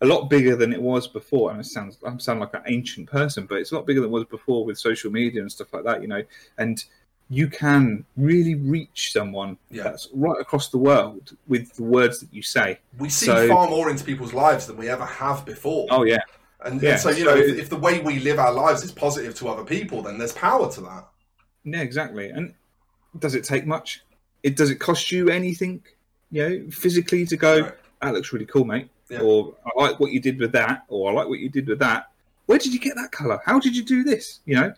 a 0.02 0.06
lot 0.06 0.30
bigger 0.30 0.56
than 0.56 0.74
it 0.74 0.82
was 0.82 1.08
before, 1.08 1.52
and 1.52 1.60
it 1.60 1.66
sounds 1.66 1.98
I 2.06 2.16
sound 2.18 2.40
like 2.40 2.54
an 2.54 2.64
ancient 2.68 3.10
person, 3.10 3.46
but 3.46 3.56
it's 3.60 3.72
a 3.72 3.76
lot 3.76 3.86
bigger 3.86 4.02
than 4.02 4.10
it 4.10 4.14
was 4.14 4.26
before 4.26 4.66
with 4.66 4.78
social 4.80 5.12
media 5.12 5.42
and 5.42 5.52
stuff 5.52 5.72
like 5.74 5.84
that. 5.84 6.02
You 6.02 6.08
know, 6.08 6.24
and 6.58 6.84
you 7.30 7.48
can 7.48 8.04
really 8.18 8.56
reach 8.56 9.14
someone 9.14 9.58
Yeah. 9.70 9.84
that's 9.84 10.10
right 10.14 10.36
across 10.42 10.68
the 10.68 10.78
world 10.78 11.38
with 11.48 11.74
the 11.76 11.84
words 11.84 12.20
that 12.20 12.28
you 12.34 12.42
say. 12.42 12.80
We 12.98 13.08
see 13.10 13.28
So- 13.28 13.48
far 13.48 13.70
more 13.70 13.90
into 13.90 14.04
people's 14.04 14.34
lives 14.34 14.68
than 14.68 14.76
we 14.76 14.90
ever 14.90 15.06
have 15.06 15.46
before. 15.46 15.88
Oh 15.92 16.04
yeah, 16.04 16.18
And, 16.66 16.82
Yeah, 16.82 16.92
and 16.92 17.00
so, 17.00 17.10
you 17.12 17.24
know, 17.24 17.36
so- 17.36 17.42
if, 17.42 17.58
if 17.58 17.70
the 17.70 17.78
way 17.78 18.02
we 18.02 18.20
live 18.20 18.38
our 18.38 18.52
lives 18.52 18.84
is 18.84 18.92
positive 18.92 19.34
to 19.36 19.48
other 19.48 19.64
people, 19.64 20.02
then 20.02 20.18
there's 20.18 20.34
power 20.34 20.70
to 20.74 20.82
that. 20.82 21.08
Yeah, 21.64 21.82
exactly. 21.82 22.30
And 22.30 22.54
does 23.20 23.36
it 23.36 23.44
take 23.44 23.66
much? 23.66 24.04
It 24.44 24.56
does 24.56 24.70
it 24.70 24.76
cost 24.76 25.12
you 25.12 25.30
anything? 25.30 25.84
You 26.32 26.50
know, 26.50 26.72
physically 26.72 27.26
to 27.26 27.38
go. 27.38 27.62
Right. 27.62 27.74
That 28.02 28.14
looks 28.14 28.34
really 28.34 28.46
cool, 28.46 28.66
mate. 28.66 28.90
Yeah. 29.10 29.20
Or 29.22 29.56
I 29.66 29.82
like 29.84 30.00
what 30.00 30.12
you 30.12 30.20
did 30.20 30.40
with 30.40 30.52
that. 30.54 30.86
Or 30.88 31.10
I 31.10 31.14
like 31.14 31.28
what 31.28 31.40
you 31.40 31.50
did 31.50 31.68
with 31.68 31.80
that. 31.80 32.10
Where 32.46 32.58
did 32.58 32.74
you 32.74 32.80
get 32.80 32.96
that 32.96 33.12
color? 33.12 33.40
How 33.46 33.60
did 33.60 33.76
you 33.76 33.84
do 33.84 34.04
this? 34.04 34.40
You 34.46 34.56
know, 34.56 34.74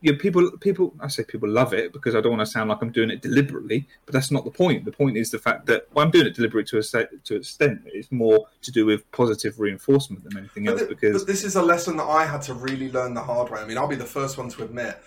you 0.00 0.12
know, 0.12 0.18
people, 0.18 0.50
people. 0.58 0.94
I 1.00 1.08
say 1.08 1.24
people 1.24 1.48
love 1.48 1.74
it 1.74 1.92
because 1.92 2.14
I 2.14 2.20
don't 2.20 2.36
want 2.36 2.46
to 2.46 2.50
sound 2.50 2.70
like 2.70 2.78
I'm 2.80 2.92
doing 2.92 3.10
it 3.10 3.22
deliberately, 3.22 3.86
but 4.04 4.12
that's 4.12 4.30
not 4.30 4.44
the 4.44 4.50
point. 4.50 4.84
The 4.84 4.92
point 4.92 5.16
is 5.16 5.30
the 5.30 5.38
fact 5.38 5.66
that 5.66 5.88
well, 5.92 6.04
I'm 6.04 6.10
doing 6.10 6.26
it 6.26 6.34
deliberately 6.34 6.68
to 6.80 6.98
a 6.98 7.06
to 7.24 7.34
an 7.34 7.40
extent. 7.40 7.82
It's 7.86 8.12
more 8.12 8.46
to 8.62 8.70
do 8.72 8.86
with 8.86 9.10
positive 9.10 9.58
reinforcement 9.58 10.24
than 10.24 10.38
anything 10.38 10.64
But, 10.64 10.72
else. 10.72 10.80
thi- 10.82 10.86
because 10.88 11.22
but 11.22 11.26
this 11.26 11.44
is 11.44 11.56
a 11.56 11.62
lesson 11.62 11.96
that 11.96 12.04
I 12.04 12.24
had 12.24 12.42
to 12.42 12.54
really 12.54 12.90
learn 12.90 13.14
the 13.14 13.22
hard 13.22 13.50
way. 13.50 13.60
I 13.60 13.66
mean, 13.66 13.78
I'll 13.78 13.88
be 13.88 13.96
the 13.96 14.04
first 14.04 14.38
one 14.38 14.48
to 14.50 14.64
admit. 14.64 14.98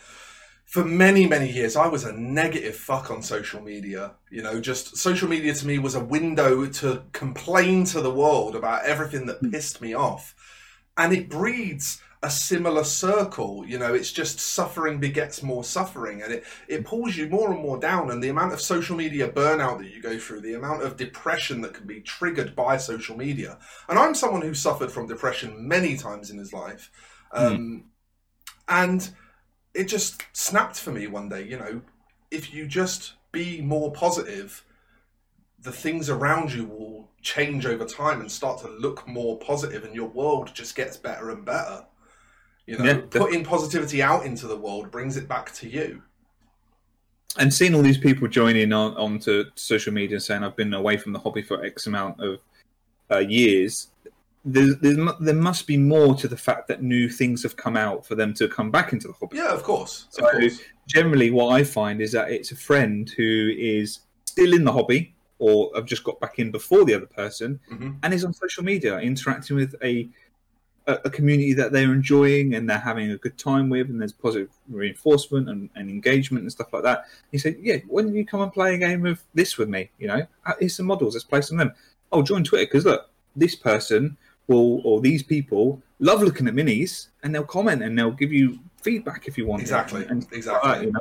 For 0.69 0.85
many, 0.85 1.25
many 1.25 1.51
years, 1.51 1.75
I 1.75 1.87
was 1.87 2.03
a 2.03 2.13
negative 2.13 2.75
fuck 2.75 3.09
on 3.09 3.23
social 3.23 3.59
media. 3.59 4.11
You 4.29 4.43
know, 4.43 4.61
just 4.61 4.97
social 4.97 5.27
media 5.27 5.51
to 5.55 5.65
me 5.65 5.79
was 5.79 5.95
a 5.95 6.03
window 6.03 6.67
to 6.67 7.01
complain 7.11 7.85
to 7.85 8.01
the 8.01 8.13
world 8.13 8.55
about 8.55 8.85
everything 8.85 9.25
that 9.25 9.51
pissed 9.51 9.81
me 9.81 9.95
off. 9.95 10.35
And 10.95 11.11
it 11.11 11.27
breeds 11.27 12.03
a 12.21 12.29
similar 12.29 12.83
circle. 12.83 13.65
You 13.65 13.79
know, 13.79 13.95
it's 13.95 14.11
just 14.11 14.39
suffering 14.39 14.99
begets 14.99 15.41
more 15.41 15.63
suffering 15.63 16.21
and 16.21 16.31
it, 16.31 16.43
it 16.67 16.85
pulls 16.85 17.17
you 17.17 17.27
more 17.29 17.51
and 17.51 17.63
more 17.63 17.79
down. 17.79 18.11
And 18.11 18.21
the 18.23 18.29
amount 18.29 18.53
of 18.53 18.61
social 18.61 18.95
media 18.95 19.27
burnout 19.27 19.79
that 19.79 19.89
you 19.89 20.03
go 20.03 20.19
through, 20.19 20.41
the 20.41 20.53
amount 20.53 20.83
of 20.83 20.97
depression 20.97 21.61
that 21.61 21.73
can 21.73 21.87
be 21.87 22.01
triggered 22.01 22.55
by 22.55 22.77
social 22.77 23.17
media. 23.17 23.57
And 23.87 23.97
I'm 23.97 24.13
someone 24.13 24.43
who 24.43 24.53
suffered 24.53 24.91
from 24.91 25.07
depression 25.07 25.67
many 25.67 25.97
times 25.97 26.29
in 26.29 26.37
his 26.37 26.53
life. 26.53 26.91
Um, 27.31 27.85
And 28.67 29.09
it 29.79 29.87
just 29.87 30.23
snapped 30.33 30.77
for 30.77 30.91
me 30.91 31.07
one 31.07 31.29
day. 31.29 31.43
You 31.43 31.57
know, 31.57 31.81
if 32.31 32.53
you 32.53 32.67
just 32.67 33.13
be 33.31 33.61
more 33.61 33.91
positive, 33.91 34.65
the 35.61 35.71
things 35.71 36.09
around 36.09 36.53
you 36.53 36.65
will 36.65 37.09
change 37.21 37.65
over 37.65 37.85
time 37.85 38.19
and 38.19 38.29
start 38.29 38.59
to 38.61 38.67
look 38.67 39.07
more 39.07 39.39
positive, 39.39 39.85
and 39.85 39.95
your 39.95 40.09
world 40.09 40.53
just 40.53 40.75
gets 40.75 40.97
better 40.97 41.31
and 41.31 41.45
better. 41.45 41.85
You 42.65 42.77
know, 42.77 42.85
Yeah, 42.85 43.01
putting 43.09 43.43
positivity 43.43 44.03
out 44.03 44.25
into 44.25 44.47
the 44.47 44.57
world 44.57 44.91
brings 44.91 45.15
it 45.17 45.27
back 45.27 45.53
to 45.55 45.69
you. 45.69 46.03
and 47.37 47.53
seeing 47.53 47.75
all 47.75 47.83
these 47.83 47.97
people 47.97 48.27
joining 48.27 48.73
on 48.73 48.95
onto 48.97 49.45
social 49.55 49.93
media 49.93 50.19
saying 50.19 50.43
I've 50.43 50.55
been 50.55 50.73
away 50.73 50.97
from 50.97 51.13
the 51.13 51.19
hobby 51.19 51.43
for 51.43 51.63
X 51.63 51.85
amount 51.87 52.19
of 52.19 52.39
uh, 53.11 53.19
years, 53.19 53.91
there's, 54.53 54.77
there's, 54.79 54.97
there 55.19 55.33
must 55.35 55.67
be 55.67 55.77
more 55.77 56.15
to 56.15 56.27
the 56.27 56.37
fact 56.37 56.67
that 56.67 56.81
new 56.81 57.09
things 57.09 57.43
have 57.43 57.55
come 57.55 57.75
out 57.77 58.05
for 58.05 58.15
them 58.15 58.33
to 58.35 58.47
come 58.47 58.71
back 58.71 58.93
into 58.93 59.07
the 59.07 59.13
hobby. 59.13 59.37
Yeah, 59.37 59.53
of 59.53 59.63
course. 59.63 60.05
Of 60.09 60.13
So 60.13 60.21
course. 60.31 60.59
generally, 60.87 61.29
what 61.31 61.49
I 61.53 61.63
find 61.63 62.01
is 62.01 62.11
that 62.13 62.31
it's 62.31 62.51
a 62.51 62.55
friend 62.55 63.09
who 63.17 63.51
is 63.57 63.99
still 64.25 64.53
in 64.53 64.63
the 64.63 64.71
hobby 64.71 65.13
or 65.39 65.71
have 65.75 65.85
just 65.85 66.03
got 66.03 66.19
back 66.19 66.39
in 66.39 66.51
before 66.51 66.83
the 66.85 66.93
other 66.93 67.05
person 67.05 67.59
Mhm. 67.71 67.97
and 68.03 68.13
is 68.13 68.23
on 68.25 68.33
social 68.33 68.63
media 68.63 68.99
interacting 68.99 69.55
with 69.55 69.75
a 69.83 70.09
a, 70.87 70.93
a 71.05 71.09
community 71.11 71.53
that 71.53 71.71
they're 71.71 71.93
enjoying 71.93 72.55
and 72.55 72.67
they're 72.67 72.79
having 72.79 73.11
a 73.11 73.17
good 73.17 73.37
time 73.37 73.69
with 73.69 73.89
and 73.91 74.01
there's 74.01 74.11
positive 74.13 74.49
reinforcement 74.69 75.47
and, 75.47 75.69
and 75.75 75.87
engagement 75.87 76.41
and 76.41 76.51
stuff 76.51 76.73
like 76.73 76.81
that. 76.81 77.05
You 77.31 77.37
say, 77.37 77.57
yeah, 77.61 77.77
when 77.87 78.05
don't 78.07 78.15
you 78.15 78.25
come 78.25 78.41
and 78.41 78.51
play 78.51 78.73
a 78.73 78.77
game 78.79 79.05
of 79.05 79.21
this 79.35 79.55
with 79.57 79.69
me? 79.69 79.91
You 79.99 80.07
know, 80.07 80.25
Uh, 80.47 80.53
here's 80.59 80.75
some 80.75 80.87
models. 80.87 81.13
Let's 81.13 81.25
play 81.25 81.41
some 81.41 81.59
of 81.59 81.67
them. 81.67 81.75
Oh, 82.11 82.23
join 82.23 82.43
Twitter 82.43 82.65
because 82.65 82.85
look, 82.85 83.07
this 83.35 83.53
person 83.55 84.17
will 84.49 84.81
or 84.83 84.99
these 84.99 85.23
people 85.23 85.81
love 85.99 86.21
looking 86.21 86.47
at 86.47 86.53
minis 86.53 87.07
and 87.23 87.33
they'll 87.33 87.43
comment 87.43 87.81
and 87.83 87.97
they'll 87.97 88.11
give 88.11 88.33
you 88.33 88.59
feedback 88.81 89.27
if 89.27 89.37
you 89.37 89.45
want. 89.45 89.61
Exactly. 89.61 90.05
And 90.05 90.27
Exactly. 90.31 90.69
that, 90.71 90.83
you 90.83 90.91
know? 90.91 90.99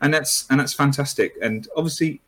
And 0.00 0.12
that's 0.14 0.46
and 0.50 0.60
that's 0.60 0.72
fantastic. 0.74 1.34
And 1.42 1.66
obviously, 1.76 2.20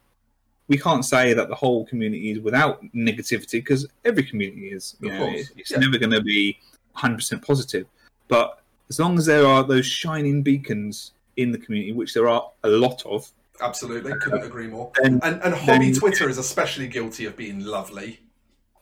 we 0.69 0.77
can't 0.79 1.05
say 1.05 1.33
that 1.33 1.49
the 1.49 1.55
whole 1.55 1.87
community 1.87 2.31
is 2.33 2.41
without 2.41 2.83
negativity 2.95 3.53
because 3.53 3.87
every 4.05 4.25
community 4.25 4.69
is. 4.69 4.97
You 5.01 5.09
Of 5.11 5.15
know, 5.15 5.27
course, 5.27 5.51
it's, 5.57 5.71
yeah. 5.71 5.79
never 5.79 5.97
going 5.99 6.11
to 6.13 6.23
be 6.23 6.59
100% 6.97 7.41
positive. 7.45 7.87
But 8.29 8.61
as 8.89 8.99
long 8.99 9.17
as 9.19 9.27
there 9.27 9.47
are 9.47 9.63
those 9.63 9.87
shining 9.87 10.43
beacons 10.43 11.13
in 11.37 11.53
the 11.53 11.59
community, 11.59 11.93
which 11.93 12.15
there 12.15 12.29
are 12.29 12.51
a 12.65 12.69
lot 12.69 13.05
of, 13.07 13.31
Absolutely. 13.61 14.13
Couldn't 14.21 14.43
uh, 14.43 14.47
agree 14.47 14.67
more. 14.67 14.91
then 15.03 15.21
And, 15.23 15.41
and 15.43 15.55
hobby 15.55 15.91
Then- 15.91 16.01
Twitter 16.01 16.29
is 16.29 16.39
especially 16.39 16.89
guilty 16.89 17.25
of 17.27 17.37
being 17.37 17.61
lovely. 17.65 18.21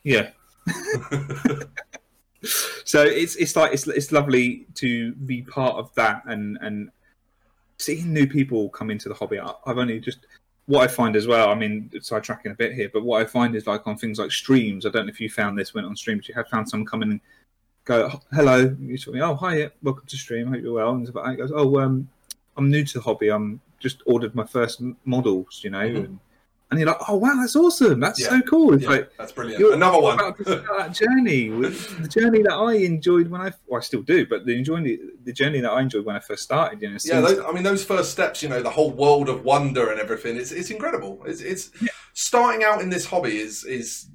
yeah. 0.05 0.31
so 2.85 3.03
it's 3.03 3.37
it's 3.37 3.57
like 3.57 3.73
it's 3.73 3.87
it's 3.87 4.13
lovely 4.13 4.67
to 4.75 5.13
be 5.15 5.43
part 5.43 5.77
of 5.77 5.95
that 5.95 6.23
and 6.27 6.59
and 6.61 6.91
seeing 7.79 8.13
new 8.13 8.27
people 8.27 8.69
come 8.71 8.91
into 8.91 9.09
the 9.09 9.15
hobby. 9.15 9.39
I- 9.39 9.55
I've 9.67 9.79
only 9.79 10.01
just 10.01 10.27
what 10.67 10.83
I 10.83 10.87
find 10.87 11.15
as 11.15 11.27
well, 11.27 11.51
I 11.51 11.55
mean, 11.55 11.91
sidetracking 11.97 12.51
a 12.51 12.55
bit 12.55 12.73
here, 12.73 12.89
but 12.93 13.05
what 13.05 13.21
I 13.21 13.27
find 13.27 13.55
is 13.55 13.67
like 13.67 13.87
on 13.87 13.99
things 13.99 14.19
like 14.19 14.31
streams. 14.31 14.87
I 14.87 14.91
don't 14.91 15.07
know 15.07 15.11
if 15.11 15.21
you 15.21 15.29
found 15.29 15.59
this 15.59 15.75
went 15.75 15.87
on 15.87 15.95
streams. 15.95 16.27
You 16.29 16.35
have 16.35 16.49
found 16.49 16.69
someone 16.69 16.87
come 16.87 17.03
in 17.03 17.11
and 17.13 17.21
go, 17.85 18.21
"Hello," 18.33 18.75
you 18.81 18.97
sort 18.97 19.15
me, 19.17 19.23
"Oh, 19.23 19.35
hi, 19.35 19.71
welcome 19.83 20.07
to 20.07 20.17
stream. 20.17 20.47
Hope 20.47 20.63
you're 20.63 20.73
well." 20.73 20.93
And 20.95 21.07
he 21.07 21.37
goes, 21.37 21.53
"Oh, 21.55 21.79
um, 21.81 22.09
I'm 22.57 22.71
new 22.71 22.85
to 22.85 22.95
the 22.95 23.03
hobby. 23.03 23.29
I'm 23.29 23.61
just 23.79 24.03
ordered 24.07 24.35
my 24.35 24.45
first 24.47 24.81
models, 25.05 25.61
you 25.63 25.71
know." 25.71 25.87
Mm-hmm. 25.87 25.97
And, 25.97 26.19
and 26.71 26.81
you're 26.81 26.89
like, 26.89 27.09
"Oh, 27.09 27.17
wow, 27.17 27.35
that's 27.41 27.57
awesome. 27.57 28.01
That's 28.01 28.21
yeah. 28.21 28.29
so 28.29 28.41
cool." 28.43 28.75
It's 28.75 28.85
yeah, 28.85 28.91
like 28.91 29.11
that's 29.17 29.33
brilliant. 29.33 29.75
Another 29.75 30.01
one. 30.01 30.17
that 30.17 30.93
journey, 30.93 31.49
the 31.49 32.09
journey 32.09 32.43
that 32.43 32.53
I 32.53 32.75
enjoyed 32.75 33.29
when 33.29 33.41
I, 33.41 33.53
well, 33.67 33.79
I 33.79 33.83
still 33.83 34.03
do, 34.03 34.27
but 34.27 34.47
the 34.47 34.57
enjoying 34.57 34.99
the 35.23 35.33
journey 35.33 35.61
that 35.61 35.71
I 35.71 35.81
enjoyed 35.81 36.05
when 36.05 36.17
I 36.17 36.21
first 36.21 36.43
started. 36.43 36.81
You 36.83 36.91
know, 36.91 36.99
yeah. 37.05 37.21
Those, 37.21 37.41
I 37.41 37.53
mean, 37.53 37.63
those 37.63 37.85
first 37.85 38.11
steps, 38.11 38.43
you 38.43 38.49
know, 38.49 38.63
the 38.63 38.71
whole 38.71 38.91
world 38.91 39.29
of 39.29 39.45
wonder 39.45 39.91
and 39.91 40.01
everything. 40.01 40.37
It's 40.37 40.53
it's 40.53 40.71
incredible. 40.71 41.23
It's 41.27 41.41
it's 41.41 41.71
yeah. 41.81 41.89
starting 42.15 42.65
out 42.65 42.81
in 42.81 42.91
this 42.91 43.07
hobby 43.07 43.39
is 43.39 43.65
is 43.65 44.09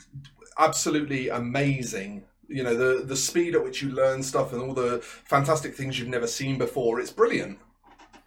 absolutely 0.57 1.29
amazing 1.29 2.25
you 2.49 2.63
know 2.63 2.75
the 2.75 3.05
the 3.05 3.15
speed 3.15 3.55
at 3.55 3.63
which 3.63 3.81
you 3.81 3.89
learn 3.89 4.21
stuff 4.23 4.51
and 4.51 4.61
all 4.61 4.73
the 4.73 4.99
fantastic 5.01 5.75
things 5.75 5.97
you've 5.97 6.09
never 6.09 6.27
seen 6.27 6.57
before. 6.57 6.99
It's 6.99 7.11
brilliant. 7.11 7.59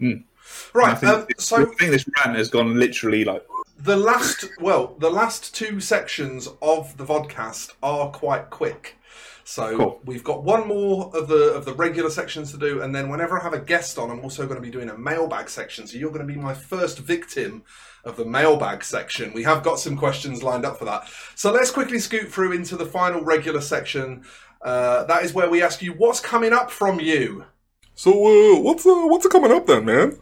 Mm. 0.00 0.24
Right. 0.72 0.90
I 0.90 0.94
think, 0.94 1.12
um, 1.12 1.26
so 1.38 1.56
I 1.56 1.64
think 1.64 1.90
this 1.92 2.06
rant 2.18 2.36
has 2.36 2.48
gone 2.48 2.78
literally 2.78 3.24
like 3.24 3.44
the 3.78 3.96
last. 3.96 4.48
Well, 4.60 4.96
the 4.98 5.10
last 5.10 5.54
two 5.54 5.80
sections 5.80 6.48
of 6.60 6.96
the 6.96 7.04
vodcast 7.04 7.72
are 7.82 8.10
quite 8.10 8.50
quick. 8.50 8.96
So 9.44 9.76
cool. 9.76 10.00
we've 10.04 10.22
got 10.22 10.44
one 10.44 10.68
more 10.68 11.10
of 11.16 11.26
the 11.28 11.52
of 11.54 11.64
the 11.64 11.74
regular 11.74 12.10
sections 12.10 12.52
to 12.52 12.58
do, 12.58 12.82
and 12.82 12.94
then 12.94 13.08
whenever 13.08 13.38
I 13.38 13.42
have 13.42 13.52
a 13.52 13.60
guest 13.60 13.98
on, 13.98 14.10
I'm 14.10 14.20
also 14.20 14.44
going 14.44 14.56
to 14.56 14.62
be 14.62 14.70
doing 14.70 14.88
a 14.88 14.96
mailbag 14.96 15.48
section. 15.48 15.86
So 15.86 15.98
you're 15.98 16.12
going 16.12 16.26
to 16.26 16.32
be 16.32 16.38
my 16.38 16.54
first 16.54 16.98
victim 17.00 17.64
of 18.04 18.16
the 18.16 18.24
mailbag 18.24 18.84
section. 18.84 19.32
We 19.32 19.42
have 19.42 19.62
got 19.62 19.78
some 19.78 19.96
questions 19.96 20.42
lined 20.42 20.64
up 20.64 20.78
for 20.78 20.84
that. 20.84 21.08
So 21.34 21.52
let's 21.52 21.70
quickly 21.70 21.98
scoot 21.98 22.32
through 22.32 22.52
into 22.52 22.76
the 22.76 22.86
final 22.86 23.22
regular 23.22 23.60
section. 23.60 24.24
Uh, 24.60 25.04
that 25.04 25.24
is 25.24 25.34
where 25.34 25.50
we 25.50 25.62
ask 25.62 25.82
you 25.82 25.92
what's 25.92 26.20
coming 26.20 26.52
up 26.52 26.70
from 26.70 27.00
you. 27.00 27.46
So 27.94 28.12
uh, 28.12 28.60
what's 28.60 28.86
uh, 28.86 29.06
what's 29.06 29.26
coming 29.26 29.52
up 29.52 29.66
then, 29.66 29.84
man? 29.84 30.18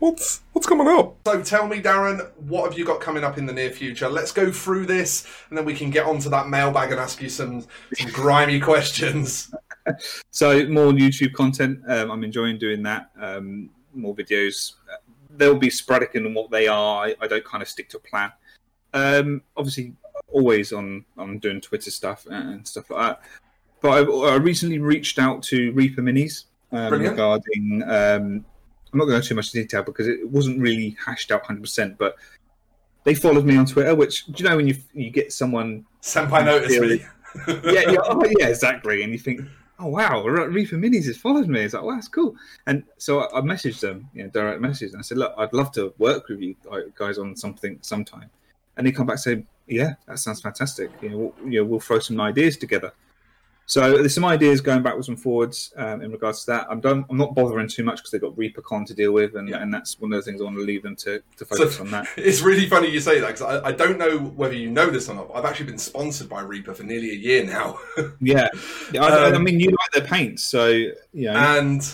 What's 0.00 0.40
what's 0.52 0.66
coming 0.66 0.88
up? 0.88 1.16
So 1.26 1.42
tell 1.42 1.68
me, 1.68 1.80
Darren, 1.80 2.30
what 2.38 2.68
have 2.68 2.78
you 2.78 2.84
got 2.84 3.00
coming 3.00 3.22
up 3.22 3.38
in 3.38 3.46
the 3.46 3.52
near 3.52 3.70
future? 3.70 4.08
Let's 4.08 4.32
go 4.32 4.50
through 4.50 4.86
this, 4.86 5.26
and 5.48 5.56
then 5.56 5.64
we 5.64 5.74
can 5.74 5.90
get 5.90 6.06
onto 6.06 6.30
that 6.30 6.48
mailbag 6.48 6.90
and 6.90 6.98
ask 6.98 7.20
you 7.20 7.28
some 7.28 7.66
some 7.92 8.10
grimy 8.12 8.60
questions. 8.60 9.54
so 10.30 10.66
more 10.66 10.92
YouTube 10.92 11.34
content. 11.34 11.80
Um, 11.86 12.10
I'm 12.10 12.24
enjoying 12.24 12.58
doing 12.58 12.82
that. 12.84 13.10
Um, 13.20 13.70
more 13.94 14.14
videos 14.14 14.74
they'll 15.40 15.56
be 15.56 15.70
sporadic 15.70 16.14
in 16.14 16.34
what 16.34 16.50
they 16.50 16.68
are. 16.68 17.06
I, 17.06 17.16
I 17.20 17.26
don't 17.26 17.44
kind 17.44 17.62
of 17.62 17.68
stick 17.68 17.88
to 17.90 17.96
a 17.96 18.00
plan. 18.00 18.32
Um, 18.92 19.42
obviously, 19.56 19.94
always 20.28 20.72
on 20.72 21.04
on 21.18 21.38
doing 21.38 21.60
Twitter 21.60 21.90
stuff 21.90 22.26
and 22.30 22.66
stuff 22.66 22.90
like 22.90 23.00
that. 23.00 23.22
But 23.80 23.90
I, 23.90 24.32
I 24.32 24.36
recently 24.36 24.78
reached 24.78 25.18
out 25.18 25.42
to 25.44 25.72
Reaper 25.72 26.02
Minis 26.02 26.44
um, 26.72 26.92
regarding. 26.92 27.82
I'm 28.92 28.98
not 28.98 29.06
going 29.06 29.20
to 29.20 29.24
go 29.24 29.28
too 29.28 29.34
much 29.34 29.50
detail 29.52 29.82
because 29.82 30.08
it 30.08 30.28
wasn't 30.28 30.60
really 30.60 30.96
hashed 31.04 31.30
out 31.30 31.42
100. 31.42 31.60
percent 31.62 31.98
But 31.98 32.16
they 33.04 33.14
followed 33.14 33.44
me 33.44 33.56
on 33.56 33.66
Twitter, 33.66 33.94
which 33.94 34.26
do 34.26 34.42
you 34.42 34.48
know 34.48 34.56
when 34.56 34.68
you 34.68 34.76
you 34.92 35.10
get 35.10 35.32
someone 35.32 35.86
senpai 36.02 36.44
notice 36.44 36.78
me. 36.78 37.04
yeah, 37.72 37.90
yeah, 37.92 37.98
oh, 38.04 38.24
yeah, 38.38 38.48
exactly. 38.48 39.02
And 39.02 39.12
you 39.12 39.18
think, 39.18 39.40
oh 39.78 39.86
wow, 39.86 40.24
Reaper 40.24 40.76
Minis 40.76 41.06
has 41.06 41.16
followed 41.16 41.48
me. 41.48 41.60
It's 41.60 41.74
like, 41.74 41.82
well, 41.82 41.94
that's 41.94 42.08
cool. 42.08 42.36
And 42.66 42.84
so 42.98 43.20
I, 43.20 43.38
I 43.38 43.40
messaged 43.40 43.80
them, 43.80 44.08
you 44.12 44.24
know, 44.24 44.28
direct 44.30 44.60
message, 44.60 44.90
and 44.92 44.98
I 44.98 45.02
said, 45.02 45.18
look, 45.18 45.34
I'd 45.38 45.52
love 45.52 45.72
to 45.72 45.94
work 45.98 46.28
with 46.28 46.40
you 46.40 46.56
guys 46.94 47.18
on 47.18 47.36
something 47.36 47.78
sometime. 47.80 48.30
And 48.76 48.86
he 48.86 48.92
come 48.92 49.06
back 49.06 49.14
and 49.14 49.20
say, 49.20 49.44
yeah, 49.66 49.94
that 50.06 50.18
sounds 50.18 50.40
fantastic. 50.40 50.90
You 51.00 51.08
know, 51.08 51.16
we'll, 51.16 51.50
you 51.50 51.60
know, 51.60 51.66
we'll 51.66 51.80
throw 51.80 51.98
some 51.98 52.20
ideas 52.20 52.56
together. 52.56 52.92
So 53.70 53.98
there's 53.98 54.14
some 54.14 54.24
ideas 54.24 54.60
going 54.60 54.82
backwards 54.82 55.06
and 55.06 55.20
forwards 55.20 55.72
um, 55.76 56.02
in 56.02 56.10
regards 56.10 56.40
to 56.40 56.50
that. 56.50 56.66
I'm 56.68 56.80
don't, 56.80 57.06
I'm 57.08 57.16
not 57.16 57.36
bothering 57.36 57.68
too 57.68 57.84
much 57.84 57.98
because 57.98 58.10
they've 58.10 58.20
got 58.20 58.34
ReaperCon 58.34 58.84
to 58.86 58.94
deal 58.94 59.12
with, 59.12 59.36
and, 59.36 59.48
yeah. 59.48 59.62
and 59.62 59.72
that's 59.72 60.00
one 60.00 60.12
of 60.12 60.16
the 60.16 60.28
things 60.28 60.40
I 60.40 60.44
want 60.44 60.56
to 60.56 60.62
leave 60.62 60.82
them 60.82 60.96
to, 60.96 61.22
to 61.36 61.44
focus 61.44 61.76
so, 61.76 61.84
on 61.84 61.92
that. 61.92 62.08
It's 62.16 62.40
really 62.40 62.68
funny 62.68 62.90
you 62.90 62.98
say 62.98 63.20
that 63.20 63.26
because 63.28 63.42
I, 63.42 63.68
I, 63.68 63.72
don't 63.72 63.96
know 63.96 64.18
whether 64.18 64.54
you 64.54 64.68
know 64.68 64.90
this 64.90 65.08
or 65.08 65.14
not. 65.14 65.30
I've 65.32 65.44
actually 65.44 65.66
been 65.66 65.78
sponsored 65.78 66.28
by 66.28 66.40
Reaper 66.40 66.74
for 66.74 66.82
nearly 66.82 67.10
a 67.10 67.14
year 67.14 67.44
now. 67.44 67.78
yeah, 68.20 68.48
yeah 68.92 69.04
I, 69.04 69.28
um, 69.28 69.34
I, 69.36 69.38
mean 69.38 69.60
you 69.60 69.70
like 69.70 69.92
their 69.92 70.04
paints, 70.04 70.42
so 70.42 70.66
you 70.66 70.96
know. 71.12 71.34
And 71.34 71.88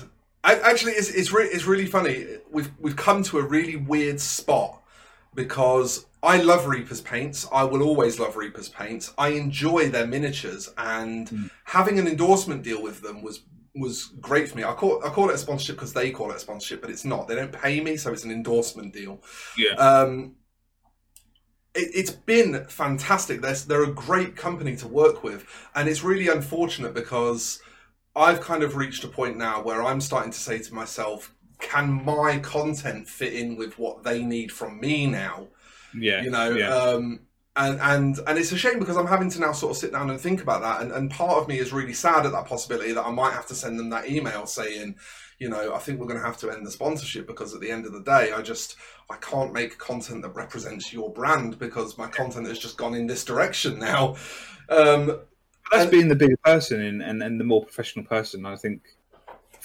actually, 0.45 0.93
it's 0.93 1.11
it's, 1.11 1.31
re- 1.31 1.45
it's 1.45 1.67
really 1.67 1.87
funny. 1.87 2.27
We've 2.51 2.71
we've 2.81 2.97
come 2.97 3.23
to 3.25 3.39
a 3.39 3.43
really 3.43 3.77
weird 3.77 4.19
spot 4.19 4.83
because 5.37 6.07
I 6.23 6.39
love 6.39 6.67
Reaper's 6.67 7.01
paints. 7.01 7.47
I 7.53 7.63
will 7.63 7.83
always 7.83 8.19
love 8.19 8.37
Reaper's 8.37 8.69
paints. 8.69 9.13
I 9.17 9.29
enjoy 9.29 9.91
their 9.91 10.07
miniatures, 10.07 10.69
and 10.77 11.29
mm. 11.29 11.51
having 11.65 12.01
an 12.01 12.09
endorsement 12.09 12.65
deal 12.65 12.83
with 12.83 13.03
them 13.03 13.23
was 13.23 13.43
was 13.77 14.07
great 14.21 14.49
for 14.49 14.57
me. 14.57 14.65
I 14.65 14.73
call 14.73 15.05
I 15.05 15.11
call 15.11 15.29
it 15.31 15.35
a 15.35 15.39
sponsorship 15.39 15.77
because 15.77 15.93
they 15.93 16.11
call 16.11 16.31
it 16.31 16.37
a 16.37 16.41
sponsorship, 16.41 16.81
but 16.81 16.91
it's 16.91 17.05
not. 17.05 17.29
They 17.29 17.37
don't 17.37 17.53
pay 17.53 17.81
me, 17.81 17.97
so 17.97 18.13
it's 18.13 18.25
an 18.25 18.33
endorsement 18.33 18.93
deal. 18.93 19.23
Yeah. 19.57 19.75
Um, 19.75 20.37
it, 21.75 22.09
has 22.09 22.11
been 22.17 22.65
fantastic. 22.69 23.43
They're 23.43 23.55
they're 23.55 23.85
a 23.85 23.93
great 23.93 24.35
company 24.35 24.75
to 24.77 24.89
work 24.89 25.23
with, 25.23 25.47
and 25.75 25.89
it's 25.89 26.03
really 26.03 26.29
unfortunate 26.29 26.95
because 26.95 27.61
I've 28.17 28.41
kind 28.41 28.63
of 28.63 28.77
reached 28.77 29.05
a 29.05 29.09
point 29.09 29.37
now 29.37 29.63
where 29.63 29.85
I'm 29.85 30.01
starting 30.01 30.33
to 30.33 30.39
say 30.39 30.59
to 30.59 30.75
myself, 30.75 31.35
can 31.59 32.05
my 32.05 32.39
content 32.39 33.09
fit 33.09 33.33
in 33.33 33.57
with 33.57 33.79
what 33.79 34.03
they 34.03 34.23
need 34.23 34.53
from 34.53 34.81
me 34.81 35.07
now? 35.07 35.49
Yeah, 35.99 36.23
you 36.23 36.31
know, 36.31 36.51
yeah. 36.51 36.75
Um, 36.75 37.21
and 37.57 37.81
and 37.81 38.19
and 38.27 38.39
it's 38.39 38.53
a 38.53 38.59
shame 38.59 38.79
because 38.79 38.97
I'm 38.97 39.07
having 39.07 39.31
to 39.31 39.41
now 39.41 39.53
sort 39.53 39.71
of 39.73 39.79
sit 39.79 39.93
down 39.93 40.11
and 40.11 40.21
think 40.21 40.43
about 40.43 40.61
that, 40.63 40.83
and 40.83 40.93
and 40.93 41.11
part 41.11 41.39
of 41.39 41.49
me 41.49 41.59
is 41.59 41.73
really 41.73 41.95
sad 41.95 42.27
at 42.27 42.33
that 42.33 42.47
possibility 42.47 42.93
that 42.93 43.07
I 43.07 43.11
might 43.11 43.33
have 43.33 43.47
to 43.47 43.55
send 43.55 43.79
them 43.79 43.91
that 43.91 44.11
email 44.11 44.47
saying, 44.47 44.97
you 45.39 45.49
know, 45.49 45.75
I 45.75 45.79
think 45.79 45.99
we're 45.99 46.07
going 46.07 46.21
to 46.21 46.27
have 46.27 46.39
to 46.39 46.51
end 46.51 46.67
the 46.67 46.71
sponsorship 46.71 47.27
because 47.27 47.55
at 47.55 47.61
the 47.61 47.71
end 47.71 47.87
of 47.87 47.93
the 47.93 48.03
day, 48.03 48.33
I 48.33 48.43
just 48.43 48.77
I 49.11 49.17
can't 49.17 49.53
make 49.53 49.79
content 49.79 50.23
that 50.23 50.35
represents 50.35 50.93
your 50.93 51.13
brand 51.13 51.59
because 51.59 51.97
my 51.97 52.09
content 52.09 52.47
has 52.47 52.59
just 52.59 52.77
gone 52.77 52.95
in 52.95 53.07
this 53.07 53.25
direction 53.25 53.79
now. 53.79 54.17
Um, 54.69 55.21
that's 55.71 55.85
and, 55.85 55.91
being 55.91 56.09
the 56.09 56.15
bigger 56.15 56.37
person 56.45 56.81
and, 56.81 57.03
and, 57.03 57.23
and 57.23 57.41
the 57.41 57.45
more 57.45 57.65
professional 57.65 58.05
person. 58.05 58.47
I 58.47 58.57
think 58.57 58.83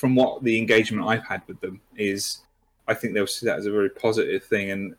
from 0.01 0.15
what 0.15 0.43
the 0.43 0.57
engagement 0.57 1.07
I've 1.07 1.23
had 1.23 1.43
with 1.47 1.61
them 1.61 1.79
is, 1.95 2.39
I 2.87 2.95
think 2.95 3.13
they'll 3.13 3.27
see 3.27 3.45
that 3.45 3.59
as 3.59 3.67
a 3.67 3.71
very 3.71 3.91
positive 3.91 4.43
thing. 4.43 4.71
And 4.71 4.95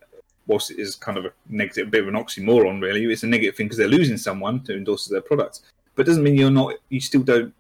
whilst 0.46 0.70
it 0.70 0.78
is 0.78 0.94
kind 0.94 1.18
of 1.18 1.24
a 1.24 1.32
negative, 1.48 1.88
a 1.88 1.90
bit 1.90 2.02
of 2.02 2.08
an 2.08 2.14
oxymoron, 2.14 2.80
really, 2.80 3.04
it's 3.06 3.24
a 3.24 3.26
negative 3.26 3.56
thing 3.56 3.66
because 3.66 3.78
they're 3.78 3.88
losing 3.88 4.16
someone 4.16 4.60
to 4.60 4.76
endorse 4.76 5.06
their 5.06 5.20
products. 5.20 5.62
But 5.96 6.06
it 6.06 6.10
doesn't 6.10 6.22
mean 6.22 6.36
you're 6.36 6.52
not, 6.52 6.74
you 6.88 7.00
still 7.00 7.24
don't, 7.24 7.52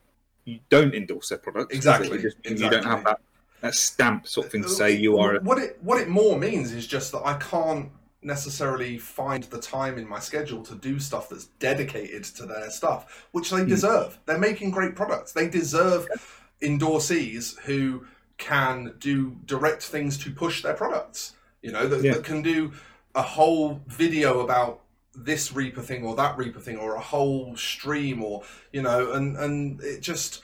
you 0.44 0.60
don't 0.68 0.94
endorse 0.94 1.30
their 1.30 1.38
product. 1.38 1.74
Exactly. 1.74 2.22
Just, 2.22 2.36
exactly. 2.44 2.64
You 2.64 2.70
don't 2.70 2.84
have 2.84 3.02
that 3.02 3.18
that 3.62 3.74
stamp 3.74 4.28
sort 4.28 4.46
of 4.46 4.52
thing 4.52 4.62
to 4.62 4.68
say 4.68 4.92
you 4.92 5.18
are. 5.18 5.38
What 5.40 5.58
it 5.58 5.78
what 5.82 6.00
it 6.00 6.08
more 6.08 6.36
means 6.36 6.72
is 6.72 6.84
just 6.86 7.12
that 7.12 7.22
I 7.24 7.34
can't 7.34 7.90
necessarily 8.22 8.98
find 8.98 9.44
the 9.44 9.60
time 9.60 9.98
in 9.98 10.08
my 10.08 10.18
schedule 10.18 10.62
to 10.64 10.74
do 10.74 10.98
stuff 10.98 11.28
that's 11.28 11.46
dedicated 11.60 12.24
to 12.24 12.46
their 12.46 12.70
stuff, 12.70 13.28
which 13.32 13.50
they 13.50 13.58
mm. 13.58 13.68
deserve. 13.68 14.18
They're 14.26 14.38
making 14.38 14.72
great 14.72 14.96
products. 14.96 15.32
They 15.32 15.48
deserve 15.48 16.08
endorsees 16.62 17.58
who 17.60 18.06
can 18.38 18.94
do 18.98 19.36
direct 19.44 19.82
things 19.82 20.18
to 20.18 20.30
push 20.30 20.62
their 20.62 20.74
products. 20.74 21.34
You 21.62 21.72
know, 21.72 21.86
that, 21.86 22.02
yeah. 22.02 22.14
that 22.14 22.24
can 22.24 22.42
do 22.42 22.72
a 23.14 23.22
whole 23.22 23.80
video 23.86 24.40
about 24.40 24.80
this 25.14 25.52
Reaper 25.52 25.82
thing 25.82 26.04
or 26.04 26.16
that 26.16 26.36
Reaper 26.36 26.60
thing 26.60 26.76
or 26.76 26.96
a 26.96 27.00
whole 27.00 27.56
stream 27.56 28.22
or 28.22 28.42
you 28.72 28.82
know, 28.82 29.12
and 29.12 29.36
and 29.36 29.80
it 29.82 30.00
just 30.00 30.42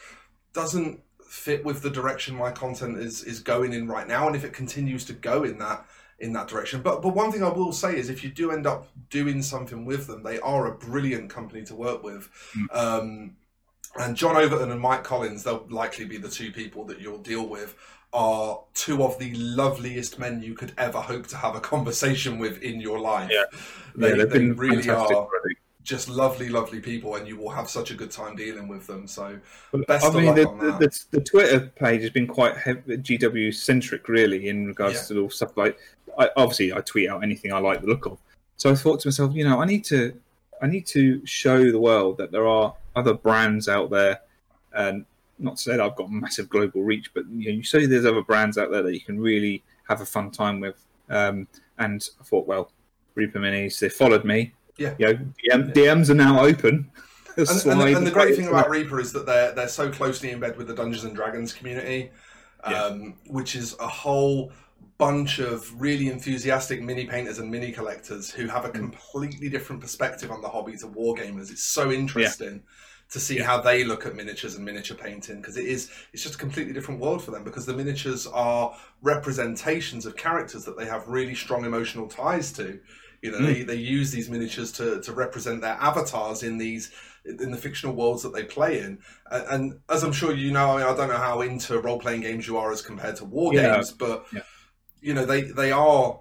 doesn't 0.52 1.00
fit 1.26 1.64
with 1.64 1.82
the 1.82 1.90
direction 1.90 2.36
my 2.36 2.50
content 2.50 2.98
is 2.98 3.24
is 3.24 3.40
going 3.40 3.72
in 3.72 3.88
right 3.88 4.06
now. 4.06 4.26
And 4.26 4.36
if 4.36 4.44
it 4.44 4.52
continues 4.52 5.04
to 5.06 5.12
go 5.12 5.44
in 5.44 5.58
that 5.58 5.86
in 6.18 6.32
that 6.34 6.48
direction, 6.48 6.82
but 6.82 7.02
but 7.02 7.14
one 7.14 7.32
thing 7.32 7.42
I 7.42 7.48
will 7.48 7.72
say 7.72 7.96
is 7.96 8.10
if 8.10 8.22
you 8.22 8.30
do 8.30 8.50
end 8.50 8.66
up 8.66 8.88
doing 9.10 9.42
something 9.42 9.84
with 9.84 10.06
them, 10.06 10.22
they 10.22 10.38
are 10.40 10.66
a 10.66 10.74
brilliant 10.74 11.30
company 11.30 11.64
to 11.64 11.74
work 11.74 12.02
with. 12.02 12.28
Mm. 12.56 12.76
Um, 12.76 13.36
and 13.96 14.16
John 14.16 14.36
Overton 14.36 14.70
and 14.70 14.80
Mike 14.80 15.04
Collins, 15.04 15.44
they'll 15.44 15.66
likely 15.70 16.04
be 16.04 16.16
the 16.18 16.28
two 16.28 16.52
people 16.52 16.84
that 16.84 17.00
you'll 17.00 17.18
deal 17.18 17.46
with 17.46 17.76
are 18.12 18.60
two 18.74 19.02
of 19.02 19.18
the 19.18 19.34
loveliest 19.34 20.18
men 20.18 20.42
you 20.42 20.54
could 20.54 20.72
ever 20.78 21.00
hope 21.00 21.26
to 21.26 21.36
have 21.36 21.54
a 21.54 21.60
conversation 21.60 22.38
with 22.38 22.62
in 22.62 22.80
your 22.80 22.98
life. 22.98 23.30
Yeah, 23.32 23.44
they, 23.94 24.16
yeah, 24.16 24.24
they 24.24 24.46
really 24.46 24.88
are 24.88 25.12
already. 25.12 25.56
just 25.82 26.08
lovely, 26.08 26.48
lovely 26.48 26.80
people, 26.80 27.16
and 27.16 27.28
you 27.28 27.36
will 27.36 27.50
have 27.50 27.68
such 27.68 27.90
a 27.90 27.94
good 27.94 28.10
time 28.10 28.34
dealing 28.34 28.66
with 28.66 28.86
them. 28.86 29.06
So, 29.06 29.38
best 29.86 30.06
I 30.06 30.10
mean, 30.10 30.34
the, 30.34 30.44
the, 30.78 31.06
the, 31.10 31.20
Twitter 31.20 31.60
page 31.76 32.00
has 32.02 32.10
been 32.10 32.26
quite 32.26 32.54
GW 32.56 33.54
centric, 33.54 34.08
really, 34.08 34.48
in 34.48 34.66
regards 34.66 34.94
yeah. 34.94 35.16
to 35.16 35.22
all 35.22 35.30
stuff 35.30 35.56
like. 35.56 35.78
I, 36.18 36.30
obviously, 36.36 36.72
I 36.72 36.80
tweet 36.80 37.08
out 37.10 37.22
anything 37.22 37.52
I 37.52 37.58
like 37.58 37.82
the 37.82 37.86
look 37.86 38.06
of. 38.06 38.18
So 38.56 38.72
I 38.72 38.74
thought 38.74 39.00
to 39.00 39.08
myself, 39.08 39.34
you 39.34 39.44
know, 39.44 39.60
I 39.60 39.66
need 39.66 39.84
to, 39.84 40.18
I 40.60 40.66
need 40.66 40.84
to 40.86 41.24
show 41.24 41.70
the 41.70 41.78
world 41.78 42.16
that 42.18 42.32
there 42.32 42.46
are 42.46 42.74
other 42.98 43.14
brands 43.14 43.68
out 43.68 43.90
there, 43.90 44.20
and 44.72 45.04
not 45.38 45.56
to 45.56 45.62
say 45.62 45.72
that 45.72 45.80
I've 45.80 45.96
got 45.96 46.10
massive 46.10 46.48
global 46.48 46.82
reach, 46.82 47.12
but 47.14 47.24
you 47.30 47.50
know, 47.50 47.56
you 47.56 47.62
say 47.62 47.86
there's 47.86 48.04
other 48.04 48.22
brands 48.22 48.58
out 48.58 48.70
there 48.70 48.82
that 48.82 48.94
you 48.94 49.00
can 49.00 49.20
really 49.20 49.62
have 49.88 50.00
a 50.00 50.06
fun 50.06 50.30
time 50.30 50.60
with. 50.60 50.84
Um, 51.08 51.48
and 51.78 52.06
I 52.20 52.24
thought, 52.24 52.46
well, 52.46 52.70
Reaper 53.14 53.38
minis. 53.38 53.78
They 53.78 53.88
followed 53.88 54.24
me. 54.24 54.52
Yeah. 54.76 54.94
You 54.98 55.06
know, 55.06 55.14
DM, 55.50 55.72
DMs 55.72 56.10
are 56.10 56.14
now 56.14 56.40
open. 56.40 56.90
And, 57.38 57.48
and, 57.48 57.80
the, 57.80 57.96
and 57.96 58.04
the 58.04 58.10
great 58.10 58.34
thing 58.34 58.48
about 58.48 58.68
Reaper 58.68 58.98
is 58.98 59.12
that 59.12 59.24
they're 59.24 59.52
they're 59.52 59.68
so 59.68 59.88
closely 59.92 60.32
in 60.32 60.40
bed 60.40 60.56
with 60.56 60.66
the 60.66 60.74
Dungeons 60.74 61.04
and 61.04 61.14
Dragons 61.14 61.52
community, 61.52 62.10
um, 62.64 62.74
Yeah. 62.74 63.10
which 63.32 63.54
is 63.54 63.76
a 63.78 63.86
whole 63.86 64.50
bunch 64.98 65.38
of 65.38 65.80
really 65.80 66.08
enthusiastic 66.08 66.82
mini 66.82 67.06
painters 67.06 67.38
and 67.38 67.48
mini 67.48 67.70
collectors 67.70 68.28
who 68.28 68.48
have 68.48 68.64
a 68.64 68.70
completely 68.70 69.48
different 69.48 69.80
perspective 69.80 70.32
on 70.32 70.42
the 70.42 70.48
hobby 70.48 70.76
to 70.78 70.88
wargamers. 70.88 71.52
It's 71.52 71.62
so 71.62 71.92
interesting 71.92 72.60
to 73.10 73.18
see 73.18 73.38
how 73.38 73.60
they 73.60 73.84
look 73.84 74.04
at 74.04 74.14
miniatures 74.14 74.54
and 74.54 74.64
miniature 74.64 74.96
painting 74.96 75.40
because 75.40 75.56
it 75.56 75.64
is 75.64 75.90
it's 76.12 76.22
just 76.22 76.34
a 76.34 76.38
completely 76.38 76.72
different 76.72 77.00
world 77.00 77.22
for 77.22 77.30
them 77.30 77.42
because 77.42 77.64
the 77.64 77.74
miniatures 77.74 78.26
are 78.26 78.76
representations 79.02 80.04
of 80.04 80.16
characters 80.16 80.64
that 80.64 80.76
they 80.76 80.84
have 80.84 81.08
really 81.08 81.34
strong 81.34 81.64
emotional 81.64 82.06
ties 82.06 82.52
to. 82.52 82.78
You 83.20 83.32
know, 83.32 83.38
hmm. 83.38 83.46
they, 83.46 83.62
they 83.64 83.74
use 83.74 84.12
these 84.12 84.28
miniatures 84.30 84.70
to, 84.72 85.00
to 85.00 85.12
represent 85.12 85.60
their 85.60 85.76
avatars 85.80 86.44
in 86.44 86.56
these 86.58 86.92
in 87.24 87.50
the 87.50 87.56
fictional 87.56 87.94
worlds 87.94 88.22
that 88.22 88.32
they 88.32 88.44
play 88.44 88.80
in. 88.80 88.98
And, 89.30 89.46
and 89.48 89.80
as 89.90 90.02
I'm 90.02 90.12
sure 90.12 90.32
you 90.32 90.52
know, 90.52 90.72
I 90.72 90.76
mean, 90.78 90.86
I 90.86 90.96
don't 90.96 91.08
know 91.08 91.16
how 91.16 91.40
into 91.40 91.80
role 91.80 91.98
playing 91.98 92.20
games 92.20 92.46
you 92.46 92.56
are 92.58 92.70
as 92.70 92.80
compared 92.80 93.16
to 93.16 93.24
war 93.24 93.52
Yeah. 93.52 93.74
games, 93.74 93.92
but 93.92 94.26
Yeah. 94.32 94.42
you 95.00 95.14
know, 95.14 95.24
they 95.24 95.42
they 95.42 95.72
are 95.72 96.20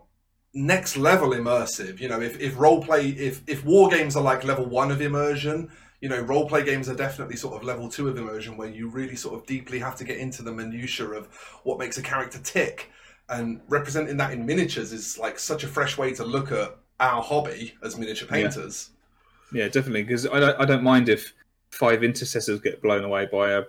next 0.54 0.98
level 0.98 1.30
immersive. 1.30 2.00
You 2.00 2.10
know, 2.10 2.22
if 2.22 2.40
if 2.40 2.58
role 2.58 2.82
play 2.82 3.10
if 3.10 3.44
if 3.48 3.64
war 3.64 3.90
games 3.90 4.16
are 4.16 4.24
like 4.24 4.44
level 4.44 4.66
one 4.66 4.90
of 4.90 5.02
immersion, 5.02 5.70
you 6.02 6.10
know, 6.10 6.20
role 6.22 6.48
play 6.48 6.64
games 6.64 6.88
are 6.90 6.96
definitely 6.96 7.36
sort 7.36 7.56
of 7.56 7.64
level 7.64 7.90
two 7.90 8.08
of 8.08 8.18
immersion 8.18 8.56
where 8.56 8.70
you 8.70 8.88
really 8.88 9.16
sort 9.16 9.36
of 9.36 9.46
deeply 9.48 9.80
have 9.80 9.96
to 9.98 10.04
get 10.04 10.18
into 10.18 10.44
the 10.44 10.52
minutiae 10.52 11.10
of 11.10 11.28
what 11.64 11.80
makes 11.80 11.98
a 11.98 12.04
character 12.04 12.40
tick. 12.44 12.92
And 13.30 13.62
representing 13.68 14.16
that 14.18 14.32
in 14.32 14.46
miniatures 14.46 14.94
is 14.94 15.18
like 15.18 15.38
such 15.40 15.64
a 15.64 15.68
fresh 15.68 15.98
way 15.98 16.14
to 16.14 16.24
look 16.24 16.52
at 16.52 16.78
our 17.00 17.22
hobby 17.22 17.74
as 17.84 17.98
miniature 17.98 18.28
Yeah. 18.32 18.44
painters. 18.44 18.92
Yeah, 19.52 19.68
definitely. 19.70 20.04
Because 20.04 20.28
I 20.28 20.40
don't, 20.40 20.60
I 20.62 20.66
don't 20.66 20.84
mind 20.84 21.10
if 21.10 21.34
five 21.72 22.04
intercessors 22.04 22.60
get 22.62 22.82
blown 22.82 23.04
away 23.04 23.28
by 23.32 23.52
a 23.52 23.64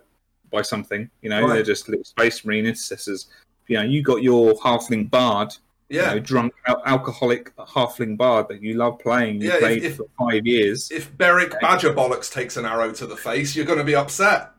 by 0.51 0.63
something. 0.63 1.11
You 1.23 1.31
know, 1.31 1.43
Right. 1.43 1.55
they're 1.55 1.63
just 1.63 1.89
little 1.89 2.05
space 2.05 2.45
marine 2.45 2.67
intercessors. 2.67 3.27
You 3.67 3.77
know, 3.79 3.83
you 3.85 4.03
got 4.03 4.23
your 4.23 4.55
halfling 4.61 5.11
bard. 5.11 5.55
Yeah. 5.91 6.09
You 6.11 6.15
know, 6.17 6.19
drunk 6.21 6.53
al- 6.67 6.83
alcoholic 6.85 7.57
halfling 7.57 8.17
bard 8.19 8.49
that 8.49 8.61
you 8.63 8.75
love 8.75 8.99
playing. 8.99 9.41
You 9.41 9.49
Yeah, 9.53 9.59
played 9.59 9.85
if- 9.85 9.97
for 9.97 10.07
five 10.19 10.47
years. 10.47 10.91
if 10.91 11.17
Beric 11.17 11.55
Badger 11.61 11.93
Bollocks 11.95 12.31
takes 12.33 12.57
an 12.59 12.67
arrow 12.67 12.93
to 12.93 13.07
the 13.07 13.17
face, 13.17 13.57
you're 13.57 13.65
going 13.67 13.79
to 13.79 13.85
be 13.85 13.95
upset. 13.97 14.51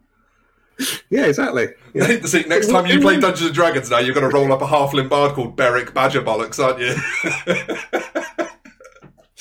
yeah, 1.10 1.26
exactly. 1.26 1.68
Yeah. 1.94 2.22
See, 2.22 2.44
next 2.44 2.70
time 2.70 2.86
you 2.86 3.00
play 3.02 3.20
Dungeons 3.20 3.48
and 3.48 3.54
Dragons, 3.56 3.90
now 3.90 3.98
you're 4.00 4.14
going 4.14 4.30
to 4.30 4.34
roll 4.36 4.52
up 4.54 4.62
a 4.62 4.68
halfling 4.68 5.10
bard 5.10 5.34
called 5.34 5.56
Beric 5.56 5.94
Badger 5.94 6.22
Bollocks, 6.22 6.58
aren't 6.64 6.80
you? 6.80 6.96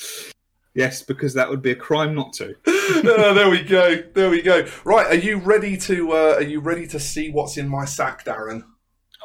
yes, 0.75 1.01
because 1.03 1.33
that 1.35 1.49
would 1.49 1.61
be 1.61 1.71
a 1.71 1.75
crime 1.75 2.13
not 2.15 2.33
to. 2.33 2.55
Oh, 2.67 3.33
there 3.33 3.49
we 3.49 3.63
go. 3.63 4.01
There 4.13 4.29
we 4.29 4.41
go. 4.41 4.67
Right, 4.83 5.07
are 5.07 5.15
you 5.15 5.37
ready 5.37 5.77
to? 5.77 6.11
Uh, 6.11 6.33
are 6.37 6.41
you 6.43 6.59
ready 6.59 6.87
to 6.87 6.99
see 6.99 7.29
what's 7.31 7.57
in 7.57 7.67
my 7.67 7.85
sack, 7.85 8.25
Darren? 8.25 8.63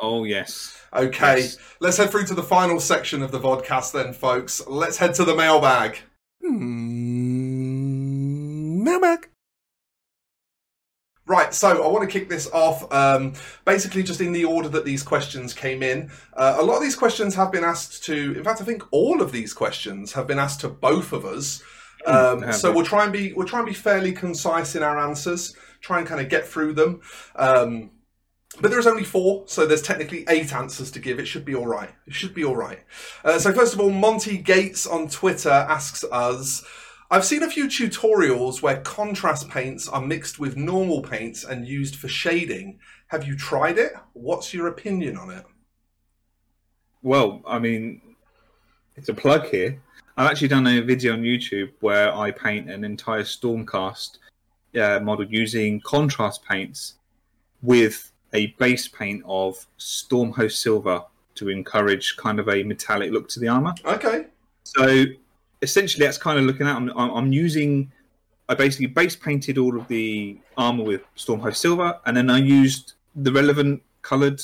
Oh 0.02 0.24
yes. 0.24 0.78
Okay, 0.94 1.38
Yes. 1.40 1.58
let's 1.80 1.96
head 1.96 2.10
through 2.10 2.26
to 2.26 2.34
the 2.34 2.42
final 2.42 2.78
section 2.78 3.22
of 3.22 3.32
the 3.32 3.40
vodcast, 3.40 3.92
then, 3.92 4.12
folks. 4.12 4.62
Let's 4.66 4.98
head 4.98 5.14
to 5.14 5.24
the 5.24 5.34
mailbag. 5.34 5.98
Hmm, 7.44 8.82
mailbag. 8.84 9.28
Right, 11.26 11.54
so 11.54 11.82
I 11.82 11.86
want 11.88 12.08
to 12.08 12.18
kick 12.18 12.28
this 12.28 12.50
off 12.52 12.92
um, 12.92 13.32
basically 13.64 14.02
just 14.02 14.20
in 14.20 14.32
the 14.32 14.44
order 14.44 14.68
that 14.68 14.84
these 14.84 15.02
questions 15.02 15.54
came 15.54 15.82
in. 15.82 16.10
Uh, 16.34 16.58
a 16.60 16.62
lot 16.62 16.76
of 16.76 16.82
these 16.82 16.96
questions 16.96 17.34
have 17.34 17.50
been 17.50 17.64
asked 17.64 18.04
to, 18.04 18.34
in 18.36 18.44
fact, 18.44 18.60
I 18.60 18.64
think 18.64 18.82
all 18.90 19.22
of 19.22 19.32
these 19.32 19.54
questions 19.54 20.12
have 20.12 20.26
been 20.26 20.38
asked 20.38 20.60
to 20.60 20.68
both 20.68 21.12
of 21.14 21.24
us. 21.24 21.62
Um, 22.06 22.52
so 22.52 22.70
we'll 22.70 22.84
try 22.84 23.04
and 23.04 23.12
be 23.14 23.32
we'll 23.32 23.46
try 23.46 23.60
and 23.60 23.66
be 23.66 23.72
fairly 23.72 24.12
concise 24.12 24.76
in 24.76 24.82
our 24.82 24.98
answers. 24.98 25.56
Try 25.80 25.98
and 26.00 26.06
kind 26.06 26.20
of 26.20 26.28
get 26.28 26.46
through 26.46 26.74
them. 26.74 27.00
Um, 27.36 27.90
but 28.60 28.70
there's 28.70 28.86
only 28.86 29.04
four, 29.04 29.44
so 29.46 29.66
there's 29.66 29.82
technically 29.82 30.24
eight 30.28 30.54
answers 30.54 30.90
to 30.92 30.98
give. 30.98 31.18
It 31.18 31.26
should 31.26 31.44
be 31.44 31.54
all 31.54 31.66
right. 31.66 31.90
It 32.06 32.14
should 32.14 32.34
be 32.34 32.44
all 32.44 32.56
right. 32.56 32.80
Uh, 33.24 33.38
so 33.38 33.52
first 33.52 33.74
of 33.74 33.80
all, 33.80 33.90
Monty 33.90 34.38
Gates 34.38 34.86
on 34.86 35.08
Twitter 35.08 35.50
asks 35.50 36.04
us. 36.04 36.64
I've 37.10 37.24
seen 37.24 37.42
a 37.42 37.50
few 37.50 37.66
tutorials 37.66 38.62
where 38.62 38.80
contrast 38.80 39.48
paints 39.48 39.88
are 39.88 40.00
mixed 40.00 40.38
with 40.38 40.56
normal 40.56 41.02
paints 41.02 41.44
and 41.44 41.66
used 41.66 41.96
for 41.96 42.08
shading. 42.08 42.78
Have 43.08 43.26
you 43.26 43.36
tried 43.36 43.78
it? 43.78 43.92
What's 44.14 44.54
your 44.54 44.68
opinion 44.68 45.16
on 45.16 45.30
it? 45.30 45.44
Well, 47.02 47.42
I 47.46 47.58
mean, 47.58 48.00
it's 48.96 49.10
a 49.10 49.14
plug 49.14 49.46
here. 49.46 49.80
I've 50.16 50.30
actually 50.30 50.48
done 50.48 50.66
a 50.66 50.80
video 50.80 51.12
on 51.12 51.22
YouTube 51.22 51.72
where 51.80 52.14
I 52.14 52.30
paint 52.30 52.70
an 52.70 52.84
entire 52.84 53.24
Stormcast 53.24 54.18
uh, 54.80 55.00
model 55.00 55.26
using 55.26 55.80
contrast 55.80 56.44
paints 56.44 56.94
with 57.62 58.12
a 58.34 58.48
base 58.58 58.88
paint 58.88 59.22
of 59.26 59.66
Stormhost 59.78 60.52
Silver 60.56 61.02
to 61.36 61.48
encourage 61.48 62.16
kind 62.16 62.38
of 62.38 62.48
a 62.48 62.62
metallic 62.62 63.10
look 63.12 63.28
to 63.30 63.40
the 63.40 63.48
armor. 63.48 63.74
Okay. 63.84 64.26
So 64.64 65.04
essentially, 65.62 66.04
that's 66.04 66.18
kind 66.18 66.38
of 66.38 66.44
looking 66.44 66.66
at. 66.66 66.76
I'm, 66.76 66.90
I'm 66.90 67.32
using. 67.32 67.90
I 68.48 68.54
basically 68.54 68.86
base 68.86 69.16
painted 69.16 69.56
all 69.56 69.78
of 69.78 69.88
the 69.88 70.38
armor 70.58 70.84
with 70.84 71.02
Stormhost 71.16 71.56
Silver, 71.56 71.98
and 72.04 72.16
then 72.16 72.28
I 72.28 72.38
used 72.38 72.92
the 73.16 73.32
relevant 73.32 73.82
coloured 74.02 74.42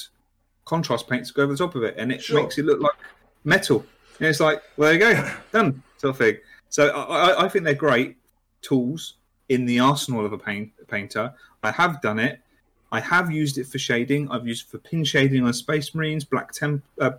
contrast 0.64 1.08
paints 1.08 1.28
to 1.28 1.34
go 1.34 1.42
over 1.42 1.52
the 1.52 1.58
top 1.58 1.74
of 1.74 1.82
it, 1.82 1.94
and 1.98 2.10
it 2.10 2.22
Sure. 2.22 2.40
makes 2.42 2.56
it 2.56 2.64
look 2.64 2.80
like 2.80 2.94
metal. 3.44 3.84
And 4.18 4.28
it's 4.28 4.40
like, 4.40 4.62
well, 4.76 4.90
there 4.96 5.10
you 5.10 5.14
go, 5.22 5.30
done, 5.52 5.82
sort 5.98 6.10
of 6.12 6.18
thing. 6.18 6.36
So 6.70 6.88
I, 6.88 7.30
I, 7.32 7.44
I 7.44 7.48
think 7.48 7.64
they're 7.64 7.74
great 7.74 8.16
tools 8.62 9.14
in 9.48 9.66
the 9.66 9.80
arsenal 9.80 10.24
of 10.24 10.32
a 10.32 10.38
paint, 10.38 10.70
painter. 10.88 11.32
I 11.62 11.70
have 11.72 12.00
done 12.00 12.18
it. 12.18 12.40
I 12.92 13.00
have 13.00 13.30
used 13.30 13.58
it 13.58 13.66
for 13.66 13.78
shading. 13.78 14.30
I've 14.30 14.46
used 14.46 14.66
it 14.66 14.70
for 14.70 14.78
pin 14.78 15.04
shading 15.04 15.44
on 15.44 15.52
Space 15.52 15.94
Marines, 15.94 16.24
Black 16.24 16.52
Temp, 16.52 16.82
uh, 17.00 17.12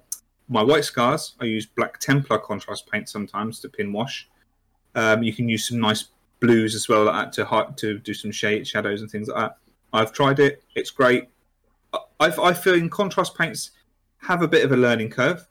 my 0.50 0.62
white 0.62 0.84
scars. 0.84 1.36
I 1.40 1.46
use 1.46 1.66
Black 1.66 1.98
Templar 2.00 2.40
contrast 2.40 2.92
paint 2.92 3.08
sometimes 3.08 3.60
to 3.62 3.70
pin 3.70 3.94
wash. 3.94 4.28
Um, 4.96 5.24
you 5.24 5.34
can 5.34 5.48
use 5.48 5.68
some 5.68 5.80
nice 5.80 6.06
blues 6.42 6.76
as 6.76 6.90
well 6.90 7.06
like 7.06 7.32
to 7.32 7.74
to 7.78 8.00
do 8.00 8.14
some 8.14 8.32
shade 8.32 8.68
shadows 8.68 9.02
and 9.02 9.10
things 9.10 9.30
like 9.30 9.38
that. 9.38 9.58
I've 9.94 10.12
tried 10.12 10.40
it. 10.40 10.64
It's 10.76 10.92
great. 10.92 11.30
I, 11.94 12.00
I 12.20 12.50
I 12.50 12.54
feel 12.54 12.74
in 12.74 12.90
contrast 12.90 13.38
paints 13.38 13.72
have 14.18 14.42
a 14.42 14.48
bit 14.48 14.66
of 14.66 14.72
a 14.72 14.78
learning 14.78 15.10
curve 15.10 15.48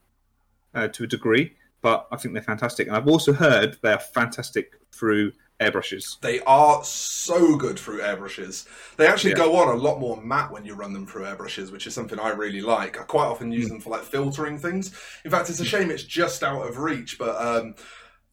uh, 0.74 0.88
to 0.88 1.04
a 1.04 1.06
degree, 1.06 1.54
but 1.80 2.06
I 2.12 2.16
think 2.16 2.34
they're 2.34 2.42
fantastic. 2.42 2.86
And 2.88 2.96
I've 2.96 3.08
also 3.08 3.32
heard 3.32 3.78
they 3.82 3.92
are 3.92 3.98
fantastic 3.98 4.78
through 4.92 5.32
airbrushes. 5.60 6.18
They 6.20 6.40
are 6.40 6.82
so 6.84 7.56
good 7.56 7.78
through 7.78 8.00
airbrushes. 8.00 8.66
They 8.96 9.06
actually 9.06 9.30
Yeah. 9.32 9.36
go 9.38 9.56
on 9.56 9.68
a 9.68 9.78
lot 9.78 10.00
more 10.00 10.20
matte 10.20 10.50
when 10.50 10.64
you 10.64 10.74
run 10.74 10.92
them 10.92 11.06
through 11.06 11.24
airbrushes, 11.24 11.70
which 11.70 11.86
is 11.86 11.94
something 11.94 12.18
I 12.18 12.30
really 12.30 12.62
like. 12.62 12.98
I 12.98 13.04
quite 13.04 13.26
often 13.26 13.48
Hmm. 13.48 13.52
use 13.52 13.68
them 13.68 13.80
for 13.80 13.90
like 13.90 14.04
filtering 14.04 14.58
things. 14.58 14.92
In 15.24 15.30
fact, 15.30 15.50
it's 15.50 15.60
a 15.60 15.64
shame 15.64 15.90
it's 15.90 16.02
just 16.02 16.42
out 16.42 16.66
of 16.66 16.78
reach. 16.78 17.18
But 17.18 17.36
um, 17.40 17.74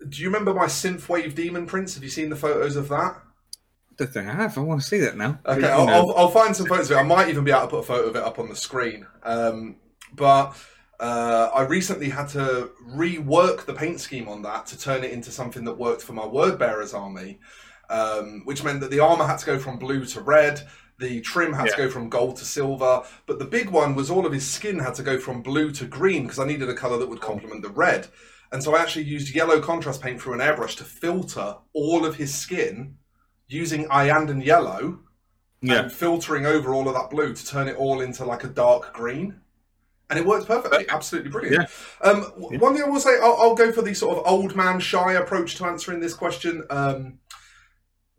do 0.08 0.22
you 0.22 0.28
remember 0.28 0.54
my 0.54 0.66
synthwave 0.68 1.36
demon 1.36 1.66
prints? 1.66 1.96
Have 1.96 2.04
you 2.04 2.10
seen 2.10 2.30
the 2.30 2.36
photos 2.36 2.76
of 2.76 2.88
that? 2.90 3.22
I 3.92 4.04
don't 4.04 4.14
think 4.14 4.28
I 4.28 4.34
have. 4.34 4.58
I 4.58 4.62
want 4.62 4.82
to 4.82 4.88
see 4.88 5.00
that 5.00 5.18
now. 5.18 5.40
Okay, 5.46 5.68
I'll, 5.68 5.90
I'll, 5.90 6.14
I'll 6.16 6.30
find 6.30 6.56
some 6.56 6.68
photos 6.68 6.92
of 6.92 6.98
it. 6.98 7.00
I 7.00 7.04
might 7.04 7.30
even 7.30 7.44
be 7.44 7.52
able 7.52 7.62
to 7.62 7.68
put 7.68 7.80
a 7.80 7.84
photo 7.84 8.08
of 8.10 8.16
it 8.16 8.24
up 8.24 8.38
on 8.38 8.48
the 8.48 8.56
screen. 8.56 9.08
Um, 9.24 9.78
but 10.14 10.54
uh, 11.00 11.52
I 11.54 11.62
recently 11.64 12.10
had 12.10 12.28
to 12.30 12.72
rework 12.90 13.66
the 13.66 13.74
paint 13.74 14.00
scheme 14.00 14.28
on 14.28 14.42
that 14.44 14.66
to 14.68 14.80
turn 14.80 15.04
it 15.04 15.12
into 15.12 15.32
something 15.32 15.64
that 15.66 15.78
worked 15.78 16.02
for 16.02 16.14
my 16.14 16.26
word 16.26 16.58
bearers 16.58 16.94
army, 16.94 17.40
um, 17.90 18.42
which 18.46 18.64
meant 18.64 18.80
that 18.82 18.92
the 18.92 19.00
armor 19.00 19.26
had 19.26 19.38
to 19.38 19.46
go 19.46 19.60
from 19.60 19.78
blue 19.78 20.06
to 20.06 20.22
red. 20.22 20.68
The 21.00 21.22
trim 21.22 21.54
had 21.54 21.70
to 21.70 21.78
go 21.78 21.90
from 21.92 22.10
gold 22.10 22.38
to 22.38 22.46
silver, 22.46 23.04
but 23.28 23.38
the 23.38 23.46
big 23.46 23.70
one 23.70 23.94
was 23.94 24.10
all 24.10 24.26
of 24.26 24.34
his 24.34 24.50
skin 24.50 24.80
had 24.80 24.96
to 24.96 25.04
go 25.04 25.20
from 25.20 25.44
blue 25.44 25.72
to 25.74 25.86
green 25.86 26.24
because 26.24 26.40
I 26.40 26.48
needed 26.48 26.70
a 26.70 26.74
color 26.74 26.98
that 26.98 27.10
would 27.10 27.22
complement 27.22 27.62
the 27.62 27.70
red. 27.70 28.08
And 28.52 28.64
so 28.64 28.76
I 28.76 28.82
actually 28.82 29.06
used 29.06 29.36
yellow 29.36 29.60
contrast 29.62 30.02
paint 30.02 30.20
through 30.20 30.34
an 30.34 30.40
airbrush 30.40 30.78
to 30.78 30.84
filter 30.84 31.58
all 31.74 32.06
of 32.06 32.16
his 32.16 32.34
skin 32.34 32.98
using 33.48 33.86
Iyanden 33.90 34.44
yellow 34.44 35.00
yeah. 35.62 35.82
and 35.82 35.92
filtering 35.92 36.46
over 36.46 36.74
all 36.74 36.88
of 36.88 36.96
that 36.96 37.10
blue 37.10 37.34
to 37.34 37.46
turn 37.46 37.68
it 37.68 37.76
all 37.76 38.02
into 38.02 38.26
like 38.26 38.44
a 38.44 38.48
dark 38.48 38.94
green. 38.94 39.42
And 40.10 40.18
it 40.18 40.26
worked 40.26 40.48
perfectly, 40.48 40.86
absolutely 40.90 41.30
brilliant. 41.30 41.70
Um, 42.02 42.32
Yeah. 42.52 42.60
One 42.60 42.74
thing 42.74 42.84
I 42.84 42.88
will 42.88 43.00
say, 43.00 43.18
I'll, 43.22 43.36
I'll 43.40 43.56
go 43.56 43.72
for 43.72 43.82
the 43.82 43.94
sort 43.94 44.18
of 44.18 44.24
old 44.26 44.56
man 44.56 44.80
shy 44.80 45.14
approach 45.14 45.56
to 45.56 45.66
answering 45.66 46.00
this 46.00 46.14
question. 46.14 46.64
Um, 46.70 47.20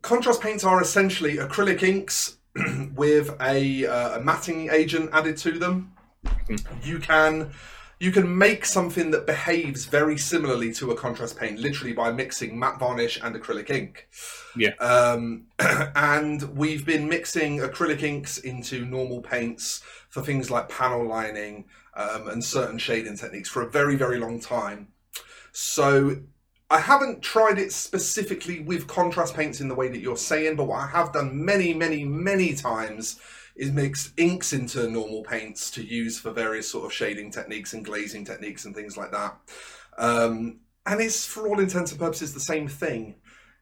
contrast 0.01 0.41
paints 0.41 0.63
are 0.63 0.81
essentially 0.81 1.37
acrylic 1.37 1.81
inks 1.81 2.37
with 2.95 3.35
a, 3.41 3.87
uh, 3.87 4.19
a 4.19 4.21
matting 4.21 4.69
agent 4.71 5.09
added 5.13 5.37
to 5.37 5.57
them. 5.57 5.93
You 6.83 6.99
can 6.99 7.51
you 7.99 8.11
can 8.13 8.37
make 8.37 8.65
something 8.65 9.11
that 9.11 9.25
behaves 9.25 9.85
very 9.85 10.17
similarly 10.17 10.73
to 10.73 10.91
a 10.91 10.95
contrast 10.95 11.37
paint, 11.37 11.59
literally 11.59 11.91
by 11.91 12.11
mixing 12.11 12.57
matte 12.57 12.79
varnish 12.79 13.19
and 13.21 13.35
acrylic 13.35 13.69
ink. 13.69 14.07
Yeah. 14.55 14.73
Um, 14.75 15.47
and 15.59 16.57
we've 16.57 16.85
been 16.85 17.09
mixing 17.09 17.59
acrylic 17.59 18.01
inks 18.01 18.37
into 18.37 18.85
normal 18.85 19.21
paints 19.21 19.83
for 20.09 20.21
things 20.21 20.51
like 20.51 20.69
panel 20.69 21.05
lining 21.05 21.65
um, 21.95 22.27
and 22.27 22.43
certain 22.43 22.77
shading 22.77 23.17
techniques 23.17 23.49
for 23.49 23.61
a 23.61 23.69
very, 23.69 23.95
very 23.95 24.19
long 24.19 24.39
time. 24.39 24.89
So 25.51 26.17
I 26.69 26.79
haven't 26.79 27.21
tried 27.21 27.57
it 27.57 27.71
specifically 27.71 28.59
with 28.59 28.87
contrast 28.87 29.35
paints 29.35 29.59
in 29.59 29.67
the 29.67 29.75
way 29.75 29.87
that 29.87 29.99
you're 29.99 30.17
saying, 30.17 30.55
but 30.55 30.65
what 30.65 30.79
I 30.79 30.87
have 30.87 31.13
done 31.13 31.43
many, 31.43 31.73
many, 31.73 32.03
many 32.05 32.53
times 32.53 33.19
is 33.55 33.71
mix 33.71 34.13
inks 34.17 34.53
into 34.53 34.89
normal 34.89 35.23
paints 35.23 35.69
to 35.71 35.83
use 35.83 36.19
for 36.19 36.31
various 36.31 36.69
sort 36.69 36.85
of 36.85 36.93
shading 36.93 37.31
techniques 37.31 37.73
and 37.73 37.83
glazing 37.83 38.23
techniques 38.23 38.65
and 38.65 38.73
things 38.73 38.97
like 38.97 39.11
that. 39.11 39.37
Um, 39.97 40.61
and 40.85 41.01
it's 41.01 41.25
for 41.25 41.47
all 41.47 41.59
intents 41.59 41.91
and 41.91 41.99
purposes 41.99 42.33
the 42.33 42.39
same 42.39 42.67
thing. 42.67 43.15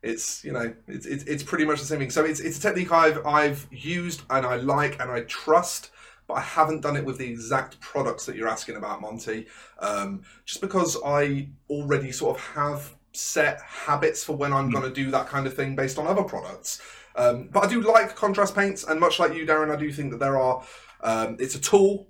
It's 0.03 0.43
you 0.43 0.51
know 0.51 0.73
it's, 0.87 1.07
it's 1.07 1.23
it's 1.23 1.43
pretty 1.43 1.65
much 1.65 1.79
the 1.79 1.85
same 1.85 1.99
thing. 1.99 2.11
So 2.11 2.23
it's 2.23 2.39
it's 2.39 2.59
a 2.59 2.61
technique 2.61 2.91
I've 2.91 3.25
I've 3.25 3.67
used 3.71 4.21
and 4.29 4.45
I 4.45 4.57
like 4.57 5.01
and 5.01 5.09
I 5.09 5.21
trust, 5.21 5.89
but 6.27 6.35
I 6.35 6.41
haven't 6.41 6.81
done 6.81 6.97
it 6.97 7.05
with 7.05 7.17
the 7.17 7.27
exact 7.27 7.79
products 7.79 8.25
that 8.25 8.35
you're 8.35 8.49
asking 8.49 8.75
about, 8.75 9.01
Monty. 9.01 9.47
Um, 9.79 10.23
just 10.45 10.61
because 10.61 10.97
I 11.05 11.49
already 11.69 12.11
sort 12.11 12.37
of 12.37 12.43
have 12.43 12.95
set 13.13 13.61
habits 13.61 14.23
for 14.23 14.35
when 14.35 14.53
I'm 14.53 14.69
going 14.69 14.83
to 14.83 14.91
do 14.91 15.09
that 15.11 15.27
kind 15.27 15.47
of 15.47 15.53
thing 15.53 15.75
based 15.75 15.97
on 15.97 16.05
other 16.05 16.23
products. 16.23 16.81
Um, 17.15 17.49
but 17.51 17.63
I 17.63 17.67
do 17.67 17.81
like 17.81 18.15
contrast 18.15 18.53
paints, 18.53 18.83
and 18.83 18.99
much 18.99 19.19
like 19.19 19.33
you, 19.33 19.45
Darren, 19.45 19.73
I 19.73 19.79
do 19.79 19.91
think 19.91 20.11
that 20.11 20.19
there 20.19 20.37
are. 20.37 20.63
Um, 21.01 21.37
it's 21.39 21.55
a 21.55 21.59
tool 21.59 22.09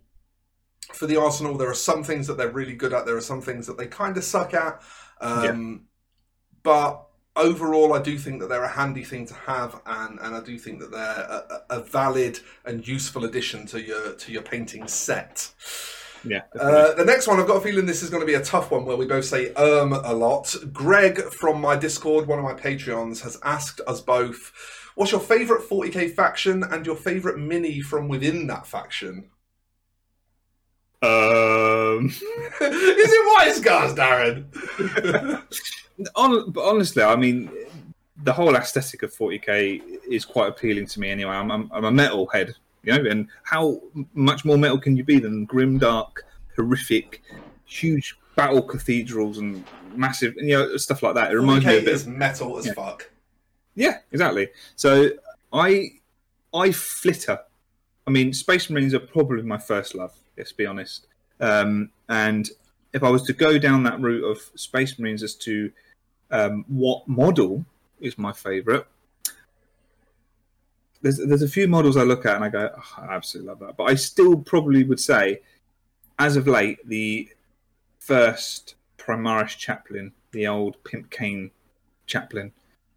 for 0.93 1.05
the 1.07 1.17
arsenal. 1.17 1.57
There 1.57 1.69
are 1.69 1.73
some 1.73 2.03
things 2.03 2.27
that 2.27 2.37
they're 2.37 2.49
really 2.49 2.75
good 2.75 2.93
at. 2.93 3.05
There 3.05 3.17
are 3.17 3.21
some 3.21 3.41
things 3.41 3.67
that 3.67 3.77
they 3.77 3.87
kind 3.87 4.17
of 4.17 4.23
suck 4.23 4.53
at. 4.53 4.81
Um, 5.21 5.87
But 6.63 7.06
overall, 7.37 7.93
I 7.93 8.01
do 8.01 8.17
think 8.17 8.41
that 8.41 8.49
they're 8.49 8.63
a 8.63 8.67
handy 8.69 9.03
thing 9.03 9.25
to 9.27 9.33
have, 9.33 9.79
and, 9.85 10.19
and 10.19 10.35
I 10.35 10.41
do 10.41 10.57
think 10.57 10.79
that 10.79 10.91
they're 10.91 10.99
a, 10.99 11.77
a 11.77 11.79
valid 11.81 12.39
and 12.65 12.85
useful 12.85 13.25
addition 13.25 13.65
to 13.67 13.81
your 13.81 14.13
to 14.13 14.31
your 14.31 14.41
painting 14.41 14.87
set. 14.87 15.51
Yeah. 16.23 16.41
Uh, 16.59 16.93
the 16.95 17.05
next 17.05 17.27
one, 17.27 17.39
I've 17.39 17.47
got 17.47 17.57
a 17.57 17.61
feeling 17.61 17.85
this 17.85 18.03
is 18.03 18.09
going 18.09 18.21
to 18.21 18.27
be 18.27 18.33
a 18.33 18.43
tough 18.43 18.71
one 18.71 18.85
where 18.85 18.97
we 18.97 19.05
both 19.05 19.25
say 19.25 19.53
um 19.53 19.93
a 19.93 20.13
lot. 20.13 20.53
Greg 20.73 21.19
from 21.31 21.61
my 21.61 21.75
Discord, 21.75 22.27
one 22.27 22.39
of 22.39 22.45
my 22.45 22.53
Patreons, 22.53 23.21
has 23.21 23.39
asked 23.43 23.81
us 23.87 24.01
both, 24.01 24.51
what's 24.95 25.11
your 25.11 25.21
favourite 25.21 25.63
40k 25.63 26.13
faction 26.13 26.63
and 26.63 26.85
your 26.85 26.95
favourite 26.95 27.37
mini 27.37 27.81
from 27.81 28.07
within 28.07 28.47
that 28.47 28.65
faction? 28.65 29.29
Um, 31.01 32.05
is 32.09 32.21
it 32.61 33.35
White 33.35 33.53
Scars, 33.55 33.93
Darren? 33.93 34.45
on, 36.15 36.51
but 36.51 36.63
honestly, 36.67 37.03
I 37.03 37.15
mean, 37.15 37.51
the 38.23 38.33
whole 38.33 38.55
aesthetic 38.55 39.03
of 39.03 39.13
40k 39.13 39.81
is 40.09 40.25
quite 40.25 40.47
appealing 40.49 40.87
to 40.87 40.99
me. 40.99 41.09
Anyway, 41.11 41.31
I'm, 41.31 41.51
I'm, 41.51 41.69
I'm 41.71 41.85
a 41.85 41.91
metal 41.91 42.25
head, 42.27 42.55
you 42.83 42.93
know, 42.93 43.09
and 43.09 43.27
how 43.43 43.81
much 44.13 44.43
more 44.43 44.57
metal 44.57 44.79
can 44.79 44.97
you 44.97 45.03
be 45.03 45.19
than 45.19 45.45
grim, 45.45 45.77
dark, 45.77 46.25
horrific, 46.55 47.21
huge 47.65 48.17
battle 48.35 48.61
cathedrals 48.61 49.37
and 49.37 49.63
massive, 49.95 50.33
you 50.37 50.57
know, 50.57 50.77
stuff 50.77 51.03
like 51.03 51.15
that. 51.15 51.31
It 51.31 51.35
reminds 51.35 51.65
me 51.65 51.73
40k 51.73 51.77
a 51.81 51.85
bit. 51.85 51.93
is 51.93 52.07
metal 52.07 52.57
as 52.57 52.65
Yeah. 52.67 52.73
fuck. 52.73 53.09
Yeah, 53.75 53.97
exactly. 54.11 54.49
So 54.75 55.09
I 55.53 55.91
I 56.53 56.71
flitter. 56.71 57.39
I 58.07 58.09
mean, 58.09 58.33
Space 58.33 58.69
Marines 58.69 58.93
are 58.95 58.99
probably 58.99 59.43
my 59.43 59.57
first 59.59 59.93
love. 59.93 60.13
Let's 60.37 60.51
be 60.51 60.65
honest. 60.65 61.07
Um, 61.39 61.91
and 62.09 62.49
if 62.93 63.03
I 63.03 63.09
was 63.09 63.23
to 63.23 63.33
go 63.33 63.57
down 63.57 63.83
that 63.83 63.99
route 63.99 64.23
of 64.23 64.39
Space 64.55 64.97
Marines 64.99 65.23
as 65.23 65.35
to 65.35 65.71
um, 66.31 66.65
what 66.67 67.07
model 67.07 67.65
is 67.99 68.17
my 68.17 68.31
favourite, 68.31 68.85
there's 71.01 71.17
there's 71.17 71.43
a 71.43 71.47
few 71.47 71.67
models 71.67 71.97
I 71.97 72.03
look 72.03 72.25
at 72.25 72.35
and 72.35 72.43
I 72.43 72.49
go, 72.49 72.69
oh, 72.75 72.95
I 72.97 73.15
absolutely 73.15 73.49
love 73.49 73.59
that. 73.59 73.77
But 73.77 73.85
I 73.85 73.95
still 73.95 74.37
probably 74.37 74.83
would 74.83 74.99
say, 74.99 75.41
as 76.17 76.35
of 76.35 76.47
late, 76.47 76.79
the 76.87 77.29
first 77.99 78.75
Primaris 78.97 79.57
chaplain, 79.57 80.13
the 80.31 80.47
old 80.47 80.83
Pimp 80.83 81.09
Cane 81.09 81.51
chaplain, 82.07 82.51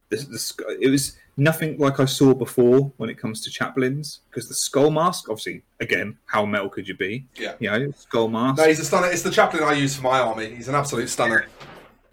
the, 0.08 0.16
the, 0.16 0.78
it 0.80 0.88
was 0.88 1.18
nothing 1.40 1.78
like 1.78 1.98
I 1.98 2.04
saw 2.04 2.34
before 2.34 2.92
when 2.98 3.08
it 3.08 3.18
comes 3.18 3.40
to 3.42 3.50
chaplains 3.50 4.20
because 4.28 4.46
the 4.46 4.54
skull 4.54 4.90
mask, 4.90 5.28
obviously, 5.30 5.62
again, 5.80 6.18
how 6.26 6.44
metal 6.44 6.68
could 6.68 6.86
you 6.86 6.94
be? 6.94 7.26
Yeah. 7.34 7.54
You 7.58 7.70
know, 7.70 7.92
skull 7.96 8.28
mask, 8.28 8.58
No, 8.58 8.68
he's 8.68 8.78
a 8.78 8.84
stunner. 8.84 9.06
It's 9.08 9.22
the 9.22 9.30
chaplain 9.30 9.62
I 9.62 9.72
use 9.72 9.96
for 9.96 10.02
my 10.02 10.20
army. 10.20 10.54
He's 10.54 10.68
an 10.68 10.74
absolute 10.74 11.08
stunner. 11.08 11.46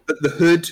the, 0.05 0.15
the 0.21 0.29
hood, 0.29 0.69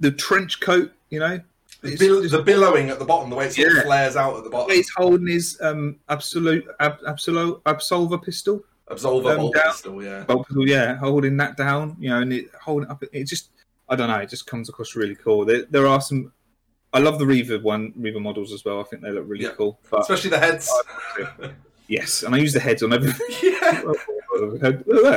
the 0.00 0.10
trench 0.10 0.60
coat. 0.60 0.92
You 1.10 1.20
know, 1.20 1.40
The, 1.82 1.96
bill- 1.96 2.28
the 2.28 2.42
billowing 2.42 2.90
at 2.90 2.98
the 2.98 3.04
bottom, 3.04 3.30
the 3.30 3.36
way 3.36 3.46
it 3.46 3.52
sort 3.52 3.76
of 3.76 3.84
flares 3.84 4.16
out 4.16 4.36
at 4.36 4.44
the 4.44 4.50
bottom. 4.50 4.74
he's 4.74 4.90
holding 4.96 5.28
his 5.28 5.58
um 5.60 5.96
absolute 6.08 6.66
ab, 6.80 6.96
absolute 7.06 7.62
absolvor 7.64 8.22
pistol. 8.22 8.64
Absolvor 8.90 9.38
um, 9.38 9.50
pistol, 9.52 10.02
yeah. 10.02 10.24
bolt 10.24 10.48
pistol, 10.48 10.68
yeah, 10.68 10.96
holding 10.96 11.36
that 11.36 11.56
down, 11.56 11.96
you 12.00 12.10
know, 12.10 12.20
and 12.20 12.32
it 12.32 12.50
holding 12.60 12.88
up. 12.90 13.02
It 13.12 13.24
just, 13.24 13.50
I 13.88 13.94
don't 13.94 14.08
know, 14.08 14.18
it 14.18 14.28
just 14.28 14.46
comes 14.46 14.68
across 14.68 14.96
really 14.96 15.14
cool. 15.14 15.44
There, 15.44 15.64
there 15.70 15.86
are 15.86 16.00
some. 16.00 16.32
I 16.92 16.98
love 16.98 17.18
the 17.18 17.24
Reiver 17.24 17.58
one, 17.62 17.92
Reiver 17.98 18.20
models 18.20 18.52
as 18.52 18.64
well. 18.64 18.80
I 18.80 18.84
think 18.84 19.02
they 19.02 19.10
look 19.10 19.24
really 19.26 19.44
Yeah. 19.44 19.52
cool. 19.56 19.78
But 19.90 20.00
Especially 20.00 20.30
the 20.30 20.38
heads. 20.38 20.70
yes, 21.88 22.22
and 22.22 22.34
I 22.34 22.38
use 22.38 22.52
the 22.52 22.60
heads 22.60 22.82
on 22.82 22.92
everything. 22.92 23.26
yeah. 23.42 23.82
Oh, 24.34 24.56
there 24.56 24.72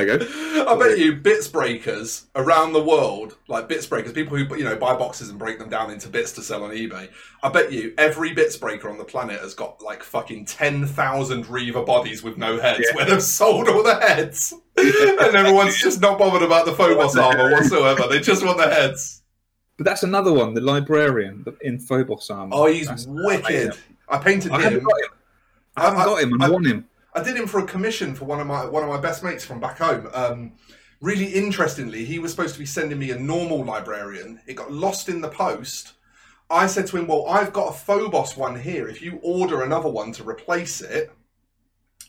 you 0.05 0.17
go. 0.19 0.65
I 0.67 0.75
bet 0.77 0.97
you 0.99 1.13
bits 1.15 1.47
breakers 1.47 2.25
around 2.35 2.73
the 2.73 2.83
world, 2.83 3.37
like 3.47 3.69
bits 3.69 3.85
breakers, 3.85 4.11
people 4.11 4.35
who 4.37 4.55
you 4.57 4.63
know 4.65 4.75
buy 4.75 4.93
boxes 4.95 5.29
and 5.29 5.39
break 5.39 5.57
them 5.57 5.69
down 5.69 5.89
into 5.89 6.09
bits 6.09 6.33
to 6.33 6.41
sell 6.41 6.63
on 6.65 6.71
eBay. 6.71 7.07
I 7.41 7.49
bet 7.49 7.71
you 7.71 7.93
every 7.97 8.33
bits 8.33 8.57
breaker 8.57 8.89
on 8.89 8.97
the 8.97 9.05
planet 9.05 9.39
has 9.39 9.53
got 9.53 9.81
like 9.81 10.03
fucking 10.03 10.45
ten 10.45 10.85
thousand 10.85 11.45
Reiver 11.45 11.85
bodies 11.85 12.23
with 12.23 12.37
no 12.37 12.59
heads, 12.59 12.85
Yeah. 12.89 12.95
where 12.95 13.05
they've 13.05 13.23
sold 13.23 13.69
all 13.69 13.83
the 13.83 13.95
heads, 13.95 14.53
and 14.77 15.35
everyone's 15.35 15.77
just 15.77 16.01
not 16.01 16.19
bothered 16.19 16.41
about 16.43 16.65
the 16.65 16.73
Phobos 16.73 17.15
armor 17.15 17.51
whatsoever. 17.51 18.07
They 18.09 18.19
just 18.19 18.45
want 18.45 18.57
the 18.57 18.69
heads. 18.69 19.21
But 19.77 19.85
that's 19.85 20.03
another 20.03 20.31
one, 20.33 20.53
the 20.53 20.61
librarian 20.61 21.45
in 21.61 21.79
Phobos 21.79 22.29
armor. 22.29 22.51
Oh, 22.55 22.65
he's 22.67 22.87
That's 22.87 23.05
wicked. 23.07 23.45
amazing. 23.45 23.71
I 24.07 24.17
painted 24.17 24.51
I 24.51 24.61
haven't 24.61 24.79
him. 24.79 24.85
got 24.85 25.01
him. 25.01 25.09
I 25.75 25.81
haven't 25.83 25.99
I- 25.99 26.05
got 26.05 26.23
him. 26.23 26.33
and 26.33 26.43
I, 26.43 26.47
I- 26.47 26.49
want 26.49 26.67
him. 26.67 26.87
I 27.13 27.23
did 27.23 27.37
him 27.37 27.47
for 27.47 27.59
a 27.59 27.65
commission 27.65 28.13
for 28.13 28.25
one 28.25 28.41
of 28.41 28.47
my 28.47 28.65
one 28.65 28.83
of 28.83 28.89
my 28.89 28.99
best 28.99 29.23
mates 29.23 29.45
from 29.45 29.61
back 29.61 29.77
home. 29.77 30.09
Um, 30.13 30.51
really 30.99 31.27
interestingly, 31.27 32.03
he 32.03 32.19
was 32.19 32.31
supposed 32.31 32.53
to 32.55 32.59
be 32.59 32.65
sending 32.65 32.99
me 32.99 33.11
a 33.11 33.17
normal 33.17 33.63
librarian. 33.63 34.41
It 34.47 34.55
got 34.55 34.69
lost 34.71 35.07
in 35.07 35.21
the 35.21 35.29
post. 35.29 35.93
I 36.49 36.67
said 36.67 36.87
to 36.87 36.97
him, 36.97 37.07
"Well, 37.07 37.25
I've 37.27 37.53
got 37.53 37.69
a 37.69 37.71
Phobos 37.73 38.35
one 38.35 38.59
here. 38.59 38.89
If 38.89 39.01
you 39.01 39.19
order 39.23 39.61
another 39.63 39.87
one 39.89 40.11
to 40.13 40.27
replace 40.27 40.81
it, 40.81 41.09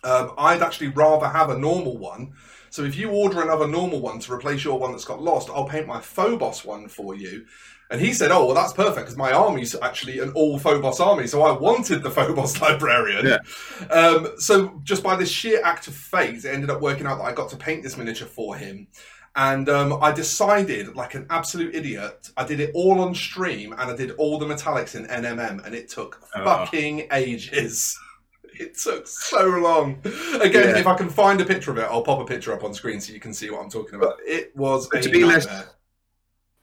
um, 0.02 0.32
I'd 0.36 0.60
actually 0.62 0.88
rather 0.88 1.28
have 1.28 1.50
a 1.50 1.58
normal 1.58 1.96
one. 1.98 2.32
So 2.70 2.82
if 2.84 2.96
you 2.96 3.10
order 3.10 3.42
another 3.42 3.66
normal 3.66 4.00
one 4.00 4.18
to 4.20 4.32
replace 4.32 4.64
your 4.64 4.78
one 4.78 4.92
that's 4.92 5.04
got 5.04 5.22
lost, 5.22 5.48
I'll 5.50 5.66
paint 5.68 5.86
my 5.86 6.00
Phobos 6.00 6.64
one 6.64 6.88
for 6.88 7.14
you." 7.14 7.46
And 7.88 8.00
he 8.00 8.12
said, 8.12 8.32
"Oh, 8.32 8.46
well, 8.46 8.54
that's 8.54 8.72
perfect 8.72 8.96
because 9.06 9.16
my 9.16 9.30
army's 9.32 9.76
actually 9.80 10.18
an 10.18 10.30
all 10.32 10.58
Phobos 10.58 10.98
army, 10.98 11.26
so 11.28 11.42
I 11.42 11.52
wanted 11.56 12.02
the 12.02 12.10
Phobos 12.16 12.60
librarian." 12.60 13.26
Yeah. 13.26 13.38
Um, 13.94 14.28
so 14.38 14.80
just 14.82 15.02
by 15.02 15.14
this 15.16 15.30
sheer 15.30 15.60
act 15.64 15.86
of 15.86 15.94
fate, 15.94 16.44
it 16.44 16.46
ended 16.46 16.70
up 16.70 16.80
working 16.80 17.06
out 17.06 17.18
that 17.18 17.24
I 17.24 17.32
got 17.32 17.48
to 17.50 17.56
paint 17.56 17.82
this 17.84 17.96
miniature 17.96 18.26
for 18.26 18.56
him. 18.56 18.88
And 19.38 19.68
um, 19.68 20.02
I 20.02 20.12
decided, 20.12 20.96
like 20.96 21.14
an 21.14 21.26
absolute 21.28 21.74
idiot, 21.74 22.30
I 22.38 22.44
did 22.44 22.58
it 22.58 22.70
all 22.74 23.00
on 23.02 23.14
stream 23.14 23.72
and 23.72 23.82
I 23.82 23.94
did 23.94 24.12
all 24.12 24.38
the 24.38 24.46
metallics 24.46 24.94
in 24.94 25.04
NMM, 25.06 25.64
and 25.64 25.74
it 25.74 25.88
took 25.90 26.20
Oh. 26.34 26.42
fucking 26.42 27.06
ages. 27.12 27.98
It 28.60 28.76
took 28.78 29.06
so 29.06 29.46
long. 29.46 29.98
Again, 30.40 30.70
Yeah. 30.70 30.78
if 30.78 30.86
I 30.86 30.94
can 30.96 31.08
find 31.10 31.40
a 31.40 31.44
picture 31.44 31.70
of 31.70 31.78
it, 31.78 31.82
I'll 31.90 32.02
pop 32.02 32.20
a 32.20 32.24
picture 32.24 32.52
up 32.52 32.64
on 32.64 32.72
screen 32.74 33.00
so 33.00 33.12
you 33.12 33.20
can 33.20 33.34
see 33.34 33.50
what 33.50 33.60
I'm 33.62 33.70
talking 33.70 33.94
about. 33.96 34.14
It 34.26 34.56
was 34.56 34.88
to 34.88 35.08
be 35.08 35.24
less- 35.24 35.46
nightmare. 35.46 35.68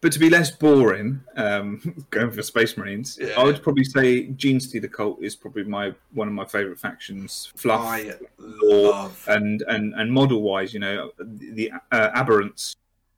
But 0.02 0.12
to 0.12 0.20
be 0.20 0.30
less 0.30 0.52
boring, 0.52 1.22
um, 1.38 2.06
going 2.10 2.30
for 2.32 2.42
Space 2.44 2.76
Marines, 2.76 3.18
Yeah. 3.22 3.40
I 3.40 3.44
would 3.46 3.64
probably 3.64 3.86
say 3.86 4.28
Gene 4.28 4.60
Stealer 4.60 4.90
Cult 4.90 5.24
is 5.24 5.34
probably 5.34 5.64
my 5.64 5.94
one 6.12 6.28
of 6.28 6.34
my 6.34 6.44
favourite 6.44 6.78
factions. 6.78 7.54
Fluff 7.56 7.80
I 7.86 8.12
love. 8.38 9.24
and 9.30 9.62
and 9.70 9.94
and 9.94 10.12
model 10.12 10.42
wise, 10.42 10.74
you 10.74 10.82
know, 10.82 11.12
the 11.20 11.72
uh, 11.94 12.10
aberrants, 12.22 12.76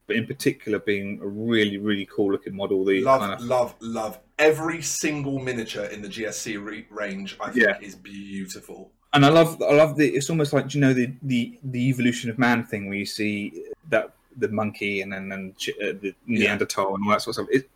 but 0.07 0.15
in 0.15 0.25
particular 0.27 0.79
being 0.79 1.19
a 1.21 1.27
really 1.27 1.77
really 1.77 2.07
cool 2.13 2.31
looking 2.31 2.55
model. 2.55 2.83
The 2.85 3.01
love, 3.01 3.21
kind 3.21 3.33
of- 3.33 3.41
love, 3.41 3.75
love. 3.81 4.19
Every 4.37 4.81
single 4.81 5.39
miniature 5.39 5.85
in 5.85 6.01
the 6.01 6.09
GSC 6.09 6.57
re- 6.63 6.85
range, 6.89 7.37
I 7.39 7.51
think, 7.51 7.65
Yeah. 7.65 7.77
is 7.81 7.95
beautiful. 7.95 8.91
and 9.13 9.25
I 9.25 9.29
love 9.29 9.61
I 9.61 9.73
love 9.73 9.95
the 9.95 10.07
it's 10.17 10.29
almost 10.29 10.51
like 10.53 10.73
you 10.73 10.81
know 10.81 10.93
the 10.93 11.07
the 11.23 11.57
the 11.63 11.79
evolution 11.89 12.29
of 12.29 12.37
man 12.37 12.65
thing 12.65 12.87
where 12.89 12.97
you 12.97 13.05
see 13.05 13.63
that 13.89 14.13
the 14.37 14.49
monkey 14.49 15.01
and 15.01 15.13
then 15.13 15.31
and 15.31 15.51
uh, 15.81 15.93
the 16.01 16.13
Neanderthal 16.27 16.93
and 16.95 17.05
all 17.05 17.11
that 17.11 17.21
sort 17.21 17.37
of 17.37 17.45
stuff. 17.45 17.55
It, 17.57 17.69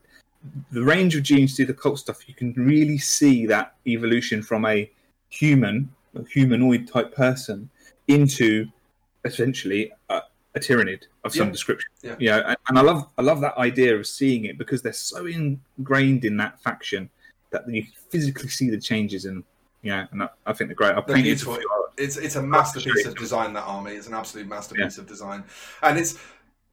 the 0.71 0.83
range 0.83 1.15
of 1.15 1.23
genes 1.23 1.55
to 1.57 1.65
the 1.65 1.73
cult 1.73 1.99
stuff, 1.99 2.27
you 2.27 2.33
can 2.33 2.53
really 2.53 2.97
see 2.97 3.45
that 3.45 3.75
evolution 3.87 4.41
from 4.41 4.65
a 4.65 4.89
human, 5.29 5.89
a 6.15 6.23
humanoid 6.25 6.87
type 6.87 7.13
person, 7.15 7.69
into 8.07 8.65
essentially 9.25 9.91
a, 10.09 10.21
a 10.55 10.59
Tyranid 10.59 11.03
of 11.23 11.33
some 11.33 11.47
Yeah. 11.47 11.51
description. 11.51 11.89
Yeah. 12.01 12.15
You 12.19 12.29
know, 12.31 12.39
and, 12.47 12.57
and 12.67 12.79
I 12.79 12.81
love 12.81 13.07
I 13.17 13.21
love 13.21 13.41
that 13.41 13.57
idea 13.57 13.95
of 13.95 14.07
seeing 14.07 14.45
it 14.45 14.57
because 14.57 14.81
they're 14.81 14.93
so 14.93 15.25
ingrained 15.25 16.25
in 16.25 16.37
that 16.37 16.59
faction 16.61 17.09
that 17.51 17.67
you 17.67 17.85
physically 18.09 18.49
see 18.49 18.69
the 18.69 18.79
changes 18.79 19.25
in. 19.25 19.43
Yeah, 19.81 20.07
and 20.11 20.23
I, 20.23 20.29
I 20.45 20.53
think 20.53 20.69
they're 20.69 20.75
great. 20.75 20.91
I 20.91 20.95
They're 20.95 21.15
painted 21.15 21.23
beautiful. 21.23 21.57
It's 21.97 22.17
it's 22.17 22.35
a 22.35 22.41
masterpiece 22.41 23.05
of 23.05 23.17
design. 23.17 23.53
That 23.53 23.63
army 23.63 23.91
It's 23.91 24.07
an 24.07 24.13
absolute 24.13 24.47
masterpiece 24.47 24.97
of 24.97 25.07
design, 25.07 25.43
and 25.83 25.97
it's 25.97 26.17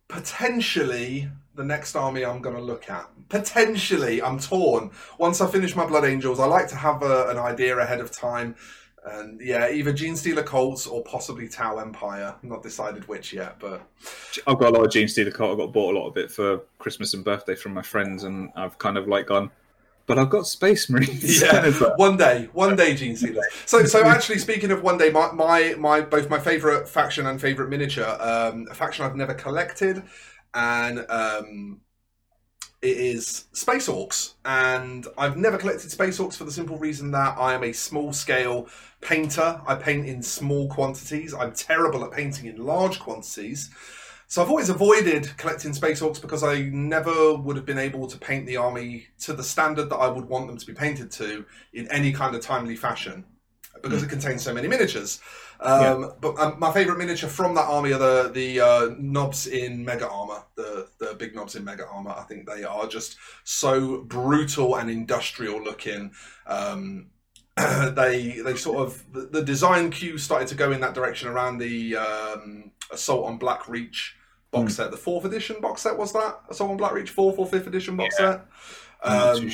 potentially 0.08 1.28
the 1.54 1.64
next 1.64 1.96
army 1.96 2.24
I'm 2.24 2.40
going 2.40 2.56
to 2.56 2.62
look 2.62 2.90
at. 2.90 3.08
Potentially, 3.28 4.22
I'm 4.22 4.38
torn. 4.38 4.90
Once 5.18 5.40
I 5.40 5.50
finish 5.50 5.74
my 5.74 5.86
Blood 5.86 6.04
Angels, 6.04 6.38
I 6.38 6.46
like 6.46 6.68
to 6.68 6.76
have 6.76 7.02
a, 7.02 7.28
an 7.28 7.38
idea 7.38 7.76
ahead 7.78 8.00
of 8.00 8.10
time. 8.10 8.54
And 9.06 9.40
yeah, 9.40 9.70
either 9.70 9.92
Genestealer 9.92 10.44
Cults 10.44 10.86
or 10.86 11.02
possibly 11.04 11.48
Tau 11.48 11.78
Empire. 11.78 12.34
I'm 12.42 12.48
not 12.48 12.62
decided 12.62 13.06
which 13.06 13.32
yet, 13.32 13.56
but 13.60 13.82
I've 14.48 14.58
got 14.58 14.70
a 14.70 14.76
lot 14.76 14.84
of 14.84 14.90
Genestealer 14.90 15.32
cult. 15.32 15.54
I 15.54 15.62
got 15.62 15.72
bought 15.72 15.94
a 15.94 15.98
lot 15.98 16.08
of 16.08 16.16
it 16.16 16.30
for 16.30 16.62
Christmas 16.78 17.14
and 17.14 17.24
birthday 17.24 17.54
from 17.54 17.72
my 17.72 17.82
friends, 17.82 18.24
and 18.24 18.50
I've 18.56 18.78
kind 18.78 18.98
of 18.98 19.06
like 19.06 19.28
gone. 19.28 19.52
But 20.06 20.18
I've 20.18 20.30
got 20.30 20.48
Space 20.48 20.90
Marines. 20.90 21.40
yeah, 21.42 21.70
one 21.96 22.16
day, 22.16 22.48
one 22.52 22.74
day, 22.74 22.94
Genestealers. 22.94 23.42
So, 23.64 23.84
so 23.84 24.04
actually, 24.04 24.38
speaking 24.38 24.72
of 24.72 24.82
one 24.82 24.98
day, 24.98 25.10
my 25.10 25.30
my, 25.30 25.74
my 25.78 26.00
both 26.00 26.28
my 26.28 26.40
favorite 26.40 26.88
faction 26.88 27.26
and 27.26 27.40
favorite 27.40 27.68
miniature, 27.68 28.16
um, 28.20 28.66
a 28.68 28.74
faction 28.74 29.04
I've 29.04 29.14
never 29.14 29.34
collected, 29.34 30.02
and 30.52 31.06
um, 31.08 31.80
it 32.86 32.98
is 32.98 33.46
Space 33.52 33.88
Orcs, 33.88 34.34
and 34.44 35.06
I've 35.18 35.36
never 35.36 35.58
collected 35.58 35.90
Space 35.90 36.18
Orcs 36.18 36.36
for 36.36 36.44
the 36.44 36.52
simple 36.52 36.78
reason 36.78 37.10
that 37.10 37.36
I 37.36 37.54
am 37.54 37.64
a 37.64 37.72
small 37.72 38.12
scale 38.12 38.68
painter. 39.00 39.60
I 39.66 39.74
paint 39.74 40.06
in 40.06 40.22
small 40.22 40.68
quantities. 40.68 41.34
I'm 41.34 41.52
terrible 41.52 42.04
at 42.04 42.12
painting 42.12 42.46
in 42.46 42.64
large 42.64 43.00
quantities. 43.00 43.70
So 44.28 44.42
I've 44.42 44.50
always 44.50 44.68
avoided 44.68 45.36
collecting 45.36 45.72
Space 45.72 46.00
Orcs 46.00 46.20
because 46.20 46.42
I 46.42 46.62
never 46.72 47.34
would 47.34 47.56
have 47.56 47.66
been 47.66 47.78
able 47.78 48.06
to 48.06 48.18
paint 48.18 48.46
the 48.46 48.56
army 48.56 49.06
to 49.20 49.32
the 49.32 49.44
standard 49.44 49.90
that 49.90 49.96
I 49.96 50.08
would 50.08 50.26
want 50.26 50.46
them 50.46 50.56
to 50.56 50.66
be 50.66 50.72
painted 50.72 51.10
to 51.12 51.44
in 51.72 51.88
any 51.88 52.12
kind 52.12 52.34
of 52.34 52.42
timely 52.42 52.76
fashion 52.76 53.24
because 53.82 54.00
hmm. 54.00 54.06
it 54.06 54.10
contains 54.10 54.42
so 54.42 54.54
many 54.54 54.68
miniatures. 54.68 55.20
Um, 55.60 56.12
But 56.20 56.38
um, 56.38 56.56
my 56.58 56.72
favourite 56.72 56.98
miniature 56.98 57.28
from 57.28 57.54
that 57.54 57.66
army 57.66 57.92
are 57.92 57.98
the 57.98 58.30
the 58.32 58.60
uh, 58.60 58.90
knobs 58.98 59.46
in 59.46 59.84
Mega 59.84 60.08
Armor, 60.08 60.42
the 60.54 60.88
the 60.98 61.14
big 61.14 61.34
knobs 61.34 61.56
in 61.56 61.64
Mega 61.64 61.86
Armor. 61.86 62.14
I 62.16 62.22
think 62.22 62.48
they 62.48 62.64
are 62.64 62.86
just 62.86 63.16
so 63.44 64.02
brutal 64.02 64.76
and 64.76 64.90
industrial 64.90 65.62
looking. 65.62 66.12
Um, 66.46 67.06
they 67.56 68.40
they 68.44 68.54
sort 68.56 68.78
of 68.86 69.02
the, 69.12 69.22
the 69.22 69.42
design 69.42 69.90
cue 69.90 70.18
started 70.18 70.48
to 70.48 70.54
go 70.54 70.72
in 70.72 70.80
that 70.80 70.94
direction 70.94 71.28
around 71.28 71.58
the 71.58 71.96
um, 71.96 72.70
Assault 72.92 73.26
on 73.26 73.38
Black 73.38 73.68
Reach 73.68 74.16
box 74.50 74.74
set. 74.74 74.90
The 74.90 74.96
fourth 74.96 75.24
edition 75.24 75.60
box 75.60 75.82
set 75.82 75.96
was 75.96 76.12
that 76.12 76.40
Assault 76.50 76.70
on 76.70 76.76
Black 76.76 76.92
Reach 76.92 77.10
fourth 77.10 77.38
or 77.38 77.46
fifth 77.46 77.66
edition 77.66 77.96
box 77.96 78.14
Yeah. 78.18 78.32
set. 78.32 78.46
Um. 79.02 79.50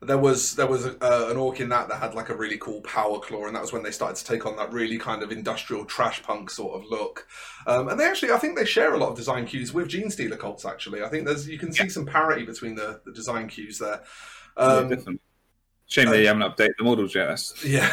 There 0.00 0.18
was 0.18 0.54
there 0.54 0.66
was 0.66 0.86
uh, 0.86 1.28
an 1.28 1.36
orc 1.36 1.60
in 1.60 1.68
that 1.70 1.88
that 1.88 2.00
had 2.00 2.14
like 2.14 2.28
a 2.28 2.36
really 2.36 2.58
cool 2.58 2.80
power 2.82 3.18
claw, 3.18 3.46
and 3.46 3.56
that 3.56 3.62
was 3.62 3.72
when 3.72 3.82
they 3.82 3.90
started 3.90 4.16
to 4.16 4.24
take 4.24 4.46
on 4.46 4.56
that 4.56 4.72
really 4.72 4.96
kind 4.96 5.22
of 5.22 5.32
industrial 5.32 5.84
trash 5.84 6.22
punk 6.22 6.50
sort 6.50 6.80
of 6.80 6.88
look. 6.88 7.26
Um, 7.66 7.88
and 7.88 7.98
they 7.98 8.04
actually, 8.04 8.30
I 8.30 8.38
think 8.38 8.56
they 8.56 8.64
share 8.64 8.94
a 8.94 8.98
lot 8.98 9.10
of 9.10 9.16
design 9.16 9.44
cues 9.44 9.74
with 9.74 9.88
Gene 9.88 10.10
Stealer 10.10 10.36
cults. 10.36 10.64
Actually, 10.64 11.02
I 11.02 11.08
think 11.08 11.26
there's 11.26 11.48
you 11.48 11.58
can 11.58 11.72
see 11.72 11.88
some 11.88 12.06
parity 12.06 12.44
between 12.44 12.76
the, 12.76 13.00
the 13.04 13.12
design 13.12 13.48
cues 13.48 13.78
there. 13.78 14.02
Um, 14.56 14.88
definitely. 14.88 15.18
Shame 15.88 16.10
they 16.10 16.26
haven't 16.26 16.42
updated 16.42 16.76
the 16.78 16.84
models 16.84 17.14
yet. 17.14 17.40
Yeah, 17.64 17.90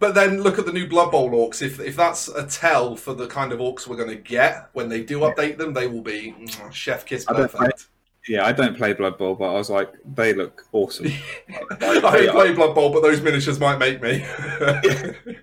but 0.00 0.14
then 0.14 0.42
look 0.42 0.58
at 0.58 0.64
the 0.64 0.72
new 0.72 0.88
Blood 0.88 1.12
Bowl 1.12 1.30
orcs. 1.30 1.62
If 1.62 1.78
if 1.78 1.94
that's 1.94 2.28
a 2.28 2.46
tell 2.46 2.96
for 2.96 3.14
the 3.14 3.26
kind 3.26 3.52
of 3.52 3.60
orcs 3.60 3.86
we're 3.86 3.96
going 3.96 4.08
to 4.08 4.16
get 4.16 4.70
when 4.72 4.88
they 4.88 5.02
do 5.02 5.20
update 5.20 5.58
them, 5.58 5.74
they 5.74 5.86
will 5.86 6.02
be 6.02 6.34
mm, 6.36 6.72
chef 6.72 7.04
kiss 7.04 7.26
perfect. 7.26 7.88
Yeah, 8.30 8.46
I 8.46 8.52
don't 8.52 8.76
play 8.76 8.92
Blood 8.92 9.18
Bowl, 9.18 9.34
but 9.34 9.46
I 9.50 9.54
was 9.54 9.68
like, 9.70 9.92
they 10.14 10.32
look 10.34 10.64
awesome. 10.72 11.06
I 11.80 12.00
don't 12.00 12.30
play 12.32 12.52
Blood 12.54 12.74
Bowl, 12.76 12.92
but 12.92 13.02
those 13.02 13.20
miniatures 13.20 13.58
might 13.58 13.78
make 13.78 14.00
me. 14.00 14.24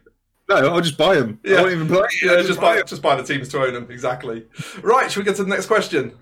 No, 0.49 0.55
I'll 0.55 0.79
just 0.79 0.97
buy 0.97 1.15
them. 1.15 1.41
Yeah. 1.43 1.57
I 1.57 1.61
won't 1.63 1.73
even 1.73 1.87
play. 1.89 2.07
Yeah, 2.23 2.31
I'll 2.31 2.43
just 2.45 2.61
buy 2.61 2.77
'em. 2.79 2.87
just 2.87 3.01
buy 3.01 3.17
the 3.17 3.23
teams 3.23 3.49
to 3.49 3.59
own 3.61 3.73
them. 3.73 3.91
Exactly. 3.91 4.45
Right, 4.81 5.11
should 5.11 5.19
we 5.19 5.25
get 5.25 5.35
to 5.35 5.43
the 5.43 5.49
next 5.49 5.65
question? 5.65 6.17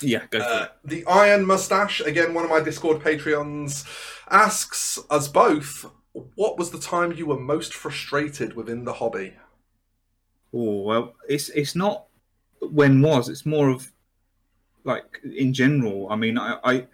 Yeah, 0.00 0.22
go 0.30 0.38
for 0.38 0.44
Uh, 0.46 0.62
it. 0.62 0.70
the 0.86 1.04
Iron 1.06 1.44
Mustache, 1.44 2.00
again, 2.00 2.32
one 2.32 2.44
of 2.44 2.50
my 2.50 2.60
Discord 2.60 3.02
Patreons, 3.02 3.84
asks 4.30 4.98
us 5.10 5.28
both, 5.28 5.84
what 6.12 6.56
was 6.56 6.70
the 6.70 6.78
time 6.80 7.12
you 7.12 7.26
were 7.26 7.38
most 7.38 7.74
frustrated 7.74 8.54
within 8.56 8.84
the 8.84 8.94
hobby? 8.94 9.34
Oh 10.54 10.80
well, 10.80 11.14
it's 11.28 11.50
it's 11.50 11.76
not 11.76 12.06
when 12.62 13.02
was. 13.02 13.28
It's 13.28 13.44
more 13.44 13.68
of 13.68 13.92
like 14.84 15.20
in 15.24 15.52
general. 15.52 16.08
I 16.10 16.16
mean, 16.16 16.38
I, 16.38 16.58
I 16.64 16.86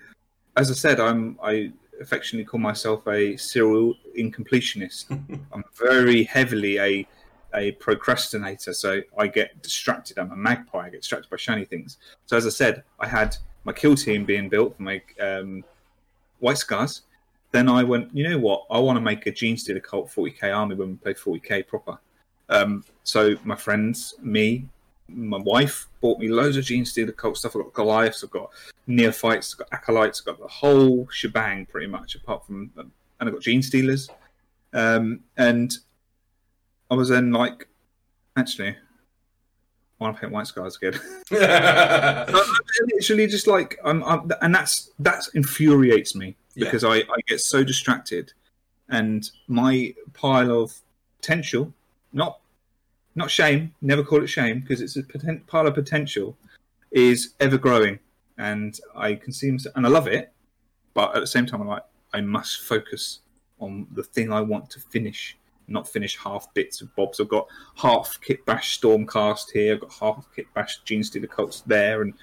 as 0.56 0.70
I 0.70 0.74
said, 0.74 1.00
I'm 1.00 1.38
I 1.42 1.72
affectionately 2.00 2.44
call 2.44 2.60
myself 2.60 3.06
a 3.08 3.36
serial 3.36 3.94
incompletionist. 4.18 5.10
I'm 5.52 5.64
very 5.74 6.24
heavily 6.24 6.78
a 6.78 7.08
a 7.54 7.72
procrastinator, 7.72 8.72
so 8.72 9.00
I 9.16 9.28
get 9.28 9.62
distracted. 9.62 10.18
I'm 10.18 10.30
a 10.30 10.36
magpie. 10.36 10.86
I 10.86 10.90
get 10.90 11.00
distracted 11.00 11.30
by 11.30 11.36
shiny 11.36 11.64
things. 11.64 11.98
So 12.26 12.36
as 12.36 12.46
I 12.46 12.50
said, 12.50 12.84
I 13.00 13.06
had 13.06 13.36
my 13.64 13.72
kill 13.72 13.94
team 13.94 14.24
being 14.24 14.48
built 14.48 14.76
for 14.76 14.82
my 14.82 15.00
um, 15.20 15.64
White 16.38 16.58
Scars. 16.58 17.02
Then 17.52 17.68
I 17.68 17.82
went, 17.82 18.14
you 18.14 18.28
know 18.28 18.38
what? 18.38 18.66
I 18.70 18.78
want 18.78 18.96
to 18.96 19.00
make 19.00 19.26
a 19.26 19.30
Gene 19.30 19.56
Stealer 19.56 19.80
Cult 19.80 20.10
40k 20.10 20.54
army 20.54 20.74
when 20.74 20.90
we 20.90 20.96
play 20.96 21.14
40k 21.14 21.66
proper. 21.66 21.98
Um, 22.48 22.84
so 23.02 23.36
my 23.44 23.56
friends, 23.56 24.14
me, 24.20 24.68
my 25.08 25.38
wife 25.38 25.86
bought 26.00 26.18
me 26.18 26.28
loads 26.28 26.56
of 26.56 26.64
Gene 26.64 26.84
Stealer 26.84 27.12
Cult 27.12 27.36
stuff. 27.36 27.54
I've 27.56 27.62
got 27.64 27.72
Goliaths, 27.74 28.24
I've 28.24 28.30
got 28.30 28.50
Neophytes, 28.86 29.54
I've 29.54 29.58
got 29.58 29.68
Acolytes, 29.72 30.20
I've 30.20 30.26
got 30.26 30.40
the 30.40 30.48
whole 30.48 31.08
shebang 31.10 31.66
pretty 31.66 31.86
much, 31.86 32.14
apart 32.14 32.44
from, 32.46 32.70
and 32.76 32.90
I've 33.20 33.32
got 33.32 33.40
Gene 33.42 33.62
Stealers. 33.62 34.08
Um, 34.72 35.20
and 35.36 35.72
I 36.90 36.94
was 36.94 37.08
then 37.08 37.32
like, 37.32 37.68
actually, 38.36 38.70
I 38.70 38.74
want 40.04 40.16
to 40.16 40.20
paint 40.20 40.32
White 40.32 40.46
Scars 40.48 40.76
again. 40.76 41.00
yeah, 41.30 42.24
I- 42.28 42.32
I 42.32 42.84
literally 42.94 43.26
just 43.26 43.46
like 43.46 43.78
I'm, 43.84 44.04
I'm 44.04 44.30
and 44.42 44.54
that's 44.54 44.90
that 44.98 45.22
infuriates 45.34 46.14
me 46.14 46.36
Yeah. 46.54 46.66
because 46.66 46.84
I, 46.84 46.96
I 46.96 47.16
get 47.26 47.40
so 47.40 47.64
distracted 47.64 48.32
and 48.90 49.28
my 49.48 49.94
pile 50.12 50.62
of 50.62 50.74
potential 51.20 51.72
not 52.12 52.38
not 53.16 53.30
shame 53.30 53.74
never 53.82 54.04
call 54.04 54.22
it 54.22 54.28
shame 54.28 54.60
because 54.60 54.80
it's 54.80 54.96
a 54.96 55.02
poten- 55.02 55.44
pile 55.46 55.66
of 55.66 55.74
potential 55.74 56.36
is 56.92 57.34
ever 57.40 57.58
growing 57.58 57.98
and 58.38 58.78
I 58.94 59.14
can 59.14 59.32
see 59.32 59.48
and 59.48 59.86
I 59.86 59.88
love 59.88 60.06
it 60.06 60.32
but 60.94 61.16
at 61.16 61.20
the 61.20 61.26
same 61.26 61.46
time 61.46 61.60
I'm 61.62 61.68
like 61.68 61.84
I 62.12 62.20
must 62.20 62.62
focus 62.62 63.20
on 63.58 63.86
the 63.92 64.02
thing 64.04 64.32
I 64.32 64.40
want 64.40 64.70
to 64.70 64.80
finish 64.80 65.36
not 65.68 65.88
finish 65.88 66.16
half 66.16 66.52
bits 66.54 66.80
of 66.80 66.94
bobs 66.94 67.18
I've 67.18 67.28
got 67.28 67.48
half 67.74 68.18
kit 68.20 68.44
bash 68.46 68.80
stormcast 68.80 69.50
here 69.52 69.74
I've 69.74 69.80
got 69.80 69.92
half 69.92 70.26
kit 70.36 70.46
bash 70.54 70.80
gene 70.84 71.02
stealer 71.02 71.26
cults 71.26 71.62
there 71.62 72.02
and 72.02 72.14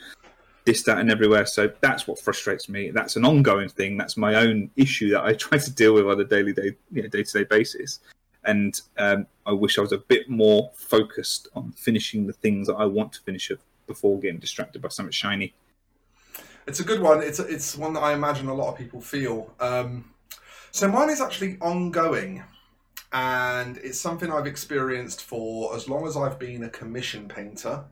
this, 0.66 0.84
that, 0.84 1.00
and 1.00 1.12
everywhere. 1.12 1.46
So 1.46 1.72
that's 1.82 2.08
what 2.08 2.20
frustrates 2.20 2.70
me. 2.70 2.92
That's 2.92 3.16
an 3.16 3.26
ongoing 3.26 3.70
thing. 3.70 3.98
That's 3.98 4.18
my 4.18 4.36
own 4.36 4.70
issue 4.76 5.10
that 5.12 5.24
I 5.24 5.34
try 5.46 5.58
to 5.58 5.72
deal 5.72 5.94
with 5.94 6.06
on 6.06 6.20
a 6.20 6.24
daily, 6.24 6.54
day, 6.54 6.76
you 6.92 7.04
know, 7.04 7.10
day-to-day 7.10 7.46
basis. 7.46 8.00
And 8.46 8.80
um, 8.98 9.28
I 9.46 9.52
wish 9.52 9.78
I 9.78 9.82
was 9.82 9.92
a 9.92 9.98
bit 9.98 10.30
more 10.30 10.72
focused 10.76 11.48
on 11.56 11.72
finishing 11.74 12.28
the 12.28 12.34
things 12.34 12.68
that 12.68 12.76
I 12.76 12.86
want 12.86 13.14
to 13.14 13.22
finish 13.22 13.52
before 13.88 14.20
getting 14.20 14.40
distracted 14.40 14.82
by 14.82 14.90
something 14.90 15.12
shiny. 15.12 15.54
it's 16.68 16.80
a 16.80 16.84
good 16.84 17.02
one. 17.02 17.22
It's 17.22 17.40
it's 17.40 17.78
one 17.78 17.94
that 17.94 18.02
I 18.02 18.14
imagine 18.14 18.48
a 18.48 18.54
lot 18.54 18.72
of 18.72 18.78
people 18.78 19.02
feel. 19.02 19.54
Um, 19.60 20.12
so 20.72 20.88
mine 20.88 21.10
is 21.10 21.22
actually 21.22 21.58
ongoing, 21.62 22.44
and 23.12 23.78
it's 23.78 24.00
something 24.00 24.32
I've 24.32 24.48
experienced 24.48 25.22
for 25.22 25.76
as 25.76 25.88
long 25.88 26.08
as 26.08 26.18
I've 26.18 26.40
been 26.40 26.64
a 26.64 26.70
commission 26.70 27.28
painter. 27.28 27.86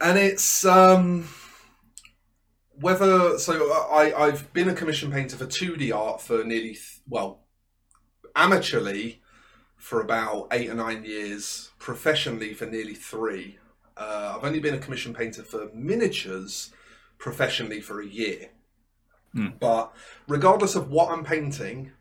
And 0.00 0.16
it's 0.18 0.64
um, 0.64 1.28
whether 2.80 3.38
so 3.38 3.72
I 3.72 4.12
I've 4.16 4.52
been 4.52 4.68
a 4.68 4.74
commission 4.74 5.10
painter 5.10 5.36
for 5.36 5.46
two 5.46 5.76
D 5.76 5.90
art 5.92 6.20
for 6.20 6.44
nearly 6.44 6.78
well 7.08 7.40
amateurly 8.34 9.20
for 9.76 10.00
about 10.00 10.48
eight 10.50 10.68
or 10.68 10.74
nine 10.74 11.04
years, 11.04 11.70
professionally 11.78 12.54
for 12.54 12.66
nearly 12.66 12.94
three. 12.94 13.58
Uh, 13.96 14.34
I've 14.36 14.44
only 14.44 14.60
been 14.60 14.74
a 14.74 14.78
commission 14.78 15.14
painter 15.14 15.42
for 15.42 15.70
miniatures 15.74 16.72
professionally 17.18 17.80
for 17.80 18.00
a 18.00 18.06
year. 18.06 18.50
Hmm. 19.32 19.48
But 19.60 19.92
regardless 20.26 20.74
of 20.74 20.90
what 20.90 21.10
I'm 21.10 21.24
painting, 21.24 21.92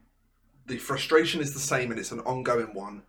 the 0.66 0.78
frustration 0.78 1.42
is 1.42 1.54
the 1.54 1.60
same 1.60 1.92
and 1.92 2.00
it's 2.00 2.12
an 2.12 2.20
ongoing 2.22 2.74
one. 2.74 3.04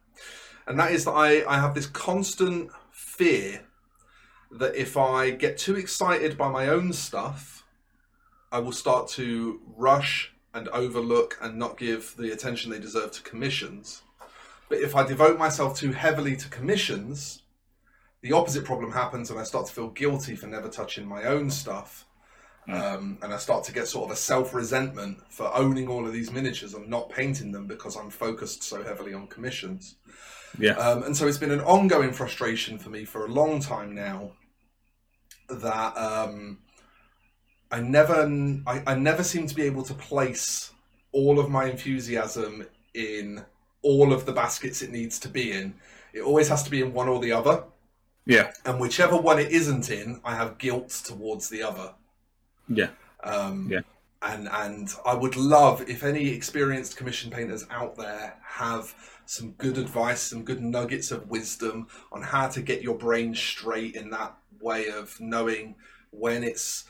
And 0.67 0.79
that 0.79 0.93
is 0.93 1.05
that 1.05 1.13
I, 1.13 1.45
I 1.47 1.59
have 1.59 1.75
this 1.75 1.87
constant 1.87 2.71
fear 2.91 3.65
that 4.51 4.75
if 4.75 4.97
I 4.97 5.31
get 5.31 5.59
too 5.59 5.77
excited 5.77 6.37
by 6.37 6.51
my 6.51 6.69
own 6.69 6.93
stuff, 6.93 7.65
I 8.51 8.59
will 8.61 8.73
start 8.73 9.09
to 9.11 9.61
rush 9.77 10.33
and 10.55 10.69
overlook 10.69 11.39
and 11.41 11.59
not 11.59 11.79
give 11.79 12.15
the 12.17 12.33
attention 12.33 12.71
they 12.71 12.79
deserve 12.79 13.13
to 13.13 13.23
commissions. 13.23 14.03
But 14.69 14.79
if 14.79 14.95
I 14.95 15.07
devote 15.07 15.39
myself 15.39 15.79
too 15.79 15.93
heavily 15.93 16.37
to 16.37 16.49
commissions, 16.49 17.43
the 18.21 18.33
opposite 18.33 18.65
problem 18.65 18.93
happens 18.93 19.31
and 19.31 19.39
I 19.39 19.45
start 19.45 19.67
to 19.67 19.73
feel 19.73 19.89
guilty 19.89 20.35
for 20.37 20.47
never 20.47 20.69
touching 20.69 21.07
my 21.07 21.25
own 21.25 21.51
stuff. 21.51 22.05
Um, 22.69 23.17
and 23.23 23.33
I 23.33 23.39
start 23.39 23.65
to 23.65 23.73
get 23.73 23.89
sort 23.89 24.07
of 24.07 24.11
a 24.11 24.17
self 24.17 24.53
resentment 24.53 25.19
for 25.31 25.51
owning 25.57 25.89
all 25.89 26.07
of 26.07 26.13
these 26.13 26.31
miniatures 26.31 26.75
and 26.75 26.87
not 26.87 27.09
painting 27.09 27.51
them 27.51 27.67
because 27.67 27.97
I'm 27.97 28.11
focused 28.11 28.63
so 28.63 28.83
heavily 28.83 29.15
on 29.15 29.27
commissions. 29.27 29.97
Yeah. 30.59 30.73
Um, 30.73 31.03
and 31.03 31.17
so 31.17 31.27
it's 31.27 31.39
been 31.39 31.51
an 31.51 31.63
ongoing 31.63 32.13
frustration 32.13 32.79
for 32.79 32.91
me 32.91 33.07
for 33.07 33.25
a 33.25 33.29
long 33.29 33.61
time 33.61 33.95
now. 33.95 34.33
that 35.49 35.97
um, 35.97 36.59
I 37.71 37.81
never 37.81 38.25
I, 38.67 38.83
I 38.87 38.95
never 38.95 39.23
seem 39.23 39.47
to 39.47 39.55
be 39.55 39.63
able 39.63 39.83
to 39.85 39.95
place 39.95 40.73
all 41.13 41.39
of 41.39 41.51
my 41.51 41.67
enthusiasm 41.67 42.67
in 42.95 43.45
all 43.83 44.13
of 44.13 44.27
the 44.27 44.33
baskets 44.33 44.83
it 44.83 44.91
needs 44.91 45.19
to 45.21 45.29
be 45.29 45.53
in. 45.53 45.75
It 46.13 46.23
always 46.23 46.49
has 46.49 46.63
to 46.65 46.71
be 46.71 46.81
in 46.81 46.93
one 46.93 47.09
or 47.09 47.21
the 47.21 47.33
other. 47.33 47.65
Yeah. 48.27 48.53
And 48.65 48.81
whichever 48.81 49.17
one 49.17 49.39
it 49.39 49.53
isn't 49.53 49.91
in, 49.91 50.21
I 50.25 50.35
have 50.35 50.59
guilt 50.59 50.91
towards 50.91 51.49
the 51.49 51.63
other. 51.63 51.95
Yeah. 52.69 52.91
Um, 53.23 53.69
Yeah. 53.71 53.81
And 54.21 54.49
and 54.49 54.93
I 55.07 55.15
would 55.15 55.37
love 55.37 55.89
if 55.89 56.03
any 56.03 56.29
experienced 56.31 56.97
commission 56.97 57.31
painters 57.31 57.65
out 57.71 57.97
there 57.97 58.37
have 58.45 58.93
some 59.27 59.53
good 59.53 59.79
advice, 59.79 60.21
some 60.23 60.43
good 60.43 60.61
nuggets 60.61 61.13
of 61.13 61.31
wisdom 61.31 61.87
on 62.11 62.23
how 62.23 62.49
to 62.49 62.61
get 62.61 62.83
your 62.83 62.97
brain 62.97 63.35
straight 63.35 63.95
in 63.95 64.11
that 64.11 64.35
way 64.61 64.89
of 64.89 65.21
knowing 65.21 65.77
when 66.11 66.43
it's 66.43 66.85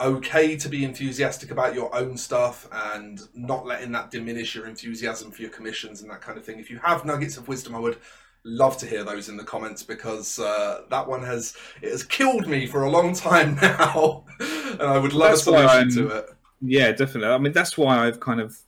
okay 0.00 0.56
to 0.56 0.68
be 0.68 0.84
enthusiastic 0.84 1.50
about 1.50 1.74
your 1.74 1.94
own 1.94 2.16
stuff 2.16 2.68
and 2.72 3.20
not 3.34 3.64
letting 3.64 3.92
that 3.92 4.10
diminish 4.10 4.54
your 4.54 4.66
enthusiasm 4.66 5.30
for 5.30 5.42
your 5.42 5.50
commissions 5.50 6.02
and 6.02 6.10
that 6.10 6.20
kind 6.20 6.36
of 6.36 6.44
thing. 6.44 6.58
If 6.58 6.70
you 6.70 6.78
have 6.78 7.04
nuggets 7.04 7.36
of 7.36 7.48
wisdom, 7.48 7.74
I 7.74 7.78
would 7.78 7.98
love 8.44 8.76
to 8.78 8.86
hear 8.86 9.04
those 9.04 9.28
in 9.28 9.36
the 9.36 9.44
comments 9.44 9.82
because 9.82 10.38
uh, 10.38 10.82
that 10.90 11.06
one 11.06 11.22
has 11.22 11.56
it 11.80 11.90
has 11.90 12.02
killed 12.02 12.46
me 12.46 12.66
for 12.66 12.84
a 12.84 12.90
long 12.90 13.14
time 13.14 13.54
now, 13.62 14.24
and 14.40 14.82
I 14.82 14.98
would 14.98 15.12
love 15.12 15.30
That's 15.30 15.42
a 15.42 15.44
solution 15.44 15.90
to 15.90 16.18
it. 16.18 16.30
Yeah, 16.60 16.92
definitely. 16.92 17.28
I 17.28 17.38
mean, 17.38 17.52
that's 17.52 17.76
why 17.76 18.06
I've 18.06 18.20
kind 18.20 18.40
of 18.40 18.58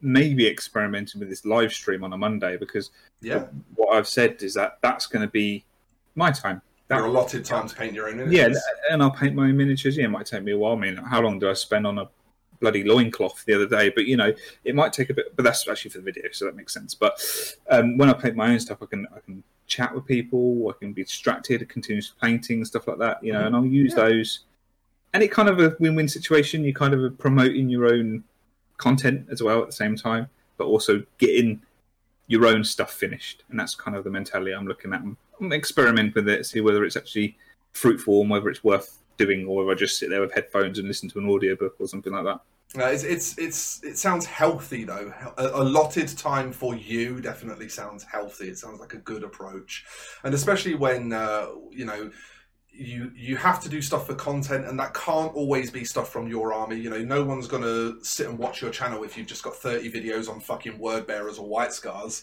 maybe 0.00 0.46
experimented 0.46 1.18
with 1.18 1.28
this 1.28 1.44
live 1.44 1.72
stream 1.72 2.04
on 2.04 2.12
a 2.12 2.16
Monday 2.16 2.56
because 2.56 2.90
Yeah, 3.20 3.44
what 3.74 3.94
I've 3.94 4.08
said 4.08 4.42
is 4.42 4.54
that 4.54 4.78
that's 4.82 5.06
going 5.06 5.22
to 5.22 5.30
be 5.30 5.64
my 6.14 6.30
time. 6.30 6.62
That, 6.88 6.96
your 6.98 7.06
allotted 7.06 7.44
time 7.44 7.66
to 7.68 7.74
paint 7.74 7.94
your 7.94 8.08
own 8.08 8.18
yeah, 8.30 8.44
images. 8.44 8.62
and 8.90 9.02
I'll 9.02 9.10
paint 9.10 9.34
my 9.34 9.44
own 9.44 9.56
miniatures. 9.56 9.96
Yeah, 9.96 10.04
it 10.04 10.10
might 10.10 10.26
take 10.26 10.42
me 10.44 10.52
a 10.52 10.58
while. 10.58 10.74
I 10.74 10.76
mean, 10.76 10.96
how 10.96 11.20
long 11.20 11.38
do 11.38 11.50
I 11.50 11.52
spend 11.54 11.86
on 11.86 11.98
a 11.98 12.08
bloody 12.60 12.84
loincloth 12.84 13.44
the 13.44 13.54
other 13.54 13.66
day? 13.66 13.88
But 13.90 14.06
you 14.06 14.16
know, 14.16 14.32
it 14.64 14.74
might 14.74 14.92
take 14.92 15.10
a 15.10 15.14
bit. 15.14 15.34
But 15.34 15.44
that's 15.44 15.66
actually 15.68 15.90
for 15.90 15.98
the 15.98 16.04
video, 16.04 16.24
so 16.30 16.44
that 16.44 16.54
makes 16.54 16.72
sense. 16.72 16.94
But 16.94 17.20
um, 17.70 17.96
when 17.98 18.08
I 18.08 18.12
paint 18.12 18.36
my 18.36 18.50
own 18.52 18.60
stuff, 18.60 18.78
I 18.82 18.86
can 18.86 19.06
I 19.16 19.18
can 19.20 19.42
chat 19.66 19.92
with 19.92 20.06
people. 20.06 20.68
I 20.68 20.78
can 20.78 20.92
be 20.92 21.02
distracted, 21.02 21.68
continuous 21.68 22.12
painting, 22.22 22.64
stuff 22.64 22.86
like 22.86 22.98
that. 22.98 23.22
You 23.24 23.32
know, 23.32 23.46
and 23.46 23.56
I'll 23.56 23.66
use 23.66 23.94
Yeah. 23.96 24.04
those. 24.04 24.40
And 25.12 25.22
it 25.22 25.30
kind 25.32 25.48
of 25.48 25.58
a 25.58 25.74
win-win 25.80 26.08
situation. 26.08 26.62
You're 26.62 26.72
kind 26.74 26.94
of 26.94 27.18
promoting 27.18 27.68
your 27.68 27.86
own 27.92 28.22
content 28.76 29.26
as 29.30 29.42
well 29.42 29.60
at 29.60 29.66
the 29.66 29.72
same 29.72 29.96
time, 29.96 30.28
but 30.58 30.64
also 30.66 31.02
getting 31.18 31.62
your 32.26 32.46
own 32.46 32.64
stuff 32.64 32.92
finished. 32.92 33.44
And 33.50 33.58
that's 33.58 33.74
kind 33.74 33.96
of 33.96 34.04
the 34.04 34.10
mentality 34.10 34.52
I'm 34.52 34.66
looking 34.66 34.92
at. 34.92 35.00
I'm, 35.00 35.16
I'm 35.40 35.52
experiment 35.52 36.14
with 36.14 36.28
it, 36.28 36.46
see 36.46 36.60
whether 36.60 36.84
it's 36.84 36.96
actually 36.96 37.36
fruitful 37.72 38.22
and 38.22 38.30
whether 38.30 38.48
it's 38.48 38.64
worth 38.64 38.98
doing, 39.16 39.46
or 39.46 39.56
whether 39.56 39.72
I 39.72 39.74
just 39.74 39.98
sit 39.98 40.10
there 40.10 40.20
with 40.20 40.32
headphones 40.32 40.78
and 40.78 40.88
listen 40.88 41.08
to 41.10 41.18
an 41.18 41.28
audiobook 41.28 41.76
or 41.78 41.86
something 41.86 42.12
like 42.12 42.24
that. 42.24 42.40
Uh, 42.76 42.86
it's, 42.86 43.04
it's 43.04 43.38
it's 43.38 43.82
it 43.84 43.96
sounds 43.96 44.26
healthy 44.26 44.84
though. 44.84 45.12
A, 45.38 45.62
allotted 45.62 46.08
time 46.18 46.52
for 46.52 46.74
you 46.74 47.20
definitely 47.20 47.68
sounds 47.68 48.02
healthy. 48.02 48.48
It 48.48 48.58
sounds 48.58 48.80
like 48.80 48.92
a 48.92 48.98
good 48.98 49.22
approach, 49.22 49.84
and 50.24 50.34
especially 50.34 50.74
when 50.74 51.12
uh, 51.12 51.46
you 51.70 51.84
know 51.84 52.10
you 52.76 53.12
you 53.14 53.36
have 53.36 53.60
to 53.60 53.68
do 53.68 53.80
stuff 53.80 54.06
for 54.06 54.14
content, 54.14 54.66
and 54.66 54.78
that 54.78 54.94
can't 54.94 55.34
always 55.34 55.70
be 55.70 55.84
stuff 55.84 56.12
from 56.12 56.28
your 56.28 56.52
army. 56.52 56.76
You 56.76 56.90
know, 56.90 56.98
no 56.98 57.24
one's 57.24 57.46
gonna 57.46 57.94
sit 58.04 58.28
and 58.28 58.38
watch 58.38 58.60
your 58.62 58.70
channel 58.70 59.02
if 59.04 59.16
you've 59.16 59.26
just 59.26 59.42
got 59.42 59.56
thirty 59.56 59.90
videos 59.90 60.28
on 60.28 60.40
fucking 60.40 60.78
word 60.78 61.06
bearers 61.06 61.38
or 61.38 61.48
white 61.48 61.72
scars. 61.72 62.22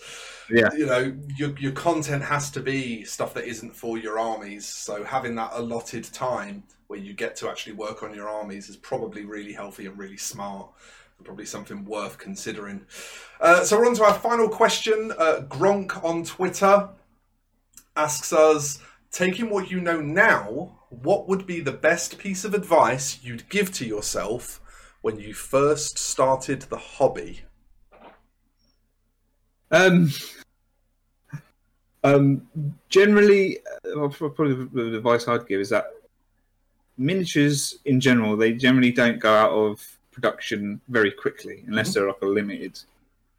Yeah. 0.50 0.70
you 0.74 0.86
know, 0.86 1.16
your 1.36 1.58
your 1.60 1.72
content 1.72 2.24
has 2.24 2.52
to 2.52 2.60
be 2.60 3.04
stuff 3.04 3.34
that 3.34 3.46
isn't 3.46 3.76
for 3.76 3.98
your 3.98 4.20
armies. 4.20 4.66
So 4.66 5.04
having 5.04 5.36
that 5.36 5.52
allotted 5.54 6.06
time 6.06 6.64
where 6.88 7.00
you 7.00 7.14
get 7.14 7.36
to 7.38 7.50
actually 7.50 7.74
work 7.74 8.04
on 8.04 8.14
your 8.14 8.30
armies 8.30 8.70
is 8.70 8.78
probably 8.78 9.26
really 9.26 9.54
healthy 9.54 9.86
and 9.88 9.98
really 9.98 10.18
smart. 10.18 10.70
Probably 11.24 11.46
something 11.46 11.86
worth 11.86 12.18
considering. 12.18 12.86
Uh, 13.40 13.64
so 13.64 13.78
we're 13.78 13.88
on 13.88 13.96
to 13.96 14.04
our 14.04 14.14
final 14.14 14.50
question. 14.50 15.14
Uh, 15.18 15.42
Gronk 15.48 16.04
on 16.04 16.26
Twitter 16.26 16.90
asks 17.96 18.34
us, 18.34 18.80
taking 19.14 19.49
what 19.49 19.69
you 19.72 19.80
know 19.80 20.02
now, 20.02 20.80
what 20.90 21.30
would 21.30 21.45
be 21.45 21.61
the 21.61 21.72
best 21.72 22.18
piece 22.18 22.44
of 22.44 22.53
advice 22.53 23.19
you'd 23.23 23.48
give 23.48 23.72
to 23.72 23.85
yourself 23.85 24.60
when 25.02 25.19
you 25.19 25.34
first 25.34 25.98
started 25.98 26.64
the 26.64 26.77
hobby? 26.77 27.44
Um, 29.72 30.11
um, 32.03 32.48
generally, 32.90 33.60
uh, 33.95 34.07
probably 34.10 34.68
the 34.73 34.98
advice 34.98 35.27
I'd 35.27 35.48
give 35.48 35.61
is 35.61 35.69
that 35.69 35.85
miniatures 36.98 37.77
in 37.85 37.99
general, 37.99 38.35
they 38.35 38.53
generally 38.53 38.91
don't 38.91 39.19
go 39.19 39.34
out 39.34 39.52
of 39.52 39.98
production 40.11 40.81
very 40.90 41.11
quickly 41.11 41.64
unless 41.68 41.94
they're 41.94 42.07
like 42.07 42.22
a 42.22 42.26
limited 42.26 42.80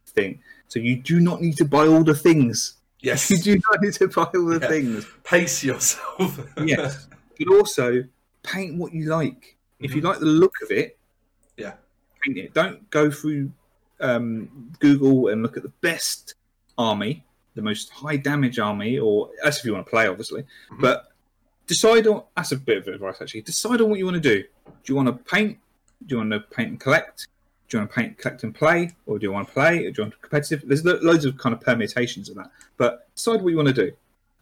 thing. 0.06 0.40
So 0.68 0.78
you 0.78 0.96
do 0.96 1.20
not 1.20 1.40
need 1.40 1.56
to 1.58 1.64
buy 1.64 1.86
all 1.86 2.04
the 2.04 2.14
things. 2.14 2.76
Yes, 3.04 3.30
You 3.30 3.38
do 3.38 3.60
not 3.70 3.82
need 3.82 3.92
to 3.94 4.08
buy 4.08 4.22
all 4.34 4.46
the 4.46 4.58
Yeah. 4.60 4.68
things. 4.68 5.06
pace 5.24 5.62
yourself. 5.62 6.40
Yes, 6.64 7.06
but 7.38 7.48
also 7.52 8.04
paint 8.42 8.76
what 8.76 8.92
you 8.94 9.04
like. 9.06 9.56
If 9.80 9.94
you 9.94 10.00
like 10.00 10.18
the 10.20 10.26
look 10.26 10.54
of 10.62 10.70
it, 10.70 10.98
Yeah. 11.56 11.74
paint 12.22 12.38
it. 12.38 12.54
Don't 12.54 12.88
go 12.90 13.10
through 13.10 13.52
um, 14.00 14.72
Google 14.80 15.28
and 15.28 15.42
look 15.42 15.56
at 15.56 15.62
the 15.62 15.72
best 15.80 16.34
army, 16.76 17.24
the 17.54 17.62
most 17.62 17.90
high 17.90 18.16
damage 18.16 18.58
army, 18.58 18.98
or 18.98 19.30
that's 19.42 19.58
if 19.60 19.64
you 19.64 19.72
want 19.74 19.86
to 19.86 19.90
play, 19.90 20.06
obviously. 20.08 20.42
Mhm. 20.72 20.80
But 20.80 21.12
decide 21.66 22.06
on. 22.06 22.24
That's 22.36 22.52
a 22.52 22.56
bit 22.56 22.78
of 22.78 22.88
advice 22.88 23.16
actually. 23.20 23.42
Decide 23.42 23.80
on 23.80 23.90
what 23.90 23.98
you 23.98 24.04
want 24.04 24.16
to 24.16 24.20
do. 24.20 24.42
Do 24.66 24.72
you 24.92 24.94
want 24.96 25.08
to 25.08 25.12
paint? 25.32 25.58
Do 26.06 26.14
you 26.14 26.18
want 26.18 26.30
to 26.32 26.40
paint 26.40 26.70
and 26.70 26.80
collect? 26.80 27.28
Do 27.74 27.78
you 27.78 27.80
want 27.82 27.90
to 27.90 28.00
paint, 28.02 28.18
collect, 28.18 28.44
and 28.44 28.54
play, 28.54 28.90
or 29.04 29.18
do 29.18 29.24
you 29.26 29.32
want 29.32 29.48
to 29.48 29.52
play? 29.52 29.78
Or 29.78 29.90
do 29.90 29.94
you 29.96 30.02
want 30.04 30.12
to 30.12 30.18
competitive? 30.20 30.62
There's 30.64 30.84
lo- 30.84 31.00
loads 31.02 31.24
of 31.24 31.36
kind 31.38 31.52
of 31.52 31.60
permutations 31.60 32.28
of 32.28 32.36
that. 32.36 32.52
But 32.76 33.08
decide 33.16 33.42
what 33.42 33.48
you 33.50 33.56
want 33.56 33.66
to 33.66 33.74
do. 33.74 33.90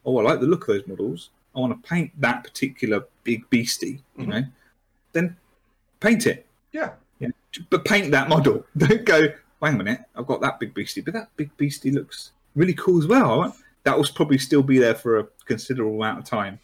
Oh, 0.04 0.18
I 0.18 0.22
like 0.22 0.40
the 0.40 0.46
look 0.46 0.68
of 0.68 0.74
those 0.74 0.86
models. 0.86 1.30
I 1.56 1.60
want 1.60 1.82
to 1.82 1.88
paint 1.88 2.10
that 2.20 2.44
particular 2.44 3.06
big 3.24 3.48
beastie. 3.48 4.02
You 4.18 4.24
Mhm. 4.24 4.28
know, 4.28 4.42
then 5.14 5.36
paint 6.00 6.26
it. 6.26 6.44
Yeah. 6.72 6.90
Yeah. 7.20 7.28
But 7.70 7.86
paint 7.86 8.10
that 8.10 8.28
model. 8.28 8.66
Don't 8.76 9.06
go. 9.06 9.28
Wait 9.60 9.70
a 9.70 9.72
minute. 9.72 10.00
I've 10.14 10.26
got 10.26 10.42
that 10.42 10.60
big 10.60 10.74
beastie, 10.74 11.00
but 11.00 11.14
that 11.14 11.34
big 11.38 11.56
beastie 11.56 11.90
looks 11.90 12.32
really 12.54 12.74
cool 12.74 12.98
as 12.98 13.06
well. 13.06 13.56
That 13.84 13.96
will 13.96 14.04
probably 14.14 14.36
still 14.36 14.62
be 14.62 14.76
there 14.78 14.94
for 14.94 15.20
a 15.20 15.26
considerable 15.46 15.94
amount 15.96 16.18
of 16.18 16.24
time. 16.26 16.58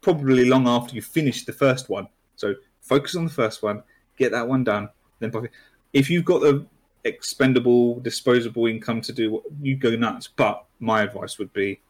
Probably 0.00 0.46
long 0.48 0.66
after 0.66 0.94
you 0.94 1.02
finish 1.02 1.44
the 1.44 1.52
first 1.52 1.90
one. 1.90 2.08
So 2.36 2.54
focus 2.80 3.16
on 3.16 3.24
the 3.26 3.30
first 3.32 3.62
one, 3.62 3.82
get 4.16 4.32
that 4.32 4.48
one 4.48 4.64
done. 4.64 4.88
Then, 5.18 5.30
probably, 5.30 5.48
if 5.92 6.10
you've 6.10 6.24
got 6.24 6.40
the 6.40 6.66
expendable, 7.04 8.00
disposable 8.00 8.66
income 8.66 9.00
to 9.00 9.12
do 9.12 9.30
what 9.32 9.44
you 9.62 9.76
go 9.76 9.96
nuts. 9.96 10.28
But 10.28 10.64
my 10.80 11.02
advice 11.02 11.38
would 11.38 11.52
be 11.52 11.80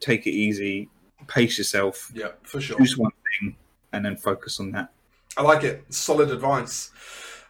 take 0.00 0.26
it 0.26 0.30
easy, 0.30 0.88
pace 1.28 1.58
yourself, 1.58 2.10
Yeah, 2.14 2.32
for 2.42 2.60
sure. 2.60 2.78
choose 2.78 2.98
one 2.98 3.12
thing, 3.40 3.56
and 3.92 4.04
then 4.04 4.16
focus 4.16 4.58
on 4.58 4.72
that. 4.72 4.92
I 5.36 5.42
like 5.42 5.64
it. 5.64 5.84
Solid 5.90 6.30
advice. 6.30 6.90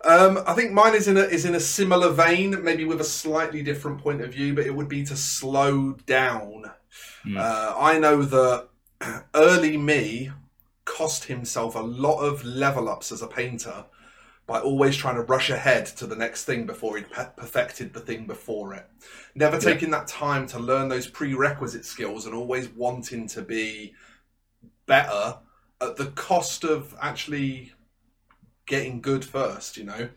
Um, 0.04 0.40
I 0.46 0.54
think 0.54 0.72
mine 0.72 0.94
is 0.94 1.06
in 1.06 1.16
a 1.16 1.22
is 1.22 1.44
in 1.44 1.54
a 1.54 1.60
similar 1.60 2.10
vein, 2.10 2.62
maybe 2.62 2.84
with 2.84 3.00
a 3.00 3.04
slightly 3.04 3.62
different 3.62 3.98
point 3.98 4.20
of 4.20 4.32
view, 4.32 4.54
but 4.54 4.66
it 4.66 4.74
would 4.74 4.88
be 4.88 5.04
to 5.04 5.16
slow 5.16 5.92
down. 6.06 6.70
Mm. 7.24 7.38
Uh, 7.38 7.74
I 7.78 7.98
know 7.98 8.22
that 8.22 8.68
early 9.34 9.76
me 9.76 10.30
cost 10.84 11.24
himself 11.24 11.76
a 11.76 11.80
lot 11.80 12.18
of 12.20 12.44
level 12.44 12.88
ups 12.88 13.12
as 13.12 13.22
a 13.22 13.26
painter 13.28 13.84
by 14.46 14.60
always 14.60 14.96
trying 14.96 15.14
to 15.14 15.22
rush 15.22 15.50
ahead 15.50 15.86
to 15.86 16.06
the 16.06 16.16
next 16.16 16.44
thing 16.44 16.66
before 16.66 16.96
he'd 16.96 17.10
pe- 17.10 17.30
perfected 17.36 17.92
the 17.92 18.00
thing 18.00 18.26
before 18.26 18.74
it. 18.74 18.86
Never 19.34 19.56
Yeah. 19.56 19.60
taking 19.72 19.90
that 19.90 20.08
time 20.08 20.46
to 20.48 20.58
learn 20.58 20.88
those 20.88 21.06
prerequisite 21.06 21.84
skills 21.84 22.26
and 22.26 22.34
always 22.34 22.68
wanting 22.68 23.28
to 23.28 23.42
be 23.42 23.94
better 24.86 25.38
at 25.80 25.96
the 25.96 26.06
cost 26.06 26.64
of 26.64 26.94
actually 27.00 27.72
getting 28.66 29.00
good 29.00 29.24
first, 29.24 29.76
you 29.76 29.84
know. 29.84 30.08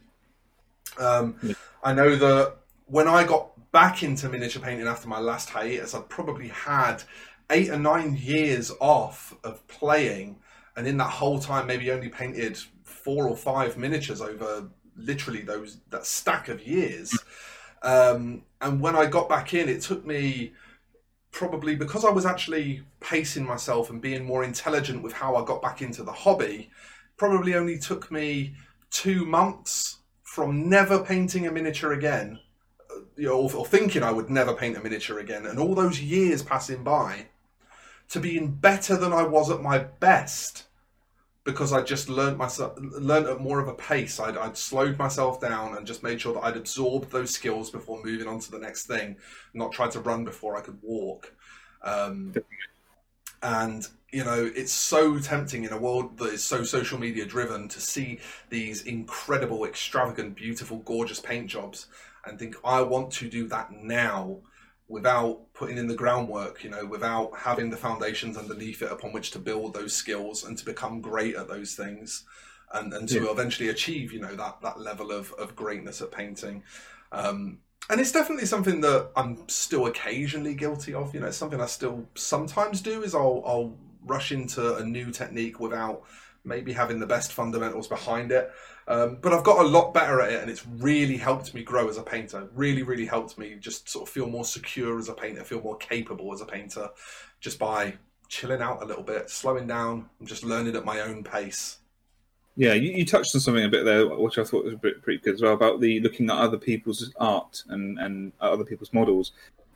Um, 0.97 1.37
Yeah. 1.41 1.53
I 1.83 1.93
know 1.93 2.15
that 2.15 2.57
when 2.85 3.07
I 3.07 3.23
got 3.23 3.51
back 3.71 4.03
into 4.03 4.29
miniature 4.29 4.61
painting 4.61 4.87
after 4.87 5.07
my 5.07 5.19
last 5.19 5.49
hiatus, 5.49 5.93
I'd 5.93 6.09
probably 6.09 6.47
had 6.47 7.03
eight 7.51 7.69
or 7.69 7.77
nine 7.77 8.15
years 8.15 8.71
off 8.79 9.35
of 9.43 9.65
playing, 9.67 10.39
and 10.75 10.87
in 10.87 10.97
that 10.97 11.09
whole 11.09 11.39
time, 11.39 11.67
maybe 11.67 11.91
only 11.91 12.09
painted 12.09 12.59
four 13.05 13.27
or 13.27 13.37
five 13.37 13.77
miniatures 13.77 14.19
over 14.19 14.67
literally 14.97 15.41
those 15.41 15.77
that 15.91 16.05
stack 16.05 16.49
of 16.49 16.65
years. 16.65 17.15
Um, 17.83 18.41
and 18.61 18.81
when 18.81 18.95
I 18.95 19.05
got 19.05 19.29
back 19.29 19.53
in, 19.53 19.69
it 19.69 19.81
took 19.81 20.05
me 20.07 20.53
probably 21.31 21.75
because 21.75 22.03
I 22.03 22.09
was 22.09 22.25
actually 22.25 22.81
pacing 23.01 23.45
myself 23.45 23.91
and 23.91 24.01
being 24.01 24.25
more 24.25 24.43
intelligent 24.43 25.03
with 25.03 25.13
how 25.13 25.35
I 25.35 25.45
got 25.45 25.61
back 25.61 25.83
into 25.83 26.01
the 26.01 26.11
hobby, 26.11 26.71
probably 27.15 27.53
only 27.53 27.77
took 27.77 28.11
me 28.11 28.55
two 28.89 29.23
months 29.25 29.99
from 30.23 30.67
never 30.67 31.03
painting 31.03 31.45
a 31.45 31.51
miniature 31.51 31.93
again, 31.93 32.39
uh, 32.89 33.01
you 33.15 33.27
know, 33.27 33.41
or, 33.41 33.53
or 33.53 33.65
thinking 33.67 34.01
I 34.01 34.11
would 34.11 34.29
never 34.29 34.53
paint 34.53 34.77
a 34.77 34.81
miniature 34.81 35.19
again, 35.19 35.45
and 35.45 35.59
all 35.59 35.75
those 35.75 36.01
years 36.01 36.41
passing 36.41 36.83
by 36.83 37.27
to 38.09 38.19
being 38.19 38.51
better 38.51 38.97
than 38.97 39.13
I 39.13 39.23
was 39.23 39.51
at 39.51 39.61
my 39.61 39.77
best 39.77 40.63
because 41.45 41.71
I 41.71 41.81
just 41.83 42.09
learned 42.09 42.37
myself 42.37 42.77
learned 42.77 43.27
at 43.27 43.39
more 43.39 43.59
of 43.59 43.67
a 43.67 43.73
pace. 43.73 44.19
I'd, 44.19 44.35
I'd 44.35 44.57
slowed 44.57 44.97
myself 44.97 45.39
down 45.39 45.77
and 45.77 45.87
just 45.87 46.03
made 46.03 46.19
sure 46.19 46.33
that 46.33 46.43
I'd 46.43 46.57
absorbed 46.57 47.11
those 47.11 47.31
skills 47.31 47.69
before 47.69 48.03
moving 48.03 48.27
on 48.27 48.39
to 48.39 48.51
the 48.51 48.59
next 48.59 48.87
thing, 48.87 49.15
not 49.53 49.71
tried 49.71 49.91
to 49.91 49.99
run 49.99 50.25
before 50.25 50.57
I 50.57 50.61
could 50.61 50.79
walk. 50.81 51.33
Um, 51.83 52.33
and 53.43 53.87
you 54.11 54.23
know, 54.23 54.49
it's 54.55 54.71
so 54.71 55.19
tempting 55.19 55.65
in 55.65 55.71
a 55.71 55.77
world 55.77 56.17
that 56.17 56.33
is 56.33 56.43
so 56.43 56.63
social 56.63 56.97
media 56.97 57.25
driven 57.25 57.67
to 57.67 57.79
see 57.79 58.19
these 58.49 58.81
incredible, 58.83 59.65
extravagant, 59.65 60.35
beautiful, 60.35 60.77
gorgeous 60.79 61.19
paint 61.19 61.47
jobs 61.47 61.87
and 62.25 62.39
think, 62.39 62.55
I 62.63 62.81
want 62.81 63.11
to 63.13 63.29
do 63.29 63.47
that 63.49 63.71
now 63.71 64.37
without 64.87 65.51
putting 65.53 65.77
in 65.77 65.87
the 65.87 65.95
groundwork, 65.95 66.63
you 66.63 66.69
know, 66.69 66.85
without 66.85 67.31
having 67.37 67.69
the 67.69 67.77
foundations 67.77 68.37
underneath 68.37 68.81
it 68.81 68.91
upon 68.91 69.11
which 69.11 69.31
to 69.31 69.39
build 69.39 69.73
those 69.73 69.93
skills 69.93 70.43
and 70.43 70.57
to 70.57 70.65
become 70.65 71.01
great 71.01 71.35
at 71.35 71.47
those 71.47 71.73
things 71.73 72.23
and, 72.73 72.93
and 72.93 73.09
to 73.09 73.23
Yeah. 73.23 73.31
eventually 73.31 73.69
achieve, 73.69 74.13
you 74.13 74.19
know, 74.19 74.35
that, 74.35 74.61
that 74.61 74.79
level 74.79 75.11
of, 75.11 75.31
of 75.33 75.55
greatness 75.55 76.01
at 76.01 76.11
painting. 76.11 76.63
Um, 77.11 77.59
and 77.89 77.99
it's 78.01 78.11
definitely 78.11 78.45
something 78.45 78.81
that 78.81 79.11
I'm 79.15 79.47
still 79.47 79.87
occasionally 79.87 80.53
guilty 80.55 80.93
of. 80.93 81.13
You 81.13 81.19
know, 81.21 81.27
it's 81.27 81.37
something 81.37 81.61
I 81.61 81.67
still 81.67 82.07
sometimes 82.15 82.81
do 82.81 83.03
is 83.03 83.15
I'll, 83.15 83.43
I'll 83.45 83.77
rush 84.05 84.31
into 84.31 84.75
a 84.75 84.83
new 84.85 85.11
technique 85.11 85.59
without 85.59 86.03
maybe 86.45 86.71
having 86.71 86.99
the 86.99 87.07
best 87.07 87.33
fundamentals 87.33 87.87
behind 87.87 88.31
it. 88.31 88.51
Um, 88.87 89.17
but 89.21 89.33
I've 89.33 89.43
got 89.43 89.65
a 89.65 89.67
lot 89.67 89.93
better 89.93 90.21
at 90.21 90.31
it, 90.31 90.41
and 90.41 90.49
it's 90.49 90.65
really 90.67 91.17
helped 91.17 91.53
me 91.53 91.63
grow 91.63 91.89
as 91.89 91.97
a 91.97 92.03
painter. 92.03 92.47
Really, 92.53 92.83
really 92.83 93.05
helped 93.05 93.37
me 93.37 93.55
just 93.59 93.89
sort 93.89 94.07
of 94.07 94.13
feel 94.13 94.27
more 94.27 94.45
secure 94.45 94.99
as 94.99 95.09
a 95.09 95.13
painter, 95.13 95.43
feel 95.43 95.61
more 95.61 95.77
capable 95.77 96.33
as 96.33 96.41
a 96.41 96.45
painter, 96.45 96.89
just 97.39 97.57
by 97.57 97.95
chilling 98.27 98.61
out 98.61 98.83
a 98.83 98.85
little 98.85 99.03
bit, 99.03 99.29
slowing 99.29 99.67
down, 99.67 100.09
and 100.19 100.27
just 100.27 100.43
learning 100.43 100.75
at 100.75 100.85
my 100.85 101.01
own 101.01 101.23
pace. 101.23 101.79
Yeah, 102.57 102.73
you, 102.73 102.91
you 102.91 103.05
touched 103.05 103.35
on 103.35 103.41
something 103.41 103.65
a 103.65 103.69
bit 103.69 103.83
there, 103.83 104.07
which 104.07 104.37
I 104.37 104.43
thought 104.43 104.65
was 104.65 104.75
bit 104.75 105.01
pretty 105.01 105.19
good 105.19 105.35
as 105.35 105.41
well 105.41 105.53
about 105.53 105.81
the 105.81 105.99
looking 105.99 106.29
at 106.29 106.37
other 106.37 106.57
people's 106.57 107.11
art 107.19 107.63
and 107.67 107.99
and 107.99 108.31
other 108.39 108.63
people's 108.63 108.93
models. 108.93 109.31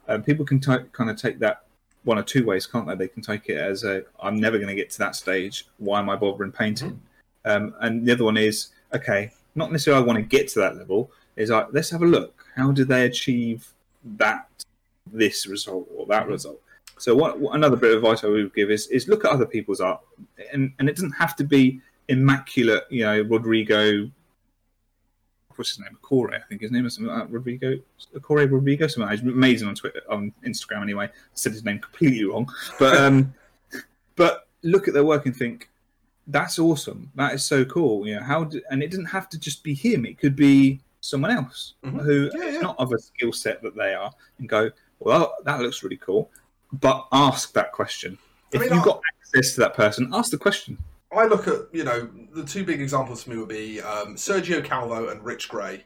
Um, 0.07 0.23
people 0.23 0.45
can 0.45 0.59
t- 0.59 0.87
kind 0.91 1.09
of 1.09 1.17
take 1.17 1.39
that 1.39 1.63
one 2.03 2.17
or 2.17 2.23
two 2.23 2.45
ways, 2.45 2.65
can't 2.65 2.87
they? 2.87 2.95
They 2.95 3.07
can 3.07 3.21
take 3.21 3.49
it 3.49 3.57
as 3.57 3.83
a 3.83 4.03
I'm 4.21 4.37
never 4.37 4.57
going 4.57 4.69
to 4.69 4.75
get 4.75 4.89
to 4.91 4.99
that 4.99 5.15
stage. 5.15 5.67
Why 5.77 5.99
am 5.99 6.09
I 6.09 6.15
bothering 6.15 6.51
painting? 6.51 7.01
Um, 7.45 7.73
and 7.81 8.05
the 8.05 8.13
other 8.13 8.25
one 8.25 8.37
is 8.37 8.69
okay, 8.93 9.31
not 9.55 9.71
necessarily 9.71 10.03
I 10.03 10.05
want 10.05 10.17
to 10.17 10.23
get 10.23 10.47
to 10.49 10.59
that 10.59 10.77
level. 10.77 11.11
Is 11.35 11.49
like 11.49 11.67
let's 11.71 11.89
have 11.89 12.01
a 12.01 12.05
look. 12.07 12.45
How 12.55 12.71
did 12.71 12.87
they 12.87 13.05
achieve 13.05 13.67
that 14.17 14.47
this 15.11 15.47
result 15.47 15.87
or 15.95 16.05
that 16.07 16.27
result? 16.27 16.61
So 16.97 17.15
what, 17.15 17.39
what 17.39 17.55
another 17.55 17.77
bit 17.77 17.91
of 17.91 18.03
advice 18.03 18.23
I 18.23 18.27
would 18.27 18.53
give 18.53 18.69
is 18.69 18.87
is 18.87 19.07
look 19.07 19.23
at 19.23 19.31
other 19.31 19.45
people's 19.45 19.79
art, 19.79 20.01
and 20.51 20.73
and 20.79 20.89
it 20.89 20.95
doesn't 20.95 21.13
have 21.13 21.35
to 21.37 21.43
be 21.43 21.81
immaculate. 22.07 22.83
You 22.89 23.03
know, 23.03 23.21
Rodrigo. 23.21 24.09
What's 25.59 25.71
his 25.71 25.79
name? 25.79 25.97
Corey, 26.01 26.37
I 26.37 26.39
think 26.47 26.61
his 26.61 26.71
name 26.71 26.85
is 26.85 26.95
something 26.95 27.13
like 27.13 27.27
that. 27.27 27.33
Rodrigo, 27.33 27.75
Corey 28.21 28.45
Rodrigo. 28.45 28.87
Something. 28.87 29.11
He's 29.11 29.19
amazing 29.27 29.67
on 29.67 29.75
Twitter, 29.75 30.01
on 30.09 30.31
Instagram. 30.47 30.83
Anyway, 30.83 31.07
I 31.07 31.11
said 31.33 31.51
his 31.51 31.65
name 31.65 31.79
completely 31.79 32.23
wrong, 32.23 32.49
but 32.79 32.95
um, 32.95 33.33
but 34.15 34.47
look 34.63 34.87
at 34.87 34.93
their 34.93 35.03
work 35.03 35.25
and 35.25 35.35
think 35.35 35.69
that's 36.27 36.59
awesome. 36.59 37.11
That 37.15 37.33
is 37.33 37.43
so 37.43 37.65
cool. 37.65 38.07
You 38.07 38.15
know 38.15 38.23
how, 38.23 38.45
do, 38.45 38.61
and 38.71 38.81
it 38.81 38.89
didn't 38.89 39.07
have 39.07 39.27
to 39.31 39.37
just 39.37 39.61
be 39.61 39.73
him. 39.73 40.05
It 40.05 40.17
could 40.17 40.37
be 40.37 40.79
someone 41.01 41.31
else 41.31 41.73
Mhm. 41.83 42.03
who 42.03 42.29
Yeah, 42.33 42.45
is 42.45 42.53
yeah. 42.55 42.61
not 42.61 42.79
of 42.79 42.93
a 42.93 42.97
skill 42.99 43.33
set 43.33 43.61
that 43.61 43.75
they 43.75 43.93
are, 43.93 44.13
and 44.37 44.47
go, 44.47 44.71
well, 44.99 45.35
that 45.43 45.59
looks 45.59 45.83
really 45.83 45.97
cool. 45.97 46.31
But 46.71 47.05
ask 47.11 47.51
that 47.51 47.73
question. 47.73 48.17
I 48.53 48.55
If 48.55 48.61
mean, 48.61 48.69
you've 48.75 48.81
I- 48.83 48.85
got 48.85 49.01
access 49.21 49.55
to 49.55 49.59
that 49.59 49.73
person, 49.73 50.09
ask 50.13 50.31
the 50.31 50.37
question. 50.37 50.77
I 51.11 51.25
look 51.25 51.47
at, 51.47 51.61
you 51.71 51.83
know, 51.83 52.09
the 52.33 52.43
two 52.45 52.63
big 52.63 52.81
examples 52.81 53.23
for 53.23 53.31
me 53.31 53.37
would 53.37 53.49
be 53.49 53.81
um, 53.81 54.15
Sergio 54.15 54.63
Calvo 54.63 55.09
and 55.09 55.23
Rich 55.23 55.49
Gray. 55.49 55.85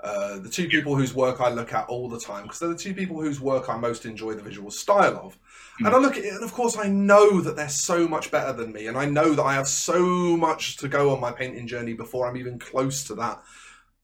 Uh, 0.00 0.38
the 0.38 0.48
two 0.48 0.68
people 0.68 0.94
whose 0.94 1.14
work 1.14 1.40
I 1.40 1.48
look 1.48 1.72
at 1.72 1.88
all 1.88 2.08
the 2.08 2.20
time 2.20 2.42
because 2.42 2.58
they're 2.58 2.68
the 2.68 2.76
two 2.76 2.92
people 2.92 3.20
whose 3.20 3.40
work 3.40 3.70
I 3.70 3.78
most 3.78 4.04
enjoy 4.04 4.34
the 4.34 4.42
visual 4.42 4.70
style 4.70 5.16
of. 5.16 5.38
And 5.78 5.88
I 5.88 5.98
look 5.98 6.16
at 6.16 6.24
it, 6.24 6.34
and 6.34 6.44
of 6.44 6.52
course, 6.52 6.76
I 6.76 6.88
know 6.88 7.40
that 7.40 7.56
they're 7.56 7.68
so 7.68 8.06
much 8.06 8.30
better 8.30 8.52
than 8.52 8.72
me, 8.72 8.88
and 8.88 8.96
I 8.98 9.06
know 9.06 9.34
that 9.34 9.42
I 9.42 9.54
have 9.54 9.68
so 9.68 10.36
much 10.36 10.76
to 10.78 10.88
go 10.88 11.14
on 11.14 11.20
my 11.20 11.32
painting 11.32 11.66
journey 11.66 11.94
before 11.94 12.28
I'm 12.28 12.36
even 12.36 12.58
close 12.58 13.04
to 13.04 13.14
that 13.16 13.42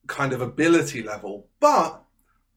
kind 0.06 0.32
of 0.32 0.40
ability 0.40 1.02
level. 1.02 1.46
But 1.60 2.02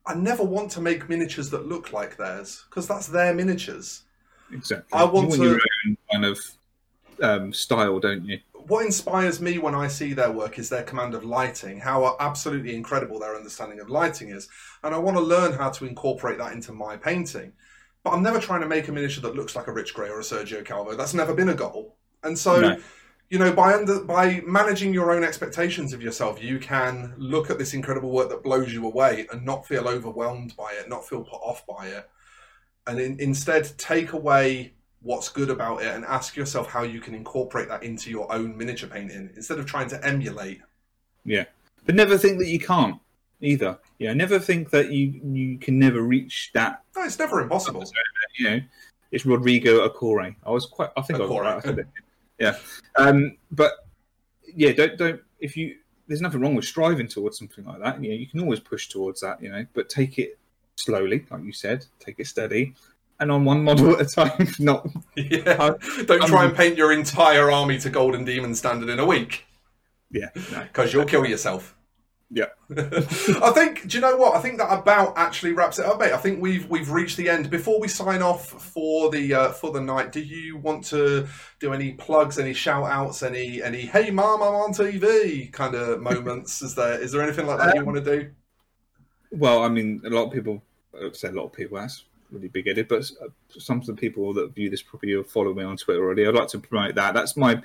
I 0.05 0.13
never 0.15 0.43
want 0.43 0.71
to 0.71 0.81
make 0.81 1.09
miniatures 1.09 1.49
that 1.49 1.67
look 1.67 1.91
like 1.91 2.15
theirs 2.17 2.63
because 2.69 2.87
that's 2.87 3.07
their 3.07 3.33
miniatures. 3.33 4.03
Exactly. 4.51 4.97
I 4.97 5.03
want 5.03 5.31
you 5.31 5.37
to- 5.37 5.43
your 5.43 5.59
own 5.87 5.97
kind 6.11 6.25
of 6.25 6.39
um, 7.21 7.53
style, 7.53 7.99
don't 7.99 8.25
you? 8.25 8.39
what 8.67 8.85
inspires 8.85 9.39
me 9.39 9.59
when 9.59 9.75
I 9.75 9.87
see 9.87 10.13
their 10.13 10.31
work 10.31 10.57
is 10.57 10.69
their 10.69 10.83
command 10.83 11.13
of 11.13 11.23
lighting, 11.23 11.79
how 11.79 12.15
absolutely 12.19 12.75
incredible 12.75 13.19
their 13.19 13.35
understanding 13.35 13.79
of 13.79 13.89
lighting 13.89 14.29
is. 14.29 14.47
And 14.83 14.95
I 14.95 14.97
want 14.97 15.17
to 15.17 15.23
learn 15.23 15.53
how 15.53 15.69
to 15.69 15.85
incorporate 15.85 16.39
that 16.39 16.53
into 16.53 16.71
my 16.71 16.97
painting. 16.97 17.53
But 18.03 18.11
I'm 18.11 18.23
never 18.23 18.39
trying 18.39 18.61
to 18.61 18.67
make 18.67 18.87
a 18.87 18.91
miniature 18.91 19.21
that 19.21 19.35
looks 19.35 19.55
like 19.55 19.67
a 19.67 19.71
Rich 19.71 19.93
Gray 19.93 20.09
or 20.09 20.19
a 20.19 20.23
Sergio 20.23 20.65
Calvo. 20.65 20.95
That's 20.95 21.13
never 21.13 21.33
been 21.33 21.49
a 21.49 21.53
goal. 21.53 21.95
And 22.23 22.37
so, 22.37 22.59
No. 22.59 22.77
you 23.29 23.37
know, 23.37 23.53
by 23.53 23.73
under, 23.73 24.03
by 24.03 24.41
managing 24.47 24.93
your 24.93 25.11
own 25.11 25.23
expectations 25.23 25.93
of 25.93 26.01
yourself, 26.01 26.41
you 26.41 26.57
can 26.57 27.13
look 27.17 27.51
at 27.51 27.59
this 27.59 27.75
incredible 27.75 28.09
work 28.09 28.29
that 28.29 28.41
blows 28.41 28.73
you 28.73 28.85
away 28.87 29.27
and 29.31 29.45
not 29.45 29.67
feel 29.67 29.87
overwhelmed 29.87 30.55
by 30.55 30.71
it, 30.73 30.89
not 30.89 31.07
feel 31.07 31.23
put 31.23 31.37
off 31.37 31.65
by 31.67 31.87
it. 31.87 32.09
And 32.87 32.99
in, 32.99 33.19
instead 33.19 33.71
take 33.77 34.13
away 34.13 34.73
what's 35.01 35.29
good 35.29 35.49
about 35.49 35.81
it 35.81 35.93
and 35.93 36.03
ask 36.05 36.35
yourself 36.35 36.67
how 36.67 36.83
you 36.83 36.99
can 36.99 37.13
incorporate 37.13 37.67
that 37.69 37.83
into 37.83 38.09
your 38.09 38.31
own 38.33 38.57
miniature 38.57 38.89
painting 38.89 39.29
instead 39.35 39.59
of 39.59 39.65
trying 39.65 39.87
to 39.89 40.03
emulate. 40.05 40.61
Yeah. 41.23 41.45
But 41.85 41.95
never 41.95 42.17
think 42.17 42.39
that 42.39 42.47
you 42.47 42.59
can't 42.59 42.99
either. 43.41 43.77
Yeah, 43.99 44.13
never 44.13 44.39
think 44.39 44.69
that 44.71 44.91
you 44.91 45.19
you 45.23 45.57
can 45.57 45.79
never 45.79 46.01
reach 46.01 46.51
that. 46.53 46.81
No, 46.95 47.03
it's 47.03 47.19
never 47.19 47.41
impossible. 47.41 47.83
You 48.37 48.49
know, 48.49 48.59
it's 49.13 49.25
Rodrigo 49.25 49.87
Acore. 49.87 50.35
I 50.45 50.51
was 50.51 50.65
quite. 50.65 50.89
I 50.97 51.01
think 51.01 51.21
I 51.21 51.25
was 51.25 51.63
right. 51.65 51.85
Yeah. 52.37 52.57
Um, 52.97 53.37
but 53.49 53.71
yeah, 54.53 54.73
don't 54.73 54.97
don't 54.97 55.21
if 55.39 55.55
you. 55.55 55.77
There's 56.07 56.19
nothing 56.19 56.41
wrong 56.41 56.53
with 56.53 56.65
striving 56.65 57.07
towards 57.07 57.39
something 57.39 57.63
like 57.63 57.79
that. 57.79 58.03
You 58.03 58.09
know, 58.09 58.15
you 58.15 58.27
can 58.27 58.41
always 58.41 58.59
push 58.59 58.89
towards 58.89 59.21
that. 59.21 59.41
You 59.41 59.53
know, 59.53 59.65
but 59.73 59.87
take 59.87 60.19
it 60.19 60.37
slowly, 60.75 61.25
like 61.31 61.43
you 61.45 61.53
said. 61.53 61.85
Take 61.97 62.19
it 62.19 62.27
steady, 62.27 62.75
and 63.19 63.31
on 63.31 63.45
one 63.45 63.63
model 63.63 63.93
at 63.93 64.01
a 64.01 64.05
time. 64.05 64.47
Not 64.59 64.87
Yeah. 65.15 65.73
Don't 66.05 66.27
try 66.27 66.45
and 66.45 66.55
paint 66.55 66.77
your 66.77 66.91
entire 66.91 67.51
army 67.51 67.79
to 67.79 67.89
Golden 67.89 68.25
Demon 68.25 68.55
standard 68.55 68.89
in 68.89 68.99
a 68.99 69.05
week 69.05 69.45
yeah. 70.11 70.29
No. 70.51 70.63
because 70.63 70.93
you'll 70.93 71.05
kill 71.05 71.25
yourself. 71.25 71.75
Yeah. 72.31 72.45
I 72.75 73.51
think. 73.53 73.87
Do 73.87 73.97
you 73.97 74.01
know 74.01 74.17
what? 74.17 74.35
I 74.35 74.39
think 74.39 74.57
that 74.57 74.73
about 74.73 75.13
actually 75.15 75.53
wraps 75.53 75.77
it 75.77 75.85
up, 75.85 75.99
mate. 75.99 76.11
I 76.11 76.17
think 76.17 76.41
we've 76.41 76.67
we've 76.69 76.89
reached 76.89 77.17
the 77.17 77.29
end. 77.29 77.51
Before 77.51 77.79
we 77.79 77.87
sign 77.87 78.23
off 78.23 78.49
for 78.49 79.11
the 79.11 79.33
uh, 79.33 79.51
for 79.51 79.71
the 79.71 79.79
night, 79.79 80.11
do 80.11 80.21
you 80.21 80.57
want 80.57 80.85
to 80.85 81.27
do 81.59 81.71
any 81.71 81.93
plugs, 81.93 82.39
any 82.39 82.53
shout 82.53 82.85
outs, 82.85 83.21
any 83.21 83.61
any 83.61 83.81
hey 83.81 84.09
mom, 84.09 84.41
I'm 84.41 84.55
on 84.55 84.73
TV 84.73 85.51
kind 85.53 85.75
of 85.75 86.01
moments? 86.01 86.63
is 86.63 86.73
there 86.73 86.99
is 86.99 87.11
there 87.11 87.21
anything 87.21 87.45
like 87.45 87.59
that 87.59 87.75
you 87.75 87.85
want 87.85 88.03
to 88.03 88.19
do? 88.19 88.31
Well, 89.31 89.63
I 89.63 89.69
mean, 89.69 90.01
a 90.03 90.09
lot 90.09 90.25
of 90.25 90.33
people, 90.33 90.63
I 90.95 91.09
say 91.13 91.27
a 91.27 91.31
lot 91.31 91.45
of 91.45 91.53
people, 91.53 91.77
that's 91.77 92.05
really 92.35 92.47
big 92.49 92.67
headed, 92.67 92.87
but 92.87 93.09
uh, 93.23 93.27
some 93.49 93.79
of 93.79 93.85
the 93.85 93.93
people 93.93 94.33
that 94.33 94.53
view 94.53 94.69
this 94.69 94.81
probably 94.81 95.13
have 95.13 95.27
followed 95.29 95.57
me 95.57 95.63
on 95.63 95.77
Twitter 95.77 96.03
already. 96.03 96.27
I'd 96.27 96.35
like 96.35 96.49
to 96.49 96.59
promote 96.59 96.95
that. 96.95 97.13
That's 97.13 97.35
my 97.35 97.61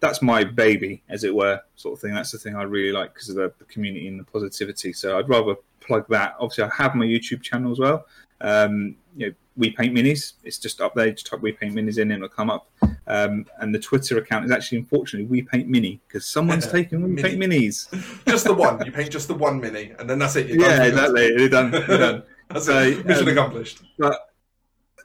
that's 0.00 0.20
my 0.20 0.44
baby, 0.44 1.02
as 1.08 1.24
it 1.24 1.34
were, 1.34 1.60
sort 1.76 1.94
of 1.94 2.00
thing. 2.00 2.14
That's 2.14 2.30
the 2.32 2.38
thing 2.38 2.54
I 2.54 2.62
really 2.64 2.92
like 2.92 3.14
because 3.14 3.28
of 3.30 3.36
the, 3.36 3.52
the 3.58 3.64
community 3.64 4.08
and 4.08 4.20
the 4.20 4.24
positivity. 4.24 4.92
So 4.92 5.18
I'd 5.18 5.28
rather 5.28 5.54
plug 5.80 6.06
that. 6.08 6.34
Obviously, 6.38 6.64
I 6.64 6.70
have 6.76 6.94
my 6.94 7.06
YouTube 7.06 7.42
channel 7.42 7.72
as 7.72 7.78
well. 7.78 8.06
Um, 8.40 8.96
you 9.16 9.28
know, 9.28 9.34
we 9.56 9.70
paint 9.70 9.94
minis. 9.94 10.34
It's 10.44 10.58
just 10.58 10.82
up 10.82 10.94
there. 10.94 11.10
Just 11.10 11.26
type 11.26 11.40
we 11.40 11.52
paint 11.52 11.74
minis 11.74 11.96
in, 11.96 12.10
and 12.10 12.22
it'll 12.22 12.28
come 12.28 12.50
up. 12.50 12.70
Um, 13.06 13.46
and 13.58 13.74
the 13.74 13.78
Twitter 13.78 14.18
account 14.18 14.44
is 14.44 14.50
actually, 14.50 14.78
unfortunately, 14.78 15.26
we 15.26 15.40
paint 15.42 15.68
mini 15.68 16.00
because 16.06 16.26
someone's 16.26 16.66
taken 16.70 17.14
we 17.14 17.22
paint 17.22 17.40
minis. 17.40 17.88
Just 18.26 18.44
the 18.44 18.52
one. 18.52 18.84
You 18.84 18.92
paint 18.92 19.10
just 19.10 19.28
the 19.28 19.34
one 19.34 19.60
mini, 19.60 19.94
and 19.98 20.10
then 20.10 20.18
that's 20.18 20.36
it. 20.36 20.48
You're 20.48 20.60
Yeah, 20.60 20.76
done. 20.76 20.86
exactly. 20.88 21.26
You're 21.38 21.48
done. 21.48 21.72
You're 21.72 21.98
done. 21.98 22.22
That's 22.48 22.66
So, 22.66 22.78
it. 22.82 23.06
Mission 23.06 23.28
um, 23.28 23.32
accomplished. 23.32 23.82
But 23.98 24.30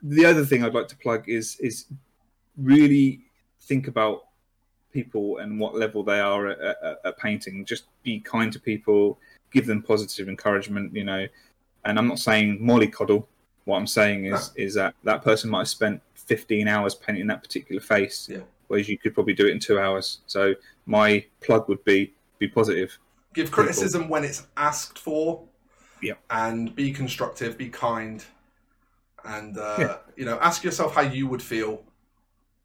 the 0.03 0.25
other 0.25 0.45
thing 0.45 0.63
I'd 0.63 0.73
like 0.73 0.87
to 0.89 0.97
plug 0.97 1.27
is 1.29 1.57
is 1.59 1.85
really 2.57 3.21
think 3.61 3.87
about 3.87 4.25
people 4.91 5.37
and 5.37 5.59
what 5.59 5.75
level 5.75 6.03
they 6.03 6.19
are 6.19 6.47
at, 6.47 6.59
at, 6.59 6.99
at 7.05 7.17
painting. 7.17 7.65
Just 7.65 7.85
be 8.03 8.19
kind 8.19 8.51
to 8.51 8.59
people, 8.59 9.17
give 9.51 9.65
them 9.65 9.81
positive 9.81 10.27
encouragement. 10.29 10.95
You 10.95 11.03
know, 11.05 11.27
and 11.85 11.97
I'm 11.97 12.07
not 12.07 12.19
saying 12.19 12.59
mollycoddle. 12.59 13.25
What 13.65 13.77
I'm 13.77 13.87
saying 13.87 14.25
is 14.25 14.51
is 14.55 14.73
that 14.75 14.95
that 15.03 15.23
person 15.23 15.49
might 15.49 15.59
have 15.59 15.67
spent 15.69 16.01
15 16.15 16.67
hours 16.67 16.95
painting 16.95 17.27
that 17.27 17.43
particular 17.43 17.81
face, 17.81 18.27
Yeah. 18.31 18.39
whereas 18.67 18.89
you 18.89 18.97
could 18.97 19.13
probably 19.13 19.33
do 19.33 19.45
it 19.47 19.51
in 19.51 19.59
two 19.59 19.79
hours. 19.79 20.19
So 20.27 20.53
my 20.85 21.25
plug 21.41 21.67
would 21.69 21.83
be 21.83 22.13
be 22.39 22.47
positive. 22.47 22.97
Give 23.33 23.51
criticism 23.51 24.09
when 24.09 24.23
it's 24.23 24.47
asked 24.57 24.97
for. 24.99 25.43
Yeah. 26.01 26.13
And 26.29 26.75
be 26.75 26.91
constructive, 26.91 27.57
be 27.57 27.69
kind, 27.69 28.23
and 29.23 29.57
uh, 29.57 29.75
Yeah. 29.79 29.97
you 30.15 30.25
know, 30.25 30.37
ask 30.39 30.63
yourself 30.63 30.95
how 30.95 31.01
you 31.01 31.27
would 31.27 31.41
feel 31.41 31.83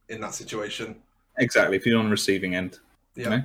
in 0.09 0.21
that 0.21 0.35
situation. 0.35 0.97
Exactly. 1.39 1.77
If 1.77 1.85
you're 1.87 1.99
on 1.99 2.07
the 2.07 2.11
receiving 2.11 2.55
end. 2.55 2.79
Yeah. 3.15 3.25
You 3.25 3.31
know? 3.31 3.43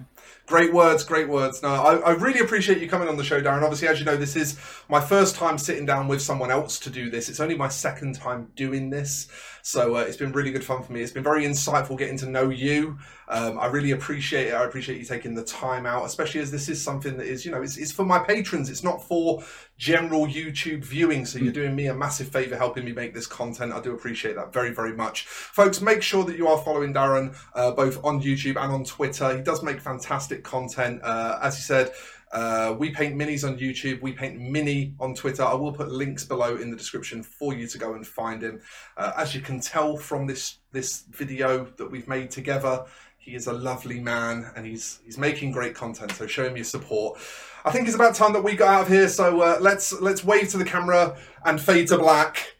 Great 0.47 0.73
words, 0.73 1.03
great 1.03 1.29
words. 1.29 1.61
No, 1.63 1.69
I, 1.69 1.95
I 1.97 2.11
really 2.11 2.39
appreciate 2.39 2.79
you 2.79 2.89
coming 2.89 3.07
on 3.07 3.15
the 3.15 3.23
show, 3.23 3.41
Darren. 3.41 3.61
Obviously, 3.61 3.87
as 3.87 3.99
you 3.99 4.05
know, 4.05 4.17
this 4.17 4.35
is 4.35 4.59
my 4.89 4.99
first 4.99 5.35
time 5.35 5.57
sitting 5.57 5.85
down 5.85 6.07
with 6.07 6.21
someone 6.21 6.51
else 6.51 6.77
to 6.79 6.89
do 6.89 7.09
this. 7.09 7.29
It's 7.29 7.39
only 7.39 7.55
my 7.55 7.69
second 7.69 8.15
time 8.15 8.51
doing 8.55 8.89
this. 8.89 9.27
So 9.63 9.95
uh, 9.95 9.99
it's 9.99 10.17
been 10.17 10.31
really 10.31 10.51
good 10.51 10.63
fun 10.63 10.83
for 10.83 10.91
me. 10.91 11.01
It's 11.01 11.11
been 11.11 11.23
very 11.23 11.45
insightful 11.45 11.97
getting 11.97 12.17
to 12.17 12.25
know 12.25 12.49
you. 12.49 12.97
Um, 13.29 13.59
I 13.59 13.67
really 13.67 13.91
appreciate 13.91 14.47
it. 14.47 14.53
I 14.53 14.65
appreciate 14.65 14.97
you 14.97 15.05
taking 15.05 15.35
the 15.35 15.43
time 15.43 15.85
out, 15.85 16.05
especially 16.05 16.41
as 16.41 16.51
this 16.51 16.67
is 16.67 16.83
something 16.83 17.15
that 17.17 17.27
is, 17.27 17.45
you 17.45 17.51
know, 17.51 17.61
it's, 17.61 17.77
it's 17.77 17.91
for 17.91 18.03
my 18.03 18.19
patrons. 18.19 18.69
It's 18.69 18.83
not 18.83 19.07
for 19.07 19.43
general 19.77 20.27
YouTube 20.27 20.83
viewing. 20.83 21.25
So 21.25 21.39
you're 21.39 21.53
doing 21.53 21.75
me 21.75 21.87
a 21.87 21.93
massive 21.93 22.27
favor 22.27 22.57
helping 22.57 22.83
me 22.83 22.91
make 22.91 23.13
this 23.13 23.27
content. 23.27 23.71
I 23.71 23.79
do 23.79 23.93
appreciate 23.93 24.35
that 24.35 24.51
very, 24.51 24.73
very 24.73 24.93
much. 24.93 25.27
Folks, 25.27 25.79
make 25.79 26.01
sure 26.01 26.25
that 26.25 26.35
you 26.35 26.47
are 26.47 26.57
following 26.57 26.93
Darren 26.93 27.37
uh, 27.53 27.71
both 27.71 28.03
on 28.03 28.21
YouTube 28.21 28.61
and 28.61 28.71
on 28.71 28.83
Twitter. 28.83 29.37
He 29.37 29.43
does 29.43 29.63
make 29.63 29.79
fantastic 29.79 30.10
content. 30.43 31.01
Uh, 31.03 31.39
as 31.41 31.55
he 31.55 31.61
said, 31.61 31.91
uh, 32.31 32.75
we 32.77 32.91
paint 32.91 33.15
minis 33.15 33.45
on 33.45 33.57
YouTube. 33.57 34.01
We 34.01 34.13
paint 34.13 34.39
mini 34.39 34.93
on 34.99 35.13
Twitter. 35.13 35.43
I 35.43 35.53
will 35.53 35.73
put 35.73 35.91
links 35.91 36.23
below 36.23 36.55
in 36.55 36.71
the 36.71 36.77
description 36.77 37.23
for 37.23 37.53
you 37.53 37.67
to 37.67 37.77
go 37.77 37.93
and 37.93 38.07
find 38.07 38.41
him. 38.41 38.61
Uh, 38.97 39.11
as 39.17 39.35
you 39.35 39.41
can 39.41 39.59
tell 39.59 39.97
from 39.97 40.27
this 40.27 40.57
this 40.71 41.03
video 41.09 41.65
that 41.77 41.91
we've 41.91 42.07
made 42.07 42.31
together, 42.31 42.85
he 43.17 43.35
is 43.35 43.47
a 43.47 43.53
lovely 43.53 43.99
man 43.99 44.49
and 44.55 44.65
he's 44.65 44.99
he's 45.03 45.17
making 45.17 45.51
great 45.51 45.75
content. 45.75 46.11
So 46.13 46.25
show 46.25 46.45
him 46.45 46.55
your 46.55 46.65
support. 46.65 47.19
I 47.65 47.71
think 47.71 47.87
it's 47.87 47.95
about 47.95 48.15
time 48.15 48.33
that 48.33 48.43
we 48.43 48.55
got 48.55 48.69
out 48.69 48.81
of 48.83 48.87
here. 48.87 49.09
So 49.09 49.41
uh, 49.41 49.57
let's 49.59 49.91
let's 50.01 50.23
wave 50.23 50.49
to 50.49 50.57
the 50.57 50.65
camera 50.65 51.17
and 51.45 51.59
fade 51.59 51.87
to 51.89 51.97
black. 51.97 52.55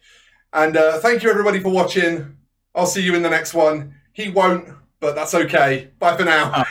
And 0.52 0.76
uh, 0.76 0.98
thank 0.98 1.22
you 1.22 1.30
everybody 1.30 1.60
for 1.60 1.70
watching. 1.70 2.36
I'll 2.74 2.86
see 2.86 3.02
you 3.02 3.14
in 3.14 3.22
the 3.22 3.30
next 3.30 3.54
one. 3.54 3.94
He 4.12 4.28
won't, 4.28 4.68
but 5.00 5.14
that's 5.14 5.34
okay. 5.34 5.90
Bye 5.98 6.16
for 6.16 6.24
now. 6.24 6.64